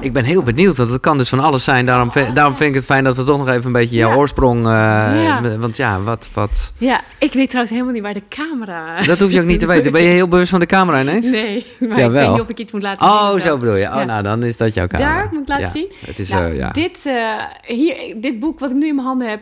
Ik 0.00 0.12
ben 0.12 0.24
heel 0.24 0.42
benieuwd, 0.42 0.76
want 0.76 0.90
het 0.90 1.00
kan 1.00 1.18
dus 1.18 1.28
van 1.28 1.40
alles 1.40 1.64
zijn. 1.64 1.84
Daarom 1.86 2.12
vind, 2.12 2.34
daarom 2.34 2.56
vind 2.56 2.68
ik 2.68 2.74
het 2.74 2.84
fijn 2.84 3.04
dat 3.04 3.16
we 3.16 3.24
toch 3.24 3.38
nog 3.38 3.48
even 3.48 3.66
een 3.66 3.72
beetje 3.72 3.96
jouw 3.96 4.10
Ja. 4.10 4.16
oorsprong... 4.16 4.66
eh, 4.66 4.72
Ja. 5.24 5.58
Want 5.58 5.76
ja, 5.76 6.00
wat, 6.02 6.28
wat... 6.34 6.72
ja, 6.78 7.00
ik 7.18 7.32
weet 7.32 7.46
trouwens 7.46 7.72
helemaal 7.74 7.92
niet 7.94 8.02
waar 8.02 8.14
de 8.14 8.22
camera... 8.28 9.02
Dat 9.02 9.20
hoef 9.20 9.32
je 9.32 9.40
ook 9.40 9.46
niet 9.46 9.60
te 9.60 9.66
weten. 9.66 9.92
Ben 9.92 10.02
je 10.02 10.08
heel 10.08 10.28
bewust 10.28 10.50
van 10.50 10.60
de 10.60 10.66
camera 10.66 11.00
ineens? 11.00 11.30
Nee, 11.40 11.66
maar 11.88 11.98
ik 11.98 12.10
weet 12.10 12.30
niet 12.30 12.40
of 12.40 12.48
ik 12.48 12.58
iets 12.58 12.72
moet 12.72 12.82
laten 12.82 13.06
zien. 13.06 13.16
Oh, 13.16 13.40
zo 13.40 13.56
bedoel 13.58 13.74
je. 13.76 13.86
Oh, 13.86 14.02
nou, 14.04 14.22
dan 14.22 14.42
is 14.42 14.56
dat 14.56 14.74
jouw 14.74 14.86
camera. 14.86 15.14
Daar 15.14 15.28
moet 15.32 15.42
ik 15.42 15.48
laten 15.48 15.70
zien. 15.70 15.92
Het 16.06 16.18
is 16.18 16.28
Nou, 16.30 16.54
ja. 16.54 16.70
dit, 16.70 17.06
eh, 17.06 17.14
hier, 17.76 18.14
dit 18.20 18.40
boek 18.40 18.58
wat 18.58 18.70
ik 18.70 18.76
nu 18.76 18.86
in 18.86 18.94
mijn 18.94 19.06
handen 19.06 19.28
heb, 19.30 19.40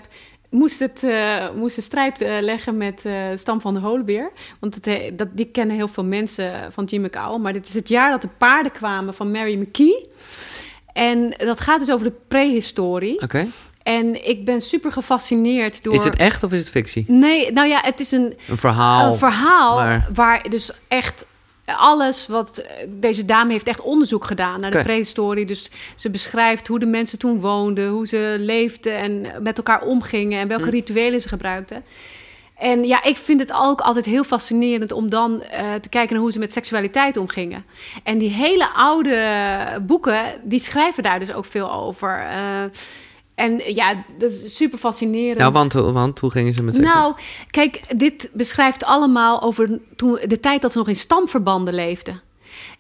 moest, 0.49 0.79
het, 0.79 1.03
eh, 1.03 1.45
moest 1.55 1.77
een 1.77 1.83
strijd 1.83 2.21
eh, 2.21 2.37
leggen 2.41 2.77
met 2.77 3.05
eh 3.05 3.15
Stam 3.35 3.61
van 3.61 3.75
de 3.75 3.81
Holenbeer. 3.81 4.31
Want 4.59 4.75
het, 4.75 5.19
dat, 5.19 5.29
die 5.33 5.47
kennen 5.47 5.77
heel 5.77 5.89
veel 5.89 6.05
mensen 6.05 6.73
van 6.73 6.85
Jim 6.85 7.03
McCall. 7.03 7.39
Maar 7.39 7.53
dit 7.53 7.69
is 7.69 7.75
het 7.75 7.89
jaar 7.89 8.11
dat 8.11 8.23
de 8.23 8.29
paarden 8.39 8.73
kwamen 8.73 9.15
van 9.15 9.31
Mary 9.31 9.55
McKee. 9.61 10.07
En 10.93 11.35
dat 11.37 11.61
gaat 11.61 11.79
dus 11.79 11.91
over 11.91 12.07
de 12.07 12.15
prehistorie. 12.29 13.23
Oké. 13.23 13.47
En 13.83 14.29
ik 14.29 14.45
ben 14.45 14.61
super 14.61 14.93
gefascineerd 14.93 15.83
door... 15.85 15.95
Is 15.95 16.05
het 16.05 16.17
echt 16.17 16.43
of 16.43 16.53
is 16.53 16.59
het 16.61 16.71
fictie? 16.71 17.05
Nee, 17.07 17.53
nou 17.53 17.69
ja, 17.69 17.81
het 17.83 18.01
is 18.01 18.11
een, 18.11 18.35
Een 18.49 18.59
verhaal. 18.59 19.13
een 19.13 19.19
verhaal 19.19 19.77
maar- 19.77 20.09
waar 20.15 20.49
dus 20.51 20.71
echt 20.89 21.27
alles 21.77 22.27
wat 22.27 22.59
eh, 22.59 22.87
deze 22.89 23.25
dame 23.25 23.53
heeft 23.53 23.67
echt 23.69 23.81
onderzoek 23.81 24.25
gedaan 24.25 24.61
naar 24.61 24.71
de 24.71 24.83
prehistorie. 24.83 25.47
Dus 25.47 25.71
ze 25.97 26.11
beschrijft 26.11 26.67
hoe 26.69 26.79
de 26.79 26.87
mensen 26.87 27.19
toen 27.19 27.41
woonden, 27.41 27.89
hoe 27.89 28.07
ze 28.07 28.37
leefden 28.39 28.97
en 28.97 29.43
met 29.43 29.57
elkaar 29.57 29.83
omgingen 29.83 30.41
en 30.41 30.49
welke 30.49 30.65
Hm. 30.65 30.71
rituelen 30.71 31.21
ze 31.21 31.29
gebruikten. 31.29 31.85
En 32.55 32.85
ja, 32.87 33.05
ik 33.05 33.17
vind 33.17 33.41
het 33.41 33.53
ook 33.53 33.81
altijd 33.81 34.05
heel 34.05 34.25
fascinerend 34.25 34.93
om 34.93 35.09
dan 35.09 35.43
eh, 35.43 35.75
te 35.75 35.89
kijken 35.89 36.13
naar 36.13 36.23
hoe 36.23 36.33
ze 36.33 36.39
met 36.39 36.53
seksualiteit 36.53 37.17
omgingen. 37.17 37.65
En 38.03 38.19
die 38.19 38.31
hele 38.31 38.69
oude 38.69 39.83
boeken, 39.87 40.25
die 40.43 40.61
schrijven 40.61 41.03
daar 41.03 41.19
dus 41.19 41.33
ook 41.33 41.45
veel 41.45 41.73
over. 41.73 42.27
Eh, 42.31 42.63
en 43.39 43.75
ja, 43.75 44.05
dat 44.19 44.31
is 44.31 44.57
super 44.57 44.79
fascinerend. 44.79 45.39
Nou, 45.39 45.53
want, 45.53 45.73
want 45.73 46.19
hoe 46.19 46.31
gingen 46.31 46.53
ze 46.53 46.63
met 46.63 46.75
seks? 46.75 46.87
Nou, 46.87 47.15
kijk, 47.51 47.81
dit 47.97 48.31
beschrijft 48.33 48.85
allemaal 48.85 49.43
over 49.43 49.81
toen, 49.97 50.19
de 50.27 50.41
tijd 50.41 50.63
dat 50.63 50.73
ze 50.73 50.79
nog 50.79 50.89
in 50.89 50.97
stamverbanden 50.97 51.75
leefden. 51.75 52.21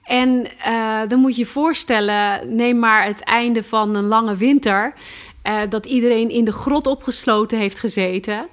En 0.02 0.46
eh, 0.58 1.00
dan 1.08 1.20
moet 1.20 1.34
je 1.34 1.40
je 1.40 1.46
voorstellen, 1.46 2.56
neem 2.56 2.78
maar 2.78 3.04
het 3.04 3.20
einde 3.20 3.62
van 3.62 3.94
een 3.94 4.06
lange 4.06 4.36
winter, 4.36 4.94
eh, 5.42 5.60
dat 5.68 5.86
iedereen 5.86 6.30
in 6.30 6.44
de 6.44 6.52
grot 6.52 6.86
opgesloten 6.86 7.58
heeft 7.58 7.78
gezeten. 7.78 8.48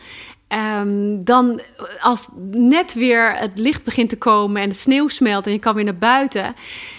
Ehm, 0.47 1.23
dan, 1.23 1.61
als 2.01 2.27
net 2.51 2.93
weer 2.93 3.33
het 3.37 3.57
licht 3.57 3.83
begint 3.83 4.09
te 4.09 4.17
komen 4.17 4.61
en 4.61 4.69
de 4.69 4.75
sneeuw 4.75 5.07
smelt 5.07 5.45
en 5.45 5.51
je 5.51 5.59
kan 5.59 5.75
weer 5.75 5.83
naar 5.83 5.97
buiten, 5.97 6.55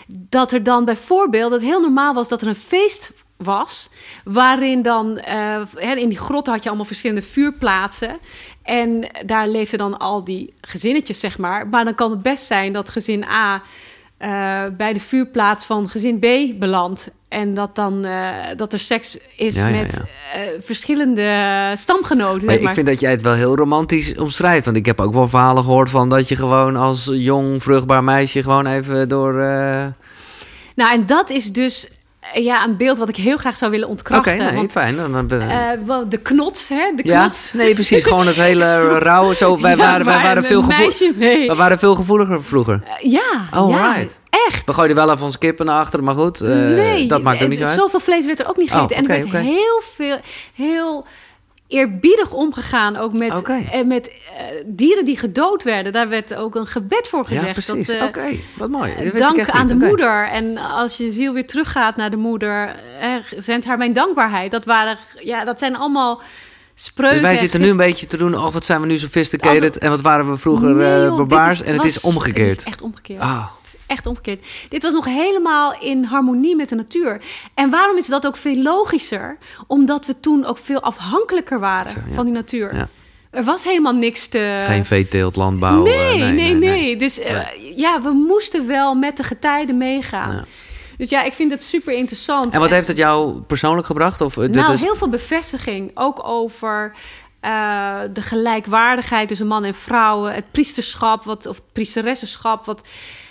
dat 0.07 0.53
er 0.53 0.63
dan 0.63 0.85
bijvoorbeeld, 0.85 1.53
het 1.53 1.63
heel 1.63 1.81
normaal 1.81 2.15
was 2.15 2.29
dat 2.29 2.43
er 2.43 2.49
een 2.49 2.55
feest 2.55 3.13
was, 3.37 3.91
waarin 4.25 4.83
dan 4.83 5.19
eh, 5.19 5.63
in 5.97 6.09
die 6.09 6.19
grot 6.19 6.47
had 6.47 6.63
je 6.63 6.69
allemaal 6.69 6.87
verschillende 6.87 7.23
vuurplaatsen 7.23 8.19
en 8.63 9.09
daar 9.27 9.49
leefden 9.49 9.79
dan 9.79 9.99
al 9.99 10.25
die 10.25 10.55
gezinnetjes, 10.61 11.21
zeg 11.21 11.39
maar. 11.39 11.69
Maar 11.69 11.85
dan 11.85 11.95
kan 11.95 12.11
het 12.11 12.23
best 12.23 12.47
zijn 12.47 12.73
dat 12.73 12.89
gezin 12.89 13.25
A 13.25 13.63
eh, 14.17 14.63
bij 14.77 14.93
de 14.93 15.01
vuurplaats 15.01 15.65
van 15.65 15.89
gezin 15.89 16.19
B 16.19 16.59
belandt. 16.59 17.11
En 17.29 17.55
dat 17.55 17.75
dan 17.75 18.05
eh, 18.05 18.35
dat 18.57 18.73
er 18.73 18.79
seks 18.79 19.19
is 19.37 19.55
Ja, 19.55 19.69
ja, 19.69 19.77
met 19.77 20.03
verschillende 20.61 21.73
stamgenoten. 21.75 22.47
Maar 22.47 22.55
zeg 22.55 22.63
maar. 22.63 22.71
ik 22.71 22.77
vind 22.77 22.87
dat 22.87 23.01
jij 23.01 23.11
het 23.11 23.23
wel 23.23 23.35
heel 23.35 23.57
romantisch 23.57 24.15
omschrijft. 24.15 24.65
Want 24.65 24.77
ik 24.77 24.87
heb 24.87 25.01
ook 25.01 25.15
wel 25.15 25.29
verhalen 25.29 25.65
gehoord 25.65 25.91
van 25.91 26.09
dat 26.09 26.29
je 26.29 26.37
gewoon 26.37 26.77
als 26.77 27.11
jong, 27.13 27.63
vruchtbaar 27.63 28.05
meisje 28.05 28.43
gewoon 28.43 28.67
even 28.67 29.09
door... 29.09 29.33
Nou, 30.75 30.93
en 30.93 31.07
dat 31.07 31.31
is 31.31 31.53
dus 31.53 31.89
ja, 32.35 32.65
een 32.65 32.77
beeld 32.77 32.99
wat 32.99 33.09
ik 33.09 33.17
heel 33.17 33.37
graag 33.37 33.57
zou 33.57 33.71
willen 33.71 33.89
Oké, 33.89 33.97
ontkrachten. 33.97 34.37
nee, 34.39 34.55
want, 34.55 34.73
fijn. 34.73 34.99
Eh, 35.41 35.69
wel, 35.87 36.09
de 36.09 36.17
knots, 36.19 36.69
hè? 36.69 36.93
De 36.97 37.03
ja, 37.05 37.21
knots. 37.21 37.53
nee, 37.53 37.75
precies. 37.75 38.03
Gewoon 38.05 38.27
het 38.27 38.37
hele 38.37 38.99
rauwe 38.99 39.35
zo. 39.35 39.59
Wij 39.61 39.71
Ja, 39.71 39.77
waren, 39.77 40.07
wij 40.07 40.23
waren, 40.23 40.45
veel, 40.45 40.63
gevoel, 40.63 40.79
meisje 40.85 41.13
mee. 41.17 41.47
wij 41.47 41.57
waren 41.57 41.79
veel 41.79 41.95
gevoeliger 41.95 42.45
vroeger. 42.45 42.83
Eh, 42.85 43.11
ja, 43.11 43.49
Oh, 43.55 43.71
ja, 43.71 43.93
right. 43.95 44.19
echt. 44.47 44.65
We 44.67 44.73
gooiden 44.73 44.97
wel 44.97 45.11
even 45.13 45.25
onze 45.25 45.39
kippen 45.39 45.67
naar 45.67 45.81
achteren, 45.81 46.05
maar 46.05 46.15
goed. 46.15 46.41
eh, 46.41 46.49
nee, 46.51 47.07
dat 47.09 47.23
maakt 47.23 47.37
ook 47.37 47.43
eh, 47.43 47.49
niet 47.49 47.59
zo 47.59 47.65
uit. 47.65 47.79
Zoveel 47.79 48.01
vlees 48.01 48.27
werd 48.27 48.41
er 48.41 48.49
ook 48.49 48.57
niet 48.57 48.71
Oh, 48.71 48.75
gegeten. 48.75 48.97
en 48.97 49.05
er 49.05 49.11
oké, 49.11 49.23
werd 49.31 49.35
oké. 49.35 49.45
heel 49.53 49.81
veel, 49.95 50.17
heel 50.55 51.07
eerbiedig 51.69 52.33
omgegaan. 52.33 52.97
Ook 52.97 53.13
met, 53.13 53.33
Oké. 53.39 53.63
eh, 53.73 53.85
met 53.85 54.09
eh, 54.09 54.45
dieren 54.67 55.05
die 55.05 55.19
gedood 55.19 55.63
werden. 55.63 55.93
Daar 55.93 56.09
werd 56.09 56.35
ook 56.35 56.55
een 56.55 56.67
gebed 56.67 57.09
voor 57.09 57.25
gezegd. 57.25 57.47
Ja, 57.47 57.53
precies. 57.53 57.89
Eh, 57.89 58.03
Oké, 58.05 58.29
wat 58.57 58.71
mooi. 58.71 58.95
Dat 58.95 59.05
ik 59.05 59.19
Dank 59.19 59.51
aan 59.51 59.67
niet. 59.67 59.81
de 59.81 59.87
moeder. 59.87 60.29
En 60.29 60.59
als 60.59 60.97
je 60.97 61.11
ziel 61.11 61.33
weer 61.33 61.47
teruggaat 61.47 61.97
naar 61.97 62.11
de 62.11 62.17
moeder, 62.17 62.77
eh, 63.01 63.15
zend 63.37 63.65
haar 63.65 63.79
mijn 63.79 63.93
dankbaarheid. 63.93 64.51
Dat, 64.51 64.65
waren, 64.65 64.97
ja, 65.21 65.45
dat 65.45 65.59
zijn 65.59 65.77
allemaal 65.77 66.21
spreuken. 66.79 67.15
Dus 67.17 67.25
wij 67.25 67.33
en 67.35 67.39
zitten 67.41 67.61
nu 67.61 67.69
een 67.71 67.77
beetje 67.77 68.07
te 68.07 68.17
doen, 68.17 68.35
oh 68.35 68.53
wat 68.53 68.65
zijn 68.65 68.81
we 68.81 68.87
nu 68.87 68.99
sophisticated 68.99 69.79
en 69.79 69.91
wat 69.91 70.01
waren 70.01 70.31
we 70.31 70.37
vroeger 70.37 70.75
Nee, 70.75 70.95
eh, 70.95 71.05
joh, 71.05 71.17
barbaars 71.17 71.61
is- 71.61 71.67
en 71.67 71.77
het 71.77 71.85
is 71.85 72.01
omgekeerd. 72.01 72.51
Het 72.51 72.59
is 72.59 72.65
echt 72.65 72.83
omgekeerd. 72.83 73.21
Ah. 73.21 73.47
Het 73.63 73.67
is 73.67 73.77
echt 73.87 74.07
omgekeerd. 74.07 74.47
Dit 74.69 74.83
was 74.83 74.93
nog 74.93 75.05
helemaal 75.05 75.75
in 75.81 76.05
harmonie 76.05 76.57
met 76.57 76.69
de 76.69 76.75
natuur. 76.75 77.21
En 77.55 77.71
waarom 77.71 77.97
is 77.97 78.07
dat 78.07 78.27
ook 78.27 78.37
veel 78.37 78.63
logischer? 78.63 79.37
Omdat 79.67 80.07
we 80.07 80.21
toen 80.21 80.45
ook 80.45 80.59
veel 80.59 80.81
afhankelijker 80.81 81.59
waren 81.61 81.91
Zo, 81.91 81.99
ja. 82.09 82.15
van 82.15 82.25
die 82.25 82.35
natuur. 82.35 82.75
Ja. 82.75 82.89
Er 83.31 83.45
was 83.45 83.65
helemaal 83.65 83.95
niks 83.95 84.27
te... 84.27 84.65
Geen 84.67 84.85
veeteelt, 84.85 85.37
landbouw. 85.37 85.83
nee, 85.83 86.23
eh, 86.23 86.29
nee, 86.31 86.55
nee, 86.55 86.97
Dus 86.97 87.19
eh, 87.21 87.39
ja, 87.77 88.03
we 88.03 88.11
moesten 88.11 88.67
wel 88.67 88.95
met 88.95 89.17
de 89.17 89.23
getijden 89.23 89.79
meegaan. 89.79 90.33
Ja. 90.35 90.45
Dus 90.97 91.09
ja, 91.11 91.23
ik 91.23 91.33
vind 91.33 91.51
het 91.51 91.63
super 91.63 91.93
interessant. 91.95 92.55
En 92.55 92.61
wat 92.61 92.71
heeft 92.71 92.89
het 92.89 92.97
jou 92.97 93.41
persoonlijk 93.41 93.87
gebracht? 93.87 94.21
Of, 94.21 94.37
eh, 94.37 94.49
Nou, 94.49 94.79
heel 94.79 94.97
veel 94.97 95.09
bevestiging. 95.09 95.91
Ook 95.95 96.25
over 96.29 96.93
eh, 97.41 97.99
de 98.13 98.23
gelijkwaardigheid 98.23 99.29
tussen 99.29 99.47
man 99.47 99.65
en 99.65 99.75
vrouwen. 99.75 100.35
Het 100.35 100.51
priesterschap, 100.51 101.25
wat, 101.25 101.47
of 101.47 101.57
het 101.57 101.73
priesteressenschap. 101.73 102.65
Wat, 102.65 102.87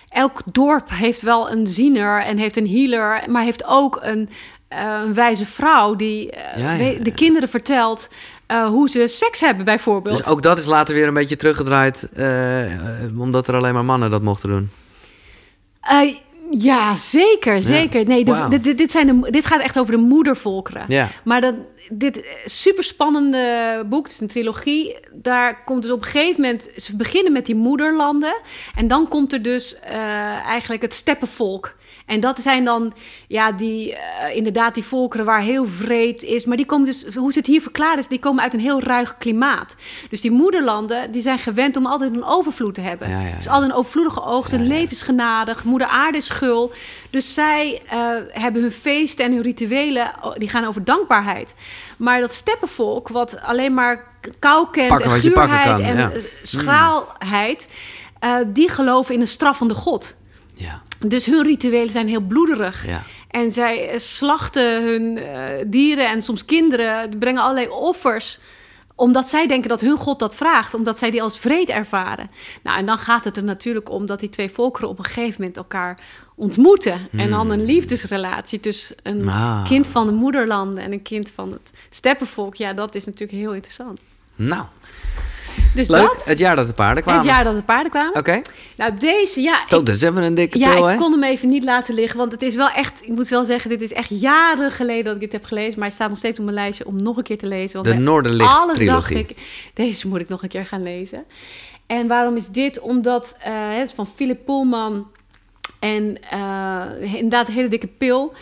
elk 0.10 0.42
dorp 0.52 0.90
heeft 0.90 1.22
wel 1.22 1.52
een 1.52 1.68
ziener 1.68 2.22
en 2.22 2.38
heeft 2.38 2.58
een 2.58 2.68
healer. 2.70 3.24
Maar 3.30 3.44
heeft 3.44 3.64
ook 3.66 4.00
een, 4.02 4.30
eh, 4.68 5.00
een 5.06 5.14
wijze 5.14 5.46
vrouw 5.46 5.96
die 5.96 6.32
Ja, 6.36 6.72
ja, 6.72 6.78
we- 6.78 6.84
ja. 6.84 7.00
de 7.04 7.14
kinderen 7.14 7.50
vertelt... 7.50 8.10
hoe 8.68 8.90
ze 8.90 9.08
seks 9.08 9.40
hebben, 9.40 9.66
bijvoorbeeld. 9.66 10.18
Dus 10.18 10.26
ook 10.28 10.42
dat 10.42 10.58
is 10.58 10.66
later 10.66 10.96
weer 10.96 11.08
een 11.08 11.14
beetje 11.14 11.36
teruggedraaid, 11.36 12.10
omdat 13.18 13.48
er 13.48 13.56
alleen 13.56 13.74
maar 13.74 13.86
mannen 13.86 14.12
dat 14.12 14.22
mochten 14.22 14.50
doen. 14.50 14.70
Ja, 16.58 16.96
zeker, 16.96 17.62
zeker. 17.62 18.06
Nee, 18.06 18.24
de- 18.24 18.46
dit, 18.50 18.64
dit, 18.64 18.78
dit 18.78 18.92
zijn 18.92 19.08
de, 19.22 19.32
dit 19.32 19.46
gaat 19.46 19.62
echt 19.62 19.80
over 19.80 19.92
de 19.92 20.02
moedervolkeren. 20.02 20.86
Ja. 20.88 21.08
Maar 21.24 21.42
dat, 21.42 21.54
dit 21.90 22.26
super 22.46 22.84
spannende 22.84 23.84
boek, 23.90 24.04
het 24.04 24.14
is 24.14 24.20
een 24.20 24.28
trilogie. 24.28 24.96
Daar 25.14 25.64
komt 25.64 25.82
dus 25.82 25.92
op 25.92 26.04
een 26.04 26.10
gegeven 26.10 26.42
moment, 26.42 26.70
ze 26.76 26.96
beginnen 26.96 27.32
met 27.32 27.46
die 27.46 27.56
moederlanden. 27.56 28.36
En 28.76 28.88
dan 28.88 29.08
komt 29.08 29.34
er 29.34 29.42
dus 29.42 29.80
eh, 29.80 29.94
eigenlijk 30.46 30.82
het 30.82 30.94
steppenvolk. 30.94 31.76
En 32.06 32.20
dat 32.20 32.40
zijn 32.40 32.64
dan, 32.64 32.94
ja, 33.28 33.52
die, 33.52 33.96
eh, 33.96 34.36
inderdaad, 34.36 34.74
die 34.74 34.84
volkeren 34.84 35.26
waar 35.26 35.42
heel 35.42 35.66
vreed 35.66 36.24
is. 36.24 36.46
Maar 36.46 36.58
die 36.58 36.66
komen 36.66 36.86
dus, 36.86 37.16
hoe 37.16 37.32
ze 37.32 37.38
het 37.38 37.48
hier 37.48 37.62
verklaren 37.62 37.98
is, 37.98 38.08
die 38.08 38.20
komen 38.20 38.44
uit 38.44 38.54
een 38.54 38.60
heel 38.60 38.82
ruig 38.82 39.18
klimaat. 39.18 39.76
Dus 40.10 40.22
die 40.22 40.32
moederlanden, 40.32 41.12
die 41.12 41.22
zijn 41.22 41.38
gewend 41.38 41.78
om 41.78 41.86
altijd 41.86 42.14
een 42.14 42.24
overvloed 42.24 42.74
te 42.74 42.82
hebben. 42.82 43.10
Ja, 43.10 43.20
ja, 43.20 43.28
ja. 43.28 43.36
Dus 43.36 43.48
altijd 43.48 43.72
een 43.72 43.78
overvloedige 43.78 44.24
oogst, 44.24 44.52
het 44.52 44.62
leven 44.62 44.92
is 44.92 45.02
genadig, 45.02 45.64
moeder 45.64 45.88
aarde 45.88 46.18
is 46.18 46.30
gul. 46.30 46.72
Dus 47.10 47.34
zij 47.34 47.82
eh, 47.88 48.10
hebben 48.28 48.62
hun 48.62 48.72
feesten 48.72 49.26
en 49.26 49.32
hun 49.32 49.42
rituelen, 49.42 50.12
oh, 50.22 50.36
die 50.36 50.50
gaan 50.50 50.66
over 50.66 50.84
dankbaarheid. 50.84 51.56
Maar 51.98 52.20
dat 52.20 52.34
steppenvolk, 52.34 53.08
wat 53.08 53.42
alleen 53.42 53.74
maar 53.74 54.04
kou 54.40 54.68
kent 54.72 54.88
Pakken 54.88 55.12
en 55.12 55.20
guurheid 55.20 55.66
kan, 55.66 55.82
en 55.82 56.12
eh, 56.12 56.24
schraalheid... 56.42 57.70
die 58.48 58.70
geloven 58.70 59.14
in 59.14 59.22
een 59.22 59.28
straffende 59.28 59.74
God. 59.74 60.16
Ja, 60.56 60.82
Dus 61.00 61.26
hun 61.26 61.44
rituelen 61.44 61.90
zijn 61.90 62.08
heel 62.08 62.22
bloederig. 62.22 62.86
ja. 62.88 63.04
En 63.30 63.52
zij 63.52 63.90
eh, 63.90 64.00
slachten 64.00 64.84
hun 64.84 65.18
eh, 65.18 65.66
dieren 65.68 66.10
en 66.10 66.22
soms 66.22 66.46
kinderen, 66.46 67.20
brengen 67.20 67.42
allerlei 67.42 67.68
offers 67.68 68.40
omdat 68.96 69.28
zij 69.30 69.48
denken 69.48 69.70
dat 69.70 69.82
hun 69.82 69.98
God 69.98 70.20
dat 70.20 70.36
vraagt, 70.36 70.74
omdat 70.74 70.98
zij 70.98 71.12
die 71.12 71.22
als 71.22 71.40
vreed 71.40 71.70
ervaren. 71.70 72.30
Nou, 72.64 72.78
en 72.78 72.86
dan 72.86 72.98
gaat 72.98 73.24
het 73.24 73.38
er 73.38 73.44
natuurlijk 73.44 73.90
om 73.90 74.06
dat 74.06 74.20
die 74.20 74.30
twee 74.30 74.50
volkeren 74.50 74.90
op 74.90 74.98
een 74.98 75.04
gegeven 75.04 75.36
moment 75.38 75.58
elkaar 75.58 76.00
ontmoeten. 76.36 77.08
En 77.12 77.30
dan 77.30 77.52
een 77.52 77.66
liefdesrelatie 77.66 78.60
tussen 78.60 78.96
een. 79.04 79.30
Ah. 79.30 79.66
kind 79.66 79.88
van 79.88 80.06
de 80.06 80.12
moederlanden 80.12 80.84
en 80.84 80.92
een 80.92 81.02
kind 81.02 81.32
van 81.32 81.52
het 81.52 81.72
steppenvolk. 81.90 82.56
Ja, 82.56 82.74
dat 82.74 82.96
is 82.96 83.06
natuurlijk 83.06 83.40
heel 83.40 83.54
interessant. 83.54 84.02
Nou, 84.36 84.66
Dus 85.76 85.88
leuk. 85.88 86.02
dat, 86.02 86.26
Het 86.26 86.38
jaar 86.40 86.56
dat 86.56 86.68
de 86.68 86.74
paarden 86.74 87.04
kwamen. 87.04 87.22
het 87.22 87.30
jaar 87.32 87.44
dat 87.44 87.56
de 87.56 87.64
paarden 87.64 87.92
kwamen. 87.92 88.16
Oké. 88.16 88.42
Nou, 88.78 88.98
deze, 88.98 89.42
ja, 89.42 89.64
Zo, 89.68 89.84
dat 89.84 89.96
is 89.96 90.02
even 90.02 90.24
een 90.24 90.36
dikke 90.36 90.60
ja, 90.60 90.74
pil, 90.74 90.86
hè? 90.86 90.94
ik 90.94 91.00
kon 91.00 91.12
hem 91.12 91.24
even 91.24 91.50
niet 91.50 91.64
laten 91.64 91.94
liggen. 91.94 92.18
Want 92.20 92.32
het 92.32 92.42
is 92.42 92.56
wel 92.56 92.70
echt, 92.70 93.02
ik 93.04 93.08
moet 93.16 93.28
wel 93.30 93.46
zeggen, 93.46 93.70
dit 93.70 93.82
is 93.82 93.94
echt 93.94 94.10
jaren 94.10 94.72
geleden 94.72 95.04
dat 95.04 95.14
ik 95.14 95.20
dit 95.20 95.32
heb 95.32 95.44
gelezen. 95.46 95.74
Maar 95.80 95.88
hij 95.88 95.96
staat 95.96 96.10
nog 96.10 96.18
steeds 96.18 96.40
op 96.40 96.46
mijn 96.46 96.58
lijstje 96.58 96.86
om 96.86 97.02
nog 97.04 97.18
een 97.18 97.24
keer 97.24 97.38
te 97.38 97.48
lezen. 97.48 97.74
Want 97.76 97.86
De 97.86 97.94
bij 97.94 98.04
Noorderlicht 98.04 98.54
alles 98.54 98.76
trilogie. 98.78 99.16
dacht 99.16 99.30
ik, 99.30 99.38
deze 99.74 100.08
moet 100.08 100.20
ik 100.20 100.30
nog 100.30 100.44
een 100.44 100.50
keer 100.50 100.66
gaan 100.66 100.84
lezen. 100.84 101.24
En 101.88 102.08
waarom 102.08 102.36
is 102.36 102.48
dit? 102.48 102.80
Omdat 102.80 103.38
eh, 103.40 103.54
het 103.78 103.88
is 103.88 103.94
van 103.94 104.08
Philip 104.16 104.46
Pullman 104.46 105.08
en 105.80 106.18
eh, 106.30 107.14
inderdaad 107.14 107.48
een 107.48 107.54
hele 107.54 107.68
dikke 107.68 107.88
pil. 107.88 108.34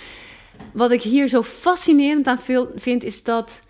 Wat 0.73 0.91
ik 0.91 1.01
hier 1.01 1.27
zo 1.27 1.43
fascinerend 1.43 2.27
aan 2.27 2.39
vind, 2.75 3.03
is 3.03 3.23
dat... 3.23 3.61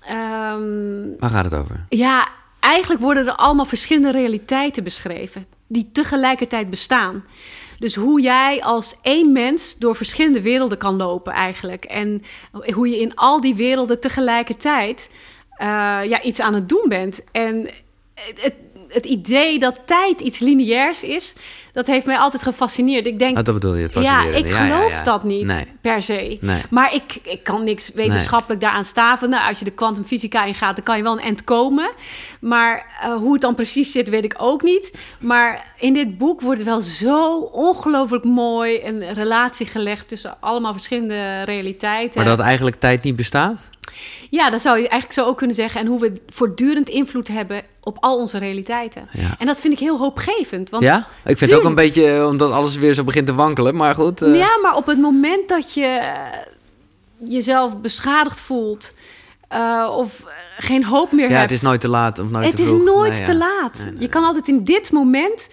ehm, 0.00 1.18
Waar 1.18 1.30
gaat 1.30 1.44
het 1.44 1.54
over? 1.54 1.84
ja, 1.88 2.28
eigenlijk 2.70 3.00
worden 3.00 3.26
er 3.26 3.34
allemaal 3.34 3.64
verschillende 3.64 4.10
realiteiten 4.10 4.84
beschreven 4.84 5.46
die 5.66 5.90
tegelijkertijd 5.92 6.70
bestaan. 6.70 7.24
Dus 7.78 7.94
hoe 7.94 8.20
jij 8.20 8.62
als 8.62 8.96
één 9.02 9.32
mens 9.32 9.78
door 9.78 9.96
verschillende 9.96 10.42
werelden 10.42 10.78
kan 10.78 10.96
lopen 10.96 11.32
eigenlijk. 11.32 11.84
En 11.84 12.22
hoe 12.74 12.88
je 12.88 13.00
in 13.00 13.14
al 13.14 13.40
die 13.40 13.54
werelden 13.54 14.00
tegelijkertijd 14.00 15.10
eh, 15.50 15.66
ja, 16.04 16.22
iets 16.22 16.40
aan 16.40 16.54
het 16.54 16.68
doen 16.68 16.84
bent. 16.88 17.24
En 17.32 17.68
het, 18.14 18.54
het, 18.90 19.06
idee 19.06 19.58
dat 19.58 19.80
tijd 19.84 20.20
iets 20.20 20.38
lineairs 20.38 21.02
is, 21.02 21.34
dat 21.72 21.86
heeft 21.86 22.06
mij 22.06 22.16
altijd 22.16 22.42
gefascineerd. 22.42 23.06
Ik 23.06 23.18
denk, 23.18 23.38
Oh, 23.38 23.44
dat 23.44 23.54
bedoel 23.54 23.74
je, 23.74 23.88
ja, 23.94 24.24
ik 24.24 24.48
Ja, 24.48 24.54
geloof 24.54 24.90
ja. 24.90 25.02
dat 25.02 25.24
niet 25.24 25.44
Nee. 25.44 25.66
per 25.80 26.02
se. 26.02 26.38
Nee. 26.40 26.62
Maar 26.70 26.94
ik, 26.94 27.18
ik 27.22 27.42
kan 27.42 27.64
niks 27.64 27.90
wetenschappelijk 27.94 28.60
daaraan 28.60 28.84
staven. 28.84 29.30
Nou, 29.30 29.48
als 29.48 29.58
je 29.58 29.64
de 29.64 29.70
kwantumfysica 29.70 30.44
ingaat, 30.44 30.74
dan 30.74 30.84
kan 30.84 30.96
je 30.96 31.02
wel 31.02 31.12
een 31.12 31.24
end 31.24 31.44
komen. 31.44 31.90
Maar 32.40 32.86
eh, 33.00 33.14
hoe 33.14 33.32
het 33.32 33.40
dan 33.40 33.54
precies 33.54 33.92
zit, 33.92 34.08
weet 34.08 34.24
ik 34.24 34.34
ook 34.38 34.62
niet. 34.62 34.92
Maar 35.20 35.74
in 35.78 35.92
dit 35.92 36.18
boek 36.18 36.40
wordt 36.40 36.62
wel 36.62 36.80
zo 36.80 37.36
ongelooflijk 37.40 38.24
mooi 38.24 38.84
een 38.84 39.12
relatie 39.14 39.66
gelegd 39.66 40.08
tussen 40.08 40.36
allemaal 40.40 40.72
verschillende 40.72 41.42
realiteiten. 41.42 42.20
Maar 42.20 42.36
dat 42.36 42.46
eigenlijk 42.46 42.76
tijd 42.76 43.02
niet 43.02 43.16
bestaat? 43.16 43.68
Ja, 44.30 44.50
dat 44.50 44.60
zou 44.60 44.76
je 44.76 44.88
eigenlijk 44.88 45.20
zo 45.20 45.26
ook 45.26 45.36
kunnen 45.36 45.56
zeggen. 45.56 45.80
En 45.80 45.86
hoe 45.86 46.00
we 46.00 46.12
voortdurend 46.28 46.88
invloed 46.88 47.28
hebben 47.28 47.62
op 47.82 47.96
al 48.00 48.16
onze 48.18 48.38
realiteiten. 48.38 49.08
Ja. 49.12 49.34
En 49.38 49.46
dat 49.46 49.60
vind 49.60 49.72
ik 49.72 49.78
heel 49.78 49.98
hoopgevend. 49.98 50.70
Want 50.70 50.82
Ja? 50.82 51.06
Ik 51.24 51.38
vind 51.38 51.50
het 51.50 51.60
ook 51.60 51.66
een 51.66 51.74
beetje, 51.74 52.06
eh, 52.06 52.26
omdat 52.26 52.52
alles 52.52 52.76
weer 52.76 52.94
zo 52.94 53.04
begint 53.04 53.26
te 53.26 53.34
wankelen. 53.34 53.76
Maar 53.76 53.94
goed. 53.94 54.22
eh, 54.22 54.34
Ja, 54.36 54.48
maar 54.62 54.76
op 54.76 54.86
het 54.86 54.98
moment 54.98 55.48
dat 55.48 55.74
je 55.74 55.84
eh, 55.84 56.12
jezelf 57.24 57.78
beschadigd 57.80 58.40
voelt 58.40 58.92
of 59.96 60.24
geen 60.58 60.84
hoop 60.84 61.12
meer 61.12 61.24
ja, 61.24 61.30
hebt. 61.30 61.42
het 61.42 61.50
is 61.52 61.60
nooit 61.60 61.80
te 61.80 61.88
laat 61.88 62.18
of 62.18 62.30
nooit 62.30 62.46
Het 62.46 62.56
te 62.56 62.62
is 62.62 62.68
vroeg. 62.68 62.84
nooit 62.84 63.12
Nee, 63.12 63.24
te 63.24 63.32
ja. 63.32 63.38
laat. 63.38 63.78
Nee, 63.78 63.92
nee, 63.92 64.00
Je 64.00 64.08
kan 64.08 64.24
altijd 64.24 64.48
in 64.48 64.64
dit 64.64 64.92
moment, 64.92 65.48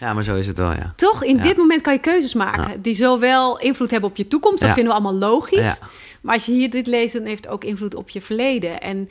Ja, 0.00 0.12
maar 0.14 0.22
zo 0.22 0.34
is 0.36 0.46
het 0.46 0.56
wel, 0.58 0.70
ja. 0.72 0.92
toch? 0.96 1.24
In 1.24 1.36
Ja. 1.36 1.42
dit 1.42 1.56
moment 1.56 1.82
kan 1.82 1.92
je 1.92 1.98
keuzes 1.98 2.34
maken 2.34 2.68
Ja. 2.70 2.76
die 2.78 2.94
zowel 2.94 3.58
invloed 3.58 3.90
hebben 3.90 4.10
op 4.10 4.16
je 4.16 4.28
toekomst, 4.28 4.58
dat 4.58 4.68
Ja. 4.68 4.74
vinden 4.74 4.92
we 4.94 4.98
allemaal 5.00 5.28
logisch. 5.30 5.66
Ja. 5.78 5.86
Maar 6.20 6.34
als 6.34 6.46
je 6.46 6.52
hier 6.52 6.70
dit 6.70 6.86
leest, 6.86 7.14
dan 7.14 7.24
heeft 7.24 7.44
het 7.44 7.52
ook 7.52 7.64
invloed 7.64 7.94
op 7.94 8.08
je 8.10 8.22
verleden. 8.22 8.80
En 8.80 9.08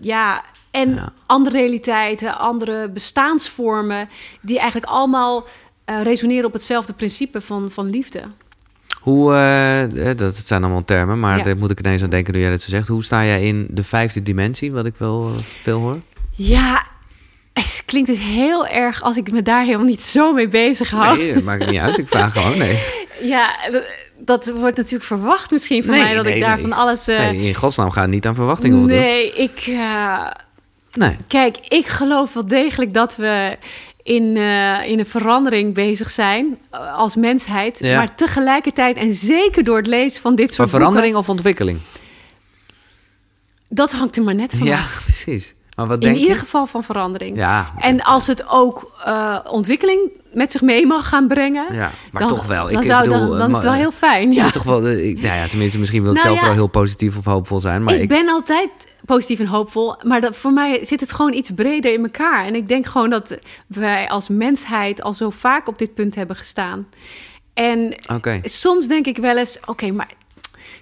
ja, 0.00 0.44
en 0.70 0.94
Ja. 0.94 1.12
andere 1.26 1.56
realiteiten, 1.58 2.38
andere 2.38 2.88
bestaansvormen, 2.88 4.08
die 4.40 4.58
eigenlijk 4.58 4.90
allemaal 4.92 5.44
eh, 5.84 6.02
resoneren 6.02 6.44
op 6.44 6.52
hetzelfde 6.52 6.92
principe 6.92 7.40
van, 7.40 7.70
van 7.70 7.90
liefde. 7.90 8.22
Hoe, 9.00 9.32
eh, 9.32 9.82
eh, 9.82 9.90
dat, 10.06 10.18
dat 10.18 10.46
zijn 10.46 10.62
allemaal 10.62 10.84
termen, 10.84 11.20
maar 11.20 11.38
Ja. 11.38 11.44
daar 11.44 11.56
moet 11.56 11.70
ik 11.70 11.78
ineens 11.78 12.02
aan 12.02 12.10
denken 12.10 12.34
nu 12.34 12.40
jij 12.40 12.50
dat 12.50 12.60
zo 12.62 12.68
zegt. 12.70 12.88
Hoe 12.88 13.04
sta 13.04 13.24
jij 13.24 13.46
in 13.46 13.66
de 13.70 13.84
vijfde 13.84 14.22
dimensie, 14.22 14.72
wat 14.72 14.86
ik 14.86 14.94
wel 14.96 15.30
veel 15.62 15.78
hoor? 15.80 15.98
Ja, 16.30 16.82
het 17.52 17.82
klinkt 17.86 18.08
het 18.08 18.18
heel 18.18 18.66
erg 18.66 19.02
als 19.02 19.16
ik 19.16 19.30
me 19.32 19.42
daar 19.42 19.64
helemaal 19.64 19.86
niet 19.86 20.02
zo 20.02 20.32
mee 20.32 20.48
bezig 20.48 20.90
hou. 20.90 21.18
Nee, 21.18 21.34
dat 21.34 21.42
maakt 21.42 21.70
niet 21.70 21.78
uit. 21.80 21.98
Ik 21.98 22.08
vraag 22.08 22.32
gewoon, 22.32 22.58
nee. 22.58 22.78
Ja, 23.22 23.56
dat, 23.70 23.88
dat 24.18 24.58
wordt 24.58 24.76
natuurlijk 24.76 25.04
verwacht 25.04 25.50
misschien 25.50 25.84
van 25.84 25.94
Nee, 25.94 26.02
mij 26.02 26.14
dat 26.14 26.24
nee, 26.24 26.34
ik 26.34 26.40
daar 26.40 26.54
nee. 26.56 26.62
van 26.66 26.72
alles. 26.72 27.06
nee. 27.06 27.40
In 27.48 27.54
godsnaam 27.54 27.90
gaat 27.90 28.02
het 28.04 28.12
niet 28.12 28.26
aan 28.26 28.34
verwachtingen 28.34 28.86
nee, 28.86 29.32
ik. 29.32 29.70
Nee. 30.92 31.16
kijk, 31.26 31.56
ik 31.68 31.86
geloof 31.86 32.34
wel 32.34 32.46
degelijk 32.46 32.94
dat 32.94 33.16
we 33.16 33.58
in, 34.02 34.36
eh, 34.36 34.88
in 34.88 34.98
een 34.98 35.06
verandering 35.06 35.74
bezig 35.74 36.10
zijn 36.10 36.58
eh, 36.70 36.94
als 36.94 37.16
mensheid. 37.16 37.78
Ja. 37.78 37.96
Maar 37.96 38.14
tegelijkertijd, 38.14 38.96
en 38.96 39.12
zeker 39.12 39.64
door 39.64 39.76
het 39.76 39.86
lezen 39.86 40.20
van 40.20 40.34
dit 40.34 40.46
Maar 40.46 40.54
soort 40.54 40.70
verandering 40.70 41.16
of 41.16 41.28
ontwikkeling? 41.28 41.78
dat 43.68 43.92
hangt 43.92 44.16
er 44.16 44.22
maar 44.22 44.34
net 44.34 44.54
van 44.54 44.66
Ja, 44.66 44.86
precies. 45.04 45.54
Maar 45.80 45.88
wat 45.88 45.98
In 45.98 46.08
denk 46.08 46.20
ieder 46.20 46.34
je? 46.34 46.40
geval 46.40 46.66
van 46.66 46.84
verandering. 46.84 47.36
Ja, 47.36 47.72
En 47.78 48.02
als 48.02 48.26
het 48.26 48.48
ook 48.48 48.92
eh, 49.04 49.38
ontwikkeling 49.44 50.10
met 50.32 50.52
zich 50.52 50.60
mee 50.60 50.86
mag 50.86 51.08
gaan 51.08 51.28
brengen, 51.28 51.74
ja, 51.74 51.90
maar 52.12 52.22
dan, 52.22 52.30
toch 52.30 52.46
wel. 52.46 52.70
dan, 52.70 52.80
ik 52.80 52.86
zou, 52.86 53.02
bedoel, 53.02 53.28
dan, 53.28 53.38
dan 53.38 53.48
is 53.48 53.54
het 53.54 53.64
wel 53.64 53.72
eh, 53.72 53.78
heel 53.78 53.90
fijn. 53.90 54.32
Ja. 54.32 54.44
is 54.44 54.52
toch 54.52 54.62
wel, 54.62 54.86
eh, 54.86 55.08
ik, 55.08 55.20
nou 55.20 55.36
ja, 55.36 55.46
tenminste, 55.46 55.78
misschien 55.78 56.02
wil 56.02 56.10
ik 56.10 56.16
Nou 56.16 56.28
zelf 56.28 56.40
ja. 56.40 56.46
wel 56.46 56.54
heel 56.54 56.66
positief 56.66 57.16
of 57.18 57.24
hoopvol 57.24 57.60
zijn. 57.60 57.82
Maar 57.82 57.94
ik, 57.94 58.00
ik, 58.00 58.08
ben 58.08 58.28
altijd 58.28 58.70
positief 59.04 59.38
en 59.38 59.46
hoopvol, 59.46 59.96
maar 60.02 60.20
dat, 60.20 60.36
voor 60.36 60.52
mij 60.52 60.84
zit 60.84 61.00
het 61.00 61.12
gewoon 61.12 61.32
iets 61.32 61.50
breder 61.54 61.92
in 61.92 62.02
elkaar. 62.02 62.44
En 62.44 62.54
ik 62.54 62.68
denk 62.68 62.86
gewoon 62.86 63.10
dat 63.10 63.36
wij 63.66 64.08
als 64.08 64.28
mensheid 64.28 65.02
al 65.02 65.14
zo 65.14 65.30
vaak 65.30 65.68
op 65.68 65.78
dit 65.78 65.94
punt 65.94 66.14
hebben 66.14 66.36
gestaan. 66.36 66.86
En 67.54 67.94
soms 68.42 68.86
denk 68.86 69.06
ik 69.06 69.16
wel 69.16 69.38
eens, 69.38 69.58
oké, 69.66 69.90
maar 69.90 70.10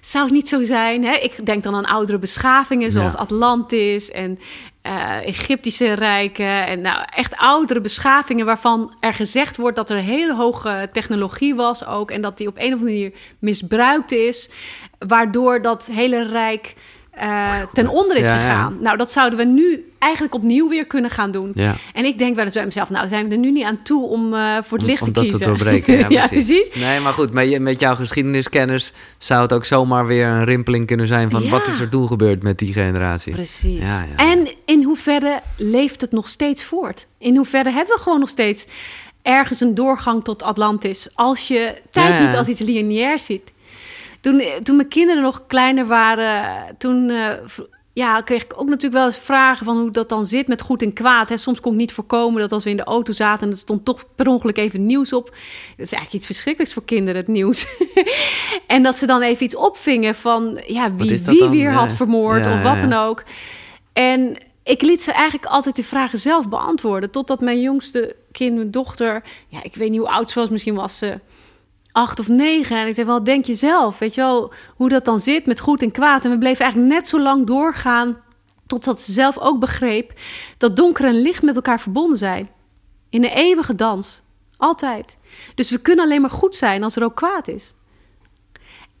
zou 0.01 0.23
het 0.23 0.33
niet 0.33 0.47
zo 0.47 0.63
zijn? 0.63 1.03
Hè? 1.05 1.15
Ik 1.15 1.45
denk 1.45 1.63
dan 1.63 1.75
aan 1.75 1.85
oudere 1.85 2.19
beschavingen 2.19 2.91
zoals 2.91 3.13
Ja. 3.13 3.19
Atlantis 3.19 4.11
en 4.11 4.39
eh, 4.81 5.25
Egyptische 5.25 5.93
rijken. 5.93 6.65
En 6.67 6.81
nou, 6.81 7.05
echt 7.15 7.35
oudere 7.35 7.81
beschavingen 7.81 8.45
waarvan 8.45 8.95
er 8.99 9.13
gezegd 9.13 9.57
wordt 9.57 9.75
dat 9.75 9.89
er 9.89 9.97
hele 9.97 10.35
hoge 10.35 10.89
technologie 10.91 11.55
was 11.55 11.85
ook. 11.85 12.11
En 12.11 12.21
dat 12.21 12.37
die 12.37 12.47
op 12.47 12.57
een 12.57 12.73
of 12.73 12.79
andere 12.79 12.91
manier 12.91 13.13
misbruikt 13.39 14.11
is. 14.11 14.49
Waardoor 15.07 15.61
dat 15.61 15.85
hele 15.85 16.23
rijk 16.23 16.73
eh, 17.19 17.51
ten 17.73 17.87
onder 17.87 18.17
is 18.17 18.25
Ja, 18.25 18.33
ja. 18.33 18.39
gegaan. 18.39 18.77
Nou, 18.81 18.97
dat 18.97 19.11
zouden 19.11 19.39
we 19.39 19.45
nu 19.45 19.91
eigenlijk 19.99 20.33
opnieuw 20.33 20.69
weer 20.69 20.85
kunnen 20.85 21.09
gaan 21.11 21.31
doen. 21.31 21.51
Ja. 21.55 21.75
En 21.93 22.05
ik 22.05 22.17
denk 22.17 22.35
wel 22.35 22.45
eens 22.45 22.53
bij 22.53 22.65
mezelf, 22.65 22.89
nou 22.89 23.07
zijn 23.07 23.27
we 23.27 23.31
er 23.33 23.39
nu 23.39 23.51
niet 23.51 23.63
aan 23.63 23.81
toe 23.83 24.07
om 24.07 24.33
eh, 24.33 24.57
voor 24.63 24.77
het 24.77 24.81
Om- 24.81 24.87
licht 24.89 25.01
om 25.01 25.07
te 25.07 25.13
dat 25.13 25.23
kiezen. 25.23 25.39
te 25.39 25.45
doorbreken. 25.45 26.09
Ja, 26.09 26.27
precies. 26.37 26.67
Nee, 26.75 26.99
maar 26.99 27.13
goed, 27.13 27.31
met, 27.33 27.59
met 27.61 27.79
jouw 27.79 27.95
geschiedeniskennis 27.95 28.93
zou 29.17 29.41
het 29.41 29.53
ook 29.53 29.65
zomaar 29.65 30.05
weer 30.05 30.27
een 30.27 30.43
rimpeling 30.45 30.87
kunnen 30.87 31.07
zijn 31.07 31.29
van 31.29 31.49
wat 31.49 31.67
is 31.67 31.79
er 31.79 31.89
toen 31.89 32.07
gebeurd 32.07 32.43
met 32.43 32.57
die 32.57 32.73
generatie. 32.73 33.31
Precies. 33.33 33.83
En 34.15 34.47
in 34.65 34.83
hoeverre 34.83 35.39
leeft 35.57 36.01
het 36.01 36.11
nog 36.11 36.27
steeds 36.27 36.63
voort? 36.63 37.07
In 37.17 37.35
hoeverre 37.35 37.71
hebben 37.71 37.95
we 37.95 38.01
gewoon 38.01 38.19
nog 38.19 38.29
steeds 38.29 38.67
ergens 39.21 39.59
een 39.61 39.75
doorgang 39.75 40.23
tot 40.23 40.43
Atlantis? 40.43 41.07
Als 41.13 41.47
je 41.47 41.81
tijd 41.91 42.25
niet 42.27 42.35
als 42.35 42.47
iets 42.47 42.59
lineair 42.61 43.19
ziet. 43.19 43.51
Toen, 44.21 44.41
toen 44.63 44.75
mijn 44.75 44.87
kinderen 44.87 45.23
nog 45.23 45.47
kleiner 45.47 45.85
waren, 45.85 46.77
toen 46.77 47.09
eh, 47.09 47.31
ja, 47.93 48.21
kreeg 48.21 48.43
ik 48.43 48.53
ook 48.55 48.67
natuurlijk 48.67 48.93
wel 48.93 49.05
eens 49.05 49.17
vragen 49.17 49.65
van 49.65 49.77
hoe 49.77 49.91
dat 49.91 50.09
dan 50.09 50.25
zit 50.25 50.47
met 50.47 50.61
goed 50.61 50.81
en 50.81 50.93
kwaad. 50.93 51.29
Hè. 51.29 51.37
Soms 51.37 51.59
kon 51.59 51.71
ik 51.71 51.77
niet 51.77 51.91
voorkomen 51.91 52.41
dat 52.41 52.51
als 52.51 52.63
we 52.63 52.69
in 52.69 52.77
de 52.77 52.83
auto 52.83 53.13
zaten 53.13 53.47
en 53.47 53.53
er 53.53 53.59
stond 53.59 53.85
toch 53.85 54.05
per 54.15 54.27
ongeluk 54.27 54.57
even 54.57 54.85
nieuws 54.85 55.13
op. 55.13 55.25
Dat 55.25 55.85
is 55.85 55.91
eigenlijk 55.91 56.13
iets 56.13 56.25
verschrikkelijks 56.25 56.73
voor 56.73 56.85
kinderen, 56.85 57.15
het 57.15 57.27
nieuws. 57.27 57.65
en 58.67 58.83
dat 58.83 58.97
ze 58.97 59.05
dan 59.05 59.21
even 59.21 59.45
iets 59.45 59.55
opvingen 59.55 60.15
van 60.15 60.61
ja, 60.67 60.95
wie 60.95 61.09
wie 61.25 61.39
dan? 61.39 61.49
weer 61.49 61.71
had 61.71 61.93
vermoord 61.93 62.45
Ja, 62.45 62.53
of 62.53 62.61
wat 62.61 62.81
ja. 62.81 62.87
dan 62.87 62.93
ook. 62.93 63.23
En 63.93 64.37
ik 64.63 64.81
liet 64.81 65.01
ze 65.01 65.11
eigenlijk 65.11 65.45
altijd 65.45 65.75
de 65.75 65.83
vragen 65.83 66.19
zelf 66.19 66.49
beantwoorden. 66.49 67.11
Totdat 67.11 67.41
mijn 67.41 67.61
jongste 67.61 68.15
kind, 68.31 68.55
mijn 68.55 68.71
dochter... 68.71 69.23
Ja, 69.47 69.63
ik 69.63 69.75
weet 69.75 69.89
niet 69.89 69.99
hoe 69.99 70.09
oud 70.09 70.31
ze 70.31 70.39
was. 70.39 70.49
Misschien 70.49 70.75
was 70.75 70.97
ze 70.97 71.19
acht 71.99 72.19
of 72.19 72.27
negen. 72.27 72.77
En 72.77 72.87
ik 72.87 72.93
zei, 72.93 73.07
wel, 73.07 73.23
denk 73.23 73.45
je 73.45 73.53
zelf, 73.53 73.99
weet 73.99 74.15
je 74.15 74.21
wel, 74.21 74.53
hoe 74.75 74.89
dat 74.89 75.05
dan 75.05 75.19
zit 75.19 75.45
met 75.45 75.59
goed 75.59 75.81
en 75.81 75.91
kwaad. 75.91 76.25
En 76.25 76.31
we 76.31 76.37
bleven 76.37 76.63
eigenlijk 76.63 76.93
net 76.93 77.07
zo 77.07 77.19
lang 77.19 77.45
doorgaan, 77.47 78.17
totdat 78.67 79.01
ze 79.01 79.11
zelf 79.11 79.37
ook 79.37 79.59
begreep 79.59 80.13
dat 80.57 80.75
donker 80.75 81.05
en 81.05 81.21
licht 81.21 81.41
met 81.43 81.55
elkaar 81.55 81.79
verbonden 81.79 82.17
zijn. 82.17 82.49
In 83.09 83.23
een 83.23 83.31
eeuwige 83.31 83.75
dans. 83.75 84.21
Altijd. 84.57 85.17
Dus 85.55 85.69
we 85.71 85.77
kunnen 85.77 86.05
alleen 86.05 86.21
maar 86.21 86.29
goed 86.29 86.55
zijn 86.55 86.83
als 86.83 86.95
er 86.95 87.03
ook 87.03 87.15
kwaad 87.15 87.47
is. 87.47 87.73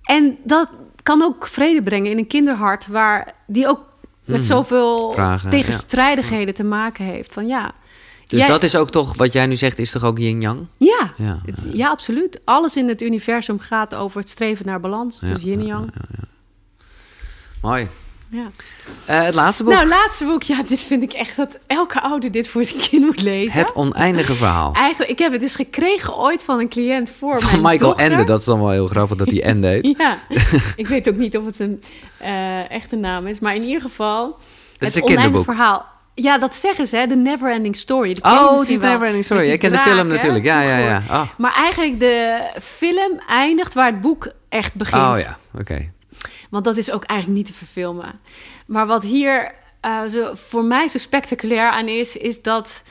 En 0.03 0.37
dat 0.43 0.69
kan 1.03 1.21
ook 1.21 1.47
vrede 1.47 1.83
brengen 1.83 2.11
in 2.11 2.17
een 2.17 2.27
kinderhart, 2.27 2.87
waar 2.87 3.33
die 3.47 3.67
ook 3.67 3.79
met 4.25 4.37
Mhm. 4.37 4.45
zoveel 4.47 5.11
Vragen, 5.11 5.49
tegenstrijdigheden 5.49 6.53
te 6.53 6.63
maken 6.63 7.05
heeft. 7.05 7.33
Van 7.33 7.47
ja. 7.47 7.71
Dus 8.29 8.39
jij- 8.39 8.47
dat 8.47 8.63
is 8.63 8.75
ook 8.75 8.89
toch, 8.91 9.15
wat 9.17 9.33
jij 9.33 9.45
nu 9.45 9.55
zegt, 9.55 9.79
is 9.79 9.91
toch 9.91 10.03
ook 10.03 10.17
yin-yang? 10.17 10.67
Ja, 10.77 11.11
Ja, 11.17 11.41
het- 11.45 11.65
ja, 11.71 11.89
absoluut. 11.89 12.39
Alles 12.45 12.75
in 12.75 12.87
het 12.87 13.01
universum 13.01 13.59
gaat 13.59 13.95
over 13.95 14.19
het 14.19 14.29
streven 14.29 14.65
naar 14.65 14.79
balans. 14.79 15.19
Dus 15.19 15.41
yin 15.41 15.59
en 15.59 15.65
yang. 15.65 15.93
Mooi. 17.61 17.87
Ja. 18.31 18.49
Eh, 19.05 19.21
het 19.23 19.35
laatste 19.35 19.63
boek. 19.63 19.73
Nou, 19.73 19.87
laatste 19.87 20.25
boek. 20.25 20.43
Ja, 20.43 20.63
dit 20.63 20.79
vind 20.81 21.03
ik 21.03 21.13
echt 21.13 21.35
dat 21.35 21.57
elke 21.67 22.01
ouder 22.01 22.31
dit 22.31 22.47
voor 22.47 22.65
zijn 22.65 22.79
kind 22.81 23.05
moet 23.05 23.21
lezen. 23.21 23.59
het 23.59 23.73
oneindige 23.75 24.35
verhaal. 24.35 24.73
Eigenlijk, 24.73 25.11
ik 25.11 25.19
heb 25.19 25.31
het 25.31 25.41
dus 25.41 25.55
gekregen 25.55 26.17
ooit 26.17 26.43
van 26.43 26.59
een 26.59 26.69
cliënt 26.69 27.09
voor 27.19 27.39
Van 27.41 27.49
mijn 27.61 27.73
Michael 27.73 27.89
dochter. 27.91 28.11
Ende. 28.11 28.23
Dat 28.23 28.39
is 28.39 28.45
dan 28.45 28.59
wel 28.59 28.69
heel 28.69 28.87
grappig 28.87 29.17
dat 29.17 29.29
hij 29.29 29.43
Ende 29.43 29.67
heet. 29.67 29.95
Ja, 29.97 30.17
ik 30.75 30.87
weet 30.87 31.09
ook 31.09 31.15
niet 31.15 31.37
of 31.37 31.45
het 31.45 31.59
een 31.59 31.81
eh, 32.17 32.71
echte 32.71 32.95
naam 32.95 33.27
is. 33.27 33.39
Maar 33.39 33.55
in 33.55 33.63
ieder 33.63 33.81
geval, 33.81 34.25
is 34.27 34.31
het 34.31 34.95
een 34.95 35.01
oneindige 35.03 35.05
kinderboek. 35.13 35.43
verhaal. 35.43 35.85
Ja, 36.21 36.37
dat 36.37 36.55
zeggen 36.55 36.87
ze, 36.87 36.97
hè, 36.97 37.07
de 37.07 37.15
Never 37.15 37.51
Ending 37.51 37.75
Story. 37.75 38.13
Dat 38.13 38.23
Oh, 38.23 38.59
het 38.59 38.69
is. 38.69 38.77
Neverending 38.77 39.25
Story. 39.25 39.49
Ik 39.49 39.59
ken 39.59 39.71
de 39.71 39.77
film 39.77 39.97
hè, 39.97 40.03
natuurlijk. 40.03 40.45
Ja, 40.45 40.61
ja, 40.61 40.77
ja. 40.77 41.03
Oh, 41.09 41.21
Maar 41.37 41.53
eigenlijk 41.53 41.99
de 41.99 42.39
film 42.61 43.19
eindigt 43.27 43.73
waar 43.73 43.85
het 43.91 44.01
boek 44.01 44.27
echt 44.49 44.73
begint. 44.75 45.01
oh 45.01 45.15
ja, 45.19 45.37
oké. 45.59 45.91
Want 46.49 46.63
dat 46.65 46.77
is 46.77 46.91
ook 46.91 47.03
eigenlijk 47.03 47.37
niet 47.39 47.47
te 47.47 47.53
verfilmen. 47.53 48.19
Maar 48.65 48.87
wat 48.87 49.03
hier 49.03 49.51
eh, 49.81 50.01
zo, 50.05 50.31
voor 50.33 50.63
mij 50.63 50.87
zo 50.87 50.97
spectaculair 50.97 51.69
aan 51.69 51.87
is, 51.87 52.17
is 52.17 52.41
dat... 52.41 52.83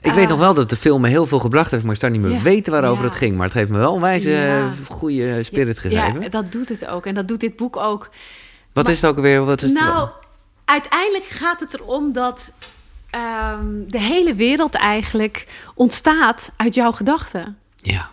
Ik 0.00 0.10
Ah. 0.10 0.16
weet 0.16 0.28
nog 0.28 0.38
wel 0.38 0.54
dat 0.54 0.70
de 0.70 0.76
film 0.76 1.00
me 1.00 1.08
heel 1.08 1.26
veel 1.26 1.38
gebracht 1.38 1.70
heeft, 1.70 1.82
maar 1.84 1.94
ik 1.94 2.00
zou 2.00 2.12
niet 2.12 2.20
meer 2.20 2.30
Ja, 2.30 2.42
weten 2.42 2.72
waarover 2.72 3.02
ja. 3.04 3.08
het 3.08 3.18
ging. 3.18 3.36
Maar 3.36 3.44
het 3.46 3.54
heeft 3.54 3.70
me 3.70 3.78
wel 3.78 3.94
een 3.94 4.00
wijze, 4.00 4.30
Ja. 4.30 4.58
eh, 4.58 4.66
goede 4.88 5.42
spirit 5.42 5.78
gegeven. 5.78 6.20
Ja, 6.22 6.28
dat 6.28 6.52
doet 6.52 6.68
het 6.68 6.86
ook. 6.86 7.06
En 7.06 7.14
dat 7.14 7.28
doet 7.28 7.40
dit 7.40 7.56
boek 7.56 7.76
ook. 7.76 8.10
Wat 8.72 8.88
is 8.88 9.00
het 9.00 9.10
ook 9.10 9.18
weer? 9.20 9.44
Wat 9.44 9.62
is 9.62 9.70
het? 9.70 9.78
Uiteindelijk 10.68 11.24
gaat 11.24 11.60
het 11.60 11.74
erom 11.74 12.12
dat 12.12 12.52
ehm, 13.10 13.86
de 13.86 14.00
hele 14.00 14.34
wereld 14.34 14.74
eigenlijk 14.74 15.46
ontstaat 15.74 16.52
uit 16.56 16.74
jouw 16.74 16.92
gedachten. 16.92 17.58
Ja. 17.76 18.10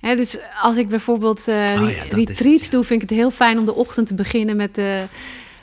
Dus 0.00 0.38
als 0.60 0.76
ik 0.76 0.88
bijvoorbeeld 0.88 1.48
eh 1.48 1.54
Oh 1.54 1.90
ja, 1.90 1.96
het, 1.96 2.08
retreats 2.08 2.64
ja. 2.64 2.70
doe, 2.70 2.84
vind 2.84 3.02
ik 3.02 3.08
het 3.08 3.18
heel 3.18 3.30
fijn 3.30 3.58
om 3.58 3.64
de 3.64 3.74
ochtend 3.74 4.06
te 4.06 4.14
beginnen 4.14 4.56
met 4.56 4.74
de 4.74 5.04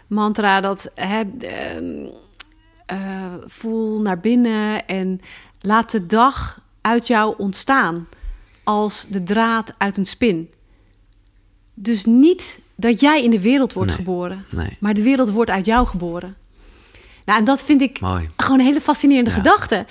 mantra 0.07 0.61
dat 0.61 0.91
ehm, 0.95 2.05
eh, 2.85 3.33
voel 3.45 4.01
naar 4.01 4.19
binnen 4.19 4.87
en 4.87 5.21
laat 5.59 5.91
de 5.91 6.05
dag 6.05 6.61
uit 6.81 7.07
jou 7.07 7.33
ontstaan 7.37 8.07
als 8.63 9.05
de 9.09 9.23
draad 9.23 9.73
uit 9.77 9.97
een 9.97 10.05
spin. 10.05 10.51
Dus 11.73 12.05
niet 12.05 12.59
dat 12.81 12.99
jij 12.99 13.23
in 13.23 13.29
de 13.29 13.39
wereld 13.41 13.73
wordt 13.73 13.89
Nee. 13.89 13.97
geboren, 13.99 14.45
Nee. 14.49 14.77
maar 14.79 14.93
de 14.93 15.03
wereld 15.03 15.29
wordt 15.29 15.49
uit 15.51 15.65
jou 15.65 15.87
geboren. 15.87 16.35
Nou, 17.25 17.39
en 17.39 17.45
dat 17.45 17.63
vind 17.63 17.81
ik 17.81 17.99
Mooi. 17.99 18.29
gewoon 18.37 18.59
een 18.59 18.65
hele 18.65 18.81
fascinerende 18.81 19.29
Ja. 19.29 19.35
gedachte. 19.35 19.85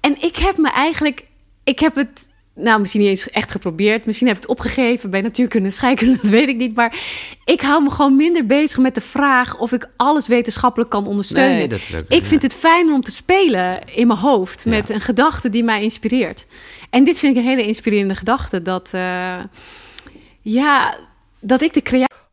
En 0.00 0.22
ik 0.22 0.36
heb 0.36 0.56
me 0.56 0.70
eigenlijk, 0.70 1.24
ik 1.64 1.78
heb 1.78 1.94
het, 1.94 2.26
nou 2.54 2.80
misschien 2.80 3.00
niet 3.00 3.10
eens 3.10 3.30
echt 3.30 3.50
geprobeerd, 3.50 4.06
misschien 4.06 4.26
heb 4.26 4.36
ik 4.36 4.42
het 4.42 4.50
opgegeven 4.50 5.10
bij 5.10 5.20
natuurkunde 5.20 5.70
scheikunde, 5.70 6.18
dat 6.22 6.30
weet 6.30 6.48
ik 6.48 6.56
niet. 6.56 6.74
Maar 6.74 6.98
ik 7.44 7.60
hou 7.60 7.82
me 7.82 7.90
gewoon 7.90 8.16
minder 8.16 8.46
bezig 8.46 8.78
met 8.78 8.94
de 8.94 9.00
vraag 9.00 9.56
of 9.58 9.72
ik 9.72 9.88
alles 9.96 10.26
wetenschappelijk 10.26 10.90
kan 10.90 11.06
ondersteunen. 11.06 11.56
Nee, 11.56 11.68
dat 11.68 11.78
is 11.78 11.94
ook- 11.94 12.08
ik 12.08 12.24
vind 12.24 12.42
het 12.42 12.54
fijner 12.54 12.94
om 12.94 13.02
te 13.02 13.10
spelen 13.12 13.80
in 13.94 14.06
mijn 14.06 14.18
hoofd 14.18 14.66
met 14.66 14.88
Ja. 14.88 14.94
een 14.94 15.00
gedachte 15.00 15.48
die 15.50 15.64
mij 15.64 15.82
inspireert. 15.82 16.46
En 16.90 17.04
dit 17.04 17.18
vind 17.18 17.36
ik 17.36 17.42
een 17.42 17.48
hele 17.48 17.66
inspirerende 17.66 18.14
gedachte, 18.14 18.62
dat, 18.62 18.90
eh, 18.94 19.36
ja, 20.42 20.96
dat 21.40 21.60
ik 21.62 21.72
de 21.74 21.82
creatie. 21.82 22.06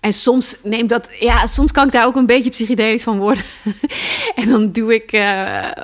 En 0.00 0.12
soms 0.12 0.56
neemt 0.62 0.88
dat, 0.88 1.10
ja, 1.20 1.46
soms 1.46 1.72
kan 1.72 1.86
ik 1.86 1.92
daar 1.92 2.06
ook 2.06 2.16
een 2.16 2.26
beetje 2.26 2.50
psychedelisch 2.50 3.02
van 3.02 3.18
worden. 3.18 3.42
en 4.34 4.48
dan 4.48 4.72
doe 4.72 4.94
ik 4.94 5.12
eh, 5.12 5.20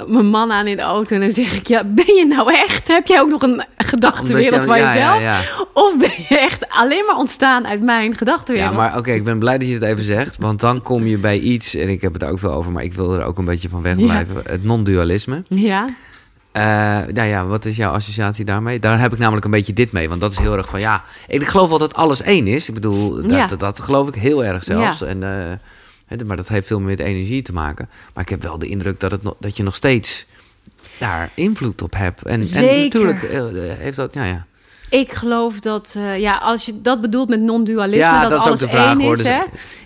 mijn 0.07 0.27
man 0.27 0.53
aan 0.53 0.67
in 0.67 0.77
de 0.77 0.83
auto 0.83 1.15
en 1.15 1.21
dan 1.21 1.31
zeg 1.31 1.57
ik: 1.57 1.67
Ja, 1.67 1.85
ben 1.85 2.15
je 2.15 2.27
nou 2.27 2.53
echt? 2.55 2.89
Heb 2.89 3.07
jij 3.07 3.21
ook 3.21 3.29
nog 3.29 3.43
een 3.43 3.65
gedachtenwereld 3.77 4.61
je- 4.63 4.67
van 4.69 4.79
ja, 4.79 4.95
jezelf? 4.95 5.23
ja. 5.23 5.41
Of 5.73 5.97
ben 5.99 6.11
je 6.29 6.39
echt 6.39 6.69
alleen 6.69 7.05
maar 7.07 7.17
ontstaan 7.17 7.67
uit 7.67 7.83
mijn 7.83 8.17
gedachtenwereld? 8.17 8.73
Ja, 8.73 8.77
maar 8.77 8.97
oké, 8.99 9.13
ik 9.13 9.25
ben 9.25 9.39
blij 9.39 9.59
dat 9.59 9.69
je 9.69 9.75
het 9.75 9.83
even 9.83 10.05
zegt. 10.05 10.37
Want 10.39 10.61
dan 10.61 10.83
kom 10.83 11.07
je 11.07 11.19
bij 11.19 11.39
iets, 11.39 11.75
en 11.75 11.89
ik 11.89 12.01
heb 12.01 12.13
het 12.13 12.23
er 12.23 12.31
ook 12.31 12.39
veel 12.39 12.53
over, 12.53 12.73
maar 12.73 12.85
ik 12.85 12.93
wil 12.95 13.15
er 13.15 13.25
ook 13.25 13.39
een 13.39 13.45
beetje 13.45 13.69
van 13.69 13.83
wegblijven. 13.83 14.37
Het 14.45 14.65
non-dualisme. 14.65 15.43
Ja, 15.49 15.85
Eh, 16.59 17.15
nou 17.15 17.29
ja, 17.29 17.47
wat 17.47 17.65
is 17.65 17.77
jouw 17.77 17.93
associatie 17.93 18.45
daarmee? 18.45 18.79
Daar 18.79 19.01
heb 19.01 19.13
ik 19.13 19.19
namelijk 19.19 19.45
een 19.45 19.51
beetje 19.51 19.73
dit 19.73 19.93
mee. 19.93 20.09
Want 20.09 20.21
dat 20.21 20.33
is 20.33 20.39
heel 20.39 20.57
erg 20.57 20.69
van 20.69 20.81
ja. 20.81 21.05
Ik 21.27 21.47
geloof 21.47 21.69
wel 21.69 21.79
dat 21.79 21.95
alles 21.95 22.23
één 22.23 22.47
is. 22.47 22.69
Ik 22.69 22.75
bedoel, 22.75 23.15
dat, 23.23 23.31
Ja. 23.31 23.47
dat, 23.47 23.61
dat 23.61 23.81
geloof 23.81 24.09
ik 24.09 24.15
heel 24.15 24.45
erg 24.45 24.65
zelfs. 24.65 24.99
Ja. 24.99 25.07
En, 25.07 25.23
eh, 26.09 26.19
maar 26.27 26.37
dat 26.37 26.49
heeft 26.49 26.67
veel 26.67 26.79
meer 26.79 26.89
met 26.89 27.01
energie 27.01 27.43
te 27.43 27.53
maken. 27.53 27.89
Maar 28.15 28.23
ik 28.25 28.31
heb 28.31 28.43
wel 28.43 28.59
de 28.59 28.67
indruk 28.69 29.01
dat, 29.01 29.11
het 29.11 29.23
dat 29.41 29.57
je 29.57 29.63
nog 29.63 29.75
steeds 29.75 30.27
daar 30.99 31.31
invloed 31.35 31.83
op 31.83 31.95
hebt. 31.97 32.23
En, 32.23 32.33
en 32.41 32.43
Zeker. 32.45 33.05
natuurlijk 33.05 33.23
eh, 33.23 33.43
heeft 33.79 33.97
dat. 33.97 34.15
Ja, 34.15 34.25
ja. 34.25 34.47
ik 34.89 35.13
geloof 35.13 35.59
dat, 35.61 35.97
ja, 36.17 36.37
als 36.37 36.67
je 36.67 36.81
dat 36.83 37.01
bedoelt 37.01 37.29
met 37.29 37.41
non-dualisme, 37.41 37.97
Ja, 38.05 38.29
dat, 38.29 38.41
is 38.41 38.47
alles 38.47 38.61
de 38.61 38.69
vraag, 38.69 38.89
één 38.97 39.01
hoor. 39.01 39.13
is. 39.13 39.19
Dus- 39.19 39.29
Hè? 39.29 39.41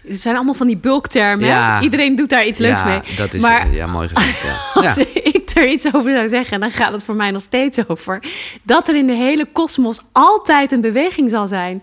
Het 0.09 0.21
zijn 0.21 0.35
allemaal 0.35 0.55
van 0.55 0.67
die 0.67 0.77
bulktermen. 0.77 1.47
Ja. 1.47 1.81
Iedereen 1.81 2.17
doet 2.17 2.29
daar 2.31 2.47
iets 2.47 2.59
leuks 2.59 2.81
ja, 2.81 2.87
mee. 2.87 3.01
dat 3.17 3.35
is 3.35 3.41
maar 3.41 3.73
ja, 3.73 3.87
mooi 3.87 4.09
gezegd. 4.09 4.43
Ja. 4.43 4.57
Als 4.83 4.95
Ja. 4.95 5.05
ik 5.23 5.42
er 5.55 5.69
iets 5.69 5.95
over 5.95 6.13
zou 6.13 6.29
zeggen, 6.29 6.61
dan 6.61 6.71
gaat 6.71 6.93
het 6.93 7.03
voor 7.03 7.15
mij 7.15 7.31
nog 7.31 7.43
steeds 7.43 7.89
over 7.89 8.25
dat 8.63 8.89
er 8.89 8.97
in 8.97 9.07
de 9.07 9.13
hele 9.13 9.47
kosmos 9.53 10.01
altijd 10.13 10.73
een 10.73 10.81
beweging 10.81 11.31
zal 11.31 11.47
zijn 11.47 11.83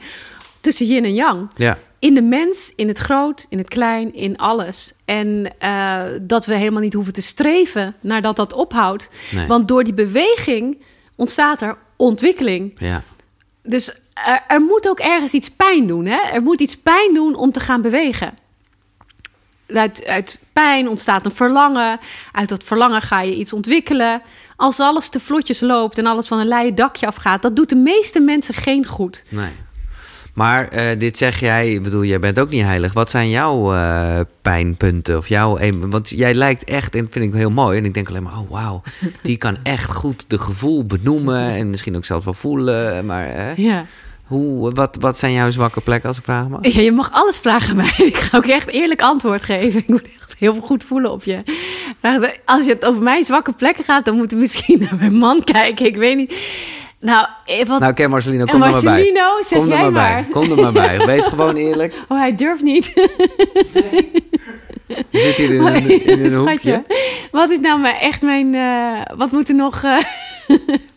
tussen 0.61 0.85
yin 0.85 1.05
en 1.05 1.13
yang. 1.13 1.51
ja. 1.55 1.77
In 1.99 2.13
de 2.13 2.21
mens, 2.21 2.73
in 2.75 2.87
het 2.87 2.97
groot, 2.97 3.45
in 3.49 3.57
het 3.57 3.67
klein, 3.67 4.13
in 4.13 4.37
alles. 4.37 4.93
En 5.05 5.53
eh, 5.59 6.03
dat 6.21 6.45
we 6.45 6.55
helemaal 6.55 6.81
niet 6.81 6.93
hoeven 6.93 7.13
te 7.13 7.21
streven 7.21 7.95
naar 8.01 8.21
dat 8.21 8.35
dat 8.35 8.53
ophoudt. 8.53 9.09
Nee. 9.31 9.47
Want 9.47 9.67
door 9.67 9.83
die 9.83 9.93
beweging 9.93 10.81
ontstaat 11.15 11.61
er 11.61 11.77
ontwikkeling. 11.95 12.73
ja. 12.77 13.03
Dus 13.63 13.93
er, 14.13 14.43
er 14.47 14.61
moet 14.61 14.89
ook 14.89 14.99
ergens 14.99 15.31
iets 15.33 15.49
pijn 15.49 15.87
doen. 15.87 16.05
Hè? 16.05 16.17
Er 16.31 16.41
moet 16.41 16.61
iets 16.61 16.77
pijn 16.77 17.13
doen 17.13 17.35
om 17.35 17.51
te 17.51 17.59
gaan 17.59 17.81
bewegen. 17.81 18.37
Uit, 19.67 20.05
uit 20.05 20.37
pijn 20.59 20.89
ontstaat 20.89 21.25
een 21.25 21.31
verlangen. 21.31 21.99
Uit 22.31 22.49
dat 22.49 22.63
verlangen 22.63 23.01
ga 23.01 23.21
je 23.21 23.35
iets 23.35 23.53
ontwikkelen. 23.53 24.21
Als 24.55 24.79
alles 24.79 25.09
te 25.09 25.19
vlotjes 25.19 25.59
loopt 25.59 25.97
en 25.97 26.05
alles 26.05 26.27
van 26.27 26.39
een 26.39 26.47
leien 26.47 26.75
dakje 26.75 27.07
afgaat, 27.07 27.41
dat 27.41 27.55
doet 27.55 27.69
de 27.69 27.75
meeste 27.75 28.19
mensen 28.19 28.53
geen 28.53 28.85
goed. 28.85 29.23
Nee. 29.29 29.51
Maar 30.33 30.67
eh, 30.67 30.99
dit 30.99 31.17
zeg 31.17 31.39
jij, 31.39 31.73
ik 31.73 31.83
bedoel, 31.83 32.03
jij 32.03 32.19
bent 32.19 32.39
ook 32.39 32.49
niet 32.49 32.63
heilig. 32.63 32.93
Wat 32.93 33.09
zijn 33.09 33.29
jouw 33.29 33.73
eh, 33.73 34.19
pijnpunten 34.41 35.17
of 35.17 35.27
jouw... 35.27 35.57
Want 35.79 36.09
jij 36.09 36.33
lijkt 36.33 36.63
echt, 36.63 36.95
en 36.95 37.07
vind 37.11 37.25
ik 37.25 37.33
heel 37.33 37.51
mooi... 37.51 37.77
en 37.77 37.85
ik 37.85 37.93
denk 37.93 38.09
alleen 38.09 38.23
maar, 38.23 38.37
oh 38.37 38.49
wauw, 38.49 38.81
die 39.21 39.37
kan 39.37 39.57
echt 39.63 39.91
goed 39.91 40.25
de 40.27 40.39
gevoel 40.39 40.85
benoemen... 40.85 41.51
en 41.51 41.69
misschien 41.69 41.95
ook 41.95 42.05
zelf 42.05 42.23
wel 42.23 42.33
voelen, 42.33 43.05
maar... 43.05 43.61
Ja. 43.61 43.85
Hoe, 44.29 44.71
wat, 44.73 44.97
wat 44.99 45.17
zijn 45.17 45.33
jouw 45.33 45.49
zwakke 45.49 45.81
plekken 45.81 46.09
als 46.09 46.17
ik 46.17 46.23
vraag 46.23 46.47
mag? 46.47 46.59
Ja, 46.73 46.81
je 46.81 46.91
mag 46.91 47.09
alles 47.11 47.37
vragen 47.37 47.75
mij. 47.75 47.93
Ik 48.11 48.15
ga 48.17 48.37
ook 48.37 48.45
echt 48.45 48.67
eerlijk 48.67 49.01
antwoord 49.01 49.43
geven. 49.43 49.79
Ik 49.79 49.87
moet 49.87 50.03
echt 50.03 50.35
heel 50.39 50.53
veel 50.53 50.61
goed 50.63 50.83
voelen 50.83 51.11
op 51.11 51.23
je. 51.23 51.37
Als 52.45 52.65
het 52.65 52.85
over 52.85 53.03
mijn 53.03 53.23
zwakke 53.23 53.51
plekken 53.53 53.83
gaat, 53.83 54.05
dan 54.05 54.15
moeten 54.15 54.37
we 54.37 54.43
misschien 54.43 54.79
naar 54.89 54.95
mijn 54.99 55.13
man 55.17 55.43
kijken. 55.43 55.85
Ik 55.85 55.95
weet 55.95 56.15
niet. 56.15 56.33
Nou, 56.99 57.27
eh, 57.45 57.65
wat... 57.65 57.79
Nou, 57.79 57.91
oké, 57.91 58.07
Marcelino, 58.07 58.45
en 58.45 58.51
kom 58.51 58.63
er 58.63 58.69
maar 58.69 58.81
bij. 58.81 58.91
Marcelino, 58.91 59.41
zeg 59.41 59.59
Kom 59.59 59.67
er 59.67 59.73
jij 59.73 59.81
maar 59.81 59.91
maar. 59.91 60.23
bij. 60.23 60.31
Kom 60.31 60.51
er 60.51 60.63
maar 60.63 60.71
bij. 60.71 61.05
Wees 61.05 61.25
gewoon 61.33 61.55
eerlijk. 61.55 61.93
Oh, 62.07 62.17
hij 62.19 62.35
durft 62.35 62.61
niet. 62.61 62.91
Je 64.85 65.19
zit 65.19 65.35
hier 65.35 65.53
in 65.53 65.65
een, 65.65 66.05
in 66.05 66.25
een 66.25 66.33
hoekje. 66.35 66.83
wat 67.31 67.49
is 67.49 67.59
nou 67.59 67.79
mijn, 67.79 67.95
echt 67.95 68.21
mijn... 68.21 68.55
eh, 68.55 69.01
wat 69.17 69.31
moet 69.31 69.49
er 69.49 69.55
nog 69.55 69.83
eh, 69.83 69.97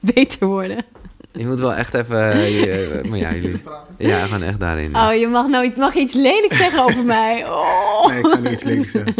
beter 0.01 0.47
worden? 0.47 0.85
Je 1.33 1.47
moet 1.47 1.59
wel 1.59 1.75
echt 1.75 1.95
even... 1.95 2.33
eh, 2.33 2.61
je- 2.61 3.01
maar 3.09 3.19
ja, 3.19 3.35
jullie... 3.35 3.63
Ja, 3.99 4.25
gewoon 4.25 4.43
echt 4.43 4.61
daarin. 4.61 4.91
ja. 4.91 5.09
Oh, 5.09 5.15
je 5.21 5.29
mag 5.29 5.49
nou 5.49 5.65
iets- 5.65 5.77
mag 5.79 5.95
iets 5.95 6.15
lelijks 6.15 6.57
zeggen 6.57 6.83
over 6.85 7.05
mij. 7.05 7.49
Oh. 7.49 8.07
Nee, 8.09 8.17
ik 8.17 8.23
kan 8.23 8.43
niet 8.43 8.53
iets 8.53 8.63
lelijks 8.63 8.91
zeggen. 8.93 9.15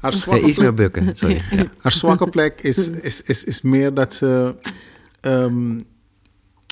Haar 0.00 0.10
Nee, 0.10 0.20
zwakke 0.20 0.46
iets 0.46 0.58
meer 0.58 0.74
plek, 0.74 0.92
bukken, 0.92 1.16
sorry. 1.16 1.42
Ja. 1.50 1.64
haar 1.78 1.92
zwakke 1.92 2.28
plek 2.28 2.60
is, 2.60 2.90
is, 2.90 3.22
is, 3.22 3.44
is 3.44 3.62
meer 3.62 3.94
dat 3.94 4.14
ze 4.14 4.54
ehm, 5.20 5.80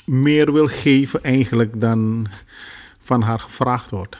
meer 0.05 0.53
wil 0.53 0.67
geven 0.67 1.23
eigenlijk 1.23 1.81
dan 1.81 2.27
van 2.99 3.21
haar 3.21 3.39
gevraagd 3.39 3.89
wordt. 3.89 4.17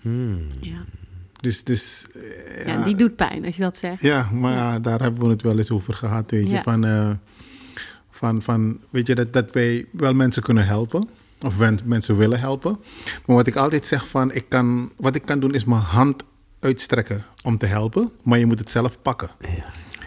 Hmm. 0.00 0.46
Ja. 0.60 0.84
Dus, 1.40 1.64
dus 1.64 2.06
eh, 2.56 2.66
ja, 2.66 2.84
die 2.84 2.96
doet 2.96 3.16
pijn 3.16 3.44
als 3.44 3.56
je 3.56 3.62
dat 3.62 3.76
zegt. 3.76 4.02
Ja, 4.02 4.28
maar 4.32 4.52
ja, 4.52 4.78
daar 4.78 5.00
hebben 5.00 5.22
we 5.22 5.28
het 5.28 5.42
wel 5.42 5.58
eens 5.58 5.70
over 5.70 5.94
gehad, 5.94 6.30
weet 6.30 6.46
je. 6.48 6.54
Ja. 6.54 6.62
Van, 6.62 6.84
eh, 6.84 7.10
van, 8.14 8.42
van, 8.42 8.80
weet 8.90 9.06
je, 9.06 9.14
dat, 9.14 9.32
dat 9.32 9.52
wij 9.52 9.86
wel 9.90 10.14
mensen 10.14 10.42
kunnen 10.42 10.66
helpen. 10.66 11.08
Of 11.40 11.84
mensen 11.84 12.16
willen 12.16 12.40
helpen. 12.40 12.78
Maar 13.26 13.36
wat 13.36 13.46
ik 13.46 13.56
altijd 13.56 13.86
zeg 13.86 14.08
van, 14.08 14.32
ik 14.32 14.48
kan, 14.48 14.92
wat 14.96 15.14
ik 15.14 15.24
kan 15.24 15.40
doen 15.40 15.54
is 15.54 15.64
mijn 15.64 15.80
hand 15.80 16.22
uitstrekken 16.60 17.24
om 17.42 17.58
te 17.58 17.66
helpen. 17.66 18.10
Maar 18.22 18.38
je 18.38 18.46
moet 18.46 18.58
het 18.58 18.70
zelf 18.70 19.02
pakken. 19.02 19.30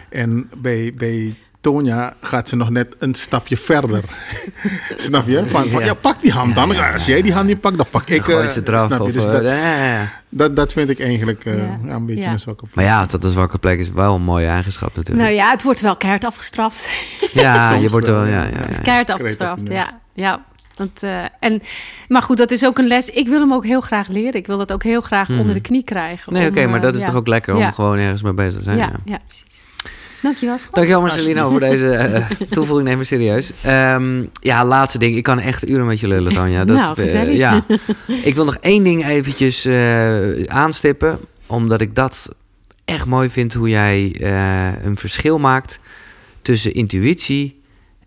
En 0.08 0.50
bij, 0.60 0.94
bij 0.94 1.34
Tonya 1.60 2.14
gaat 2.20 2.48
ze 2.48 2.56
nog 2.56 2.70
net 2.70 2.96
een 2.98 3.14
stapje 3.14 3.56
verder. 3.56 4.04
Snap 4.96 5.26
je? 5.28 5.42
Van, 5.46 5.70
van 5.70 5.80
ja. 5.80 5.86
Ja. 5.86 5.94
pak 5.94 6.22
die 6.22 6.32
hand 6.32 6.54
dan. 6.54 6.92
Als 6.92 7.04
jij 7.06 7.22
die 7.22 7.32
hand 7.32 7.46
niet 7.46 7.60
pakt, 7.60 7.76
dan 7.76 7.86
pak 7.90 8.08
ik. 8.08 8.26
Dan 8.26 8.42
eh, 8.42 8.48
ze 8.48 8.62
eraf. 8.66 8.86
snap 8.86 9.06
je? 9.06 9.12
Dus 9.12 9.24
eh, 9.24 9.32
dat, 9.32 9.42
ja, 9.42 9.54
ja, 9.56 9.84
ja. 9.92 10.12
dat, 10.28 10.56
dat 10.56 10.72
vind 10.72 10.90
ik 10.90 11.00
eigenlijk 11.00 11.44
eh, 11.44 11.54
een 11.86 12.06
beetje 12.06 12.22
Ja. 12.22 12.30
een 12.30 12.38
zwakke 12.38 12.62
plek. 12.64 12.74
Maar 12.74 12.84
ja, 12.84 13.04
dat 13.10 13.24
een 13.24 13.30
zwakke 13.30 13.58
plek 13.58 13.78
is 13.78 13.90
wel 13.90 14.14
een 14.14 14.22
mooie 14.22 14.46
eigenschap 14.46 14.96
natuurlijk. 14.96 15.26
Nou 15.26 15.36
ja, 15.36 15.50
het 15.50 15.62
wordt 15.62 15.80
wel 15.80 15.96
keihard 15.96 16.24
afgestraft. 16.24 16.88
ja, 17.32 17.68
soms 17.68 17.82
je 17.82 17.90
wordt 17.90 18.06
wel... 18.06 18.16
wel, 18.20 18.26
Ja, 18.26 18.42
ja. 18.42 18.48
ja, 18.50 18.50
ja. 18.50 18.60
Keihard 18.60 18.82
Kreet 18.82 19.10
afgestraft, 19.10 19.68
ja. 19.68 20.00
ja. 20.14 20.44
Dat, 20.74 21.02
eh, 21.02 21.24
en, 21.40 21.62
maar 22.08 22.22
goed, 22.22 22.36
dat 22.36 22.50
is 22.50 22.64
ook 22.66 22.78
een 22.78 22.86
les. 22.86 23.10
Ik 23.10 23.26
wil 23.28 23.40
hem 23.40 23.52
ook 23.52 23.64
heel 23.64 23.80
graag 23.80 24.08
leren. 24.08 24.34
Ik 24.34 24.46
wil 24.46 24.58
dat 24.58 24.72
ook 24.72 24.82
heel 24.82 25.00
graag 25.00 25.28
Mhm. 25.28 25.38
onder 25.40 25.54
de 25.54 25.60
knie 25.60 25.84
krijgen. 25.84 26.32
Nee, 26.32 26.48
oké, 26.48 26.66
maar 26.66 26.80
dat 26.80 26.96
is 26.96 27.04
toch 27.04 27.14
ook 27.14 27.26
lekker 27.26 27.54
om 27.54 27.60
Ja. 27.60 27.70
gewoon 27.70 27.98
ergens 27.98 28.22
mee 28.22 28.32
bezig 28.32 28.58
te 28.58 28.62
zijn. 28.64 28.76
Ja, 28.78 28.84
Ja. 28.84 28.92
ja. 29.04 29.18
precies. 29.26 29.47
Dankjewel. 30.22 30.58
schat. 30.58 30.74
Dankjewel 30.74 31.00
Marcelino 31.00 31.50
voor 31.50 31.60
deze 31.60 31.90
eh, 31.94 32.30
toevoeging. 32.50 32.88
Neem 32.88 32.98
me 32.98 33.04
serieus. 33.04 33.52
Ehm, 33.62 34.24
ja, 34.40 34.64
laatste 34.64 34.98
ding. 34.98 35.16
Ik 35.16 35.22
kan 35.22 35.38
echt 35.38 35.68
uren 35.68 35.86
met 35.86 36.00
je 36.00 36.08
lullen, 36.08 36.32
Tanja. 36.32 36.64
Dat, 36.64 36.76
Nou, 36.76 36.88
eh, 36.88 36.94
gezellig. 36.94 37.36
ja. 37.36 37.64
Ik 38.22 38.34
wil 38.34 38.44
nog 38.44 38.56
één 38.60 38.84
ding 38.84 39.06
eventjes 39.06 39.64
eh, 39.64 40.42
aanstippen. 40.44 41.18
Omdat 41.46 41.80
ik 41.80 41.94
dat 41.94 42.28
echt 42.84 43.06
mooi 43.06 43.30
vind. 43.30 43.54
Hoe 43.54 43.68
jij 43.68 44.16
eh, 44.20 44.84
een 44.84 44.96
verschil 44.96 45.38
maakt 45.38 45.78
tussen 46.42 46.74
intuïtie 46.74 47.60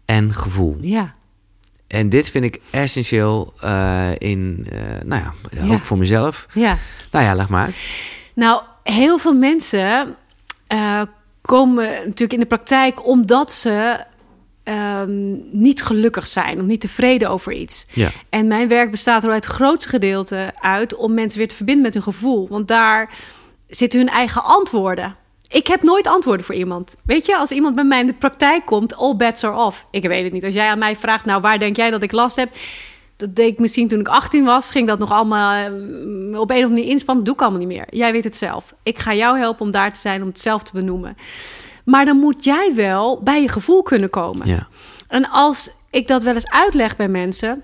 en 0.06 0.34
gevoel. 0.34 0.78
Ja, 0.82 1.14
En 1.88 2.10
dit 2.10 2.30
vind 2.30 2.44
ik 2.46 2.60
essentieel 2.70 3.54
eh, 3.60 4.10
in, 4.18 4.68
eh, 4.72 4.80
nou 5.06 5.22
ja, 5.22 5.34
Ja. 5.64 5.74
ook 5.74 5.82
voor 5.82 5.98
mezelf. 5.98 6.46
ja. 6.54 6.78
Nou 7.12 7.26
ja, 7.26 7.36
leg 7.36 7.50
maar. 7.50 7.70
Nou, 8.36 8.62
heel 8.84 9.18
veel 9.18 9.34
mensen 9.34 10.16
eh, 10.68 11.02
komen 11.42 11.86
natuurlijk 11.86 12.34
in 12.34 12.40
de 12.40 12.46
praktijk 12.46 13.06
omdat 13.06 13.52
ze 13.52 14.04
ehm, 14.64 15.36
niet 15.52 15.84
gelukkig 15.84 16.28
zijn, 16.28 16.60
of 16.60 16.66
niet 16.66 16.82
tevreden 16.82 17.30
over 17.30 17.54
iets. 17.54 17.86
Ja. 17.94 18.10
En 18.30 18.48
mijn 18.48 18.68
werk 18.68 18.92
bestaat 18.92 19.24
er 19.24 19.32
uit 19.32 19.46
het 19.46 19.54
grootste 19.54 19.90
gedeelte 19.90 20.52
uit 20.60 20.96
om 20.96 21.14
mensen 21.14 21.38
weer 21.38 21.48
te 21.48 21.56
verbinden 21.56 21.84
met 21.84 21.94
hun 21.94 22.04
gevoel. 22.04 22.48
Want 22.48 22.68
daar 22.68 23.14
zitten 23.68 24.00
hun 24.00 24.10
eigen 24.10 24.44
antwoorden. 24.44 25.16
Ik 25.52 25.68
heb 25.68 25.84
nooit 25.84 26.08
antwoorden 26.08 26.46
voor 26.46 26.56
iemand. 26.56 26.96
Weet 27.04 27.26
je, 27.26 27.38
als 27.38 27.52
iemand 27.52 27.76
bij 27.76 27.84
mij 27.84 28.00
in 28.00 28.06
de 28.06 28.14
praktijk 28.14 28.66
komt, 28.66 28.96
all 28.96 29.16
bets 29.16 29.44
are 29.44 29.66
off. 29.66 29.86
Ik 29.92 30.04
weet 30.04 30.24
het 30.24 30.34
niet. 30.34 30.44
Als 30.44 30.54
jij 30.54 30.70
aan 30.70 30.80
mij 30.80 30.96
vraagt, 30.96 31.26
nou, 31.26 31.42
waar 31.42 31.60
denk 31.60 31.76
jij 31.76 31.90
dat 31.90 32.04
ik 32.04 32.12
last 32.12 32.36
heb? 32.36 32.50
Dat 33.22 33.36
deed 33.36 33.52
ik 33.52 33.60
misschien 33.60 33.88
toen 33.88 34.00
ik 34.00 34.08
18 34.08 34.44
was. 34.44 34.72
Ging 34.72 34.88
dat 34.88 35.00
nog 35.00 35.12
allemaal 35.12 35.54
eh, 35.54 35.74
op 35.74 35.80
een 36.32 36.36
of 36.36 36.50
andere 36.50 36.68
manier 36.68 36.86
inspannen. 36.86 37.24
doe 37.24 37.34
ik 37.34 37.42
allemaal 37.42 37.60
niet 37.60 37.68
meer. 37.68 37.86
Jij 37.90 38.12
weet 38.12 38.24
het 38.24 38.36
zelf. 38.36 38.74
Ik 38.84 39.00
ga 39.00 39.14
jou 39.14 39.38
helpen 39.38 39.66
om 39.66 39.72
daar 39.72 39.94
te 39.94 40.00
zijn, 40.00 40.22
om 40.22 40.28
het 40.28 40.40
zelf 40.40 40.64
te 40.64 40.72
benoemen. 40.74 41.18
Maar 41.86 42.06
dan 42.06 42.18
moet 42.18 42.44
jij 42.44 42.72
wel 42.76 43.22
bij 43.24 43.42
je 43.42 43.48
gevoel 43.48 43.84
kunnen 43.84 44.10
komen. 44.10 44.48
Ja. 44.48 44.68
En 45.08 45.30
als 45.30 45.70
ik 45.90 46.08
dat 46.08 46.24
wel 46.24 46.34
eens 46.34 46.50
uitleg 46.50 46.96
bij 46.96 47.08
mensen, 47.08 47.64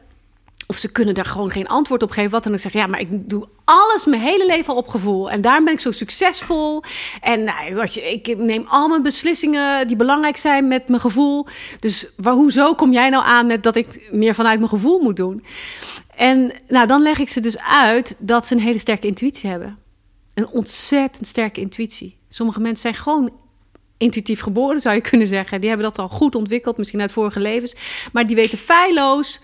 of 0.68 0.78
ze 0.78 0.92
kunnen 0.92 1.14
daar 1.14 1.26
gewoon 1.26 1.52
geen 1.52 1.68
antwoord 1.68 2.04
op 2.04 2.12
geven, 2.12 2.32
wat 2.32 2.44
dan 2.44 2.54
ook 2.54 2.60
zegt, 2.60 2.74
ja, 2.74 2.88
maar 2.88 3.00
ik 3.00 3.30
doe 3.30 3.48
alles 3.64 4.06
mijn 4.06 4.22
hele 4.22 4.46
leven 4.46 4.76
op 4.76 4.88
gevoel. 4.88 5.32
En 5.32 5.42
daarom 5.42 5.66
ben 5.66 5.74
ik 5.74 5.80
zo 5.80 5.92
succesvol. 5.92 6.84
En 7.22 7.44
nou, 7.44 7.88
je, 7.92 8.12
ik 8.12 8.38
neem 8.38 8.66
al 8.68 8.88
mijn 8.88 9.04
beslissingen 9.04 9.88
die 9.88 9.96
belangrijk 9.96 10.38
zijn 10.38 10.68
met 10.68 10.88
mijn 10.88 11.02
gevoel. 11.02 11.46
Dus 11.80 12.08
waar, 12.16 12.34
hoezo 12.34 12.76
kom 12.76 12.92
jij 12.92 13.10
nou 13.10 13.24
aan 13.26 13.48
met 13.48 13.64
dat 13.64 13.76
ik 13.76 14.10
meer 14.12 14.36
vanuit 14.36 14.58
mijn 14.58 14.70
gevoel 14.70 15.00
moet 15.00 15.16
doen? 15.16 15.44
En 16.16 16.52
nou, 16.68 16.88
dan 16.88 17.02
leg 17.02 17.20
ik 17.20 17.30
ze 17.30 17.40
dus 17.40 17.58
uit 17.60 18.16
dat 18.20 18.46
ze 18.46 18.54
een 18.54 18.62
hele 18.62 18.80
sterke 18.80 19.08
intuïtie 19.08 19.50
hebben. 19.50 19.78
Een 20.34 20.48
ontzettend 20.48 21.28
sterke 21.28 21.60
intuïtie. 21.60 22.18
Sommige 22.30 22.60
mensen 22.60 22.82
zijn 22.82 23.04
gewoon 23.04 23.32
intuïtief 23.98 24.42
geboren, 24.42 24.80
zou 24.80 24.96
je 24.96 25.02
kunnen 25.02 25.28
zeggen. 25.28 25.60
Die 25.60 25.70
hebben 25.70 25.88
dat 25.88 26.00
al 26.00 26.10
goed 26.10 26.36
ontwikkeld, 26.36 26.78
misschien 26.78 27.02
uit 27.02 27.12
vorige 27.12 27.40
levens. 27.40 27.76
Maar 28.12 28.26
die 28.26 28.36
weten 28.36 28.58
feilloos, 28.58 29.42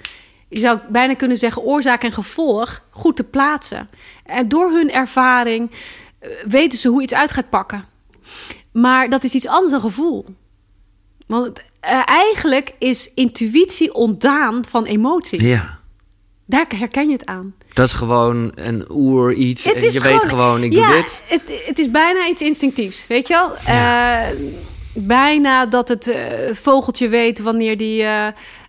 je 0.53 0.59
zou 0.59 0.79
bijna 0.89 1.13
kunnen 1.13 1.37
zeggen, 1.37 1.61
oorzaak 1.61 2.03
en 2.03 2.11
gevolg 2.11 2.83
goed 2.89 3.15
te 3.15 3.23
plaatsen. 3.23 3.89
En 4.25 4.47
door 4.47 4.71
hun 4.71 4.91
ervaring 4.91 5.71
eh, 6.19 6.29
weten 6.47 6.79
ze 6.79 6.87
hoe 6.87 7.01
iets 7.01 7.13
uit 7.13 7.31
gaat 7.31 7.49
pakken. 7.49 7.85
Maar 8.71 9.09
dat 9.09 9.23
is 9.23 9.33
iets 9.33 9.47
anders 9.47 9.71
dan 9.71 9.81
gevoel. 9.81 10.25
Want 11.27 11.63
eh, 11.79 12.01
eigenlijk 12.05 12.73
is 12.79 13.11
intuïtie 13.13 13.93
ontdaan 13.93 14.65
van 14.65 14.85
emotie. 14.85 15.43
ja. 15.43 15.81
Daar 16.45 16.65
herken 16.75 17.07
je 17.07 17.13
het 17.13 17.25
aan. 17.25 17.55
Dat 17.73 17.85
is 17.85 17.93
gewoon 17.93 18.51
een 18.55 18.85
oer 18.89 19.33
iets. 19.33 19.65
En 19.65 19.81
je 19.81 19.99
weet 19.99 20.23
gewoon, 20.23 20.63
ik 20.63 20.73
ja, 20.73 20.87
doe 20.87 20.95
dit. 20.95 21.21
Het, 21.25 21.63
het 21.65 21.79
is 21.79 21.91
bijna 21.91 22.27
iets 22.27 22.41
instinctiefs, 22.41 23.07
weet 23.07 23.27
je 23.27 23.33
wel? 23.33 23.55
Eh, 23.75 24.21
bijna 24.93 25.65
dat 25.65 25.87
het 25.87 26.15
vogeltje 26.51 27.07
weet 27.07 27.39
wanneer 27.39 27.77
die 27.77 28.05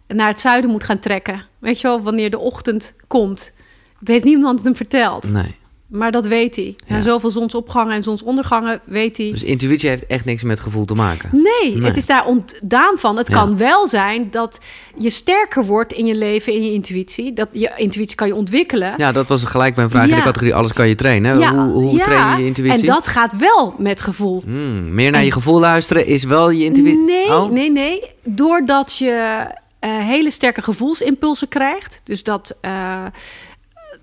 naar 0.08 0.28
het 0.28 0.40
zuiden 0.40 0.70
moet 0.70 0.84
gaan 0.84 0.98
trekken. 0.98 1.42
Weet 1.58 1.80
je 1.80 1.86
wel, 1.88 2.02
wanneer 2.02 2.30
de 2.30 2.38
ochtend 2.38 2.94
komt. 3.06 3.52
Het 3.98 4.08
heeft 4.08 4.24
niemand 4.24 4.64
hem 4.64 4.74
verteld, 4.76 5.32
Nee. 5.32 5.54
maar 5.86 6.12
dat 6.12 6.26
weet 6.26 6.56
hij. 6.56 6.74
Ja. 6.86 7.00
Zoveel 7.00 7.30
zonsopgangen 7.30 7.94
en 7.94 8.02
zonsondergangen 8.02 8.80
weet 8.84 9.16
hij. 9.16 9.30
Dus 9.30 9.42
intuïtie 9.42 9.88
heeft 9.88 10.06
echt 10.06 10.24
niks 10.24 10.42
met 10.42 10.60
gevoel 10.60 10.84
te 10.84 10.94
maken. 10.94 11.30
Nee, 11.32 11.76
Nee. 11.76 11.86
het 11.86 11.96
is 11.96 12.06
daar 12.06 12.26
ontdaan 12.26 12.98
van. 12.98 13.16
Het 13.16 13.28
Ja. 13.28 13.34
kan 13.34 13.56
wel 13.56 13.88
zijn 13.88 14.28
dat 14.30 14.60
je 14.98 15.10
sterker 15.10 15.64
wordt 15.64 15.92
in 15.92 16.06
je 16.06 16.14
leven, 16.14 16.52
in 16.52 16.64
je 16.64 16.72
intuïtie. 16.72 17.32
Dat 17.32 17.48
je 17.52 17.70
intuïtie 17.76 18.16
kan 18.16 18.26
je 18.26 18.34
ontwikkelen. 18.34 18.94
Ja, 18.96 19.12
dat 19.12 19.28
was 19.28 19.44
gelijk 19.44 19.76
mijn 19.76 19.90
vraag 19.90 20.02
in 20.04 20.08
de 20.10 20.14
Ja. 20.16 20.22
categorie 20.22 20.54
alles 20.54 20.72
kan 20.72 20.88
je 20.88 20.94
trainen. 20.94 21.38
Ja, 21.38 21.54
hoe 21.54 21.72
hoe 21.72 21.96
ja, 21.96 22.04
train 22.04 22.30
je 22.36 22.40
je 22.42 22.46
intuïtie? 22.46 22.80
En 22.88 22.94
dat 22.94 23.06
gaat 23.06 23.36
wel 23.36 23.74
met 23.78 24.00
gevoel. 24.00 24.42
Hmm, 24.44 24.94
meer 24.94 25.10
naar 25.10 25.24
je 25.24 25.32
gevoel 25.32 25.60
luisteren 25.60 26.06
is 26.06 26.24
wel 26.24 26.50
je 26.50 26.64
intuïtie. 26.64 26.98
Nee, 27.04 27.26
Oh. 27.28 27.50
nee, 27.50 27.70
nee. 27.70 28.02
Doordat 28.22 28.96
je 28.98 29.46
hele 29.88 30.30
sterke 30.30 30.62
gevoelsimpulsen 30.62 31.48
krijgt. 31.48 32.00
Dus 32.04 32.22
dat, 32.22 32.56
eh, 32.60 33.04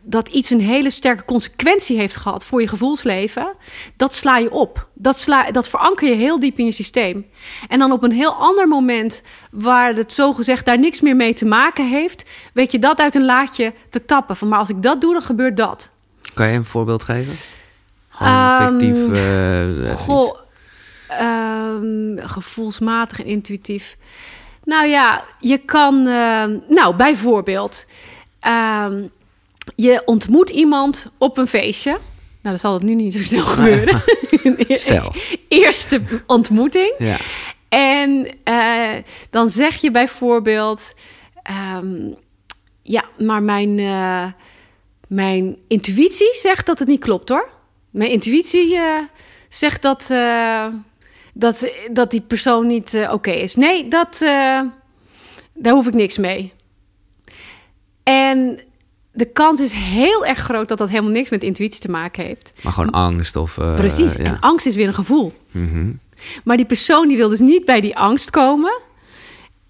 dat 0.02 0.28
iets 0.28 0.50
een 0.50 0.62
hele 0.62 0.90
sterke 0.90 1.26
consequentie 1.26 1.98
heeft 1.98 2.16
gehad 2.16 2.46
voor 2.46 2.62
je 2.62 2.68
gevoelsleven. 2.68 3.54
Dat 3.96 4.14
sla 4.14 4.38
je 4.38 4.52
op. 4.52 4.88
Dat, 4.94 5.20
sla, 5.20 5.52
dat 5.52 5.68
veranker 5.70 6.10
je 6.10 6.16
heel 6.16 6.40
diep 6.40 6.58
in 6.60 6.66
je 6.66 6.72
systeem. 6.72 7.26
En 7.68 7.80
dan 7.80 7.92
op 7.92 8.04
een 8.04 8.12
heel 8.12 8.34
ander 8.34 8.68
moment, 8.68 9.24
waar 9.52 9.94
het 9.94 10.14
zogezegd 10.14 10.66
daar 10.66 10.80
niks 10.80 11.02
meer 11.02 11.16
mee 11.16 11.34
te 11.34 11.46
maken 11.46 11.90
heeft, 11.90 12.26
weet 12.54 12.72
je 12.72 12.80
dat 12.80 13.00
uit 13.00 13.16
een 13.16 13.26
laadje 13.26 13.74
te 13.90 14.06
tappen. 14.06 14.36
Van 14.36 14.48
maar 14.48 14.60
als 14.60 14.70
ik 14.70 14.82
dat 14.82 15.02
doe, 15.02 15.14
dan 15.14 15.22
gebeurt 15.22 15.58
dat. 15.58 15.92
Kan 16.34 16.48
je 16.48 16.56
een 16.58 16.66
voorbeeld 16.66 17.04
geven? 17.04 17.34
Ehm, 18.20 18.80
fictief. 18.80 19.08
eh. 19.88 19.96
Goh, 19.96 20.38
ehm, 21.08 22.28
gevoelsmatig 22.28 23.20
en 23.20 23.26
intuïtief. 23.26 23.98
Nou 24.72 24.88
ja, 24.88 25.26
je 25.40 25.58
kan, 25.58 26.08
ehm, 26.08 26.58
nou 26.68 26.96
bijvoorbeeld, 26.96 27.86
ehm, 28.40 29.08
je 29.76 30.02
ontmoet 30.06 30.50
iemand 30.50 31.12
op 31.18 31.38
een 31.38 31.48
feestje. 31.48 31.92
Nou, 32.42 32.56
dat 32.56 32.60
zal 32.60 32.74
het 32.74 32.84
nu 32.84 32.96
niet 32.96 33.14
zo 33.14 33.20
snel 33.20 33.44
gebeuren. 33.44 34.04
Stel. 34.80 35.14
Eerste 35.48 36.02
ontmoeting. 36.26 36.94
Ja. 36.98 37.18
En 37.70 38.28
eh, 38.44 39.04
dan 39.30 39.50
zeg 39.50 39.82
je 39.82 39.92
bijvoorbeeld: 39.92 40.94
ehm, 41.44 42.12
Ja, 42.82 43.04
maar 43.18 43.44
mijn, 43.44 43.80
eh, 43.80 44.28
mijn 45.08 45.58
intuïtie 45.68 46.34
zegt 46.34 46.66
dat 46.66 46.80
het 46.80 46.88
niet 46.88 47.04
klopt 47.04 47.30
hoor. 47.30 47.50
Mijn 47.90 48.10
intuïtie 48.10 48.80
zegt 49.50 49.82
dat, 49.82 50.10
dat, 51.34 51.72
dat 51.92 52.12
die 52.12 52.22
persoon 52.22 52.68
niet 52.68 52.94
eh, 52.94 53.14
oké 53.14 53.32
is. 53.32 53.56
Nee, 53.56 53.88
dat, 53.88 54.22
eh, 54.22 54.62
daar 55.54 55.74
hoef 55.74 55.88
ik 55.88 55.94
niks 55.94 56.18
mee. 56.18 56.54
En 58.04 58.60
de 59.12 59.26
kans 59.26 59.60
is 59.60 59.72
heel 59.72 60.26
erg 60.26 60.40
groot 60.40 60.68
dat 60.68 60.78
dat 60.78 60.90
helemaal 60.90 61.12
niks 61.12 61.30
met 61.30 61.44
intuïtie 61.44 61.82
te 61.82 61.92
maken 61.92 62.26
heeft. 62.26 62.54
Maar 62.62 62.74
gewoon 62.74 62.90
angst 62.90 63.36
of... 63.36 63.58
eh, 63.58 63.76
Precies. 63.76 64.14
ja. 64.14 64.20
En 64.24 64.40
angst 64.40 64.66
is 64.66 64.76
weer 64.76 64.88
een 64.88 64.94
gevoel. 64.94 65.34
Mhm. 65.52 65.92
Maar 66.44 66.58
die 66.58 66.66
persoon 66.66 67.08
die 67.08 67.18
wil 67.18 67.30
dus 67.30 67.40
niet 67.40 67.66
bij 67.66 67.82
die 67.82 67.98
angst 67.98 68.30
komen. 68.30 68.80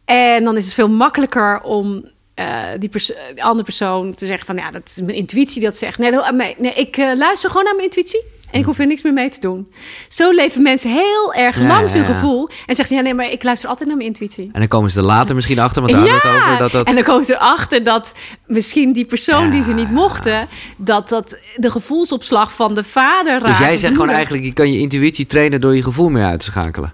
En 0.05 0.43
dan 0.43 0.57
is 0.57 0.65
het 0.65 0.73
veel 0.73 0.89
makkelijker 0.89 1.61
om 1.61 2.09
eh, 2.33 2.63
die, 2.79 2.89
andere 3.38 3.63
persoon 3.63 4.13
te 4.13 4.25
zeggen 4.25 4.45
van... 4.45 4.55
ja, 4.55 4.71
dat 4.71 4.88
is 4.88 5.01
mijn 5.01 5.17
intuïtie 5.17 5.59
die 5.59 5.69
dat 5.69 5.77
zegt. 5.77 5.97
Nee, 5.97 6.11
nee, 6.11 6.55
nee 6.57 6.73
ik 6.73 6.97
luister 6.97 7.49
gewoon 7.49 7.63
naar 7.63 7.75
mijn 7.75 7.88
intuïtie. 7.88 8.23
En 8.51 8.59
ik 8.59 8.65
hoef 8.65 8.79
er 8.79 8.87
niks 8.87 9.03
meer 9.03 9.13
mee 9.13 9.29
te 9.29 9.39
doen. 9.39 9.67
Zo 10.07 10.31
leven 10.31 10.61
mensen 10.61 10.91
heel 10.91 11.33
erg 11.33 11.59
Ja, 11.59 11.67
langs 11.67 11.93
hun 11.93 12.01
ja. 12.01 12.13
gevoel. 12.13 12.47
En 12.47 12.75
zeggen 12.75 12.87
ze, 12.87 12.95
ja, 12.95 13.01
nee, 13.01 13.13
maar 13.13 13.31
ik 13.31 13.43
luister 13.43 13.69
altijd 13.69 13.87
naar 13.87 13.97
mijn 13.97 14.09
intuïtie. 14.09 14.49
En 14.51 14.59
dan 14.59 14.67
komen 14.67 14.91
ze 14.91 14.99
er 14.99 15.05
later 15.05 15.35
misschien 15.35 15.59
achter, 15.59 15.81
want 15.81 15.93
daar 15.93 16.03
we 16.03 16.09
het 16.09 16.23
over. 16.23 16.57
Dat 16.57 16.71
dat... 16.71 16.87
en 16.87 16.95
dan 16.95 17.03
komen 17.03 17.25
ze 17.25 17.33
erachter 17.33 17.83
dat 17.83 18.13
misschien 18.47 18.93
die 18.93 19.05
persoon 19.05 19.49
die 19.49 19.63
ze 19.63 19.73
niet 19.73 19.91
mochten... 19.91 20.47
dat 20.77 21.09
dat 21.09 21.37
de 21.55 21.71
gevoelsopslag 21.71 22.53
van 22.53 22.73
de 22.73 22.83
vader 22.83 23.33
raakt. 23.33 23.45
Dus 23.45 23.57
jij 23.57 23.77
zegt 23.77 23.93
gewoon 23.93 24.09
eigenlijk, 24.09 24.43
je 24.43 24.53
kan 24.53 24.71
je 24.71 24.79
intuïtie 24.79 25.25
trainen 25.25 25.59
door 25.59 25.75
je 25.75 25.83
gevoel 25.83 26.09
meer 26.09 26.25
uit 26.25 26.39
te 26.39 26.45
schakelen. 26.45 26.93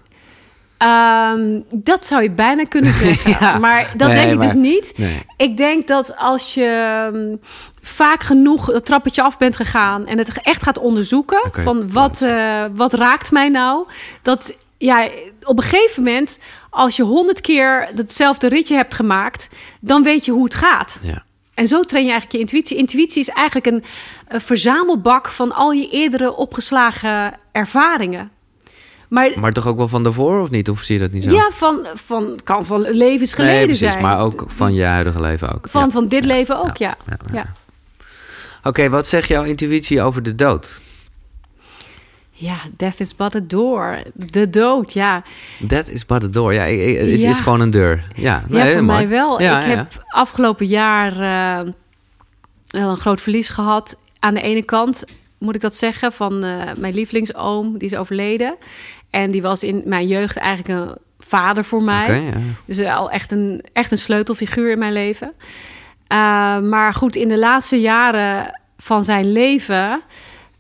Ehm, 0.78 1.60
dat 1.72 2.06
zou 2.06 2.22
je 2.22 2.32
bijna 2.32 2.64
kunnen 2.64 2.94
zeggen. 3.04 3.32
Ja. 3.40 3.58
Maar 3.58 3.94
dat 3.98 4.08
Nee, 4.08 4.18
denk 4.18 4.32
ik 4.32 4.38
maar- 4.38 4.48
dus 4.48 4.56
niet. 4.56 4.94
Nee. 4.98 5.22
Ik 5.38 5.58
denk 5.58 5.88
dat 5.88 6.16
als 6.18 6.54
je 6.54 7.00
ehm, 7.12 7.36
vaak 7.82 8.24
genoeg 8.24 8.66
het 8.66 8.86
trappetje 8.86 9.22
af 9.22 9.38
bent 9.38 9.56
gegaan... 9.56 10.06
en 10.06 10.18
het 10.18 10.42
echt 10.42 10.64
gaat 10.64 10.78
onderzoeken 10.80 11.52
van 11.52 11.92
wat, 11.92 12.22
eh, 12.22 12.64
wat 12.76 12.94
raakt 12.94 13.32
mij 13.32 13.50
nou... 13.50 13.86
dat 14.22 14.54
ja, 14.78 15.08
op 15.44 15.58
een 15.58 15.64
gegeven 15.64 16.04
moment, 16.04 16.40
als 16.70 16.96
je 16.96 17.04
honderd 17.04 17.42
keer 17.42 17.88
hetzelfde 17.96 18.48
ritje 18.48 18.76
hebt 18.76 18.94
gemaakt... 18.94 19.48
dan 19.80 20.04
weet 20.04 20.26
je 20.26 20.32
hoe 20.32 20.44
het 20.44 20.56
gaat. 20.56 20.98
Ja. 21.02 21.24
En 21.54 21.68
zo 21.68 21.82
train 21.82 22.06
je 22.06 22.12
eigenlijk 22.12 22.32
je 22.32 22.40
intuïtie. 22.40 22.78
Intuïtie 22.78 23.22
is 23.22 23.30
eigenlijk 23.30 23.66
een, 23.68 23.84
een 24.28 24.42
verzamelbak 24.42 25.28
van 25.28 25.52
al 25.56 25.72
je 25.72 25.90
eerdere 25.90 26.36
opgeslagen 26.36 27.34
ervaringen. 27.52 28.32
Maar 29.08 29.32
Maar 29.40 29.54
toch 29.54 29.68
ook 29.68 29.78
wel 29.78 29.88
van 29.88 30.04
daarvoor, 30.04 30.42
of 30.42 30.50
niet? 30.50 30.70
Of 30.70 30.82
zie 30.82 30.96
je 30.96 31.02
dat 31.02 31.12
niet 31.12 31.24
zo? 31.24 31.34
ja, 31.36 31.50
van, 31.52 31.88
van, 31.94 32.40
kan 32.44 32.66
van 32.66 32.82
levens 32.82 33.34
geleden 33.34 33.56
nee, 33.56 33.66
precies, 33.66 33.88
zijn. 33.88 34.02
maar 34.02 34.20
ook 34.20 34.46
van 34.48 34.74
je 34.74 34.84
huidige 34.84 35.22
leven 35.22 35.54
ook. 35.56 35.68
Van, 35.70 35.82
Ja. 35.84 35.90
van 35.90 36.08
dit 36.08 36.26
leven 36.26 36.64
ook, 36.64 36.78
ja. 36.78 36.98
ja, 37.08 37.18
ja. 37.26 37.34
ja. 37.34 37.40
ja. 37.40 37.54
Oké, 38.64 38.90
wat 38.90 39.08
zegt 39.08 39.28
jouw 39.28 39.44
intuïtie 39.44 40.02
over 40.02 40.24
de 40.24 40.36
dood? 40.36 40.82
death 42.78 43.00
is 43.00 43.16
but 43.16 43.36
a 43.36 43.40
door. 43.44 44.04
De 44.14 44.50
dood, 44.50 44.94
ja. 44.94 45.24
That 45.68 45.88
is 45.88 46.06
but 46.06 46.24
a 46.24 46.28
door. 46.28 46.54
Ja, 46.54 46.64
het 46.64 47.08
is, 47.08 47.22
Ja. 47.22 47.30
is 47.30 47.40
gewoon 47.40 47.60
een 47.60 47.72
deur. 47.72 48.08
Ja, 48.16 48.44
nee, 48.48 48.66
ja, 48.66 48.72
voor 48.74 48.84
mooi. 48.84 48.98
mij 48.98 49.08
wel. 49.08 49.42
Ja, 49.42 49.60
ik 49.62 49.68
ja, 49.68 49.76
heb 49.76 50.04
afgelopen 50.08 50.66
jaar 50.66 51.12
eh, 51.12 51.70
wel 52.68 52.90
een 52.90 52.98
groot 52.98 53.22
verlies 53.22 53.50
gehad. 53.50 53.98
Aan 54.20 54.34
de 54.34 54.42
ene 54.42 54.64
kant, 54.64 55.04
moet 55.38 55.56
ik 55.56 55.62
dat 55.62 55.76
zeggen, 55.76 56.12
van 56.12 56.44
eh, 56.44 56.62
mijn 56.78 56.94
lievelingsoom. 56.94 57.78
Die 57.78 57.90
is 57.90 57.98
overleden. 57.98 58.56
En 59.10 59.32
die 59.32 59.42
was 59.42 59.64
in 59.64 59.82
mijn 59.86 60.08
jeugd 60.08 60.38
eigenlijk 60.38 60.80
een 60.80 60.96
vader 61.20 61.64
voor 61.64 61.84
mij. 61.84 62.22
Ja. 62.22 62.32
Dus 62.66 62.78
eh, 62.78 62.98
al 62.98 63.12
echt 63.12 63.32
een, 63.32 63.64
echt 63.74 63.92
een 63.92 63.98
sleutelfiguur 63.98 64.72
in 64.72 64.80
mijn 64.80 64.94
leven. 64.94 65.34
Uh, 66.12 66.60
maar 66.60 66.94
goed, 66.94 67.16
in 67.16 67.28
de 67.28 67.40
laatste 67.40 67.80
jaren 67.80 68.60
van 68.78 69.04
zijn 69.04 69.32
leven 69.32 70.02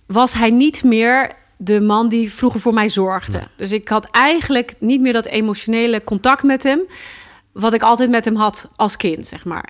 was 0.05 0.33
hij 0.33 0.49
niet 0.49 0.83
meer 0.83 1.31
de 1.57 1.81
man 1.81 2.09
die 2.09 2.33
vroeger 2.33 2.59
voor 2.59 2.73
mij 2.73 2.89
zorgde. 2.89 3.41
Dus 3.55 3.71
ik 3.71 3.87
had 3.87 4.09
eigenlijk 4.11 4.73
niet 4.79 5.01
meer 5.01 5.13
dat 5.13 5.25
emotionele 5.25 6.03
contact 6.03 6.43
met 6.43 6.63
hem. 6.63 6.79
Wat 7.51 7.73
ik 7.73 7.81
altijd 7.81 8.09
met 8.09 8.25
hem 8.25 8.35
had 8.35 8.69
als 8.75 8.97
kind, 8.97 9.27
zeg 9.27 9.45
maar. 9.45 9.69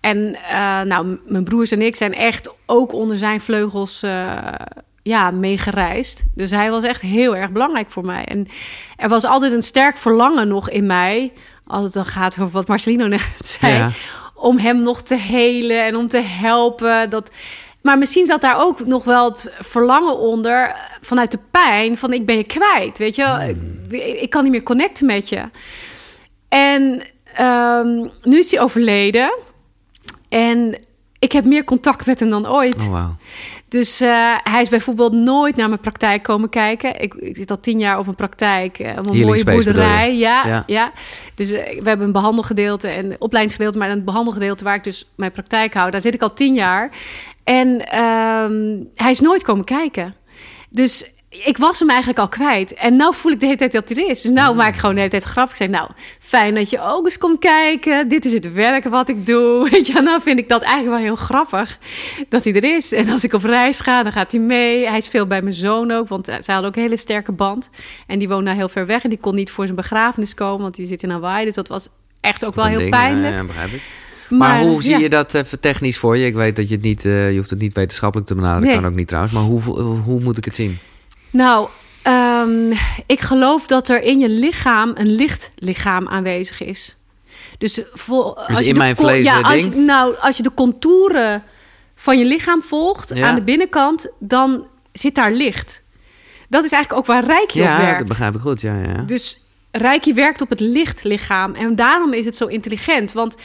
En 0.00 0.18
uh, 0.18 0.80
nou, 0.80 1.18
mijn 1.26 1.44
broers 1.44 1.70
en 1.70 1.82
ik 1.82 1.96
zijn 1.96 2.14
echt 2.14 2.54
ook 2.66 2.92
onder 2.92 3.18
zijn 3.18 3.40
vleugels 3.40 4.02
uh, 4.02 4.38
ja, 5.06 5.30
meegereisd. 5.30 6.24
Dus 6.34 6.50
hij 6.50 6.70
was 6.70 6.84
echt 6.84 7.00
heel 7.00 7.36
erg 7.36 7.50
belangrijk 7.50 7.90
voor 7.90 8.04
mij. 8.04 8.24
En 8.24 8.46
er 8.96 9.08
was 9.08 9.24
altijd 9.24 9.52
een 9.52 9.62
sterk 9.62 9.96
verlangen 9.96 10.48
nog 10.48 10.70
in 10.70 10.86
mij... 10.86 11.32
als 11.66 11.82
het 11.84 11.92
dan 11.92 12.04
gaat 12.04 12.32
over 12.32 12.52
wat 12.52 12.68
Marcelino 12.68 13.06
net 13.16 13.28
zei... 13.40 13.74
Ja. 13.74 13.90
om 14.34 14.58
hem 14.58 14.82
nog 14.82 15.02
te 15.02 15.16
helen 15.16 15.84
en 15.84 15.96
om 15.96 16.08
te 16.08 16.20
helpen. 16.20 17.10
Dat... 17.10 17.30
Maar 17.82 17.98
misschien 17.98 18.26
zat 18.26 18.40
daar 18.40 18.60
ook 18.60 18.86
nog 18.86 19.04
wel 19.04 19.28
het 19.28 19.50
verlangen 19.58 20.18
onder... 20.18 20.68
eh, 20.68 20.76
vanuit 21.00 21.30
de 21.30 21.40
pijn 21.50 21.98
van 21.98 22.12
ik 22.12 22.26
ben 22.26 22.36
je 22.36 22.44
kwijt, 22.44 22.98
weet 22.98 23.14
je 23.14 23.22
wel. 23.22 23.40
Ik, 23.40 24.20
ik 24.20 24.30
kan 24.30 24.42
niet 24.42 24.52
meer 24.52 24.62
connecten 24.62 25.06
met 25.06 25.28
je. 25.28 25.42
En 26.48 27.02
um, 27.40 28.10
nu 28.22 28.38
is 28.38 28.50
hij 28.50 28.60
overleden... 28.60 29.34
En 30.28 30.78
ik 31.18 31.32
heb 31.32 31.44
meer 31.44 31.64
contact 31.64 32.06
met 32.06 32.20
hem 32.20 32.30
dan 32.30 32.48
ooit. 32.48 32.76
Oh, 32.76 32.86
wow. 32.86 33.10
Dus 33.68 34.02
uh, 34.02 34.34
hij 34.42 34.60
is 34.60 34.68
bijvoorbeeld 34.68 35.12
nooit 35.12 35.56
naar 35.56 35.68
mijn 35.68 35.80
praktijk 35.80 36.22
komen 36.22 36.48
kijken. 36.48 37.00
Ik, 37.00 37.14
ik 37.14 37.36
zit 37.36 37.50
al 37.50 37.60
tien 37.60 37.78
jaar 37.78 37.98
op 37.98 38.06
een 38.06 38.14
praktijk, 38.14 38.78
uh, 38.78 38.90
op 38.98 39.06
een 39.06 39.20
mooie 39.20 39.44
boerderij. 39.44 40.16
Ja, 40.16 40.46
ja, 40.46 40.62
ja. 40.66 40.92
Dus 41.34 41.52
uh, 41.52 41.58
we 41.58 41.88
hebben 41.88 42.06
een 42.06 42.12
behandelgedeelte 42.12 42.88
en 42.88 43.04
een 43.04 43.16
opleidingsgedeelte, 43.18 43.78
maar 43.78 43.90
een 43.90 44.04
behandelgedeelte 44.04 44.64
waar 44.64 44.74
ik 44.74 44.84
dus 44.84 45.10
mijn 45.14 45.32
praktijk 45.32 45.74
hou. 45.74 45.90
Daar 45.90 46.00
zit 46.00 46.14
ik 46.14 46.22
al 46.22 46.32
tien 46.32 46.54
jaar. 46.54 46.90
En 47.44 47.68
um, 48.00 48.88
hij 48.94 49.10
is 49.10 49.20
nooit 49.20 49.42
komen 49.42 49.64
kijken. 49.64 50.14
Dus 50.70 51.10
ik 51.44 51.56
was 51.56 51.78
hem 51.78 51.88
eigenlijk 51.88 52.18
al 52.18 52.28
kwijt. 52.28 52.74
En 52.74 52.96
nu 52.96 53.12
voel 53.12 53.32
ik 53.32 53.40
de 53.40 53.46
hele 53.46 53.58
tijd 53.58 53.72
dat 53.72 53.88
hij 53.88 54.04
er 54.04 54.10
is. 54.10 54.20
Dus 54.20 54.30
nou 54.30 54.54
maak 54.54 54.74
ik 54.74 54.80
gewoon 54.80 54.94
de 54.94 55.00
hele 55.00 55.10
tijd 55.10 55.24
grappig. 55.24 55.52
Ik 55.52 55.56
zeg, 55.56 55.68
nou, 55.68 55.90
fijn 56.18 56.54
dat 56.54 56.70
je 56.70 56.84
ook 56.84 57.04
eens 57.04 57.18
komt 57.18 57.38
kijken. 57.38 58.08
Dit 58.08 58.24
is 58.24 58.32
het 58.32 58.52
werk 58.52 58.84
wat 58.84 59.08
ik 59.08 59.26
doe. 59.26 59.44
Weet 59.70 59.86
je, 59.86 60.00
nou 60.00 60.22
vind 60.22 60.38
ik 60.38 60.48
dat 60.48 60.62
eigenlijk 60.62 60.96
wel 60.96 61.06
heel 61.06 61.24
grappig 61.24 61.78
dat 62.28 62.44
hij 62.44 62.54
er 62.54 62.76
is. 62.76 62.92
En 62.92 63.08
als 63.08 63.24
ik 63.24 63.32
op 63.32 63.44
reis 63.44 63.80
ga, 63.80 64.02
dan 64.02 64.12
gaat 64.12 64.32
hij 64.32 64.40
mee. 64.40 64.88
Hij 64.88 64.98
is 64.98 65.08
veel 65.08 65.26
bij 65.26 65.42
mijn 65.42 65.54
zoon 65.54 65.90
ook, 65.90 66.08
want 66.08 66.26
zij 66.26 66.54
hadden 66.54 66.64
ook 66.64 66.76
een 66.76 66.82
hele 66.82 66.96
sterke 66.96 67.32
band. 67.32 67.70
En 68.06 68.18
die 68.18 68.28
woont 68.28 68.44
nou 68.44 68.56
heel 68.56 68.68
ver 68.68 68.86
weg 68.86 69.02
en 69.02 69.10
die 69.10 69.18
kon 69.18 69.34
niet 69.34 69.50
voor 69.50 69.64
zijn 69.64 69.76
begrafenis 69.76 70.34
komen, 70.34 70.62
want 70.62 70.74
die 70.74 70.86
zit 70.86 71.02
in 71.02 71.10
Hawaii. 71.10 71.44
Dus 71.44 71.54
dat 71.54 71.68
was 71.68 71.88
echt 72.20 72.44
ook 72.44 72.54
wel 72.54 72.64
heel 72.64 72.78
ding, 72.78 72.90
pijnlijk. 72.90 73.32
Ja, 73.32 73.40
ja, 73.40 73.44
begrijp 73.44 73.72
ik. 73.72 73.82
Maar, 74.28 74.38
maar 74.38 74.60
hoe 74.60 74.82
zie 74.82 74.90
ja. 74.90 74.98
je 74.98 75.08
dat 75.08 75.34
even 75.34 75.60
technisch 75.60 75.98
voor 75.98 76.16
je? 76.16 76.26
Ik 76.26 76.34
weet 76.34 76.56
dat 76.56 76.68
je 76.68 76.74
het 76.74 76.84
niet, 76.84 77.04
uh, 77.04 77.30
je 77.30 77.36
hoeft 77.36 77.50
het 77.50 77.58
niet 77.58 77.74
wetenschappelijk 77.74 78.28
te 78.28 78.34
benaderen, 78.34 78.66
nee. 78.66 78.74
kan 78.74 78.86
ook 78.90 78.94
niet 78.94 79.08
trouwens. 79.08 79.34
Maar 79.34 79.42
hoe, 79.42 79.60
hoe 79.80 80.20
moet 80.22 80.36
ik 80.36 80.44
het 80.44 80.54
zien? 80.54 80.78
Nou, 81.36 81.68
um, 82.04 82.72
ik 83.06 83.20
geloof 83.20 83.66
dat 83.66 83.88
er 83.88 84.02
in 84.02 84.18
je 84.18 84.28
lichaam 84.28 84.92
een 84.94 85.10
lichtlichaam 85.10 86.08
aanwezig 86.08 86.62
is. 86.62 86.96
Dus, 87.58 87.80
vol, 87.92 88.34
dus 88.34 88.48
als 88.48 88.60
in 88.60 88.66
je 88.66 88.74
mijn 88.74 88.96
vlees 88.96 89.24
ja, 89.24 89.40
als 89.40 89.62
je, 89.62 89.70
nou, 89.70 90.16
als 90.20 90.36
je 90.36 90.42
de 90.42 90.54
contouren 90.54 91.42
van 91.94 92.18
je 92.18 92.24
lichaam 92.24 92.62
volgt 92.62 93.14
ja. 93.14 93.28
aan 93.28 93.34
de 93.34 93.42
binnenkant, 93.42 94.12
dan 94.18 94.66
zit 94.92 95.14
daar 95.14 95.32
licht. 95.32 95.82
Dat 96.48 96.64
is 96.64 96.70
eigenlijk 96.70 97.02
ook 97.02 97.14
waar 97.14 97.24
Reiki 97.24 97.58
ja, 97.58 97.76
op 97.76 97.82
werkt. 97.82 97.98
dat 97.98 98.08
begrijp 98.08 98.34
ik 98.34 98.40
goed, 98.40 98.60
ja, 98.60 98.80
ja. 98.80 99.02
Dus 99.02 99.40
Reiki 99.70 100.14
werkt 100.14 100.40
op 100.40 100.50
het 100.50 100.60
lichtlichaam. 100.60 101.54
En 101.54 101.74
daarom 101.74 102.12
is 102.12 102.24
het 102.24 102.36
zo 102.36 102.46
intelligent. 102.46 103.12
Want 103.12 103.36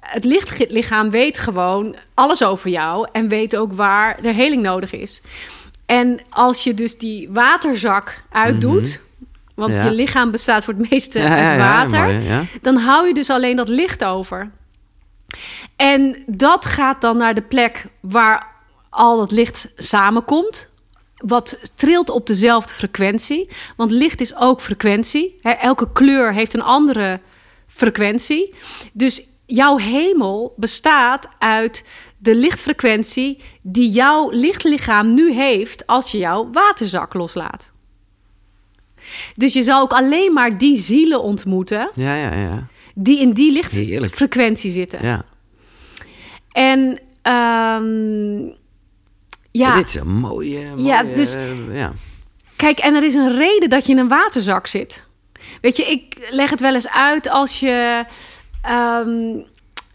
het 0.00 0.24
lichtlichaam 0.24 1.10
weet 1.10 1.38
gewoon 1.38 1.96
alles 2.14 2.44
over 2.44 2.70
jou. 2.70 3.08
En 3.12 3.28
weet 3.28 3.56
ook 3.56 3.72
waar 3.72 4.18
er 4.22 4.34
heling 4.34 4.62
nodig 4.62 4.92
is. 4.92 5.22
En 5.88 6.18
als 6.30 6.64
je 6.64 6.74
dus 6.74 6.98
die 6.98 7.28
waterzak 7.30 8.22
uitdoet... 8.30 9.00
Mm 9.00 9.06
-hmm. 9.18 9.26
want 9.54 9.76
ja. 9.76 9.84
je 9.84 9.92
lichaam 9.92 10.30
bestaat 10.30 10.64
voor 10.64 10.74
het 10.74 10.90
meeste 10.90 11.18
ja, 11.18 11.48
uit 11.48 11.58
water... 11.58 12.08
Ja, 12.08 12.34
mooi, 12.34 12.48
dan 12.62 12.76
hou 12.76 13.06
je 13.06 13.14
dus 13.14 13.30
alleen 13.30 13.56
dat 13.56 13.68
licht 13.68 14.04
over. 14.04 14.50
En 15.76 16.16
dat 16.26 16.66
gaat 16.66 17.00
dan 17.00 17.16
naar 17.16 17.34
de 17.34 17.42
plek 17.42 17.86
waar 18.00 18.46
al 18.90 19.16
dat 19.16 19.30
licht 19.30 19.72
samenkomt... 19.76 20.68
wat 21.16 21.58
trilt 21.74 22.10
op 22.10 22.26
dezelfde 22.26 22.74
frequentie. 22.74 23.48
Want 23.76 23.90
licht 23.90 24.20
is 24.20 24.36
ook 24.36 24.60
frequentie. 24.60 25.38
Elke 25.42 25.92
kleur 25.92 26.32
heeft 26.32 26.54
een 26.54 26.62
andere 26.62 27.20
frequentie. 27.66 28.54
Dus 28.92 29.22
jouw 29.46 29.76
hemel 29.76 30.54
bestaat 30.56 31.28
uit 31.38 31.84
de 32.18 32.34
lichtfrequentie 32.34 33.42
die 33.62 33.90
jouw 33.90 34.30
lichtlichaam 34.30 35.14
nu 35.14 35.32
heeft 35.32 35.86
als 35.86 36.10
je 36.10 36.18
jouw 36.18 36.50
waterzak 36.52 37.14
loslaat. 37.14 37.72
Dus 39.34 39.52
je 39.52 39.62
zal 39.62 39.80
ook 39.80 39.92
alleen 39.92 40.32
maar 40.32 40.58
die 40.58 40.76
zielen 40.76 41.22
ontmoeten 41.22 41.90
ja, 41.94 42.14
ja, 42.14 42.34
ja. 42.34 42.66
die 42.94 43.20
in 43.20 43.32
die 43.32 43.52
lichtfrequentie 43.52 44.70
zitten. 44.70 45.02
Ja. 45.02 45.24
En 46.52 46.80
um, 47.32 48.56
ja. 49.50 49.76
Dit 49.76 49.88
is 49.88 49.94
een 49.94 50.08
mooie. 50.08 50.68
mooie 50.68 50.84
ja, 50.84 51.02
dus, 51.02 51.34
uh, 51.34 51.76
ja. 51.76 51.92
Kijk, 52.56 52.78
en 52.78 52.94
er 52.94 53.02
is 53.02 53.14
een 53.14 53.36
reden 53.36 53.68
dat 53.68 53.86
je 53.86 53.92
in 53.92 53.98
een 53.98 54.08
waterzak 54.08 54.66
zit. 54.66 55.06
Weet 55.60 55.76
je, 55.76 55.84
ik 55.84 56.28
leg 56.30 56.50
het 56.50 56.60
wel 56.60 56.74
eens 56.74 56.88
uit 56.88 57.28
als 57.28 57.60
je. 57.60 58.04
Um, 58.70 59.44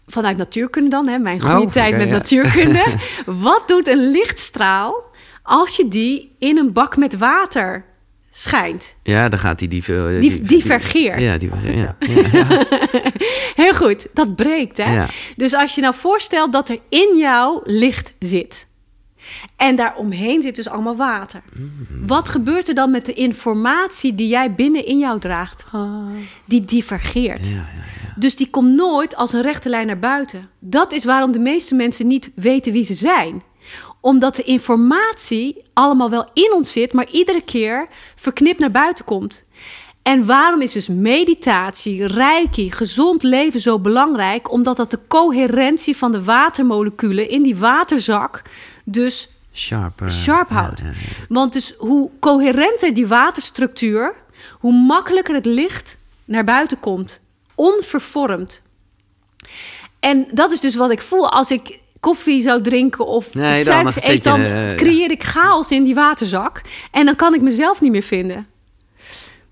vanuit 0.06 0.36
natuurkunde 0.36 0.90
dan, 0.90 1.08
hè, 1.08 1.18
mijn 1.18 1.40
goede 1.40 1.60
Oh, 1.66 1.70
tijd 1.72 1.88
oké, 1.94 1.98
met 1.98 2.08
ja. 2.08 2.14
natuurkunde. 2.14 2.84
Wat 3.48 3.62
doet 3.68 3.88
een 3.88 4.10
lichtstraal 4.10 5.02
als 5.42 5.76
je 5.76 5.88
die 5.88 6.34
in 6.38 6.58
een 6.58 6.72
bak 6.72 6.96
met 6.96 7.16
water 7.18 7.84
schijnt? 8.30 8.94
Ja, 9.02 9.28
dan 9.28 9.38
gaat 9.38 9.58
die... 9.58 9.82
eh, 9.86 10.20
Die- 10.20 10.40
divergeert. 10.44 11.20
Ja, 11.20 11.36
divergeert. 11.38 11.78
Ja, 11.78 11.96
ja, 11.98 12.28
ja. 12.32 12.62
Heel 13.54 13.74
goed, 13.74 14.06
dat 14.14 14.36
breekt. 14.36 14.76
Hè? 14.76 14.94
Ja. 14.94 15.08
Dus 15.36 15.54
als 15.54 15.74
je 15.74 15.80
nou 15.80 15.94
voorstelt 15.94 16.52
dat 16.52 16.68
er 16.68 16.78
in 16.88 17.16
jou 17.18 17.60
licht 17.64 18.14
zit. 18.18 18.66
En 19.56 19.76
daaromheen 19.76 20.42
zit 20.42 20.56
dus 20.56 20.68
allemaal 20.68 20.96
water. 20.96 21.42
Mm. 21.56 21.72
Wat 22.06 22.28
gebeurt 22.28 22.68
er 22.68 22.74
dan 22.74 22.90
met 22.90 23.06
de 23.06 23.12
informatie 23.12 24.14
die 24.14 24.28
jij 24.28 24.54
binnen 24.54 24.86
in 24.86 24.98
jou 24.98 25.20
draagt? 25.20 25.64
Die 26.44 26.64
divergeert. 26.64 27.46
Dus 28.16 28.36
die 28.36 28.50
komt 28.50 28.72
nooit 28.74 29.16
als 29.16 29.32
een 29.32 29.42
rechte 29.42 29.68
lijn 29.68 29.86
naar 29.86 29.98
buiten. 29.98 30.48
Dat 30.58 30.92
is 30.92 31.04
waarom 31.04 31.32
de 31.32 31.38
meeste 31.38 31.74
mensen 31.74 32.06
niet 32.06 32.30
weten 32.34 32.72
wie 32.72 32.84
ze 32.84 32.94
zijn. 32.94 33.42
Omdat 34.00 34.36
de 34.36 34.42
informatie 34.42 35.64
allemaal 35.72 36.10
wel 36.10 36.28
in 36.32 36.52
ons 36.54 36.72
zit, 36.72 36.92
maar 36.92 37.10
iedere 37.10 37.42
keer 37.42 37.86
verknipt 38.14 38.58
naar 38.58 38.70
buiten 38.70 39.04
komt. 39.04 39.44
En 40.02 40.26
waarom 40.26 40.60
is 40.60 40.72
dus 40.72 40.88
meditatie, 40.88 42.06
reiki, 42.06 42.70
gezond 42.72 43.22
leven 43.22 43.60
zo 43.60 43.78
belangrijk? 43.78 44.50
Omdat 44.50 44.76
dat 44.76 44.90
de 44.90 44.98
coherentie 45.08 45.96
van 45.96 46.12
de 46.12 46.24
watermoleculen 46.24 47.28
in 47.28 47.42
die 47.42 47.56
waterzak 47.56 48.42
dus 48.84 49.28
Sharp. 49.52 50.00
eh, 50.00 50.08
sharp 50.08 50.48
houdt. 50.48 50.82
Want 51.28 51.52
dus 51.52 51.74
hoe 51.78 52.10
coherenter 52.20 52.94
die 52.94 53.06
waterstructuur, 53.06 54.14
hoe 54.58 54.72
makkelijker 54.72 55.34
het 55.34 55.46
licht 55.46 55.96
naar 56.24 56.44
buiten 56.44 56.80
komt. 56.80 57.20
Onvervormd. 57.54 58.62
En 60.00 60.26
dat 60.32 60.52
is 60.52 60.60
dus 60.60 60.74
wat 60.74 60.90
ik 60.90 61.00
voel 61.02 61.30
als 61.30 61.50
ik 61.50 61.78
koffie 62.00 62.42
zou 62.42 62.62
drinken 62.62 63.06
of 63.06 63.34
Nee, 63.34 63.64
dan 63.64 63.72
suikers 63.74 63.94
zit 63.94 64.04
eet, 64.04 64.24
dan 64.24 64.40
eh, 64.40 64.74
creëer 64.74 65.10
ik 65.10 65.22
chaos 65.22 65.70
in 65.70 65.84
die 65.84 65.94
waterzak. 65.94 66.60
En 66.90 67.04
dan 67.04 67.16
kan 67.16 67.34
ik 67.34 67.40
mezelf 67.40 67.80
niet 67.80 67.92
meer 67.92 68.02
vinden. 68.02 68.46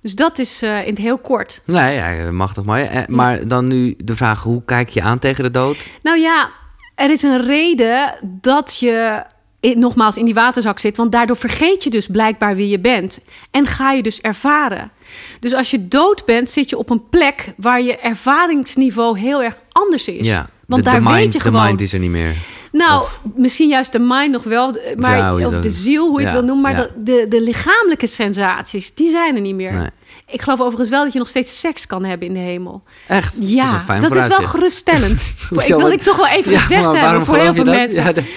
Dus 0.01 0.15
dat 0.15 0.39
is 0.39 0.63
eh, 0.63 0.81
in 0.83 0.89
het 0.89 0.99
heel 0.99 1.19
kort. 1.19 1.63
Nee, 1.65 1.95
ja, 1.95 2.33
mag 2.33 2.55
toch 2.55 2.65
mooi. 2.65 2.85
Eh, 2.85 3.07
Maar 3.07 3.49
dan 3.49 3.67
nu 3.69 3.95
de 4.05 4.17
vraag, 4.17 4.43
hoe 4.43 4.63
kijk 4.65 4.89
je 4.89 5.03
aan 5.03 5.19
tegen 5.19 5.45
de 5.45 5.51
dood? 5.51 5.91
Nou 6.03 6.19
ja, 6.19 6.51
er 6.95 7.11
is 7.11 7.23
een 7.23 7.45
reden 7.45 8.15
dat 8.23 8.77
je 8.79 9.23
in- 9.61 9.79
nogmaals 9.79 10.17
in 10.17 10.25
die 10.25 10.35
waterzak 10.35 10.79
zit. 10.79 10.97
Want 10.97 11.13
daardoor 11.13 11.37
vergeet 11.37 11.85
je 11.85 11.91
dus 11.91 12.07
blijkbaar 12.07 12.57
wie 12.57 12.69
je 12.69 12.81
bent. 12.81 13.25
En 13.51 13.67
ga 13.67 13.93
je 13.93 14.03
dus 14.03 14.21
ervaren. 14.21 14.91
Dus 15.41 15.53
als 15.55 15.71
je 15.71 15.89
dood 15.89 16.25
bent, 16.25 16.51
zit 16.51 16.71
je 16.71 16.79
op 16.79 16.91
een 16.91 17.09
plek 17.09 17.53
waar 17.57 17.83
je 17.83 17.97
ervaringsniveau 17.97 19.19
heel 19.19 19.43
erg 19.43 19.55
anders 19.73 20.09
is. 20.09 20.27
Ja, 20.27 20.49
Want 20.67 20.85
de, 20.85 20.91
daar 20.91 20.99
de 21.01 21.05
mind, 21.07 21.17
weet 21.17 21.33
je 21.33 21.39
de 21.39 21.45
gewoon. 21.45 21.67
mind 21.67 21.81
is 21.81 21.93
er 21.93 21.99
niet 21.99 22.11
meer. 22.11 22.35
Nou, 22.73 23.03
Of- 23.03 23.21
misschien 23.35 23.69
juist 23.69 23.93
de 23.93 23.99
mind 23.99 24.33
nog 24.33 24.45
wel, 24.45 24.73
de- 24.73 24.95
maar, 24.99 25.17
Ja, 25.17 25.47
of 25.47 25.61
de 25.61 25.71
ziel, 25.71 26.09
hoe 26.09 26.19
je 26.21 26.25
het 26.27 26.35
wil 26.35 26.45
noemen. 26.45 26.73
Maar 26.73 26.81
ja. 26.83 26.89
de, 26.97 27.03
de, 27.03 27.27
de 27.29 27.41
lichamelijke 27.41 28.07
sensaties, 28.07 28.95
die 28.95 29.11
zijn 29.11 29.35
er 29.35 29.41
niet 29.41 29.55
meer. 29.55 29.73
Nee. 29.73 29.89
Ik 30.27 30.43
geloof 30.43 30.61
overigens 30.61 30.89
wel 30.89 31.05
dat 31.05 31.13
je 31.13 31.19
nog 31.19 31.29
steeds 31.29 31.61
seks 31.61 31.87
kan 31.87 32.05
hebben 32.05 32.29
in 32.29 32.35
de 32.35 32.41
hemel. 32.41 32.83
Echt? 33.07 33.35
Ja, 33.39 33.63
dat 33.65 33.73
is, 33.73 33.79
een 33.79 33.85
fijn 33.85 34.01
dat 34.01 34.15
is 34.15 34.27
wel 34.27 34.43
geruststellend. 34.47 35.21
ik 35.67 35.75
wil 35.75 35.91
ik 35.91 36.01
toch 36.03 36.17
wel 36.17 36.27
even 36.29 36.59
gezegd 36.59 36.93
hebben 36.93 37.25
voor 37.25 37.37
heel 37.37 37.55
veel 37.55 37.65
mensen. 37.65 38.15
De- 38.15 38.35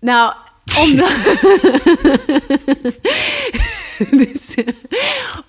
Nou, 0.00 0.32
omdat... 0.80 1.10
dus, 4.10 4.54
eh, 4.54 4.64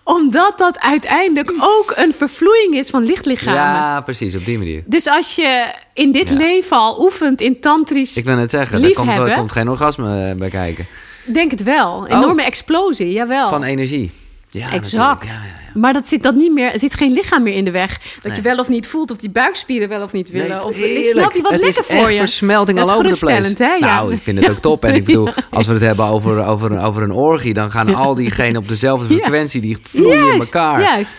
omdat 0.04 0.58
dat 0.58 0.80
uiteindelijk 0.80 1.54
ook 1.60 1.94
een 1.96 2.14
vervloeiing 2.14 2.76
is 2.76 2.90
van 2.90 3.04
lichtlichamen. 3.04 3.60
ja, 3.60 4.02
precies, 4.02 4.36
op 4.36 4.46
die 4.46 4.58
manier. 4.58 4.84
Dus 4.86 5.08
als 5.08 5.36
je 5.36 5.74
in 5.94 6.12
dit 6.12 6.30
Ja. 6.30 6.36
leven 6.36 6.78
al 6.78 7.02
oefent 7.04 7.42
in 7.42 7.60
tantrisch... 7.60 8.18
Ik 8.18 8.26
wil 8.26 8.36
net 8.36 8.50
zeggen, 8.52 8.84
er 8.84 8.94
komt, 8.94 9.10
er 9.10 9.34
komt 9.36 9.52
geen 9.52 9.70
orgasme 9.70 10.30
eh, 10.30 10.36
bij 10.36 10.50
kijken. 10.50 10.86
denk 11.26 11.52
het 11.52 11.64
wel. 11.64 11.92
Oh. 11.98 12.06
Enorme 12.10 12.44
explosie, 12.44 13.12
jawel. 13.12 13.50
Van 13.50 13.64
energie. 13.64 14.12
Ja, 14.50 14.72
exact. 14.72 14.94
natuurlijk. 14.94 15.24
Ja, 15.24 15.34
ja, 15.34 15.62
ja. 15.74 15.80
Maar 15.80 15.94
dat 15.94 16.08
zit 16.08 16.24
dat 16.24 16.36
niet 16.36 16.54
meer, 16.54 16.72
er 16.72 16.80
zit 16.80 16.94
geen 16.94 17.12
lichaam 17.14 17.44
meer 17.44 17.54
in 17.54 17.66
de 17.66 17.72
weg. 17.72 18.00
Dat 18.22 18.36
je 18.36 18.42
wel 18.42 18.58
of 18.58 18.68
niet 18.68 18.88
voelt 18.88 19.12
of 19.12 19.18
die 19.18 19.30
buikspieren 19.30 19.90
wel 19.90 20.04
of 20.04 20.12
niet 20.12 20.30
willen. 20.30 20.48
Nee, 20.50 20.66
of, 20.66 20.76
snap 21.12 21.32
je 21.32 21.42
wat 21.42 21.52
het 21.52 21.62
lekker 21.62 21.86
is 21.88 21.96
voor 21.96 21.96
echt 21.96 22.12
je? 22.12 22.18
versmelting 22.18 22.80
all 22.80 22.92
over 22.96 23.12
the 23.12 23.20
place. 23.20 23.54
hè? 23.64 23.80
Nou, 23.80 24.14
ik 24.14 24.22
vind 24.22 24.40
het 24.40 24.50
ook 24.50 24.60
top. 24.60 24.86
En 24.86 24.96
ik 24.96 25.06
bedoel, 25.06 25.30
als 25.52 25.68
we 25.68 25.74
het 25.74 25.82
hebben 25.82 26.06
over, 26.06 26.46
over, 26.46 26.84
over 26.84 27.04
een 27.04 27.12
orgie... 27.12 27.54
dan 27.54 27.72
gaan 27.72 27.96
al 27.96 28.16
diegenen 28.16 28.62
op 28.62 28.68
dezelfde 28.68 29.08
frequentie. 29.14 29.62
Die 29.62 29.78
vloeien 29.82 30.34
in 30.34 30.40
elkaar. 30.40 30.82
Juist. 30.82 31.18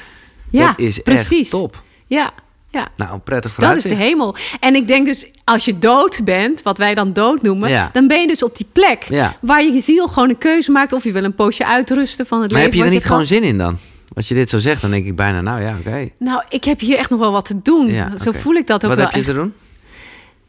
Ja, 0.50 0.66
dat 0.66 0.78
is 0.78 0.98
precies. 0.98 1.40
echt 1.40 1.50
top. 1.50 1.82
Ja, 2.06 2.32
ja. 2.70 2.88
Nou, 2.96 3.12
een 3.12 3.22
prettig 3.22 3.54
Dus 3.54 3.68
dat 3.68 3.76
is 3.76 3.82
de 3.82 3.94
hemel. 3.94 4.36
En 4.60 4.74
ik 4.74 4.86
denk 4.86 5.06
dus, 5.06 5.26
als 5.44 5.64
je 5.64 5.78
dood 5.78 6.20
bent, 6.24 6.62
wat 6.62 6.78
wij 6.78 6.94
dan 6.94 7.12
dood 7.12 7.42
noemen, 7.42 7.68
Ja. 7.70 7.90
dan 7.92 8.06
ben 8.06 8.20
je 8.20 8.26
dus 8.26 8.42
op 8.42 8.56
die 8.56 8.66
plek 8.72 9.02
Ja. 9.08 9.36
waar 9.40 9.62
je 9.62 9.72
je 9.72 9.80
ziel 9.80 10.08
gewoon 10.08 10.28
een 10.28 10.38
keuze 10.38 10.70
maakt 10.70 10.92
of 10.92 11.04
je 11.04 11.12
wil 11.12 11.24
een 11.24 11.34
poosje 11.34 11.66
uitrusten 11.66 12.26
van 12.26 12.42
het 12.42 12.50
Maar 12.52 12.60
heb 12.60 12.72
leven. 12.72 12.86
je 12.88 12.90
er 12.90 12.94
wat 12.94 13.02
niet 13.02 13.10
gewoon 13.12 13.26
zin 13.40 13.48
in 13.48 13.58
dan? 13.58 13.78
Als 14.14 14.28
je 14.28 14.34
dit 14.34 14.50
zo 14.50 14.58
zegt, 14.58 14.80
dan 14.80 14.90
denk 14.90 15.06
ik 15.06 15.16
bijna, 15.16 15.40
nou 15.40 15.60
ja, 15.62 15.76
oké. 15.80 16.08
Nou, 16.18 16.42
ik 16.48 16.64
heb 16.64 16.80
hier 16.80 16.96
echt 16.96 17.10
nog 17.10 17.18
wel 17.20 17.32
wat 17.32 17.44
te 17.44 17.62
doen. 17.62 17.86
Ja, 17.86 18.18
Zo 18.18 18.30
voel 18.32 18.54
ik 18.54 18.66
dat 18.66 18.84
ook 18.84 18.88
Wat 18.90 18.98
wel 18.98 19.04
heb 19.06 19.14
je 19.14 19.20
echt. 19.20 19.28
te 19.28 19.34
doen? 19.34 19.54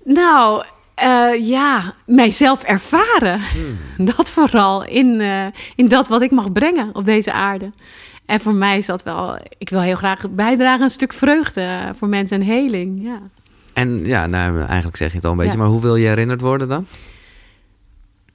Nou, 0.04 0.64
eh, 0.96 1.48
ja, 1.48 1.94
mijzelf 2.06 2.64
ervaren. 2.64 3.40
Hmm. 3.42 4.06
Dat 4.16 4.32
vooral 4.32 4.86
in, 4.86 5.22
eh, 5.22 5.46
in 5.76 5.88
dat 5.88 6.08
wat 6.08 6.22
ik 6.22 6.32
mag 6.32 6.52
brengen 6.52 6.90
op 6.94 7.06
deze 7.06 7.32
aarde. 7.32 7.72
En 8.30 8.40
voor 8.40 8.54
mij 8.54 8.78
is 8.78 8.86
dat 8.86 9.04
wel... 9.04 9.38
Ik 9.58 9.70
wil 9.70 9.82
heel 9.82 9.96
graag 9.96 10.30
bijdragen 10.30 10.78
aan 10.78 10.82
een 10.82 10.90
stuk 10.90 11.14
vreugde 11.14 11.62
eh, 11.62 11.90
voor 11.96 12.08
mensen 12.08 12.40
en 12.40 12.46
heling. 12.46 13.04
Ja. 13.04 13.20
En 13.74 14.06
ja, 14.06 14.28
nou, 14.28 14.60
eigenlijk 14.62 14.98
zeg 14.98 15.10
je 15.10 15.16
het 15.16 15.26
al 15.26 15.32
een 15.32 15.38
beetje. 15.38 15.52
Ja. 15.52 15.58
Maar 15.58 15.68
hoe 15.68 15.82
wil 15.82 15.96
je 15.96 16.08
herinnerd 16.08 16.42
worden 16.42 16.68
dan? 16.68 16.86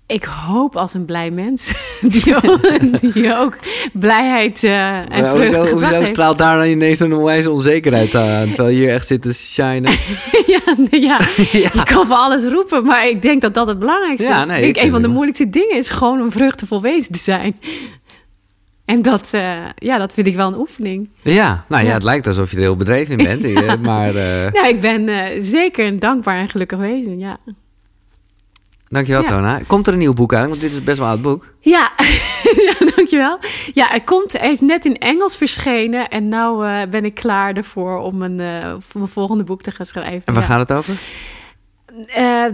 Ik 0.06 0.24
hoop 0.24 0.76
als 0.76 0.94
een 0.94 1.04
blij 1.04 1.30
mens 1.30 1.72
die 2.00 2.36
ook, 2.36 2.80
die 3.14 3.36
ook 3.36 3.58
blijheid 3.92 4.64
eh, 4.64 4.98
en 4.98 5.08
Maar 5.08 5.34
vreugde 5.34 5.56
hoezo, 5.56 5.60
gebracht 5.60 5.70
hoezo 5.70 5.94
heeft. 5.98 6.08
straalt 6.08 6.38
daar 6.38 6.56
dan 6.58 6.66
ineens 6.66 7.00
een 7.00 7.12
onwijze 7.14 7.50
onzekerheid 7.50 8.14
aan? 8.14 8.50
Terwijl 8.50 8.74
je 8.74 8.80
hier 8.80 8.90
echt 8.92 9.06
zit 9.06 9.22
te 9.22 9.34
shinen. 9.34 9.92
ja, 10.54 10.60
nee, 10.90 11.00
ja. 11.00 11.18
Ja. 11.52 11.70
Je 11.72 11.82
kan 11.84 12.06
van 12.06 12.16
alles 12.18 12.44
roepen, 12.44 12.84
maar 12.84 13.08
ik 13.08 13.22
denk 13.22 13.42
dat 13.42 13.54
dat 13.54 13.66
het 13.66 13.78
belangrijkste 13.78 14.28
Ja, 14.28 14.40
is. 14.40 14.46
nee, 14.46 14.68
ik 14.68 14.76
een 14.76 14.90
van 14.90 15.02
de 15.02 15.08
moeilijkste 15.08 15.50
dingen 15.50 15.76
is 15.76 15.88
gewoon 15.88 16.20
een 16.20 16.32
vreugdevol 16.32 16.80
wezen 16.82 17.12
te 17.12 17.18
zijn. 17.18 17.56
En 18.84 19.02
dat, 19.02 19.28
eh, 19.32 19.56
ja, 19.76 19.98
dat 19.98 20.12
vind 20.12 20.26
ik 20.26 20.34
wel 20.36 20.48
een 20.48 20.58
oefening. 20.58 21.10
Ja, 21.22 21.64
nou 21.68 21.82
ja, 21.82 21.88
Ja. 21.88 21.94
het 21.94 22.02
lijkt 22.02 22.26
alsof 22.26 22.50
je 22.50 22.56
er 22.56 22.62
heel 22.62 22.76
bedreven 22.76 23.18
in 23.18 23.24
bent. 23.24 23.44
eh, 23.44 23.74
Maar 23.90 24.14
eh, 24.16 24.50
Ja, 24.52 24.64
ik 24.66 24.80
ben 24.80 25.08
zeker 25.42 25.86
een 25.86 25.98
dankbaar 25.98 26.38
en 26.38 26.48
gelukkig 26.48 26.78
wezen, 26.78 27.18
ja. 27.18 27.36
dankjewel 28.88 29.22
Ja. 29.22 29.28
Tona. 29.28 29.60
Komt 29.66 29.86
er 29.86 29.92
een 29.92 29.98
nieuw 29.98 30.12
boek 30.12 30.34
uit? 30.34 30.48
Want 30.48 30.60
dit 30.60 30.72
is 30.72 30.84
best 30.84 30.98
wel 30.98 31.06
een 31.06 31.12
oud 31.12 31.22
boek. 31.22 31.46
Ja, 31.60 31.90
ja 32.78 32.86
dankjewel. 32.96 33.38
Ja, 33.72 33.86
hij, 33.88 34.00
komt, 34.00 34.32
hij 34.32 34.50
is 34.52 34.60
net 34.60 34.84
in 34.84 34.98
Engels 34.98 35.36
verschenen 35.36 36.08
en 36.08 36.28
nu 36.28 36.56
ben 36.90 37.04
ik 37.04 37.14
klaar 37.14 37.52
ervoor 37.56 37.98
om 37.98 38.22
een, 38.22 38.40
voor 38.82 39.00
mijn 39.00 39.12
volgende 39.12 39.44
boek 39.44 39.62
te 39.62 39.70
gaan 39.70 39.86
schrijven. 39.86 40.22
En 40.24 40.34
waar 40.34 40.42
gaat 40.42 40.68
het 40.68 40.72
over? 40.78 40.94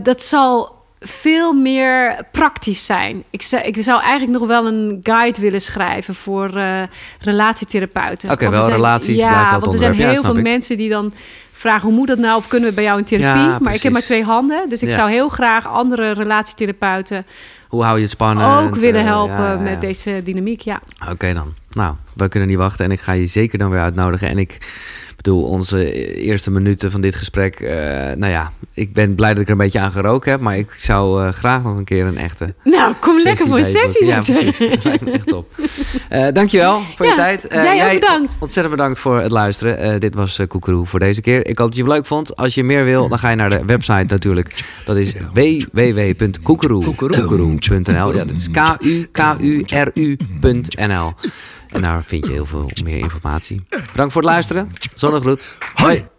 Dat 0.03 0.23
zal 0.23 0.79
veel 1.01 1.53
meer 1.53 2.23
praktisch 2.33 2.85
zijn. 2.85 3.23
Ik 3.31 3.43
zou, 3.43 3.63
ik 3.63 3.83
zou 3.83 4.01
eigenlijk 4.03 4.39
nog 4.39 4.49
wel 4.49 4.67
een 4.67 4.99
guide 5.03 5.41
willen 5.41 5.63
schrijven 5.63 6.15
voor 6.15 6.57
eh, 6.57 6.83
relatietherapeuten. 7.21 8.31
Oké, 8.31 8.41
Want 8.45 8.55
wel 8.57 8.63
zijn- 8.65 8.77
relaties 8.77 9.19
Ja, 9.19 9.51
want 9.61 9.73
er 9.73 9.79
zijn. 9.79 9.97
Ja, 9.97 10.09
heel 10.11 10.23
veel 10.23 10.37
ik. 10.37 10.43
mensen 10.43 10.77
die 10.77 10.89
dan 10.89 11.13
vragen... 11.53 11.89
hoe 11.89 11.97
moet 11.97 12.09
dat 12.09 12.19
nou? 12.19 12.37
Of 12.37 12.49
kunnen 12.49 12.69
we 12.69 12.75
bij 12.75 12.85
jou 12.85 12.99
in 12.99 13.05
therapie? 13.05 13.43
Ja, 13.43 13.59
maar 13.61 13.75
ik 13.75 13.83
heb 13.83 13.93
maar 13.93 14.03
twee 14.03 14.25
handen. 14.25 14.69
Dus 14.69 14.83
ik 14.83 14.89
Ja. 14.89 14.95
zou 14.95 15.11
heel 15.11 15.29
graag 15.29 15.67
andere 15.69 16.11
relatietherapeuten... 16.13 17.27
Hoe 17.69 17.83
hou 17.85 17.97
je 17.97 18.03
het 18.03 18.11
spannend? 18.13 18.61
ook 18.67 18.75
willen 18.77 19.01
Eh, 19.01 19.07
helpen 19.07 19.37
ja, 19.37 19.53
ja. 19.53 19.59
met 19.59 19.81
deze 19.81 20.21
dynamiek. 20.25 20.61
Ja. 20.61 20.81
Oké 21.11 21.33
dan. 21.35 21.55
Nou, 21.73 21.95
we 22.13 22.29
kunnen 22.29 22.49
niet 22.49 22.59
wachten 22.59 22.85
en 22.85 22.91
ik 22.91 23.01
ga 23.01 23.13
je 23.13 23.27
zeker 23.27 23.59
dan 23.59 23.71
weer 23.71 23.81
uitnodigen. 23.81 24.29
En 24.29 24.39
ik 24.39 24.59
bedoel, 25.23 25.43
onze 25.43 26.15
eerste 26.17 26.51
minuten 26.51 26.91
van 26.91 27.01
dit 27.01 27.15
gesprek... 27.15 27.61
eh, 27.61 27.77
nou 28.17 28.33
ja, 28.33 28.53
ik 28.75 28.93
ben 28.93 29.15
blij 29.15 29.29
dat 29.31 29.39
ik 29.39 29.47
er 29.47 29.53
een 29.53 29.59
beetje 29.59 29.81
aan 29.81 29.93
geroken 29.93 30.31
heb... 30.31 30.41
maar 30.41 30.59
ik 30.59 30.71
zou 30.77 31.25
eh, 31.25 31.33
graag 31.33 31.63
nog 31.63 31.77
een 31.77 31.85
keer 31.85 32.07
een 32.07 32.19
echte 32.19 32.55
Nou, 32.65 32.95
kom 33.01 33.23
lekker 33.23 33.47
voor 33.47 33.59
een 33.59 33.65
sessie. 33.65 34.07
Ja, 34.07 34.21
precies. 34.21 34.59
Dat 34.59 34.85
lijkt 34.85 35.05
me 35.05 35.11
echt 35.11 35.27
top. 35.27 35.47
Eh, 36.09 36.27
dankjewel 36.33 36.83
voor 36.97 37.07
je 37.07 37.15
tijd. 37.15 37.47
Eh, 37.47 37.63
jij 37.63 37.95
ook 37.95 38.01
bedankt. 38.01 38.33
Ontzettend 38.41 38.77
bedankt 38.77 38.99
voor 38.99 39.21
het 39.21 39.33
luisteren. 39.33 39.79
Eh, 39.79 39.99
dit 40.01 40.15
was 40.15 40.39
uh, 40.39 40.47
Koekeroe 40.47 40.87
voor 40.87 40.99
deze 40.99 41.21
keer. 41.21 41.47
Ik 41.47 41.59
hoop 41.59 41.67
dat 41.69 41.77
je 41.77 41.83
het 41.83 41.93
leuk 41.93 42.07
vond. 42.07 42.37
Als 42.37 42.55
je 42.55 42.65
meer 42.65 42.85
wil, 42.85 43.09
dan 43.09 43.19
ga 43.19 43.31
je 43.31 43.37
naar 43.37 43.51
de 43.51 43.63
website 43.67 44.05
natuurlijk. 44.09 44.55
Dat 44.87 44.97
is 44.97 45.15
www.koekeroe.nl 45.33 48.15
Ja, 48.15 48.25
dat 48.25 48.37
is 48.37 48.51
K-U-K-U-R-U.nl 48.51 51.13
En 51.71 51.81
daar 51.83 52.03
vind 52.03 52.27
je 52.27 52.33
heel 52.33 52.47
veel 52.47 52.71
meer 52.85 52.99
informatie. 52.99 53.65
Bedankt 53.69 54.13
voor 54.13 54.23
het 54.23 54.31
luisteren. 54.31 54.73
Zonnegroet. 54.95 55.57
Hoi. 55.75 56.10